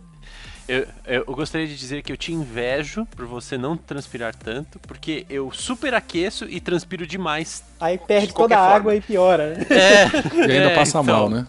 eu, 0.68 0.86
eu, 1.06 1.24
gostaria 1.26 1.66
de 1.66 1.76
dizer 1.76 2.02
que 2.02 2.12
eu 2.12 2.16
te 2.16 2.32
invejo 2.32 3.06
por 3.06 3.26
você 3.26 3.56
não 3.56 3.76
transpirar 3.76 4.34
tanto, 4.34 4.78
porque 4.80 5.26
eu 5.28 5.50
super 5.50 5.94
aqueço 5.94 6.44
e 6.44 6.60
transpiro 6.60 7.06
demais. 7.06 7.64
Aí 7.80 7.98
perde 7.98 8.32
toda 8.32 8.54
a 8.54 8.58
forma. 8.58 8.74
água 8.74 8.96
e 8.96 9.00
piora, 9.00 9.54
né? 9.54 9.66
É, 9.70 10.36
e 10.36 10.52
ainda 10.52 10.70
é, 10.70 10.74
passa 10.74 11.00
então, 11.00 11.04
mal, 11.04 11.30
né? 11.30 11.46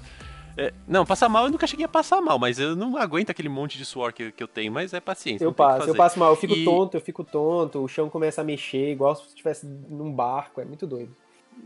É, 0.56 0.72
não, 0.88 1.04
passar 1.06 1.28
mal 1.30 1.46
eu 1.46 1.52
nunca 1.52 1.66
cheguei 1.66 1.86
a 1.86 1.90
passar 1.90 2.22
mal, 2.22 2.38
mas 2.38 2.60
eu 2.60 2.76
não 2.76 2.96
aguento 2.96 3.32
aquele 3.32 3.50
monte 3.50 3.78
de 3.78 3.86
suor 3.86 4.14
que, 4.14 4.32
que 4.32 4.44
eu 4.44 4.48
tenho, 4.48 4.72
mas 4.72 4.94
é 4.94 5.00
paciência. 5.00 5.44
Eu 5.44 5.52
passo, 5.52 5.90
eu 5.90 5.96
passo 5.96 6.20
mal, 6.20 6.30
eu 6.30 6.36
fico 6.36 6.54
e... 6.54 6.64
tonto, 6.64 6.96
eu 6.96 7.02
fico 7.02 7.24
tonto, 7.24 7.84
o 7.84 7.88
chão 7.88 8.08
começa 8.08 8.42
a 8.42 8.44
mexer, 8.44 8.92
igual 8.92 9.16
se 9.16 9.28
estivesse 9.30 9.66
num 9.66 10.12
barco, 10.12 10.62
é 10.62 10.66
muito 10.66 10.86
doido. 10.86 11.16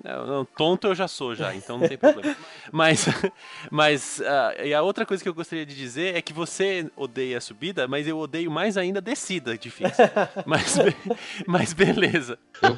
Não, 0.03 0.27
não, 0.27 0.45
tonto 0.45 0.87
eu 0.87 0.95
já 0.95 1.07
sou 1.07 1.35
já, 1.35 1.53
então 1.55 1.77
não 1.77 1.87
tem 1.87 1.97
problema. 1.97 2.35
mas, 2.71 3.05
mas 3.71 4.19
uh, 4.19 4.63
e 4.63 4.73
a 4.73 4.81
outra 4.81 5.05
coisa 5.05 5.21
que 5.21 5.27
eu 5.27 5.33
gostaria 5.33 5.65
de 5.65 5.75
dizer 5.75 6.15
é 6.15 6.21
que 6.21 6.33
você 6.33 6.89
odeia 6.95 7.37
a 7.37 7.41
subida, 7.41 7.87
mas 7.87 8.07
eu 8.07 8.17
odeio 8.17 8.49
mais 8.49 8.77
ainda 8.77 8.99
a 8.99 9.01
descida 9.01 9.57
difícil. 9.57 10.05
mas, 10.45 10.75
mas 11.45 11.73
beleza. 11.73 12.37
Eu, 12.61 12.77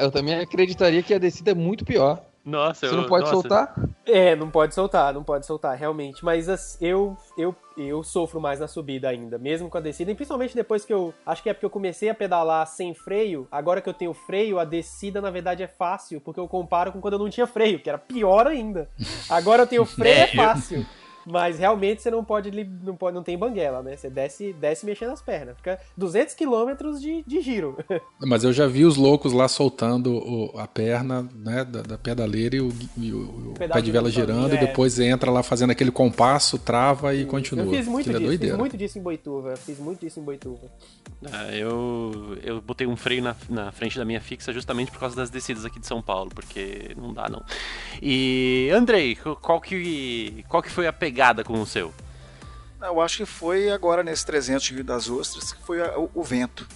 eu 0.00 0.10
também 0.10 0.34
acreditaria 0.34 1.02
que 1.02 1.12
a 1.12 1.18
descida 1.18 1.50
é 1.50 1.54
muito 1.54 1.84
pior. 1.84 2.29
Nossa, 2.50 2.88
Você 2.88 2.94
eu, 2.94 3.00
não 3.00 3.06
pode 3.08 3.24
nossa. 3.24 3.34
soltar? 3.34 3.74
É, 4.04 4.34
não 4.34 4.50
pode 4.50 4.74
soltar, 4.74 5.14
não 5.14 5.22
pode 5.22 5.46
soltar, 5.46 5.76
realmente. 5.76 6.24
Mas 6.24 6.76
eu, 6.80 7.16
eu, 7.38 7.54
eu 7.76 8.02
sofro 8.02 8.40
mais 8.40 8.58
na 8.58 8.66
subida 8.66 9.08
ainda, 9.08 9.38
mesmo 9.38 9.70
com 9.70 9.78
a 9.78 9.80
descida. 9.80 10.10
E 10.10 10.14
principalmente 10.14 10.54
depois 10.54 10.84
que 10.84 10.92
eu. 10.92 11.14
Acho 11.24 11.42
que 11.42 11.48
é 11.48 11.54
porque 11.54 11.66
eu 11.66 11.70
comecei 11.70 12.08
a 12.08 12.14
pedalar 12.14 12.66
sem 12.66 12.92
freio. 12.92 13.46
Agora 13.52 13.80
que 13.80 13.88
eu 13.88 13.94
tenho 13.94 14.12
freio, 14.12 14.58
a 14.58 14.64
descida 14.64 15.20
na 15.20 15.30
verdade 15.30 15.62
é 15.62 15.68
fácil, 15.68 16.20
porque 16.20 16.40
eu 16.40 16.48
comparo 16.48 16.90
com 16.92 17.00
quando 17.00 17.14
eu 17.14 17.20
não 17.20 17.30
tinha 17.30 17.46
freio, 17.46 17.78
que 17.78 17.88
era 17.88 17.98
pior 17.98 18.46
ainda. 18.46 18.90
Agora 19.28 19.62
eu 19.62 19.66
tenho 19.66 19.84
freio, 19.86 20.16
é, 20.16 20.22
é 20.22 20.26
fácil. 20.26 20.84
Mas 21.26 21.58
realmente 21.58 22.00
você 22.02 22.10
não 22.10 22.24
pode, 22.24 22.50
não 22.82 22.96
pode, 22.96 23.14
não 23.14 23.22
tem 23.22 23.36
banguela, 23.36 23.82
né? 23.82 23.96
Você 23.96 24.08
desce, 24.08 24.52
desce 24.54 24.86
mexendo 24.86 25.10
as 25.12 25.20
pernas. 25.20 25.56
Fica 25.56 25.78
200 25.96 26.34
km 26.34 26.98
de, 26.98 27.22
de 27.26 27.40
giro. 27.40 27.76
Mas 28.20 28.42
eu 28.44 28.52
já 28.52 28.66
vi 28.66 28.84
os 28.84 28.96
loucos 28.96 29.32
lá 29.32 29.46
soltando 29.48 30.12
o- 30.14 30.58
a 30.58 30.66
perna 30.66 31.28
né, 31.34 31.64
da, 31.64 31.82
da 31.82 31.98
pedaleira 31.98 32.56
e 32.56 32.60
o, 32.60 32.72
e 32.96 33.12
o- 33.12 33.50
o 33.50 33.54
pé 33.54 33.80
de 33.80 33.90
vela 33.90 34.10
girando 34.10 34.42
sozinho, 34.42 34.54
e 34.54 34.64
é. 34.64 34.66
depois 34.66 34.98
entra 34.98 35.30
lá 35.30 35.42
fazendo 35.42 35.70
aquele 35.70 35.90
compasso, 35.90 36.58
trava 36.58 37.14
e 37.14 37.26
continua. 37.26 37.64
Eu 37.66 37.70
fiz 37.70 37.86
muito 37.86 38.08
Aquilo 38.10 38.16
é 38.16 38.18
disso, 38.20 38.30
fiz 38.30 38.38
doideira. 38.38 38.56
muito 38.58 38.76
disso 38.76 38.98
em 38.98 39.02
Boituva. 39.02 39.56
Fiz 39.56 39.78
muito 39.78 40.00
disso 40.00 40.18
em 40.20 40.22
Boituva. 40.22 40.70
Ah, 41.30 41.54
eu, 41.54 42.38
eu 42.42 42.60
botei 42.62 42.86
um 42.86 42.96
freio 42.96 43.22
na, 43.22 43.36
na 43.48 43.70
frente 43.72 43.98
da 43.98 44.04
minha 44.06 44.20
fixa 44.20 44.52
justamente 44.54 44.90
por 44.90 44.98
causa 44.98 45.14
das 45.14 45.28
descidas 45.28 45.64
aqui 45.66 45.78
de 45.78 45.86
São 45.86 46.00
Paulo, 46.00 46.30
porque 46.34 46.94
não 46.96 47.12
dá 47.12 47.28
não. 47.28 47.42
E 48.00 48.70
Andrei, 48.72 49.16
qual 49.42 49.60
que, 49.60 50.42
qual 50.48 50.62
que 50.62 50.70
foi 50.70 50.86
a 50.86 50.92
pegada 50.92 51.09
com 51.44 51.60
o 51.60 51.66
seu? 51.66 51.92
Eu 52.82 53.00
acho 53.00 53.18
que 53.18 53.26
foi 53.26 53.70
agora 53.70 54.02
nesse 54.02 54.24
300 54.24 54.64
de 54.66 54.74
Rio 54.74 54.84
das 54.84 55.08
Ostras 55.10 55.52
que 55.52 55.62
foi 55.62 55.82
a- 55.82 55.98
o, 55.98 56.10
o 56.14 56.22
vento. 56.24 56.66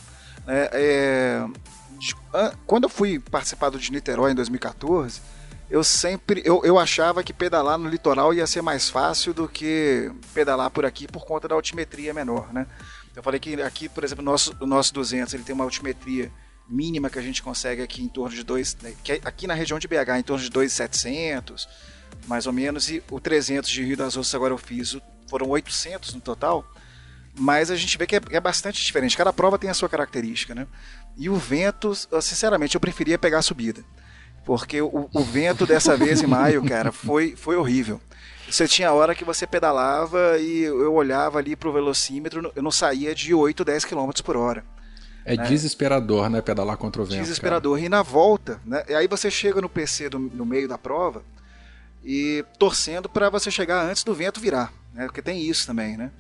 né? 0.47 0.69
É, 0.73 1.44
de- 1.98 2.15
an- 2.35 2.52
quando 2.66 2.85
eu 2.85 2.90
fui 2.90 3.19
participar 3.19 3.70
do 3.70 3.78
de 3.78 3.90
Niterói 3.90 4.32
em 4.32 4.35
2014, 4.35 5.23
eu 5.70 5.82
sempre 5.82 6.43
eu, 6.44 6.61
eu 6.62 6.78
achava 6.78 7.24
que 7.24 7.32
pedalar 7.32 7.78
no 7.78 7.89
litoral 7.89 8.35
ia 8.35 8.47
ser 8.47 8.61
mais 8.61 8.90
fácil 8.90 9.32
do 9.32 9.48
que 9.48 10.11
pedalar 10.35 10.69
por 10.70 10.85
aqui 10.85 11.06
por 11.06 11.24
conta 11.24 11.48
da 11.48 11.55
altimetria 11.55 12.12
menor, 12.12 12.52
né? 12.52 12.66
Eu 13.16 13.23
falei 13.23 13.40
que 13.40 13.62
aqui, 13.62 13.89
por 13.89 14.05
exemplo, 14.05 14.23
o 14.23 14.24
nosso, 14.27 14.55
nosso 14.66 14.93
200 14.93 15.32
ele 15.32 15.43
tem 15.44 15.55
uma 15.55 15.65
altimetria 15.65 16.31
mínima 16.69 17.11
que 17.11 17.19
a 17.19 17.23
gente 17.23 17.43
consegue 17.43 17.82
aqui 17.82 18.03
em 18.03 18.09
torno 18.09 18.35
de 18.35 18.43
2, 18.43 18.77
que 19.03 19.12
é 19.12 19.20
aqui 19.24 19.47
na 19.47 19.55
região 19.55 19.78
de 19.78 19.86
BH 19.86 20.19
em 20.19 20.23
torno 20.23 20.43
de 20.43 20.51
2,700, 20.51 21.69
mais 22.27 22.47
ou 22.47 22.53
menos, 22.53 22.89
e 22.91 23.03
o 23.11 23.20
300 23.20 23.69
de 23.69 23.85
Rio 23.85 23.97
das 23.97 24.16
Ostras 24.16 24.35
agora 24.35 24.55
eu 24.55 24.59
fiz, 24.59 24.97
foram 25.28 25.49
800 25.49 26.15
no 26.15 26.20
total, 26.20 26.66
mas 27.36 27.70
a 27.70 27.77
gente 27.77 27.99
vê 27.99 28.07
que 28.07 28.16
é, 28.16 28.20
é 28.31 28.41
bastante 28.41 28.82
diferente, 28.82 29.16
cada 29.16 29.32
prova 29.32 29.59
tem 29.59 29.69
a 29.69 29.74
sua 29.74 29.89
característica, 29.89 30.55
né? 30.55 30.66
E 31.16 31.28
o 31.28 31.36
vento, 31.36 31.95
sinceramente, 32.23 32.74
eu 32.74 32.81
preferia 32.81 33.19
pegar 33.19 33.39
a 33.39 33.43
subida, 33.43 33.85
porque 34.45 34.81
o, 34.81 35.09
o 35.12 35.20
vento 35.23 35.66
dessa 35.66 35.97
vez 35.99 36.23
em 36.23 36.27
maio, 36.27 36.65
cara, 36.65 36.91
foi, 36.93 37.36
foi 37.36 37.57
horrível. 37.57 38.01
Você 38.49 38.69
tinha 38.69 38.93
hora 38.93 39.15
que 39.15 39.24
você 39.24 39.47
pedalava 39.47 40.39
e 40.39 40.62
eu 40.65 40.93
olhava 40.93 41.39
ali 41.39 41.57
pro 41.57 41.73
velocímetro, 41.73 42.53
eu 42.55 42.62
não 42.62 42.70
saía 42.70 43.15
de 43.15 43.35
8, 43.35 43.65
10 43.65 43.85
km 43.86 44.11
por 44.23 44.36
hora. 44.36 44.65
É 45.25 45.37
desesperador, 45.37 46.29
né, 46.29 46.41
pedalar 46.43 46.77
contra 46.77 47.01
o 47.01 47.05
vento. 47.05 47.21
Desesperador. 47.23 47.79
E 47.83 47.89
na 47.89 48.03
volta, 48.03 48.61
né? 48.65 48.85
E 48.89 48.95
aí 48.95 49.09
você 49.09 49.31
chega 49.31 49.61
no 49.61 49.69
PC 49.69 50.09
do- 50.11 50.19
no 50.19 50.45
meio 50.45 50.69
da 50.69 50.77
prova 50.77 51.23
e 52.05 52.45
torcendo 52.59 53.09
para 53.09 53.31
você 53.31 53.51
chegar 53.51 53.83
antes 53.85 54.05
do 54.05 54.15
vento 54.15 54.39
virar, 54.41 54.73
né? 54.93 55.07
Porque 55.07 55.23
tem 55.23 55.41
isso 55.41 55.67
também, 55.67 55.97
né? 55.97 56.11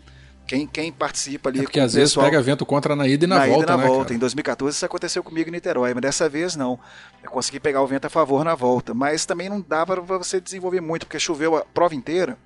Quem, 0.46 0.66
quem 0.66 0.92
participa 0.92 1.48
ali 1.48 1.58
Cara. 1.58 1.64
É 1.64 1.66
porque 1.66 1.80
às 1.80 1.94
vezes 1.94 2.10
pessoal- 2.10 2.26
pega 2.26 2.42
vento 2.42 2.66
contra 2.66 2.94
na 2.94 3.06
ida 3.08 3.24
e 3.24 3.26
na, 3.28 3.38
na 3.40 3.46
volta, 3.46 3.62
ida 3.62 3.72
na 3.76 3.78
né, 3.82 3.88
volta. 3.88 4.04
cara? 4.04 4.14
Em 4.14 4.18
2014 4.18 4.76
isso 4.76 4.84
aconteceu 4.86 5.22
comigo 5.22 5.48
em 5.48 5.52
Niterói, 5.52 5.94
mas 5.94 6.02
dessa 6.02 6.28
vez 6.28 6.54
não. 6.54 6.78
Eu 7.22 7.30
consegui 7.30 7.58
pegar 7.60 7.80
o 7.82 7.86
vento 7.86 8.06
a 8.06 8.10
favor 8.10 8.44
na 8.44 8.54
volta, 8.54 8.92
mas 8.92 9.24
também 9.24 9.48
não 9.48 9.60
dava 9.66 9.96
para 10.02 10.18
você 10.18 10.40
desenvolver 10.40 10.80
muito, 10.82 11.06
porque 11.06 11.18
choveu 11.18 11.56
a 11.56 11.64
prova 11.64 11.94
inteira. 11.94 12.36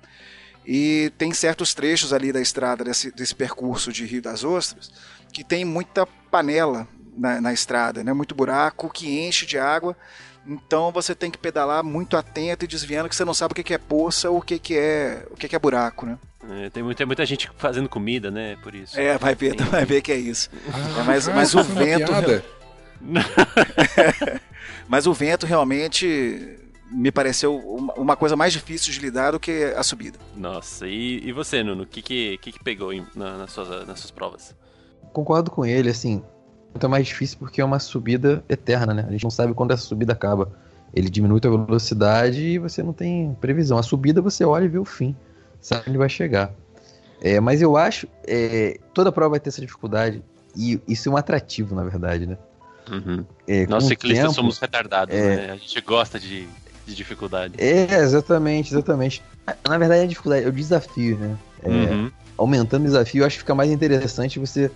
E 0.65 1.11
tem 1.17 1.33
certos 1.33 1.73
trechos 1.73 2.13
ali 2.13 2.31
da 2.31 2.39
estrada 2.41 2.83
desse, 2.83 3.11
desse 3.11 3.33
percurso 3.35 3.91
de 3.91 4.05
Rio 4.05 4.21
das 4.21 4.43
Ostras 4.43 4.91
que 5.33 5.43
tem 5.43 5.63
muita 5.65 6.05
panela 6.31 6.87
na, 7.17 7.39
na 7.41 7.53
estrada, 7.53 8.03
né? 8.03 8.13
muito 8.13 8.33
buraco 8.35 8.89
que 8.89 9.19
enche 9.27 9.45
de 9.45 9.57
água. 9.57 9.95
Então 10.47 10.91
você 10.91 11.13
tem 11.13 11.29
que 11.29 11.37
pedalar 11.37 11.83
muito 11.83 12.15
atento 12.17 12.65
e 12.65 12.67
desviando 12.67 13.07
que 13.09 13.15
você 13.15 13.25
não 13.25 13.33
sabe 13.33 13.51
o 13.51 13.55
que 13.55 13.63
que 13.63 13.73
é 13.73 13.77
poça 13.77 14.29
ou 14.29 14.37
o 14.37 14.41
que 14.41 14.57
que 14.57 14.75
é 14.75 15.27
o 15.29 15.35
que 15.35 15.47
que 15.47 15.55
é 15.55 15.59
buraco, 15.59 16.05
né? 16.05 16.17
É, 16.49 16.69
tem, 16.69 16.81
muita, 16.81 17.05
muita 17.05 17.25
gente 17.25 17.51
fazendo 17.57 17.89
comida, 17.89 18.31
né? 18.31 18.57
Por 18.63 18.73
isso. 18.73 18.97
É, 18.99 19.17
vai 19.17 19.35
ver, 19.35 19.55
Tem- 19.55 19.67
vai 19.67 19.85
ver 19.85 20.01
que 20.01 20.11
é 20.11 20.15
isso. 20.17 20.49
Ah, 20.73 21.01
É, 21.01 21.03
mas, 21.03 21.25
cara, 21.25 21.35
mas 21.37 21.53
o 21.53 21.63
foi 21.63 21.73
uma 21.75 21.83
vento, 21.85 22.11
mas 24.87 25.05
o 25.07 25.13
vento 25.13 25.45
realmente 25.45 26.57
me 26.91 27.11
pareceu 27.11 27.55
uma, 27.95 28.15
coisa 28.15 28.35
mais 28.35 28.51
difícil 28.53 28.91
de 28.91 28.99
lidar 28.99 29.31
do 29.31 29.39
que 29.39 29.73
a 29.77 29.83
subida. 29.83 30.17
Nossa, 30.35 30.87
e, 30.87 31.19
e 31.27 31.31
você, 31.31 31.61
Nuno? 31.63 31.83
O 31.83 31.85
que 31.85 32.01
que, 32.01 32.37
que, 32.39 32.51
que 32.53 32.63
pegou 32.63 32.91
em- 32.91 33.05
na- 33.15 33.37
nas, 33.37 33.51
suas, 33.51 33.85
nas 33.87 33.99
suas 33.99 34.09
provas? 34.11 34.55
Concordo 35.13 35.49
com 35.51 35.65
ele, 35.65 35.89
assim. 35.89 36.21
Muito 36.73 36.87
mais 36.89 37.07
difícil 37.07 37.37
porque 37.39 37.61
é 37.61 37.65
uma 37.65 37.79
subida 37.79 38.43
eterna, 38.47 38.93
né? 38.93 39.05
A 39.07 39.11
gente 39.11 39.23
não 39.23 39.31
sabe 39.31 39.53
quando 39.53 39.71
essa 39.71 39.83
subida 39.83 40.13
acaba. 40.13 40.51
Ele 40.93 41.09
diminui 41.09 41.39
a 41.43 41.49
velocidade 41.49 42.41
e 42.41 42.57
você 42.59 42.81
não 42.83 42.93
tem 42.93 43.35
previsão. 43.41 43.77
A 43.77 43.83
subida 43.83 44.21
você 44.21 44.43
olha 44.45 44.65
e 44.65 44.67
vê 44.67 44.77
o 44.79 44.85
fim. 44.85 45.15
Sabe 45.61 45.83
onde 45.89 45.97
vai 45.97 46.09
chegar. 46.09 46.51
É, 47.21 47.39
mas 47.39 47.61
eu 47.61 47.75
acho. 47.75 48.07
é, 48.27 48.79
toda 48.93 49.11
prova 49.11 49.31
vai 49.31 49.39
ter 49.39 49.49
essa 49.49 49.61
dificuldade. 49.61 50.23
E 50.55 50.79
isso 50.87 51.09
é 51.09 51.11
um 51.11 51.17
atrativo, 51.17 51.75
na 51.75 51.83
verdade, 51.83 52.25
né? 52.25 52.37
Uhum. 52.89 53.23
É, 53.47 53.67
Nós 53.67 53.83
ciclistas 53.85 54.23
tempo- 54.23 54.33
somos 54.35 54.57
retardados, 54.57 55.13
é. 55.13 55.35
né? 55.47 55.51
A 55.51 55.55
gente 55.57 55.79
gosta 55.81 56.19
de, 56.19 56.47
de 56.87 56.95
dificuldade. 56.95 57.53
É, 57.57 57.95
exatamente, 57.99 58.73
exatamente. 58.73 59.21
Na 59.67 59.77
verdade, 59.77 60.01
é 60.01 60.03
a 60.05 60.07
dificuldade, 60.07 60.45
é 60.45 60.49
o 60.49 60.51
desafio, 60.51 61.17
né? 61.19 61.37
É, 61.61 61.69
Uhum. 61.69 62.11
aumentando 62.37 62.81
o 62.83 62.85
desafio, 62.85 63.21
eu 63.21 63.27
acho 63.27 63.35
que 63.35 63.41
fica 63.41 63.53
mais 63.53 63.69
interessante 63.69 64.39
você 64.39 64.71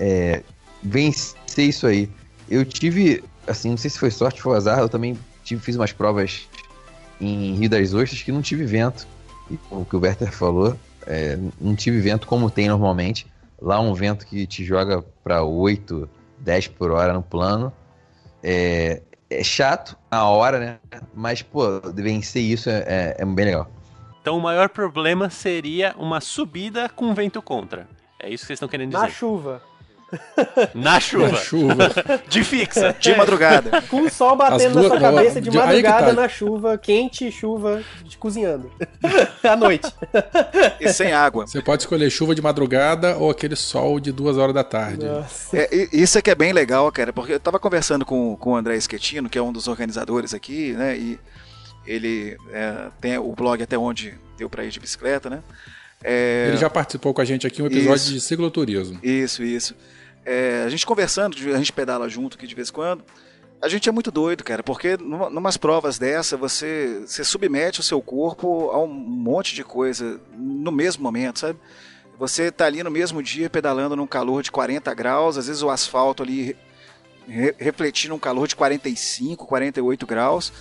é, 0.00 0.42
vencer 0.82 1.36
isso 1.68 1.86
aí. 1.86 2.10
Eu 2.48 2.64
tive, 2.64 3.22
assim, 3.46 3.70
não 3.70 3.76
sei 3.76 3.90
se 3.90 3.98
foi 3.98 4.10
sorte 4.10 4.46
ou 4.48 4.54
azar, 4.54 4.78
eu 4.78 4.88
também 4.88 5.16
tive, 5.44 5.60
fiz 5.62 5.76
umas 5.76 5.92
provas 5.92 6.48
em 7.20 7.54
Rio 7.54 7.68
das 7.70 7.92
Ostras 7.94 8.22
que 8.22 8.32
não 8.32 8.40
tive 8.42 8.64
vento. 8.64 9.06
E 9.50 9.58
o 9.70 9.84
que 9.84 9.94
o 9.94 10.00
Werther 10.00 10.32
falou, 10.32 10.76
é, 11.06 11.38
não 11.60 11.76
tive 11.76 12.00
vento 12.00 12.26
como 12.26 12.50
tem 12.50 12.68
normalmente. 12.68 13.26
Lá 13.60 13.78
um 13.78 13.92
vento 13.92 14.26
que 14.26 14.46
te 14.46 14.64
joga 14.64 15.02
para 15.22 15.44
8, 15.44 16.08
10 16.38 16.68
por 16.68 16.90
hora 16.90 17.12
no 17.12 17.22
plano. 17.22 17.70
É, 18.42 19.02
é 19.28 19.44
chato 19.44 19.96
a 20.10 20.24
hora, 20.24 20.58
né? 20.58 20.78
Mas, 21.14 21.42
pô, 21.42 21.78
vencer 21.94 22.42
isso 22.42 22.70
é, 22.70 22.78
é- 22.86 23.16
é 23.18 23.24
bem 23.26 23.44
legal. 23.44 23.70
Então 24.22 24.36
o 24.36 24.40
maior 24.40 24.68
problema 24.70 25.28
seria 25.30 25.94
uma 25.98 26.20
subida 26.20 26.88
com 26.88 27.12
vento 27.14 27.40
contra. 27.42 27.86
É 28.18 28.28
isso 28.28 28.42
que 28.42 28.48
vocês 28.48 28.56
estão 28.56 28.68
querendo 28.68 28.92
Na 28.92 29.04
dizer. 29.06 29.12
chuva. 29.16 29.62
Na 30.74 30.98
chuva. 31.00 31.28
Na 31.32 31.38
chuva. 31.38 31.88
De 32.28 32.42
fixa. 32.44 32.94
De 32.98 33.14
madrugada. 33.14 33.82
Com 33.82 34.02
o 34.02 34.10
sol 34.10 34.36
batendo 34.36 34.74
na 34.74 34.80
duas- 34.80 34.86
sua 34.86 35.00
não, 35.00 35.14
cabeça 35.16 35.40
de 35.40 35.50
madrugada 35.50 36.06
tá. 36.06 36.12
na 36.12 36.28
chuva, 36.28 36.76
quente, 36.78 37.30
chuva, 37.30 37.82
de 38.04 38.16
cozinhando. 38.18 38.70
à 39.42 39.56
noite. 39.56 39.90
E 40.80 40.92
sem 40.92 41.12
água. 41.12 41.46
Você 41.46 41.60
pode 41.60 41.82
escolher 41.82 42.10
chuva 42.10 42.34
de 42.34 42.40
madrugada 42.42 43.16
ou 43.18 43.30
aquele 43.30 43.54
sol 43.56 44.00
de 44.00 44.10
duas 44.12 44.36
horas 44.36 44.54
da 44.54 44.64
tarde. 44.64 45.04
Nossa. 45.04 45.56
É, 45.56 45.88
isso 45.92 46.18
é 46.18 46.22
que 46.22 46.30
é 46.30 46.34
bem 46.34 46.52
legal, 46.52 46.90
cara, 46.90 47.12
porque 47.12 47.34
eu 47.34 47.40
tava 47.40 47.58
conversando 47.58 48.04
com, 48.04 48.34
com 48.36 48.52
o 48.52 48.56
André 48.56 48.80
Schettino, 48.80 49.28
que 49.28 49.38
é 49.38 49.42
um 49.42 49.52
dos 49.52 49.68
organizadores 49.68 50.32
aqui, 50.34 50.72
né? 50.72 50.96
E 50.96 51.18
ele 51.86 52.36
é, 52.52 52.88
tem 53.00 53.18
o 53.18 53.32
blog 53.34 53.62
até 53.62 53.76
onde 53.76 54.14
deu 54.38 54.48
pra 54.48 54.64
ir 54.64 54.70
de 54.70 54.80
bicicleta, 54.80 55.28
né? 55.28 55.40
É, 56.02 56.46
Ele 56.48 56.56
já 56.56 56.70
participou 56.70 57.12
com 57.12 57.20
a 57.20 57.24
gente 57.24 57.46
aqui 57.46 57.62
um 57.62 57.66
episódio 57.66 57.94
Isso. 57.96 58.12
de 58.12 58.20
cicloturismo. 58.22 58.98
Isso, 59.02 59.42
isso. 59.42 59.74
É, 60.24 60.62
a 60.64 60.68
gente 60.68 60.84
conversando, 60.86 61.36
a 61.36 61.58
gente 61.58 61.72
pedala 61.72 62.08
junto 62.08 62.36
aqui 62.36 62.46
de 62.46 62.54
vez 62.54 62.68
em 62.68 62.72
quando. 62.72 63.04
A 63.62 63.68
gente 63.68 63.88
é 63.88 63.92
muito 63.92 64.10
doido, 64.10 64.42
cara, 64.42 64.62
porque 64.62 64.96
numa, 64.96 65.28
numas 65.28 65.56
provas 65.58 65.98
dessa 65.98 66.34
você, 66.36 67.02
você 67.06 67.22
submete 67.22 67.80
o 67.80 67.82
seu 67.82 68.00
corpo 68.00 68.70
a 68.70 68.82
um 68.82 68.86
monte 68.86 69.54
de 69.54 69.62
coisa 69.62 70.18
no 70.34 70.72
mesmo 70.72 71.02
momento, 71.02 71.40
sabe? 71.40 71.58
Você 72.18 72.50
tá 72.50 72.64
ali 72.66 72.82
no 72.82 72.90
mesmo 72.90 73.22
dia 73.22 73.50
pedalando 73.50 73.96
num 73.96 74.06
calor 74.06 74.42
de 74.42 74.50
40 74.50 74.92
graus, 74.94 75.36
às 75.36 75.46
vezes 75.46 75.62
o 75.62 75.68
asfalto 75.68 76.22
ali 76.22 76.56
re- 77.28 77.54
refletindo 77.58 78.14
um 78.14 78.18
calor 78.18 78.48
de 78.48 78.56
45, 78.56 79.46
48 79.46 80.06
graus. 80.06 80.52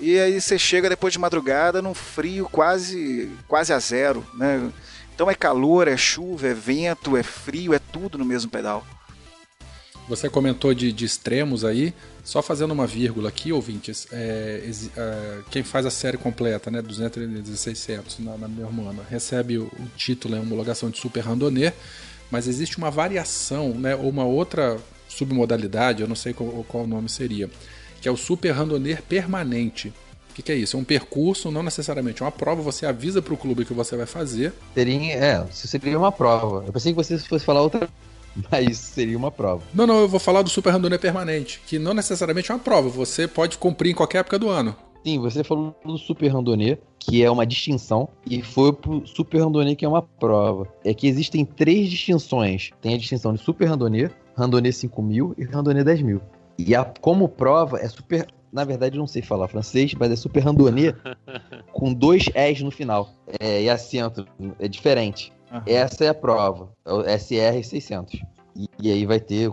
E 0.00 0.18
aí 0.18 0.40
você 0.40 0.56
chega 0.58 0.88
depois 0.88 1.12
de 1.12 1.18
madrugada 1.18 1.80
num 1.82 1.94
frio 1.94 2.48
quase 2.50 3.30
quase 3.48 3.72
a 3.72 3.78
zero, 3.80 4.24
né? 4.34 4.70
Então 5.14 5.28
é 5.30 5.34
calor, 5.34 5.86
é 5.88 5.96
chuva, 5.96 6.48
é 6.48 6.54
vento, 6.54 7.16
é 7.16 7.22
frio, 7.22 7.74
é 7.74 7.78
tudo 7.80 8.18
no 8.18 8.24
mesmo 8.24 8.50
pedal. 8.50 8.84
Você 10.08 10.28
comentou 10.28 10.74
de, 10.74 10.92
de 10.92 11.04
extremos 11.04 11.64
aí, 11.64 11.94
só 12.22 12.42
fazendo 12.42 12.72
uma 12.72 12.86
vírgula 12.86 13.30
aqui, 13.30 13.52
ouvintes, 13.52 14.06
é, 14.12 14.70
é, 14.96 15.38
quem 15.50 15.62
faz 15.62 15.86
a 15.86 15.90
série 15.90 16.18
completa, 16.18 16.70
né, 16.70 16.82
200 16.82 17.58
600 17.58 18.18
na, 18.18 18.36
na 18.36 18.48
minha 18.48 18.66
humana, 18.66 19.02
recebe 19.08 19.58
o, 19.58 19.64
o 19.64 19.88
título 19.96 20.36
em 20.36 20.40
homologação 20.40 20.90
de 20.90 20.98
super 20.98 21.20
randonneur, 21.20 21.72
mas 22.30 22.46
existe 22.46 22.76
uma 22.76 22.90
variação, 22.90 23.70
né, 23.70 23.96
ou 23.96 24.10
uma 24.10 24.24
outra 24.24 24.78
submodalidade, 25.08 26.02
eu 26.02 26.08
não 26.08 26.16
sei 26.16 26.34
qual, 26.34 26.64
qual 26.68 26.84
o 26.84 26.86
nome 26.86 27.08
seria, 27.08 27.48
que 28.00 28.08
é 28.08 28.10
o 28.10 28.16
super 28.16 28.50
randonneur 28.50 29.00
permanente. 29.02 29.88
O 30.30 30.34
que, 30.34 30.42
que 30.42 30.52
é 30.52 30.56
isso? 30.56 30.76
É 30.76 30.80
um 30.80 30.84
percurso, 30.84 31.50
não 31.50 31.62
necessariamente 31.62 32.20
uma 32.20 32.32
prova, 32.32 32.60
você 32.60 32.84
avisa 32.84 33.22
para 33.22 33.32
o 33.32 33.36
clube 33.36 33.64
que 33.64 33.72
você 33.72 33.96
vai 33.96 34.04
fazer, 34.04 34.52
Seria, 34.74 35.14
é, 35.14 35.46
seria 35.50 35.98
uma 35.98 36.10
prova. 36.10 36.64
Eu 36.66 36.72
pensei 36.72 36.92
que 36.92 36.96
você 36.96 37.16
fosse 37.18 37.44
falar 37.44 37.62
outra, 37.62 37.88
mas 38.50 38.68
isso 38.68 38.92
seria 38.92 39.16
uma 39.16 39.30
prova. 39.30 39.62
Não, 39.74 39.86
não, 39.86 40.00
eu 40.00 40.08
vou 40.08 40.20
falar 40.20 40.42
do 40.42 40.50
Super 40.50 40.70
Randonneur 40.70 41.00
permanente, 41.00 41.60
que 41.66 41.78
não 41.78 41.94
necessariamente 41.94 42.50
é 42.50 42.54
uma 42.54 42.60
prova, 42.60 42.88
você 42.88 43.28
pode 43.28 43.58
cumprir 43.58 43.90
em 43.90 43.94
qualquer 43.94 44.18
época 44.18 44.38
do 44.38 44.48
ano. 44.48 44.74
Sim, 45.04 45.18
você 45.18 45.44
falou 45.44 45.76
do 45.84 45.98
Super 45.98 46.28
Randonnée, 46.28 46.78
que 46.98 47.22
é 47.22 47.30
uma 47.30 47.44
distinção, 47.44 48.08
e 48.26 48.40
foi 48.40 48.72
pro 48.72 49.06
Super 49.06 49.42
Randonnée, 49.42 49.76
que 49.76 49.84
é 49.84 49.88
uma 49.88 50.00
prova. 50.00 50.66
É 50.82 50.94
que 50.94 51.06
existem 51.06 51.44
três 51.44 51.90
distinções. 51.90 52.70
Tem 52.80 52.94
a 52.94 52.96
distinção 52.96 53.34
de 53.34 53.40
Super 53.42 53.66
Randonnée, 53.66 54.10
Randonnée 54.34 54.72
5000 54.72 55.34
e 55.36 55.44
Randonnée 55.44 55.84
10000. 55.84 56.22
E 56.58 56.74
a, 56.74 56.84
como 56.84 57.28
prova 57.28 57.78
é 57.80 57.88
super. 57.88 58.26
Na 58.50 58.64
verdade, 58.64 58.96
eu 58.96 59.00
não 59.00 59.06
sei 59.06 59.20
falar 59.20 59.48
francês, 59.48 59.92
mas 59.94 60.10
é 60.10 60.16
Super 60.16 60.40
Randonnée 60.40 60.94
com 61.74 61.92
dois 61.92 62.30
S 62.32 62.64
no 62.64 62.70
final. 62.70 63.12
É, 63.38 63.62
e 63.62 63.68
acento. 63.68 64.26
É 64.58 64.66
diferente. 64.66 65.32
Essa 65.66 66.04
é 66.04 66.08
a 66.08 66.14
prova. 66.14 66.70
É 66.84 66.92
o 66.92 67.02
SR 67.02 67.62
600. 67.62 68.20
E, 68.56 68.68
e 68.80 68.92
aí 68.92 69.04
vai 69.06 69.20
ter 69.20 69.50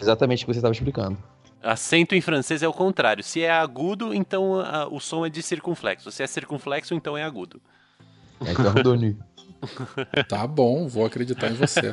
exatamente 0.00 0.42
o 0.44 0.46
que 0.46 0.52
você 0.52 0.58
estava 0.58 0.72
explicando. 0.72 1.16
Acento 1.62 2.14
em 2.14 2.20
francês 2.20 2.62
é 2.62 2.68
o 2.68 2.72
contrário. 2.72 3.22
Se 3.22 3.42
é 3.42 3.50
agudo, 3.50 4.14
então 4.14 4.58
a- 4.60 4.88
o 4.90 4.98
som 4.98 5.26
é 5.26 5.28
de 5.28 5.42
circunflexo. 5.42 6.10
Se 6.10 6.22
é 6.22 6.26
circunflexo, 6.26 6.94
então 6.94 7.16
é 7.18 7.22
agudo. 7.22 7.60
É 8.44 8.54
que 8.54 8.62
Randonnée. 8.62 9.16
Tá 10.28 10.46
bom, 10.46 10.88
vou 10.88 11.04
acreditar 11.04 11.48
em 11.50 11.54
você. 11.54 11.92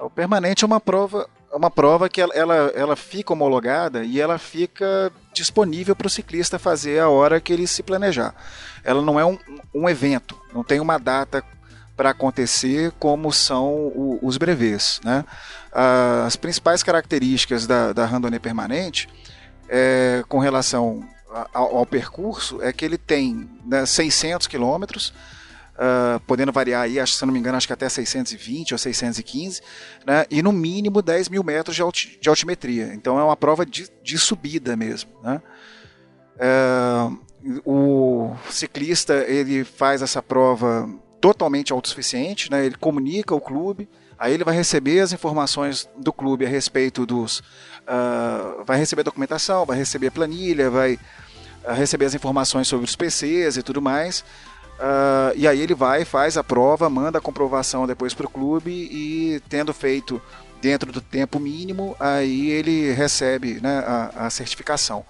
O 0.00 0.08
permanente 0.08 0.62
é 0.64 0.66
uma 0.66 0.78
prova, 0.80 1.28
é 1.52 1.56
uma 1.56 1.70
prova 1.70 2.08
que 2.08 2.20
ela, 2.20 2.32
ela, 2.34 2.54
ela 2.74 2.96
fica 2.96 3.32
homologada 3.32 4.04
e 4.04 4.20
ela 4.20 4.38
fica 4.38 5.10
disponível 5.34 5.96
para 5.96 6.06
o 6.06 6.10
ciclista 6.10 6.56
fazer 6.58 7.00
a 7.00 7.08
hora 7.08 7.40
que 7.40 7.52
ele 7.52 7.66
se 7.66 7.82
planejar. 7.82 8.32
Ela 8.84 9.02
não 9.02 9.18
é 9.18 9.24
um, 9.24 9.36
um 9.74 9.88
evento, 9.88 10.40
não 10.54 10.62
tem 10.62 10.78
uma 10.78 10.98
data 10.98 11.42
para 12.00 12.08
acontecer 12.12 12.92
como 12.98 13.30
são 13.30 13.74
o- 13.94 14.18
os 14.22 14.38
brevês. 14.38 15.02
Né? 15.04 15.22
As 16.24 16.34
principais 16.34 16.82
características 16.82 17.66
da, 17.66 17.92
da 17.92 18.06
randonnée 18.06 18.40
permanente 18.40 19.06
é, 19.68 20.24
com 20.26 20.38
relação 20.38 21.06
ao, 21.52 21.76
ao 21.76 21.84
percurso 21.84 22.62
é 22.62 22.72
que 22.72 22.86
ele 22.86 22.96
tem 22.96 23.50
né, 23.66 23.84
600 23.84 24.46
quilômetros, 24.46 25.12
ah, 25.76 26.18
podendo 26.26 26.50
variar 26.50 26.84
aí, 26.84 26.98
acho, 26.98 27.12
se 27.12 27.26
não 27.26 27.34
me 27.34 27.38
engano, 27.38 27.58
acho 27.58 27.66
que 27.66 27.72
até 27.74 27.86
620 27.86 28.72
ou 28.72 28.78
615, 28.78 29.60
né? 30.06 30.24
e 30.30 30.40
no 30.42 30.52
mínimo 30.52 31.02
10 31.02 31.28
mil 31.28 31.44
metros 31.44 31.76
de, 31.76 31.82
alti- 31.82 32.18
de 32.18 32.30
altimetria. 32.30 32.94
Então 32.94 33.18
é 33.20 33.22
uma 33.22 33.36
prova 33.36 33.66
de, 33.66 33.90
de 34.02 34.16
subida 34.18 34.74
mesmo. 34.74 35.10
Né? 35.22 35.42
É, 36.38 37.10
o 37.62 38.34
ciclista 38.48 39.12
ele 39.28 39.64
faz 39.64 40.00
essa 40.00 40.22
prova 40.22 40.88
totalmente 41.20 41.72
autossuficiente, 41.72 42.50
né? 42.50 42.64
ele 42.64 42.76
comunica 42.76 43.34
ao 43.34 43.40
clube, 43.40 43.88
aí 44.18 44.32
ele 44.32 44.44
vai 44.44 44.54
receber 44.54 45.00
as 45.00 45.12
informações 45.12 45.88
do 45.96 46.12
clube 46.12 46.46
a 46.46 46.48
respeito 46.48 47.04
dos. 47.04 47.42
ah, 47.86 48.62
vai 48.64 48.78
receber 48.78 49.02
documentação, 49.02 49.66
vai 49.66 49.76
receber 49.76 50.10
planilha, 50.10 50.70
vai 50.70 50.98
ah, 51.64 51.74
receber 51.74 52.06
as 52.06 52.14
informações 52.14 52.68
sobre 52.68 52.84
os 52.84 52.96
PCs 52.96 53.56
e 53.56 53.62
tudo 53.62 53.82
mais. 53.82 54.24
Ah, 54.78 55.32
e 55.36 55.46
aí 55.46 55.60
ele 55.60 55.74
vai, 55.74 56.04
faz 56.04 56.36
a 56.36 56.44
prova, 56.44 56.88
manda 56.88 57.18
a 57.18 57.20
comprovação 57.20 57.86
depois 57.86 58.14
para 58.14 58.26
o 58.26 58.30
clube 58.30 58.70
e 58.70 59.40
tendo 59.48 59.74
feito 59.74 60.20
dentro 60.60 60.92
do 60.92 61.00
tempo 61.00 61.40
mínimo, 61.40 61.96
aí 61.98 62.50
ele 62.50 62.92
recebe 62.92 63.60
né, 63.60 63.78
a, 63.78 64.26
a 64.26 64.30
certificação. 64.30 65.04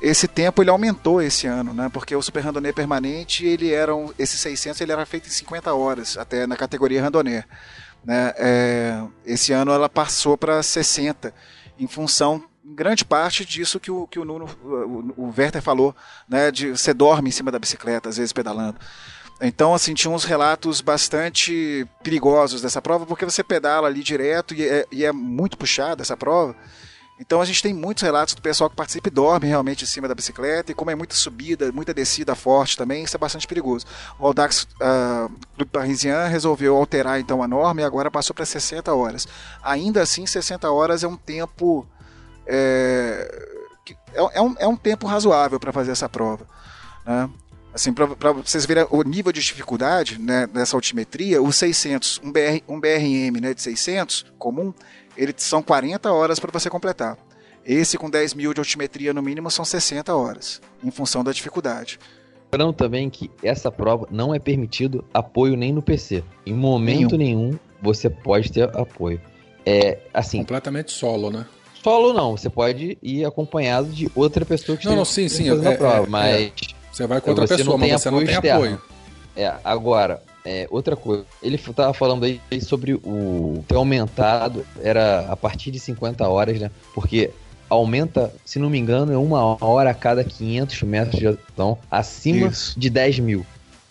Esse 0.00 0.26
tempo 0.26 0.62
ele 0.62 0.70
aumentou 0.70 1.20
esse 1.20 1.46
ano, 1.46 1.74
né, 1.74 1.90
porque 1.92 2.14
o 2.16 2.22
Super 2.22 2.42
Randonnée 2.42 2.72
permanente, 2.72 3.46
ele 3.46 3.72
era 3.72 3.94
um, 3.94 4.12
esse 4.18 4.36
600 4.36 4.80
ele 4.80 4.92
era 4.92 5.04
feito 5.06 5.28
em 5.28 5.30
50 5.30 5.74
horas, 5.74 6.16
até 6.16 6.46
na 6.46 6.56
categoria 6.56 7.02
Randonnée. 7.02 7.44
Né, 8.04 8.34
é, 8.36 9.02
esse 9.24 9.52
ano 9.52 9.72
ela 9.72 9.88
passou 9.88 10.36
para 10.36 10.62
60, 10.62 11.32
em 11.78 11.86
função 11.86 12.44
em 12.64 12.74
grande 12.74 13.04
parte 13.04 13.44
disso 13.44 13.78
que 13.78 13.90
o, 13.90 14.06
que 14.06 14.18
o 14.18 14.24
Nuno, 14.24 14.46
o, 14.62 15.24
o 15.24 15.34
Werther 15.36 15.60
falou, 15.60 15.94
né, 16.26 16.50
de 16.50 16.70
você 16.70 16.94
dorme 16.94 17.28
em 17.28 17.32
cima 17.32 17.50
da 17.50 17.58
bicicleta, 17.58 18.08
às 18.08 18.16
vezes 18.16 18.32
pedalando. 18.32 18.78
Então, 19.40 19.74
assim, 19.74 19.94
tinha 19.94 20.10
uns 20.10 20.24
relatos 20.24 20.80
bastante 20.80 21.86
perigosos 22.02 22.62
dessa 22.62 22.80
prova, 22.80 23.04
porque 23.04 23.24
você 23.24 23.42
pedala 23.42 23.88
ali 23.88 24.02
direto 24.02 24.54
e 24.54 24.66
é, 24.66 24.86
e 24.90 25.04
é 25.04 25.12
muito 25.12 25.58
puxada 25.58 26.02
essa 26.02 26.16
prova. 26.16 26.54
Então 27.18 27.40
a 27.40 27.44
gente 27.44 27.62
tem 27.62 27.72
muitos 27.72 28.02
relatos 28.02 28.34
do 28.34 28.42
pessoal 28.42 28.68
que 28.68 28.74
participa 28.74 29.06
e 29.08 29.10
dorme 29.10 29.46
realmente 29.46 29.84
em 29.84 29.86
cima 29.86 30.08
da 30.08 30.14
bicicleta, 30.16 30.72
e 30.72 30.74
como 30.74 30.90
é 30.90 30.96
muita 30.96 31.14
subida, 31.14 31.70
muita 31.70 31.94
descida 31.94 32.34
forte 32.34 32.76
também, 32.76 33.04
isso 33.04 33.16
é 33.16 33.18
bastante 33.18 33.46
perigoso. 33.46 33.86
O 34.18 34.26
Audax 34.26 34.64
uh, 34.80 35.30
Clube 35.54 35.70
Parisien 35.70 36.28
resolveu 36.28 36.76
alterar 36.76 37.20
então 37.20 37.40
a 37.40 37.46
norma 37.46 37.80
e 37.80 37.84
agora 37.84 38.10
passou 38.10 38.34
para 38.34 38.44
60 38.44 38.92
horas. 38.92 39.28
Ainda 39.62 40.02
assim, 40.02 40.26
60 40.26 40.68
horas 40.70 41.04
é 41.04 41.08
um 41.08 41.16
tempo. 41.16 41.86
Que- 43.84 43.96
é, 44.12 44.38
é 44.38 44.42
um, 44.42 44.54
é 44.58 44.66
um 44.66 44.76
tempo 44.76 45.06
razoável 45.06 45.60
para 45.60 45.72
fazer 45.72 45.92
essa 45.92 46.08
prova. 46.08 46.44
Né? 47.06 47.30
Assim, 47.74 47.92
para 47.92 48.30
vocês 48.30 48.64
verem 48.64 48.86
o 48.88 49.02
nível 49.02 49.32
de 49.32 49.40
dificuldade 49.40 50.16
né, 50.20 50.46
dessa 50.46 50.76
altimetria, 50.76 51.42
o 51.42 51.52
600, 51.52 52.20
um, 52.22 52.30
BR, 52.30 52.62
um 52.68 52.78
BRM 52.78 53.40
né, 53.40 53.52
de 53.52 53.60
600 53.60 54.26
comum, 54.38 54.72
ele 55.16 55.34
são 55.36 55.60
40 55.60 56.12
horas 56.12 56.38
para 56.38 56.52
você 56.52 56.70
completar. 56.70 57.18
Esse 57.66 57.98
com 57.98 58.08
10 58.08 58.34
mil 58.34 58.54
de 58.54 58.60
altimetria 58.60 59.12
no 59.12 59.20
mínimo 59.20 59.50
são 59.50 59.64
60 59.64 60.14
horas, 60.14 60.60
em 60.84 60.90
função 60.92 61.24
da 61.24 61.32
dificuldade. 61.32 61.98
Lembrando 62.52 62.74
também 62.74 63.10
que 63.10 63.28
essa 63.42 63.72
prova 63.72 64.06
não 64.08 64.32
é 64.32 64.38
permitido 64.38 65.04
apoio 65.12 65.56
nem 65.56 65.72
no 65.72 65.82
PC. 65.82 66.22
Em 66.46 66.52
momento 66.54 67.16
nenhum, 67.16 67.58
você 67.82 68.08
pode 68.08 68.52
ter 68.52 68.64
apoio. 68.76 69.20
É 69.66 69.98
assim, 70.12 70.38
Completamente 70.38 70.92
solo, 70.92 71.30
né? 71.30 71.44
solo 71.82 72.12
não, 72.12 72.36
você 72.36 72.48
pode 72.48 72.96
ir 73.02 73.24
acompanhado 73.24 73.88
de 73.88 74.08
outra 74.14 74.44
pessoa 74.44 74.78
que 74.78 74.84
Não, 74.86 74.92
esteja 74.92 74.96
não, 74.96 75.04
sim, 75.04 75.28
sim, 75.28 75.48
fazendo 75.48 75.68
é- 75.68 75.74
a 75.74 75.76
prova, 75.76 76.06
é- 76.06 76.08
mas 76.08 76.52
Você 76.94 77.06
vai 77.06 77.20
com 77.20 77.30
outra 77.30 77.46
Você 77.46 77.56
pessoa, 77.56 77.76
mas 77.76 78.00
você 78.00 78.10
não 78.10 78.18
tem 78.24 78.34
externo. 78.34 78.56
apoio. 78.64 78.82
É, 79.36 79.52
agora, 79.64 80.22
é, 80.44 80.66
outra 80.70 80.94
coisa. 80.94 81.24
Ele 81.42 81.56
f- 81.56 81.72
tava 81.72 81.92
falando 81.92 82.24
aí 82.24 82.40
sobre 82.60 82.94
o 82.94 83.64
ter 83.66 83.74
aumentado, 83.74 84.64
era 84.80 85.26
a 85.28 85.36
partir 85.36 85.72
de 85.72 85.80
50 85.80 86.28
horas, 86.28 86.60
né? 86.60 86.70
Porque 86.94 87.30
aumenta, 87.68 88.32
se 88.44 88.60
não 88.60 88.70
me 88.70 88.78
engano, 88.78 89.12
é 89.12 89.16
uma 89.18 89.56
hora 89.64 89.90
a 89.90 89.94
cada 89.94 90.22
500 90.22 90.82
metros 90.82 91.18
de 91.18 91.26
então 91.52 91.76
acima 91.90 92.46
Isso. 92.48 92.78
de 92.78 92.88
10 92.88 93.18
mil 93.18 93.44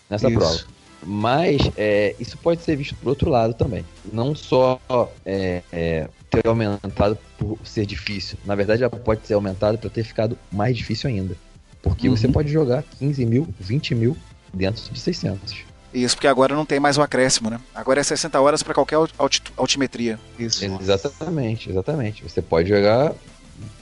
nessa 0.08 0.28
Isso. 0.28 0.38
prova. 0.38 0.60
Mas 1.06 1.60
é, 1.76 2.14
isso 2.18 2.38
pode 2.38 2.62
ser 2.62 2.76
visto 2.76 2.94
por 2.94 3.10
outro 3.10 3.28
lado 3.28 3.52
também. 3.52 3.84
Não 4.10 4.34
só 4.34 4.80
é, 5.26 5.60
é, 5.70 6.08
ter 6.30 6.46
aumentado 6.48 7.18
por 7.36 7.58
ser 7.62 7.84
difícil. 7.84 8.38
Na 8.46 8.54
verdade, 8.54 8.82
ela 8.82 8.90
pode 8.90 9.26
ser 9.26 9.34
aumentada 9.34 9.76
para 9.76 9.90
ter 9.90 10.02
ficado 10.02 10.38
mais 10.50 10.74
difícil 10.74 11.10
ainda. 11.10 11.36
Porque 11.84 12.08
Uhum. 12.08 12.16
você 12.16 12.26
pode 12.26 12.50
jogar 12.50 12.82
15 12.98 13.24
mil, 13.24 13.46
20 13.60 13.94
mil 13.94 14.16
dentro 14.52 14.82
de 14.92 14.98
600. 14.98 15.54
Isso 15.92 16.16
porque 16.16 16.26
agora 16.26 16.56
não 16.56 16.64
tem 16.66 16.80
mais 16.80 16.98
o 16.98 17.02
acréscimo, 17.02 17.48
né? 17.50 17.60
Agora 17.72 18.00
é 18.00 18.02
60 18.02 18.40
horas 18.40 18.62
para 18.64 18.74
qualquer 18.74 18.96
alti- 19.16 19.42
altimetria. 19.56 20.18
Isso. 20.36 20.64
Exatamente, 20.64 21.70
exatamente. 21.70 22.22
Você 22.24 22.42
pode 22.42 22.68
jogar 22.68 23.12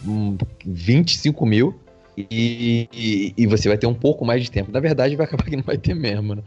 hum, 0.05 0.37
25 0.67 1.47
mil 1.47 1.75
e, 2.19 2.87
e, 2.93 3.35
e 3.37 3.47
você 3.47 3.69
vai 3.69 3.79
ter 3.79 3.87
um 3.87 3.95
pouco 3.95 4.25
mais 4.27 4.43
de 4.43 4.51
tempo. 4.51 4.71
Na 4.71 4.81
verdade, 4.81 5.17
vai 5.17 5.25
acabar 5.25 5.45
que 5.45 5.57
não 5.57 5.63
vai 5.63 5.79
ter 5.79 5.95
mesmo, 5.95 6.35
né? 6.35 6.43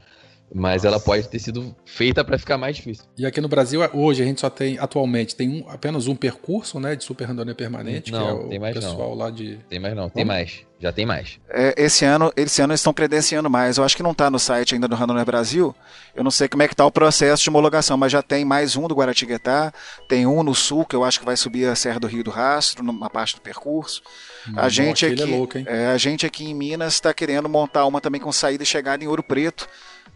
Mas 0.53 0.85
ela 0.85 0.99
pode 0.99 1.27
ter 1.27 1.39
sido 1.39 1.75
feita 1.85 2.23
para 2.23 2.37
ficar 2.37 2.57
mais 2.57 2.75
difícil. 2.77 3.03
E 3.17 3.25
aqui 3.25 3.41
no 3.41 3.47
Brasil, 3.47 3.81
hoje, 3.93 4.21
a 4.21 4.25
gente 4.25 4.39
só 4.39 4.49
tem, 4.49 4.77
atualmente, 4.79 5.35
tem 5.35 5.49
um- 5.49 5.69
apenas 5.69 6.07
um 6.07 6.15
percurso, 6.15 6.79
né, 6.79 6.95
de 6.95 7.03
Super 7.03 7.25
Randonnée 7.27 7.55
Permanente, 7.55 8.11
Não, 8.11 8.19
que 8.23 8.29
é 8.29 8.33
o 8.33 8.49
tem 8.49 8.59
mais 8.59 8.75
não. 8.75 8.81
pessoal 8.81 9.15
lá 9.15 9.29
de... 9.31 9.57
Tem 9.67 9.79
mais 9.79 9.95
não, 9.95 10.09
tem 10.09 10.23
Como? 10.23 10.27
mais. 10.37 10.63
Já 10.79 10.91
tem 10.91 11.05
mais. 11.05 11.39
É, 11.49 11.73
esse 11.77 12.05
ano, 12.05 12.31
esse 12.35 12.61
ano 12.61 12.71
eles 12.73 12.81
estão 12.81 12.93
credenciando 12.93 13.49
mais. 13.49 13.77
Eu 13.77 13.83
acho 13.83 13.95
que 13.97 14.03
não 14.03 14.11
está 14.11 14.29
no 14.29 14.37
site 14.37 14.75
ainda 14.75 14.87
do 14.87 14.95
Randonnée 14.95 15.23
Brasil. 15.25 15.73
Eu 16.13 16.23
não 16.23 16.29
sei 16.29 16.47
como 16.49 16.63
é 16.63 16.67
que 16.67 16.73
está 16.73 16.85
o 16.85 16.91
processo 16.91 17.41
de 17.43 17.49
homologação, 17.49 17.97
mas 17.97 18.11
já 18.11 18.21
tem 18.21 18.43
mais 18.45 18.75
um 18.75 18.87
do 18.87 18.93
Guaratinguetá, 18.93 19.73
tem 20.07 20.27
um 20.27 20.43
no 20.43 20.53
sul 20.53 20.85
que 20.85 20.95
eu 20.95 21.03
acho 21.03 21.17
que 21.19 21.25
vai 21.25 21.37
subir 21.37 21.65
a 21.67 21.75
Serra 21.75 21.99
do 21.99 22.07
Rio 22.07 22.23
do 22.25 22.29
Rastro, 22.29 22.83
numa 22.83 23.09
parte 23.09 23.35
do 23.35 23.41
percurso. 23.41 24.01
A 24.55 24.63
Bom, 24.63 24.69
gente 24.69 25.05
aquele 25.05 25.23
aqui, 25.23 25.33
é 25.33 25.35
louco, 25.35 25.57
hein? 25.57 25.65
é, 25.67 25.87
a 25.87 25.97
gente 25.97 26.25
aqui 26.25 26.43
em 26.45 26.53
Minas 26.53 26.93
está 26.93 27.13
querendo 27.13 27.49
montar 27.49 27.85
uma 27.85 27.99
também 28.01 28.21
com 28.21 28.31
saída 28.31 28.61
e 28.61 28.65
chegada 28.65 29.03
em 29.03 29.07
Ouro 29.07 29.23
Preto, 29.23 29.67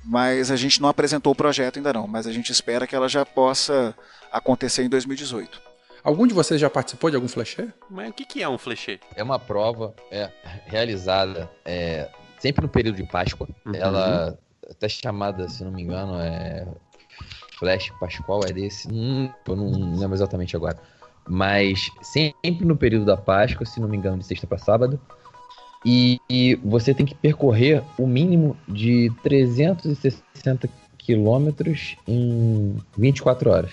mas 0.04 0.52
a 0.52 0.56
gente 0.56 0.82
não 0.82 0.90
apresentou 0.90 1.34
o 1.34 1.36
projeto 1.36 1.78
ainda 1.78 1.94
não. 1.94 2.08
Mas 2.08 2.28
a 2.28 2.32
gente 2.32 2.52
espera 2.52 2.88
que 2.88 2.96
ela 2.96 3.08
já 3.08 3.26
possa 3.26 3.96
acontecer 4.32 4.84
em 4.84 4.90
2018. 4.90 5.62
Algum 6.04 6.26
de 6.26 6.34
vocês 6.34 6.60
já 6.60 6.70
participou 6.70 7.10
de 7.10 7.16
algum 7.16 7.28
flechê? 7.28 7.68
Mas 7.90 8.10
o 8.10 8.14
que, 8.14 8.26
que 8.26 8.42
é 8.42 8.48
um 8.48 8.58
flechê? 8.58 9.00
É 9.16 9.24
uma 9.24 9.38
prova 9.38 9.94
é, 10.10 10.32
realizada 10.66 11.50
é, 11.66 12.10
sempre 12.40 12.62
no 12.62 12.70
período 12.70 12.96
de 12.96 13.04
Páscoa. 13.04 13.48
Uhum. 13.66 13.76
Ela 13.76 14.38
até 14.70 14.88
chamada, 14.88 15.50
se 15.50 15.64
não 15.64 15.72
me 15.72 15.82
engano, 15.82 16.20
é 16.20 16.66
Flash 17.58 17.92
Pascual, 18.00 18.42
é 18.48 18.54
desse. 18.54 18.88
Hum, 18.90 19.30
eu 19.48 19.56
não 19.56 19.96
lembro 19.96 20.16
exatamente 20.16 20.56
agora. 20.56 20.80
Mas 21.28 21.92
sempre 22.02 22.66
no 22.66 22.78
período 22.78 23.06
da 23.06 23.18
Páscoa, 23.18 23.66
se 23.66 23.80
não 23.80 23.88
me 23.88 23.98
engano, 23.98 24.20
de 24.20 24.26
sexta 24.26 24.48
para 24.48 24.58
sábado. 24.58 25.00
E, 25.86 26.20
e 26.30 26.56
você 26.64 26.94
tem 26.94 27.06
que 27.06 27.16
percorrer 27.16 27.82
o 27.98 28.06
mínimo 28.06 28.56
de 28.68 29.12
360 29.24 30.70
quilômetros 30.98 31.96
em 32.08 32.76
24 32.98 33.50
horas. 33.50 33.72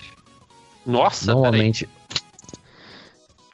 Nossa. 0.85 1.31
Normalmente, 1.33 1.87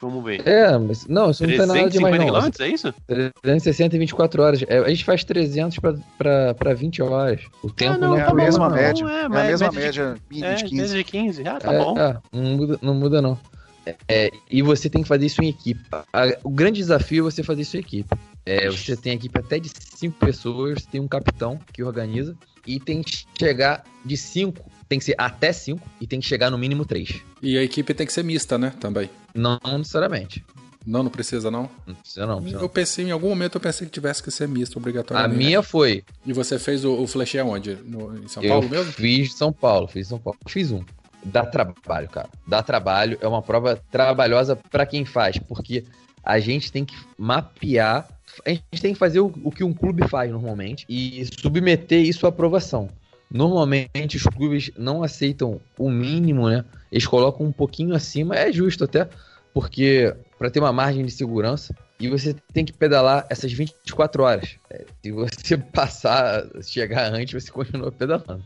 Vamos 0.00 0.22
ver. 0.22 0.46
É, 0.46 0.76
mas 0.76 1.06
não, 1.06 1.30
isso 1.30 1.42
não 1.46 1.48
tem 1.48 1.58
nada 1.66 1.88
de 1.88 1.98
mais 1.98 2.14
350 2.14 2.18
não. 2.18 2.24
quilômetros, 2.26 2.60
é 2.60 2.68
isso? 2.68 2.94
360 3.40 3.96
e 3.96 3.98
24 3.98 4.42
horas. 4.42 4.62
É, 4.68 4.78
a 4.80 4.88
gente 4.90 5.02
faz 5.02 5.24
300 5.24 5.78
pra, 5.78 5.94
pra, 6.18 6.54
pra 6.54 6.74
20 6.74 7.00
horas. 7.02 7.40
O 7.62 7.70
tempo 7.70 7.98
não, 7.98 8.10
não, 8.10 8.18
É 8.18 8.20
a 8.20 8.24
tá 8.26 8.30
bom, 8.32 8.36
mesma 8.36 8.68
não, 8.68 8.76
média. 8.76 9.04
é, 9.08 9.22
É, 9.22 9.28
mas 9.28 9.38
a 9.38 9.44
mesma 9.46 9.72
média 9.72 9.90
de- 9.92 9.98
média 9.98 10.16
mínima 10.30 10.48
É, 10.48 10.54
de 10.56 10.64
15. 10.64 10.76
desde 10.76 11.04
15. 11.04 11.48
Ah, 11.48 11.58
tá 11.58 11.72
é, 11.72 11.78
bom. 11.78 11.98
é, 11.98 12.18
não, 12.32 12.42
muda, 12.56 12.78
não 12.82 12.94
muda, 12.94 13.22
não. 13.22 13.38
É, 13.86 13.96
é, 14.08 14.30
e 14.50 14.60
você 14.60 14.90
tem 14.90 15.00
que 15.02 15.08
fazer 15.08 15.24
isso 15.24 15.42
em 15.42 15.48
equipe. 15.48 15.80
A- 16.12 16.36
o 16.44 16.50
grande 16.50 16.80
desafio 16.80 17.26
é 17.26 17.30
você 17.30 17.42
fazer 17.42 17.62
isso 17.62 17.76
em 17.78 17.80
equipe. 17.80 18.14
É, 18.46 18.68
você 18.70 18.96
tem 18.96 19.14
equipe 19.14 19.38
até 19.38 19.58
de 19.58 19.70
5 19.70 20.18
pessoas, 20.18 20.84
tem 20.84 21.00
um 21.00 21.08
capitão 21.08 21.58
que 21.72 21.82
organiza, 21.82 22.36
e 22.66 22.78
tem 22.78 23.02
que 23.02 23.24
chegar 23.38 23.84
de 24.04 24.16
5, 24.16 24.70
tem 24.88 24.98
que 24.98 25.04
ser 25.06 25.14
até 25.16 25.52
5, 25.52 25.80
e 26.00 26.06
tem 26.06 26.20
que 26.20 26.26
chegar 26.26 26.50
no 26.50 26.58
mínimo 26.58 26.84
3. 26.84 27.22
E 27.42 27.56
a 27.56 27.62
equipe 27.62 27.94
tem 27.94 28.06
que 28.06 28.12
ser 28.12 28.22
mista, 28.22 28.58
né? 28.58 28.72
Também. 28.80 29.08
Não 29.34 29.58
necessariamente. 29.78 30.44
Não, 30.86 31.02
não 31.02 31.10
precisa, 31.10 31.50
não. 31.50 31.70
Não 31.86 31.94
precisa 31.94 32.26
não. 32.26 32.36
precisa 32.36 32.58
Eu 32.58 32.62
não. 32.62 32.68
pensei, 32.68 33.06
em 33.06 33.10
algum 33.10 33.30
momento 33.30 33.54
eu 33.54 33.60
pensei 33.60 33.86
que 33.86 33.92
tivesse 33.92 34.22
que 34.22 34.30
ser 34.30 34.46
misto, 34.46 34.76
A 34.76 34.80
obrigatoriamente. 34.80 35.38
minha 35.42 35.62
foi. 35.62 36.04
E 36.26 36.32
você 36.34 36.58
fez 36.58 36.84
o, 36.84 36.92
o 37.00 37.06
flash 37.06 37.36
aonde? 37.36 37.74
No, 37.86 38.14
em 38.18 38.28
São 38.28 38.42
eu 38.42 38.50
Paulo 38.50 38.68
mesmo? 38.68 38.92
fiz 38.92 39.32
São 39.34 39.50
Paulo, 39.50 39.88
fiz 39.88 40.08
São 40.08 40.18
Paulo. 40.18 40.38
Fiz 40.46 40.70
um. 40.70 40.84
Dá 41.24 41.46
trabalho, 41.46 42.08
cara. 42.10 42.28
Dá 42.46 42.62
trabalho. 42.62 43.16
É 43.22 43.26
uma 43.26 43.40
prova 43.40 43.82
trabalhosa 43.90 44.56
pra 44.70 44.84
quem 44.84 45.06
faz, 45.06 45.38
porque 45.38 45.84
a 46.22 46.38
gente 46.38 46.70
tem 46.70 46.84
que 46.84 46.94
mapear. 47.16 48.06
A 48.44 48.50
gente 48.50 48.80
tem 48.80 48.92
que 48.92 48.98
fazer 48.98 49.20
o, 49.20 49.32
o 49.42 49.50
que 49.50 49.64
um 49.64 49.72
clube 49.72 50.06
faz 50.08 50.30
normalmente 50.30 50.84
e 50.88 51.24
submeter 51.40 52.00
isso 52.00 52.26
à 52.26 52.28
aprovação. 52.28 52.88
Normalmente 53.30 54.16
os 54.16 54.22
clubes 54.22 54.70
não 54.76 55.02
aceitam 55.02 55.60
o 55.78 55.90
mínimo, 55.90 56.48
né? 56.48 56.64
Eles 56.90 57.06
colocam 57.06 57.46
um 57.46 57.52
pouquinho 57.52 57.94
acima, 57.94 58.36
é 58.36 58.52
justo 58.52 58.84
até, 58.84 59.08
porque 59.52 60.14
para 60.38 60.50
ter 60.50 60.60
uma 60.60 60.72
margem 60.72 61.04
de 61.04 61.10
segurança 61.10 61.74
e 61.98 62.08
você 62.08 62.34
tem 62.52 62.64
que 62.64 62.72
pedalar 62.72 63.26
essas 63.30 63.52
24 63.52 64.22
horas. 64.22 64.56
É, 64.70 64.84
se 65.02 65.10
você 65.10 65.56
passar, 65.72 66.44
chegar 66.62 67.12
antes, 67.12 67.42
você 67.42 67.50
continua 67.50 67.90
pedalando 67.90 68.44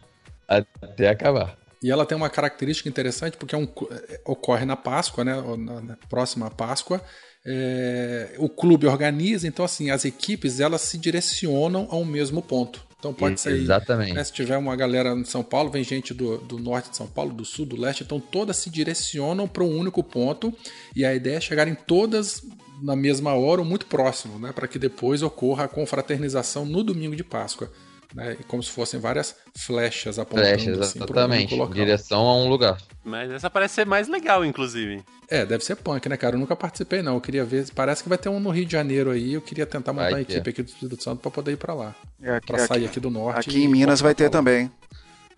até 0.48 1.08
acabar. 1.08 1.56
E 1.82 1.90
ela 1.90 2.04
tem 2.04 2.16
uma 2.16 2.30
característica 2.30 2.88
interessante 2.88 3.36
porque 3.36 3.54
é 3.54 3.58
um, 3.58 3.68
é, 3.90 4.20
ocorre 4.24 4.64
na 4.64 4.76
Páscoa, 4.76 5.24
né? 5.24 5.34
Na, 5.58 5.80
na 5.80 5.96
próxima 6.08 6.50
Páscoa. 6.50 7.00
É, 7.46 8.34
o 8.38 8.48
clube 8.48 8.86
organiza, 8.86 9.46
então 9.46 9.64
assim, 9.64 9.90
as 9.90 10.04
equipes 10.04 10.60
elas 10.60 10.82
se 10.82 10.98
direcionam 10.98 11.86
ao 11.90 12.04
mesmo 12.04 12.42
ponto. 12.42 12.86
Então 12.98 13.14
pode 13.14 13.40
ser. 13.40 13.52
Exatamente. 13.52 14.12
né, 14.12 14.24
se 14.24 14.32
tiver 14.32 14.56
uma 14.56 14.74
galera 14.74 15.10
em 15.10 15.24
São 15.24 15.42
Paulo, 15.42 15.70
vem 15.70 15.84
gente 15.84 16.12
do, 16.12 16.38
do 16.38 16.58
norte 16.58 16.90
de 16.90 16.96
São 16.96 17.06
Paulo, 17.06 17.32
do 17.32 17.44
sul, 17.44 17.64
do 17.64 17.80
leste, 17.80 18.02
então 18.02 18.18
todas 18.18 18.56
se 18.56 18.68
direcionam 18.68 19.46
para 19.46 19.62
um 19.62 19.78
único 19.78 20.02
ponto. 20.02 20.52
E 20.96 21.04
a 21.04 21.14
ideia 21.14 21.36
é 21.36 21.40
chegarem 21.40 21.76
todas 21.86 22.42
na 22.82 22.96
mesma 22.96 23.34
hora 23.34 23.60
ou 23.60 23.66
muito 23.66 23.86
próximo, 23.86 24.38
né? 24.38 24.52
Para 24.52 24.66
que 24.66 24.78
depois 24.78 25.22
ocorra 25.22 25.64
a 25.64 25.68
confraternização 25.68 26.64
no 26.64 26.82
domingo 26.82 27.14
de 27.14 27.24
Páscoa. 27.24 27.70
Né, 28.14 28.38
e 28.40 28.44
como 28.44 28.62
se 28.62 28.70
fossem 28.70 28.98
várias 28.98 29.36
flechas 29.54 30.18
apontando 30.18 30.46
Flechas, 30.48 30.80
assim, 30.80 30.98
exatamente. 30.98 31.54
local. 31.54 31.74
Direção 31.74 32.26
a 32.26 32.36
um 32.36 32.48
lugar. 32.48 32.78
Mas 33.04 33.30
essa 33.30 33.50
parece 33.50 33.74
ser 33.74 33.86
mais 33.86 34.08
legal, 34.08 34.44
inclusive. 34.44 35.02
É, 35.28 35.44
deve 35.44 35.62
ser 35.62 35.76
punk, 35.76 36.08
né, 36.08 36.16
cara? 36.16 36.34
Eu 36.34 36.40
nunca 36.40 36.56
participei, 36.56 37.02
não. 37.02 37.14
Eu 37.16 37.20
queria 37.20 37.44
ver. 37.44 37.66
Parece 37.74 38.02
que 38.02 38.08
vai 38.08 38.16
ter 38.16 38.30
um 38.30 38.40
no 38.40 38.48
Rio 38.48 38.64
de 38.64 38.72
Janeiro 38.72 39.10
aí. 39.10 39.34
Eu 39.34 39.42
queria 39.42 39.66
tentar 39.66 39.92
montar 39.92 40.08
ter. 40.14 40.20
equipe 40.22 40.48
aqui 40.50 40.62
do 40.62 40.68
Espírito 40.70 41.02
Santo 41.04 41.20
pra 41.20 41.30
poder 41.30 41.52
ir 41.52 41.56
pra 41.58 41.74
lá. 41.74 41.94
É, 42.22 42.36
aqui, 42.36 42.46
Pra 42.46 42.58
sair 42.60 42.78
aqui- 42.78 42.86
aqui 42.86 43.00
do 43.00 43.10
norte. 43.10 43.50
aqui 43.50 43.62
em 43.64 43.68
Minas 43.68 44.00
vai 44.00 44.14
ter 44.14 44.30
também. 44.30 44.70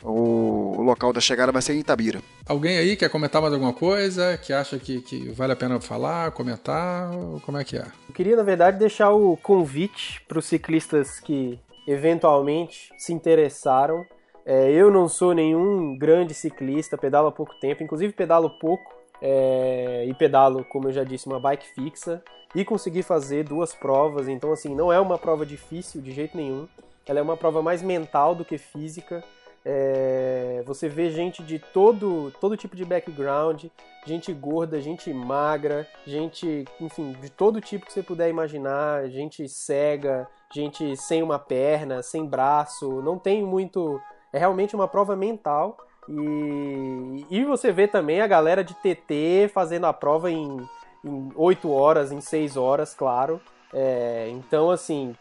O, 0.02 0.80
local 0.80 1.12
da 1.12 1.20
chegada 1.20 1.52
vai 1.52 1.60
ser 1.60 1.74
em 1.74 1.80
Itabira. 1.80 2.22
Alguém 2.46 2.78
aí 2.78 2.96
quer 2.96 3.10
comentar 3.10 3.42
mais 3.42 3.52
alguma 3.52 3.72
coisa? 3.72 4.38
Que 4.38 4.52
acha 4.52 4.78
que, 4.78 5.00
que 5.02 5.28
vale 5.30 5.52
a 5.52 5.56
pena 5.56 5.78
falar, 5.80 6.30
comentar? 6.30 7.10
Como 7.44 7.58
é 7.58 7.64
que 7.64 7.76
é? 7.76 7.84
Eu 8.08 8.14
queria, 8.14 8.36
na 8.36 8.42
verdade, 8.42 8.78
deixar 8.78 9.10
o 9.10 9.36
convite 9.36 10.22
para 10.26 10.38
os 10.38 10.46
ciclistas 10.46 11.20
que 11.20 11.58
eventualmente 11.86 12.92
se 12.98 13.12
interessaram. 13.12 14.04
É, 14.44 14.70
eu 14.70 14.90
não 14.90 15.08
sou 15.08 15.34
nenhum 15.34 15.96
grande 15.96 16.34
ciclista, 16.34 16.96
pedalo 16.98 17.28
há 17.28 17.32
pouco 17.32 17.54
tempo, 17.60 17.82
inclusive 17.82 18.12
pedalo 18.12 18.50
pouco. 18.58 19.00
é, 19.22 20.04
e 20.06 20.14
pedalo, 20.14 20.64
como 20.64 20.88
eu 20.88 20.92
já 20.92 21.04
disse, 21.04 21.26
uma 21.26 21.38
bike 21.38 21.66
fixa. 21.74 22.22
E 22.54 22.64
consegui 22.64 23.02
fazer 23.02 23.44
duas 23.44 23.74
provas, 23.74 24.26
então 24.26 24.50
assim, 24.50 24.74
não 24.74 24.92
é 24.92 24.98
uma 24.98 25.16
prova 25.18 25.46
difícil 25.46 26.00
de 26.00 26.10
jeito 26.10 26.36
nenhum. 26.36 26.66
Ela 27.06 27.20
é 27.20 27.22
uma 27.22 27.36
prova 27.36 27.62
mais 27.62 27.82
mental 27.82 28.34
do 28.34 28.44
que 28.44 28.58
física. 28.58 29.22
É, 29.64 30.62
você 30.66 30.88
vê 30.88 31.10
gente 31.10 31.42
de 31.42 31.58
todo, 31.58 32.32
todo 32.40 32.56
tipo 32.56 32.74
de 32.74 32.84
background, 32.84 33.66
gente 34.06 34.32
gorda, 34.32 34.80
gente 34.80 35.12
magra, 35.12 35.86
gente, 36.06 36.64
enfim, 36.80 37.12
de 37.20 37.30
todo 37.30 37.60
tipo 37.60 37.84
que 37.86 37.92
você 37.92 38.02
puder 38.02 38.30
imaginar, 38.30 39.08
gente 39.10 39.46
cega, 39.48 40.26
gente 40.52 40.96
sem 40.96 41.22
uma 41.22 41.38
perna, 41.38 42.02
sem 42.02 42.26
braço, 42.26 43.00
não 43.02 43.18
tem 43.18 43.42
muito. 43.42 44.00
É 44.32 44.38
realmente 44.38 44.74
uma 44.74 44.88
prova 44.88 45.16
mental. 45.16 45.76
E, 46.08 47.26
e 47.30 47.44
você 47.44 47.70
vê 47.70 47.86
também 47.86 48.20
a 48.20 48.26
galera 48.26 48.64
de 48.64 48.74
TT 48.74 49.50
fazendo 49.52 49.86
a 49.86 49.92
prova 49.92 50.30
em, 50.30 50.68
em 51.04 51.30
8 51.34 51.70
horas, 51.70 52.10
em 52.10 52.20
6 52.20 52.56
horas, 52.56 52.94
claro. 52.94 53.40
É, 53.72 54.28
então, 54.30 54.70
assim, 54.70 55.14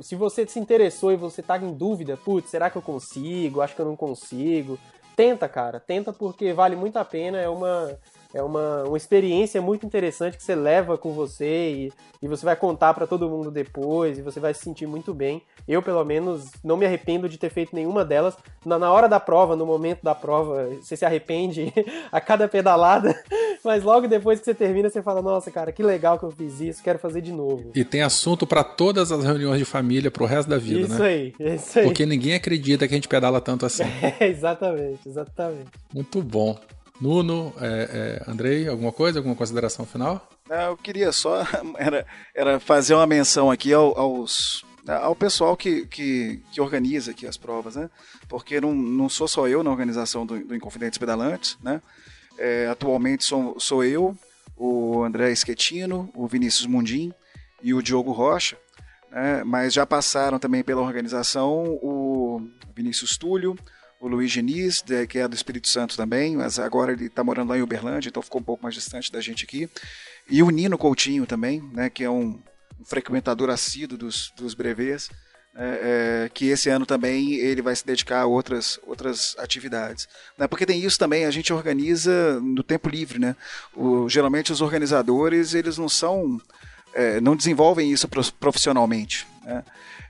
se 0.00 0.14
você 0.14 0.46
se 0.46 0.60
interessou 0.60 1.12
e 1.12 1.16
você 1.16 1.42
tá 1.42 1.58
em 1.58 1.72
dúvida, 1.72 2.16
putz, 2.16 2.50
será 2.50 2.70
que 2.70 2.76
eu 2.76 2.82
consigo? 2.82 3.60
Acho 3.60 3.74
que 3.74 3.80
eu 3.80 3.86
não 3.86 3.96
consigo. 3.96 4.78
Tenta, 5.16 5.48
cara, 5.48 5.80
tenta 5.80 6.12
porque 6.12 6.52
vale 6.52 6.76
muito 6.76 6.98
a 6.98 7.04
pena. 7.04 7.38
É 7.38 7.48
uma, 7.48 7.98
é 8.36 8.42
uma, 8.42 8.84
uma 8.84 8.96
experiência 8.96 9.62
muito 9.62 9.86
interessante 9.86 10.36
que 10.36 10.42
você 10.42 10.54
leva 10.54 10.98
com 10.98 11.12
você 11.12 11.70
e, 11.70 11.92
e 12.20 12.28
você 12.28 12.44
vai 12.44 12.54
contar 12.54 12.92
para 12.92 13.06
todo 13.06 13.30
mundo 13.30 13.50
depois 13.50 14.18
e 14.18 14.22
você 14.22 14.38
vai 14.38 14.52
se 14.52 14.60
sentir 14.60 14.86
muito 14.86 15.14
bem. 15.14 15.42
Eu, 15.66 15.82
pelo 15.82 16.04
menos, 16.04 16.50
não 16.62 16.76
me 16.76 16.84
arrependo 16.84 17.30
de 17.30 17.38
ter 17.38 17.48
feito 17.48 17.74
nenhuma 17.74 18.04
delas. 18.04 18.36
Na, 18.64 18.78
na 18.78 18.92
hora 18.92 19.08
da 19.08 19.18
prova, 19.18 19.56
no 19.56 19.64
momento 19.64 20.02
da 20.02 20.14
prova, 20.14 20.68
você 20.80 20.96
se 20.96 21.04
arrepende 21.04 21.72
a 22.12 22.20
cada 22.20 22.46
pedalada, 22.46 23.18
mas 23.64 23.82
logo 23.82 24.06
depois 24.06 24.38
que 24.38 24.44
você 24.44 24.54
termina, 24.54 24.90
você 24.90 25.02
fala: 25.02 25.22
Nossa, 25.22 25.50
cara, 25.50 25.72
que 25.72 25.82
legal 25.82 26.18
que 26.18 26.24
eu 26.24 26.30
fiz 26.30 26.60
isso, 26.60 26.82
quero 26.82 26.98
fazer 26.98 27.22
de 27.22 27.32
novo. 27.32 27.70
E 27.74 27.84
tem 27.84 28.02
assunto 28.02 28.46
pra 28.46 28.62
todas 28.62 29.10
as 29.10 29.24
reuniões 29.24 29.58
de 29.58 29.64
família 29.64 30.10
pro 30.10 30.26
resto 30.26 30.48
da 30.48 30.58
vida, 30.58 30.80
isso 30.80 31.02
né? 31.02 31.06
aí, 31.08 31.34
isso 31.54 31.78
aí. 31.78 31.84
Porque 31.86 32.04
ninguém 32.04 32.34
acredita 32.34 32.86
que 32.86 32.92
a 32.92 32.96
gente 32.96 33.08
pedala 33.08 33.40
tanto 33.40 33.64
assim. 33.64 33.84
É, 34.20 34.28
exatamente, 34.28 35.08
exatamente. 35.08 35.70
Muito 35.94 36.22
bom. 36.22 36.56
Nuno, 37.00 37.52
é, 37.60 38.22
é, 38.26 38.30
Andrei, 38.30 38.68
alguma 38.68 38.92
coisa? 38.92 39.18
Alguma 39.18 39.34
consideração 39.34 39.84
final? 39.84 40.28
Ah, 40.48 40.64
Eu 40.64 40.76
queria 40.76 41.12
só 41.12 41.44
era, 41.76 42.06
era 42.34 42.60
fazer 42.60 42.94
uma 42.94 43.06
menção 43.06 43.50
aqui 43.50 43.72
ao, 43.72 43.98
aos, 43.98 44.64
ao 44.88 45.14
pessoal 45.14 45.56
que, 45.56 45.86
que, 45.86 46.42
que 46.50 46.60
organiza 46.60 47.10
aqui 47.10 47.26
as 47.26 47.36
provas, 47.36 47.76
né? 47.76 47.90
Porque 48.28 48.60
não, 48.60 48.74
não 48.74 49.08
sou 49.08 49.28
só 49.28 49.46
eu 49.46 49.62
na 49.62 49.70
organização 49.70 50.24
do, 50.24 50.38
do 50.44 50.54
Inconfidentes 50.54 50.98
Pedalantes, 50.98 51.58
né? 51.62 51.82
É, 52.38 52.68
atualmente 52.68 53.24
sou, 53.24 53.58
sou 53.58 53.84
eu, 53.84 54.16
o 54.56 55.02
André 55.02 55.34
Schettino, 55.34 56.10
o 56.14 56.26
Vinícius 56.26 56.66
Mundim 56.66 57.12
e 57.62 57.74
o 57.74 57.82
Diogo 57.82 58.12
Rocha, 58.12 58.56
né? 59.10 59.42
mas 59.44 59.72
já 59.72 59.86
passaram 59.86 60.38
também 60.38 60.62
pela 60.62 60.82
organização 60.82 61.78
o 61.82 62.46
Vinícius 62.74 63.16
Túlio, 63.16 63.56
o 64.00 64.08
Luiz 64.08 64.32
de- 64.32 65.06
que 65.06 65.18
é 65.18 65.26
do 65.26 65.34
Espírito 65.34 65.68
Santo 65.68 65.96
também, 65.96 66.36
mas 66.36 66.58
agora 66.58 66.92
ele 66.92 67.06
está 67.06 67.24
morando 67.24 67.50
lá 67.50 67.58
em 67.58 67.62
Uberlândia, 67.62 68.08
então 68.08 68.22
ficou 68.22 68.40
um 68.40 68.44
pouco 68.44 68.62
mais 68.62 68.74
distante 68.74 69.10
da 69.10 69.20
gente 69.20 69.44
aqui. 69.44 69.68
E 70.30 70.42
o 70.42 70.50
Nino 70.50 70.76
Coutinho 70.76 71.26
também, 71.26 71.62
né, 71.72 71.88
que 71.88 72.04
é 72.04 72.10
um, 72.10 72.40
um 72.80 72.84
frequentador 72.84 73.48
assíduo 73.50 73.96
dos, 73.96 74.32
dos 74.36 74.54
brevês, 74.54 75.08
é, 75.58 76.24
é, 76.24 76.28
que 76.28 76.48
esse 76.48 76.68
ano 76.68 76.84
também 76.84 77.34
ele 77.36 77.62
vai 77.62 77.74
se 77.74 77.86
dedicar 77.86 78.20
a 78.20 78.26
outras, 78.26 78.78
outras 78.86 79.34
atividades. 79.38 80.06
Né, 80.36 80.46
porque 80.46 80.66
tem 80.66 80.82
isso 80.84 80.98
também, 80.98 81.24
a 81.24 81.30
gente 81.30 81.52
organiza 81.52 82.38
no 82.40 82.62
tempo 82.62 82.88
livre. 82.90 83.18
Né? 83.18 83.34
O, 83.74 84.08
geralmente 84.08 84.52
os 84.52 84.60
organizadores 84.60 85.54
eles 85.54 85.78
não 85.78 85.88
são. 85.88 86.38
é, 86.94 87.20
não 87.20 87.34
desenvolvem 87.34 87.90
isso 87.90 88.06
profissionalmente. 88.38 89.26
Né? 89.44 89.64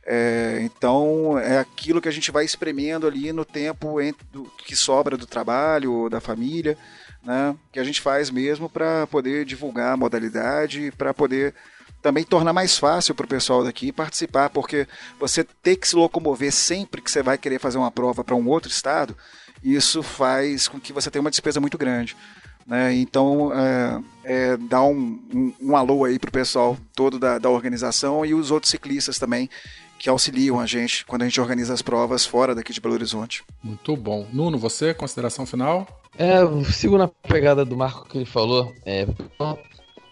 É, 0.09 0.61
então 0.62 1.37
é 1.37 1.59
aquilo 1.59 2.01
que 2.01 2.09
a 2.09 2.12
gente 2.12 2.31
vai 2.31 2.45
espremendo 2.45 3.09
ali 3.09 3.33
no 3.33 3.45
tempo 3.45 3.97
do- 4.33 4.45
que 4.65 4.77
sobra 4.77 5.16
do 5.16 5.27
trabalho, 5.27 5.93
ou 5.93 6.09
da 6.09 6.20
família, 6.20 6.78
né? 7.24 7.57
que 7.73 7.81
a 7.81 7.85
gente 7.85 8.01
faz 8.01 8.31
mesmo 8.31 8.69
para 8.69 9.07
poder 9.09 9.45
divulgar 9.45 9.95
a 9.95 9.97
modalidade, 9.97 10.93
para 10.97 11.12
poder 11.12 11.53
também 12.01 12.23
tornar 12.23 12.53
mais 12.53 12.78
fácil 12.78 13.16
para 13.16 13.27
o 13.27 13.28
pessoal 13.28 13.65
daqui 13.65 13.91
participar, 13.91 14.49
porque 14.51 14.87
você 15.19 15.43
ter 15.43 15.74
que 15.74 15.89
se 15.89 15.97
locomover 15.97 16.53
sempre 16.53 17.03
que 17.03 17.11
você 17.11 17.20
vai 17.20 17.37
querer 17.37 17.59
fazer 17.59 17.78
uma 17.78 17.91
prova 17.91 18.23
para 18.23 18.37
um 18.37 18.47
outro 18.49 18.70
estado, 18.70 19.16
isso 19.61 20.05
faz 20.05 20.69
com 20.69 20.78
que 20.78 20.93
você 20.93 21.11
tenha 21.11 21.20
uma 21.20 21.31
despesa 21.31 21.61
muito 21.61 21.77
grande. 21.77 22.16
Né? 22.65 22.95
Então, 22.95 23.51
é, 23.53 24.03
é, 24.24 24.57
dá 24.57 24.83
um, 24.83 25.20
um, 25.35 25.53
um 25.61 25.77
alô 25.77 26.05
aí 26.05 26.16
pro 26.16 26.31
pessoal 26.31 26.77
todo 26.95 27.19
da, 27.19 27.39
da 27.39 27.51
organização 27.51 28.24
e 28.24 28.35
os 28.35 28.53
outros 28.53 28.70
ciclistas 28.70 29.19
também 29.19 29.51
que 29.98 30.09
auxiliam 30.09 30.60
a 30.60 30.66
gente 30.66 31.05
quando 31.06 31.23
a 31.23 31.24
gente 31.24 31.40
organiza 31.40 31.73
as 31.73 31.82
provas 31.82 32.24
fora 32.24 32.55
daqui 32.55 32.73
de 32.73 32.81
Belo 32.81 32.94
Horizonte. 32.94 33.44
Muito 33.62 33.97
bom. 33.97 34.27
Nuno, 34.32 34.59
você, 34.59 34.93
consideração 34.93 35.47
final? 35.47 35.86
É, 36.18 36.40
eu 36.40 36.64
sigo 36.64 36.97
na 36.97 37.09
pegada 37.09 37.64
do 37.64 37.77
Marco 37.77 38.09
que 38.09 38.18
ele 38.18 38.27
falou. 38.27 38.73
É, 38.85 39.06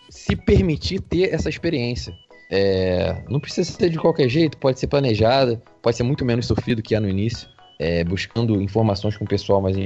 se 0.09 0.37
permitir 0.37 1.01
ter 1.01 1.35
essa 1.35 1.49
experiência. 1.49 2.15
É, 2.51 3.25
não 3.29 3.41
precisa 3.41 3.71
ser 3.71 3.91
de 3.91 3.99
qualquer 3.99 4.29
jeito, 4.29 4.57
pode 4.59 4.79
ser 4.79 4.87
planejada, 4.87 5.61
pode 5.83 5.97
ser 5.97 6.03
muito 6.03 6.25
menos 6.25 6.47
sofrido 6.47 6.83
que 6.83 6.95
é 6.95 7.01
no 7.01 7.09
início, 7.09 7.49
é, 7.79 8.05
buscando 8.05 8.61
informações 8.61 9.17
com 9.17 9.25
o 9.25 9.29
pessoal 9.29 9.61
mais 9.61 9.77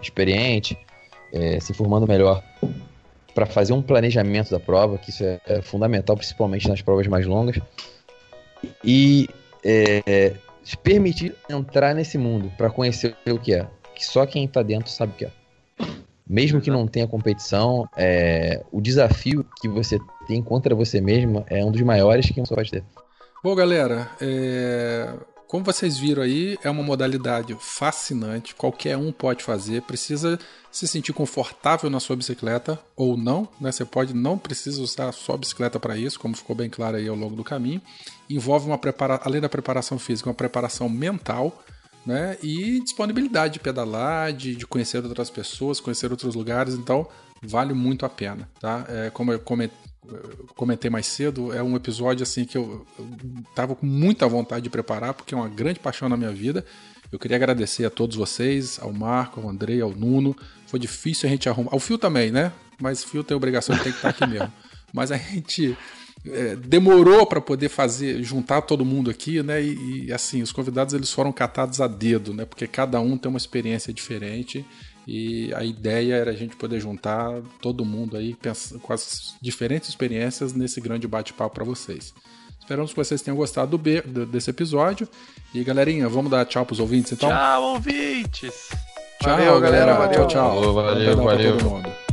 experiente, 0.00 0.78
é, 1.32 1.58
se 1.60 1.72
informando 1.72 2.06
melhor 2.06 2.42
para 3.34 3.46
fazer 3.46 3.72
um 3.72 3.82
planejamento 3.82 4.50
da 4.50 4.60
prova, 4.60 4.96
que 4.96 5.10
isso 5.10 5.24
é, 5.24 5.40
é, 5.46 5.60
fundamental, 5.60 6.16
principalmente 6.16 6.68
nas 6.68 6.80
provas 6.80 7.06
mais 7.08 7.26
longas, 7.26 7.58
e 8.82 9.28
é, 9.64 10.34
se 10.62 10.76
permitir 10.76 11.34
entrar 11.48 11.94
nesse 11.94 12.18
mundo 12.18 12.52
para 12.56 12.70
conhecer 12.70 13.16
o 13.26 13.38
que 13.38 13.54
é, 13.54 13.66
que 13.94 14.04
só 14.04 14.26
quem 14.26 14.44
está 14.44 14.62
dentro 14.62 14.90
sabe 14.90 15.12
o 15.12 15.16
que 15.16 15.24
é. 15.24 15.30
Mesmo 16.26 16.60
que 16.60 16.70
não 16.70 16.86
tenha 16.86 17.06
competição, 17.06 17.86
é, 17.96 18.62
o 18.72 18.80
desafio 18.80 19.44
que 19.60 19.68
você 19.68 19.98
tem 20.26 20.42
contra 20.42 20.74
você 20.74 21.00
mesmo 21.00 21.44
é 21.48 21.62
um 21.64 21.70
dos 21.70 21.82
maiores 21.82 22.30
que 22.30 22.40
você 22.40 22.54
pode 22.54 22.70
ter. 22.70 22.84
Bom, 23.42 23.54
galera, 23.54 24.08
é... 24.22 25.12
como 25.54 25.64
vocês 25.64 25.96
viram 25.96 26.20
aí, 26.20 26.58
é 26.64 26.68
uma 26.68 26.82
modalidade 26.82 27.56
fascinante, 27.60 28.56
qualquer 28.56 28.96
um 28.96 29.12
pode 29.12 29.44
fazer, 29.44 29.82
precisa 29.82 30.36
se 30.68 30.88
sentir 30.88 31.12
confortável 31.12 31.88
na 31.88 32.00
sua 32.00 32.16
bicicleta 32.16 32.76
ou 32.96 33.16
não, 33.16 33.46
né? 33.60 33.70
Você 33.70 33.84
pode 33.84 34.12
não 34.12 34.36
precisa 34.36 34.82
usar 34.82 35.12
sua 35.12 35.36
bicicleta 35.36 35.78
para 35.78 35.96
isso, 35.96 36.18
como 36.18 36.36
ficou 36.36 36.56
bem 36.56 36.68
claro 36.68 36.96
aí 36.96 37.06
ao 37.06 37.14
longo 37.14 37.36
do 37.36 37.44
caminho. 37.44 37.80
Envolve 38.28 38.66
uma 38.66 38.76
prepara... 38.76 39.20
além 39.22 39.40
da 39.40 39.48
preparação 39.48 39.96
física, 39.96 40.28
uma 40.28 40.34
preparação 40.34 40.88
mental 40.88 41.62
né? 42.04 42.36
E 42.42 42.80
disponibilidade 42.80 43.54
de 43.54 43.60
pedalar, 43.60 44.32
de, 44.32 44.56
de 44.56 44.66
conhecer 44.66 45.04
outras 45.04 45.30
pessoas, 45.30 45.78
conhecer 45.78 46.10
outros 46.10 46.34
lugares, 46.34 46.74
então 46.74 47.06
vale 47.40 47.72
muito 47.72 48.04
a 48.04 48.08
pena, 48.08 48.50
tá? 48.60 48.84
É, 48.88 49.08
como 49.10 49.32
eu 49.32 49.38
comentei 49.38 49.93
mais 50.90 51.06
cedo, 51.06 51.52
é 51.52 51.62
um 51.62 51.76
episódio 51.76 52.22
assim 52.22 52.44
que 52.44 52.56
eu, 52.56 52.86
eu 52.98 53.06
tava 53.54 53.74
com 53.74 53.86
muita 53.86 54.26
vontade 54.28 54.62
de 54.62 54.70
preparar, 54.70 55.14
porque 55.14 55.34
é 55.34 55.36
uma 55.36 55.48
grande 55.48 55.80
paixão 55.80 56.08
na 56.08 56.16
minha 56.16 56.32
vida. 56.32 56.64
Eu 57.10 57.18
queria 57.18 57.36
agradecer 57.36 57.84
a 57.84 57.90
todos 57.90 58.16
vocês, 58.16 58.78
ao 58.80 58.92
Marco, 58.92 59.40
ao 59.40 59.48
Andrei, 59.48 59.80
ao 59.80 59.90
Nuno. 59.90 60.36
Foi 60.66 60.78
difícil 60.78 61.28
a 61.28 61.30
gente 61.30 61.48
arrumar. 61.48 61.72
Ao 61.72 61.78
Fio 61.78 61.96
também, 61.96 62.30
né? 62.30 62.52
Mas 62.80 63.04
o 63.04 63.08
Fio 63.08 63.22
tem 63.22 63.34
a 63.34 63.36
obrigação 63.36 63.76
de 63.76 63.82
ter 63.82 63.90
que 63.90 63.96
estar 63.96 64.08
aqui 64.08 64.26
mesmo. 64.26 64.52
Mas 64.92 65.12
a 65.12 65.16
gente 65.16 65.76
é, 66.26 66.56
demorou 66.56 67.26
para 67.26 67.40
poder 67.40 67.68
fazer 67.68 68.22
juntar 68.22 68.62
todo 68.62 68.84
mundo 68.84 69.10
aqui, 69.10 69.42
né? 69.42 69.62
E, 69.62 70.06
e, 70.06 70.12
assim 70.12 70.42
os 70.42 70.52
convidados 70.52 70.94
eles 70.94 71.12
foram 71.12 71.32
catados 71.32 71.80
a 71.80 71.86
dedo, 71.86 72.32
né? 72.32 72.44
Porque 72.44 72.66
cada 72.66 73.00
um 73.00 73.16
tem 73.16 73.28
uma 73.28 73.38
experiência 73.38 73.92
diferente 73.92 74.64
e 75.06 75.52
a 75.54 75.64
ideia 75.64 76.14
era 76.14 76.30
a 76.30 76.34
gente 76.34 76.56
poder 76.56 76.80
juntar 76.80 77.40
todo 77.60 77.84
mundo 77.84 78.16
aí 78.16 78.36
com 78.82 78.92
as 78.92 79.34
diferentes 79.40 79.88
experiências 79.88 80.52
nesse 80.52 80.80
grande 80.80 81.06
bate-papo 81.06 81.54
para 81.54 81.64
vocês. 81.64 82.14
Esperamos 82.58 82.92
que 82.92 82.96
vocês 82.96 83.20
tenham 83.20 83.36
gostado 83.36 83.72
do 83.72 83.78
B, 83.78 84.00
desse 84.00 84.48
episódio. 84.48 85.06
E 85.54 85.62
galerinha, 85.62 86.08
vamos 86.08 86.30
dar 86.30 86.46
tchau 86.46 86.64
pros 86.64 86.80
ouvintes 86.80 87.12
então? 87.12 87.28
Tchau, 87.28 87.62
ouvintes! 87.74 88.70
Tchau, 89.20 89.36
valeu, 89.36 89.60
galera. 89.60 89.94
Valeu, 89.94 90.26
tchau, 90.26 90.28
tchau. 90.28 90.74
Valeu, 90.74 91.16
valeu. 91.16 91.58
valeu. 91.58 92.03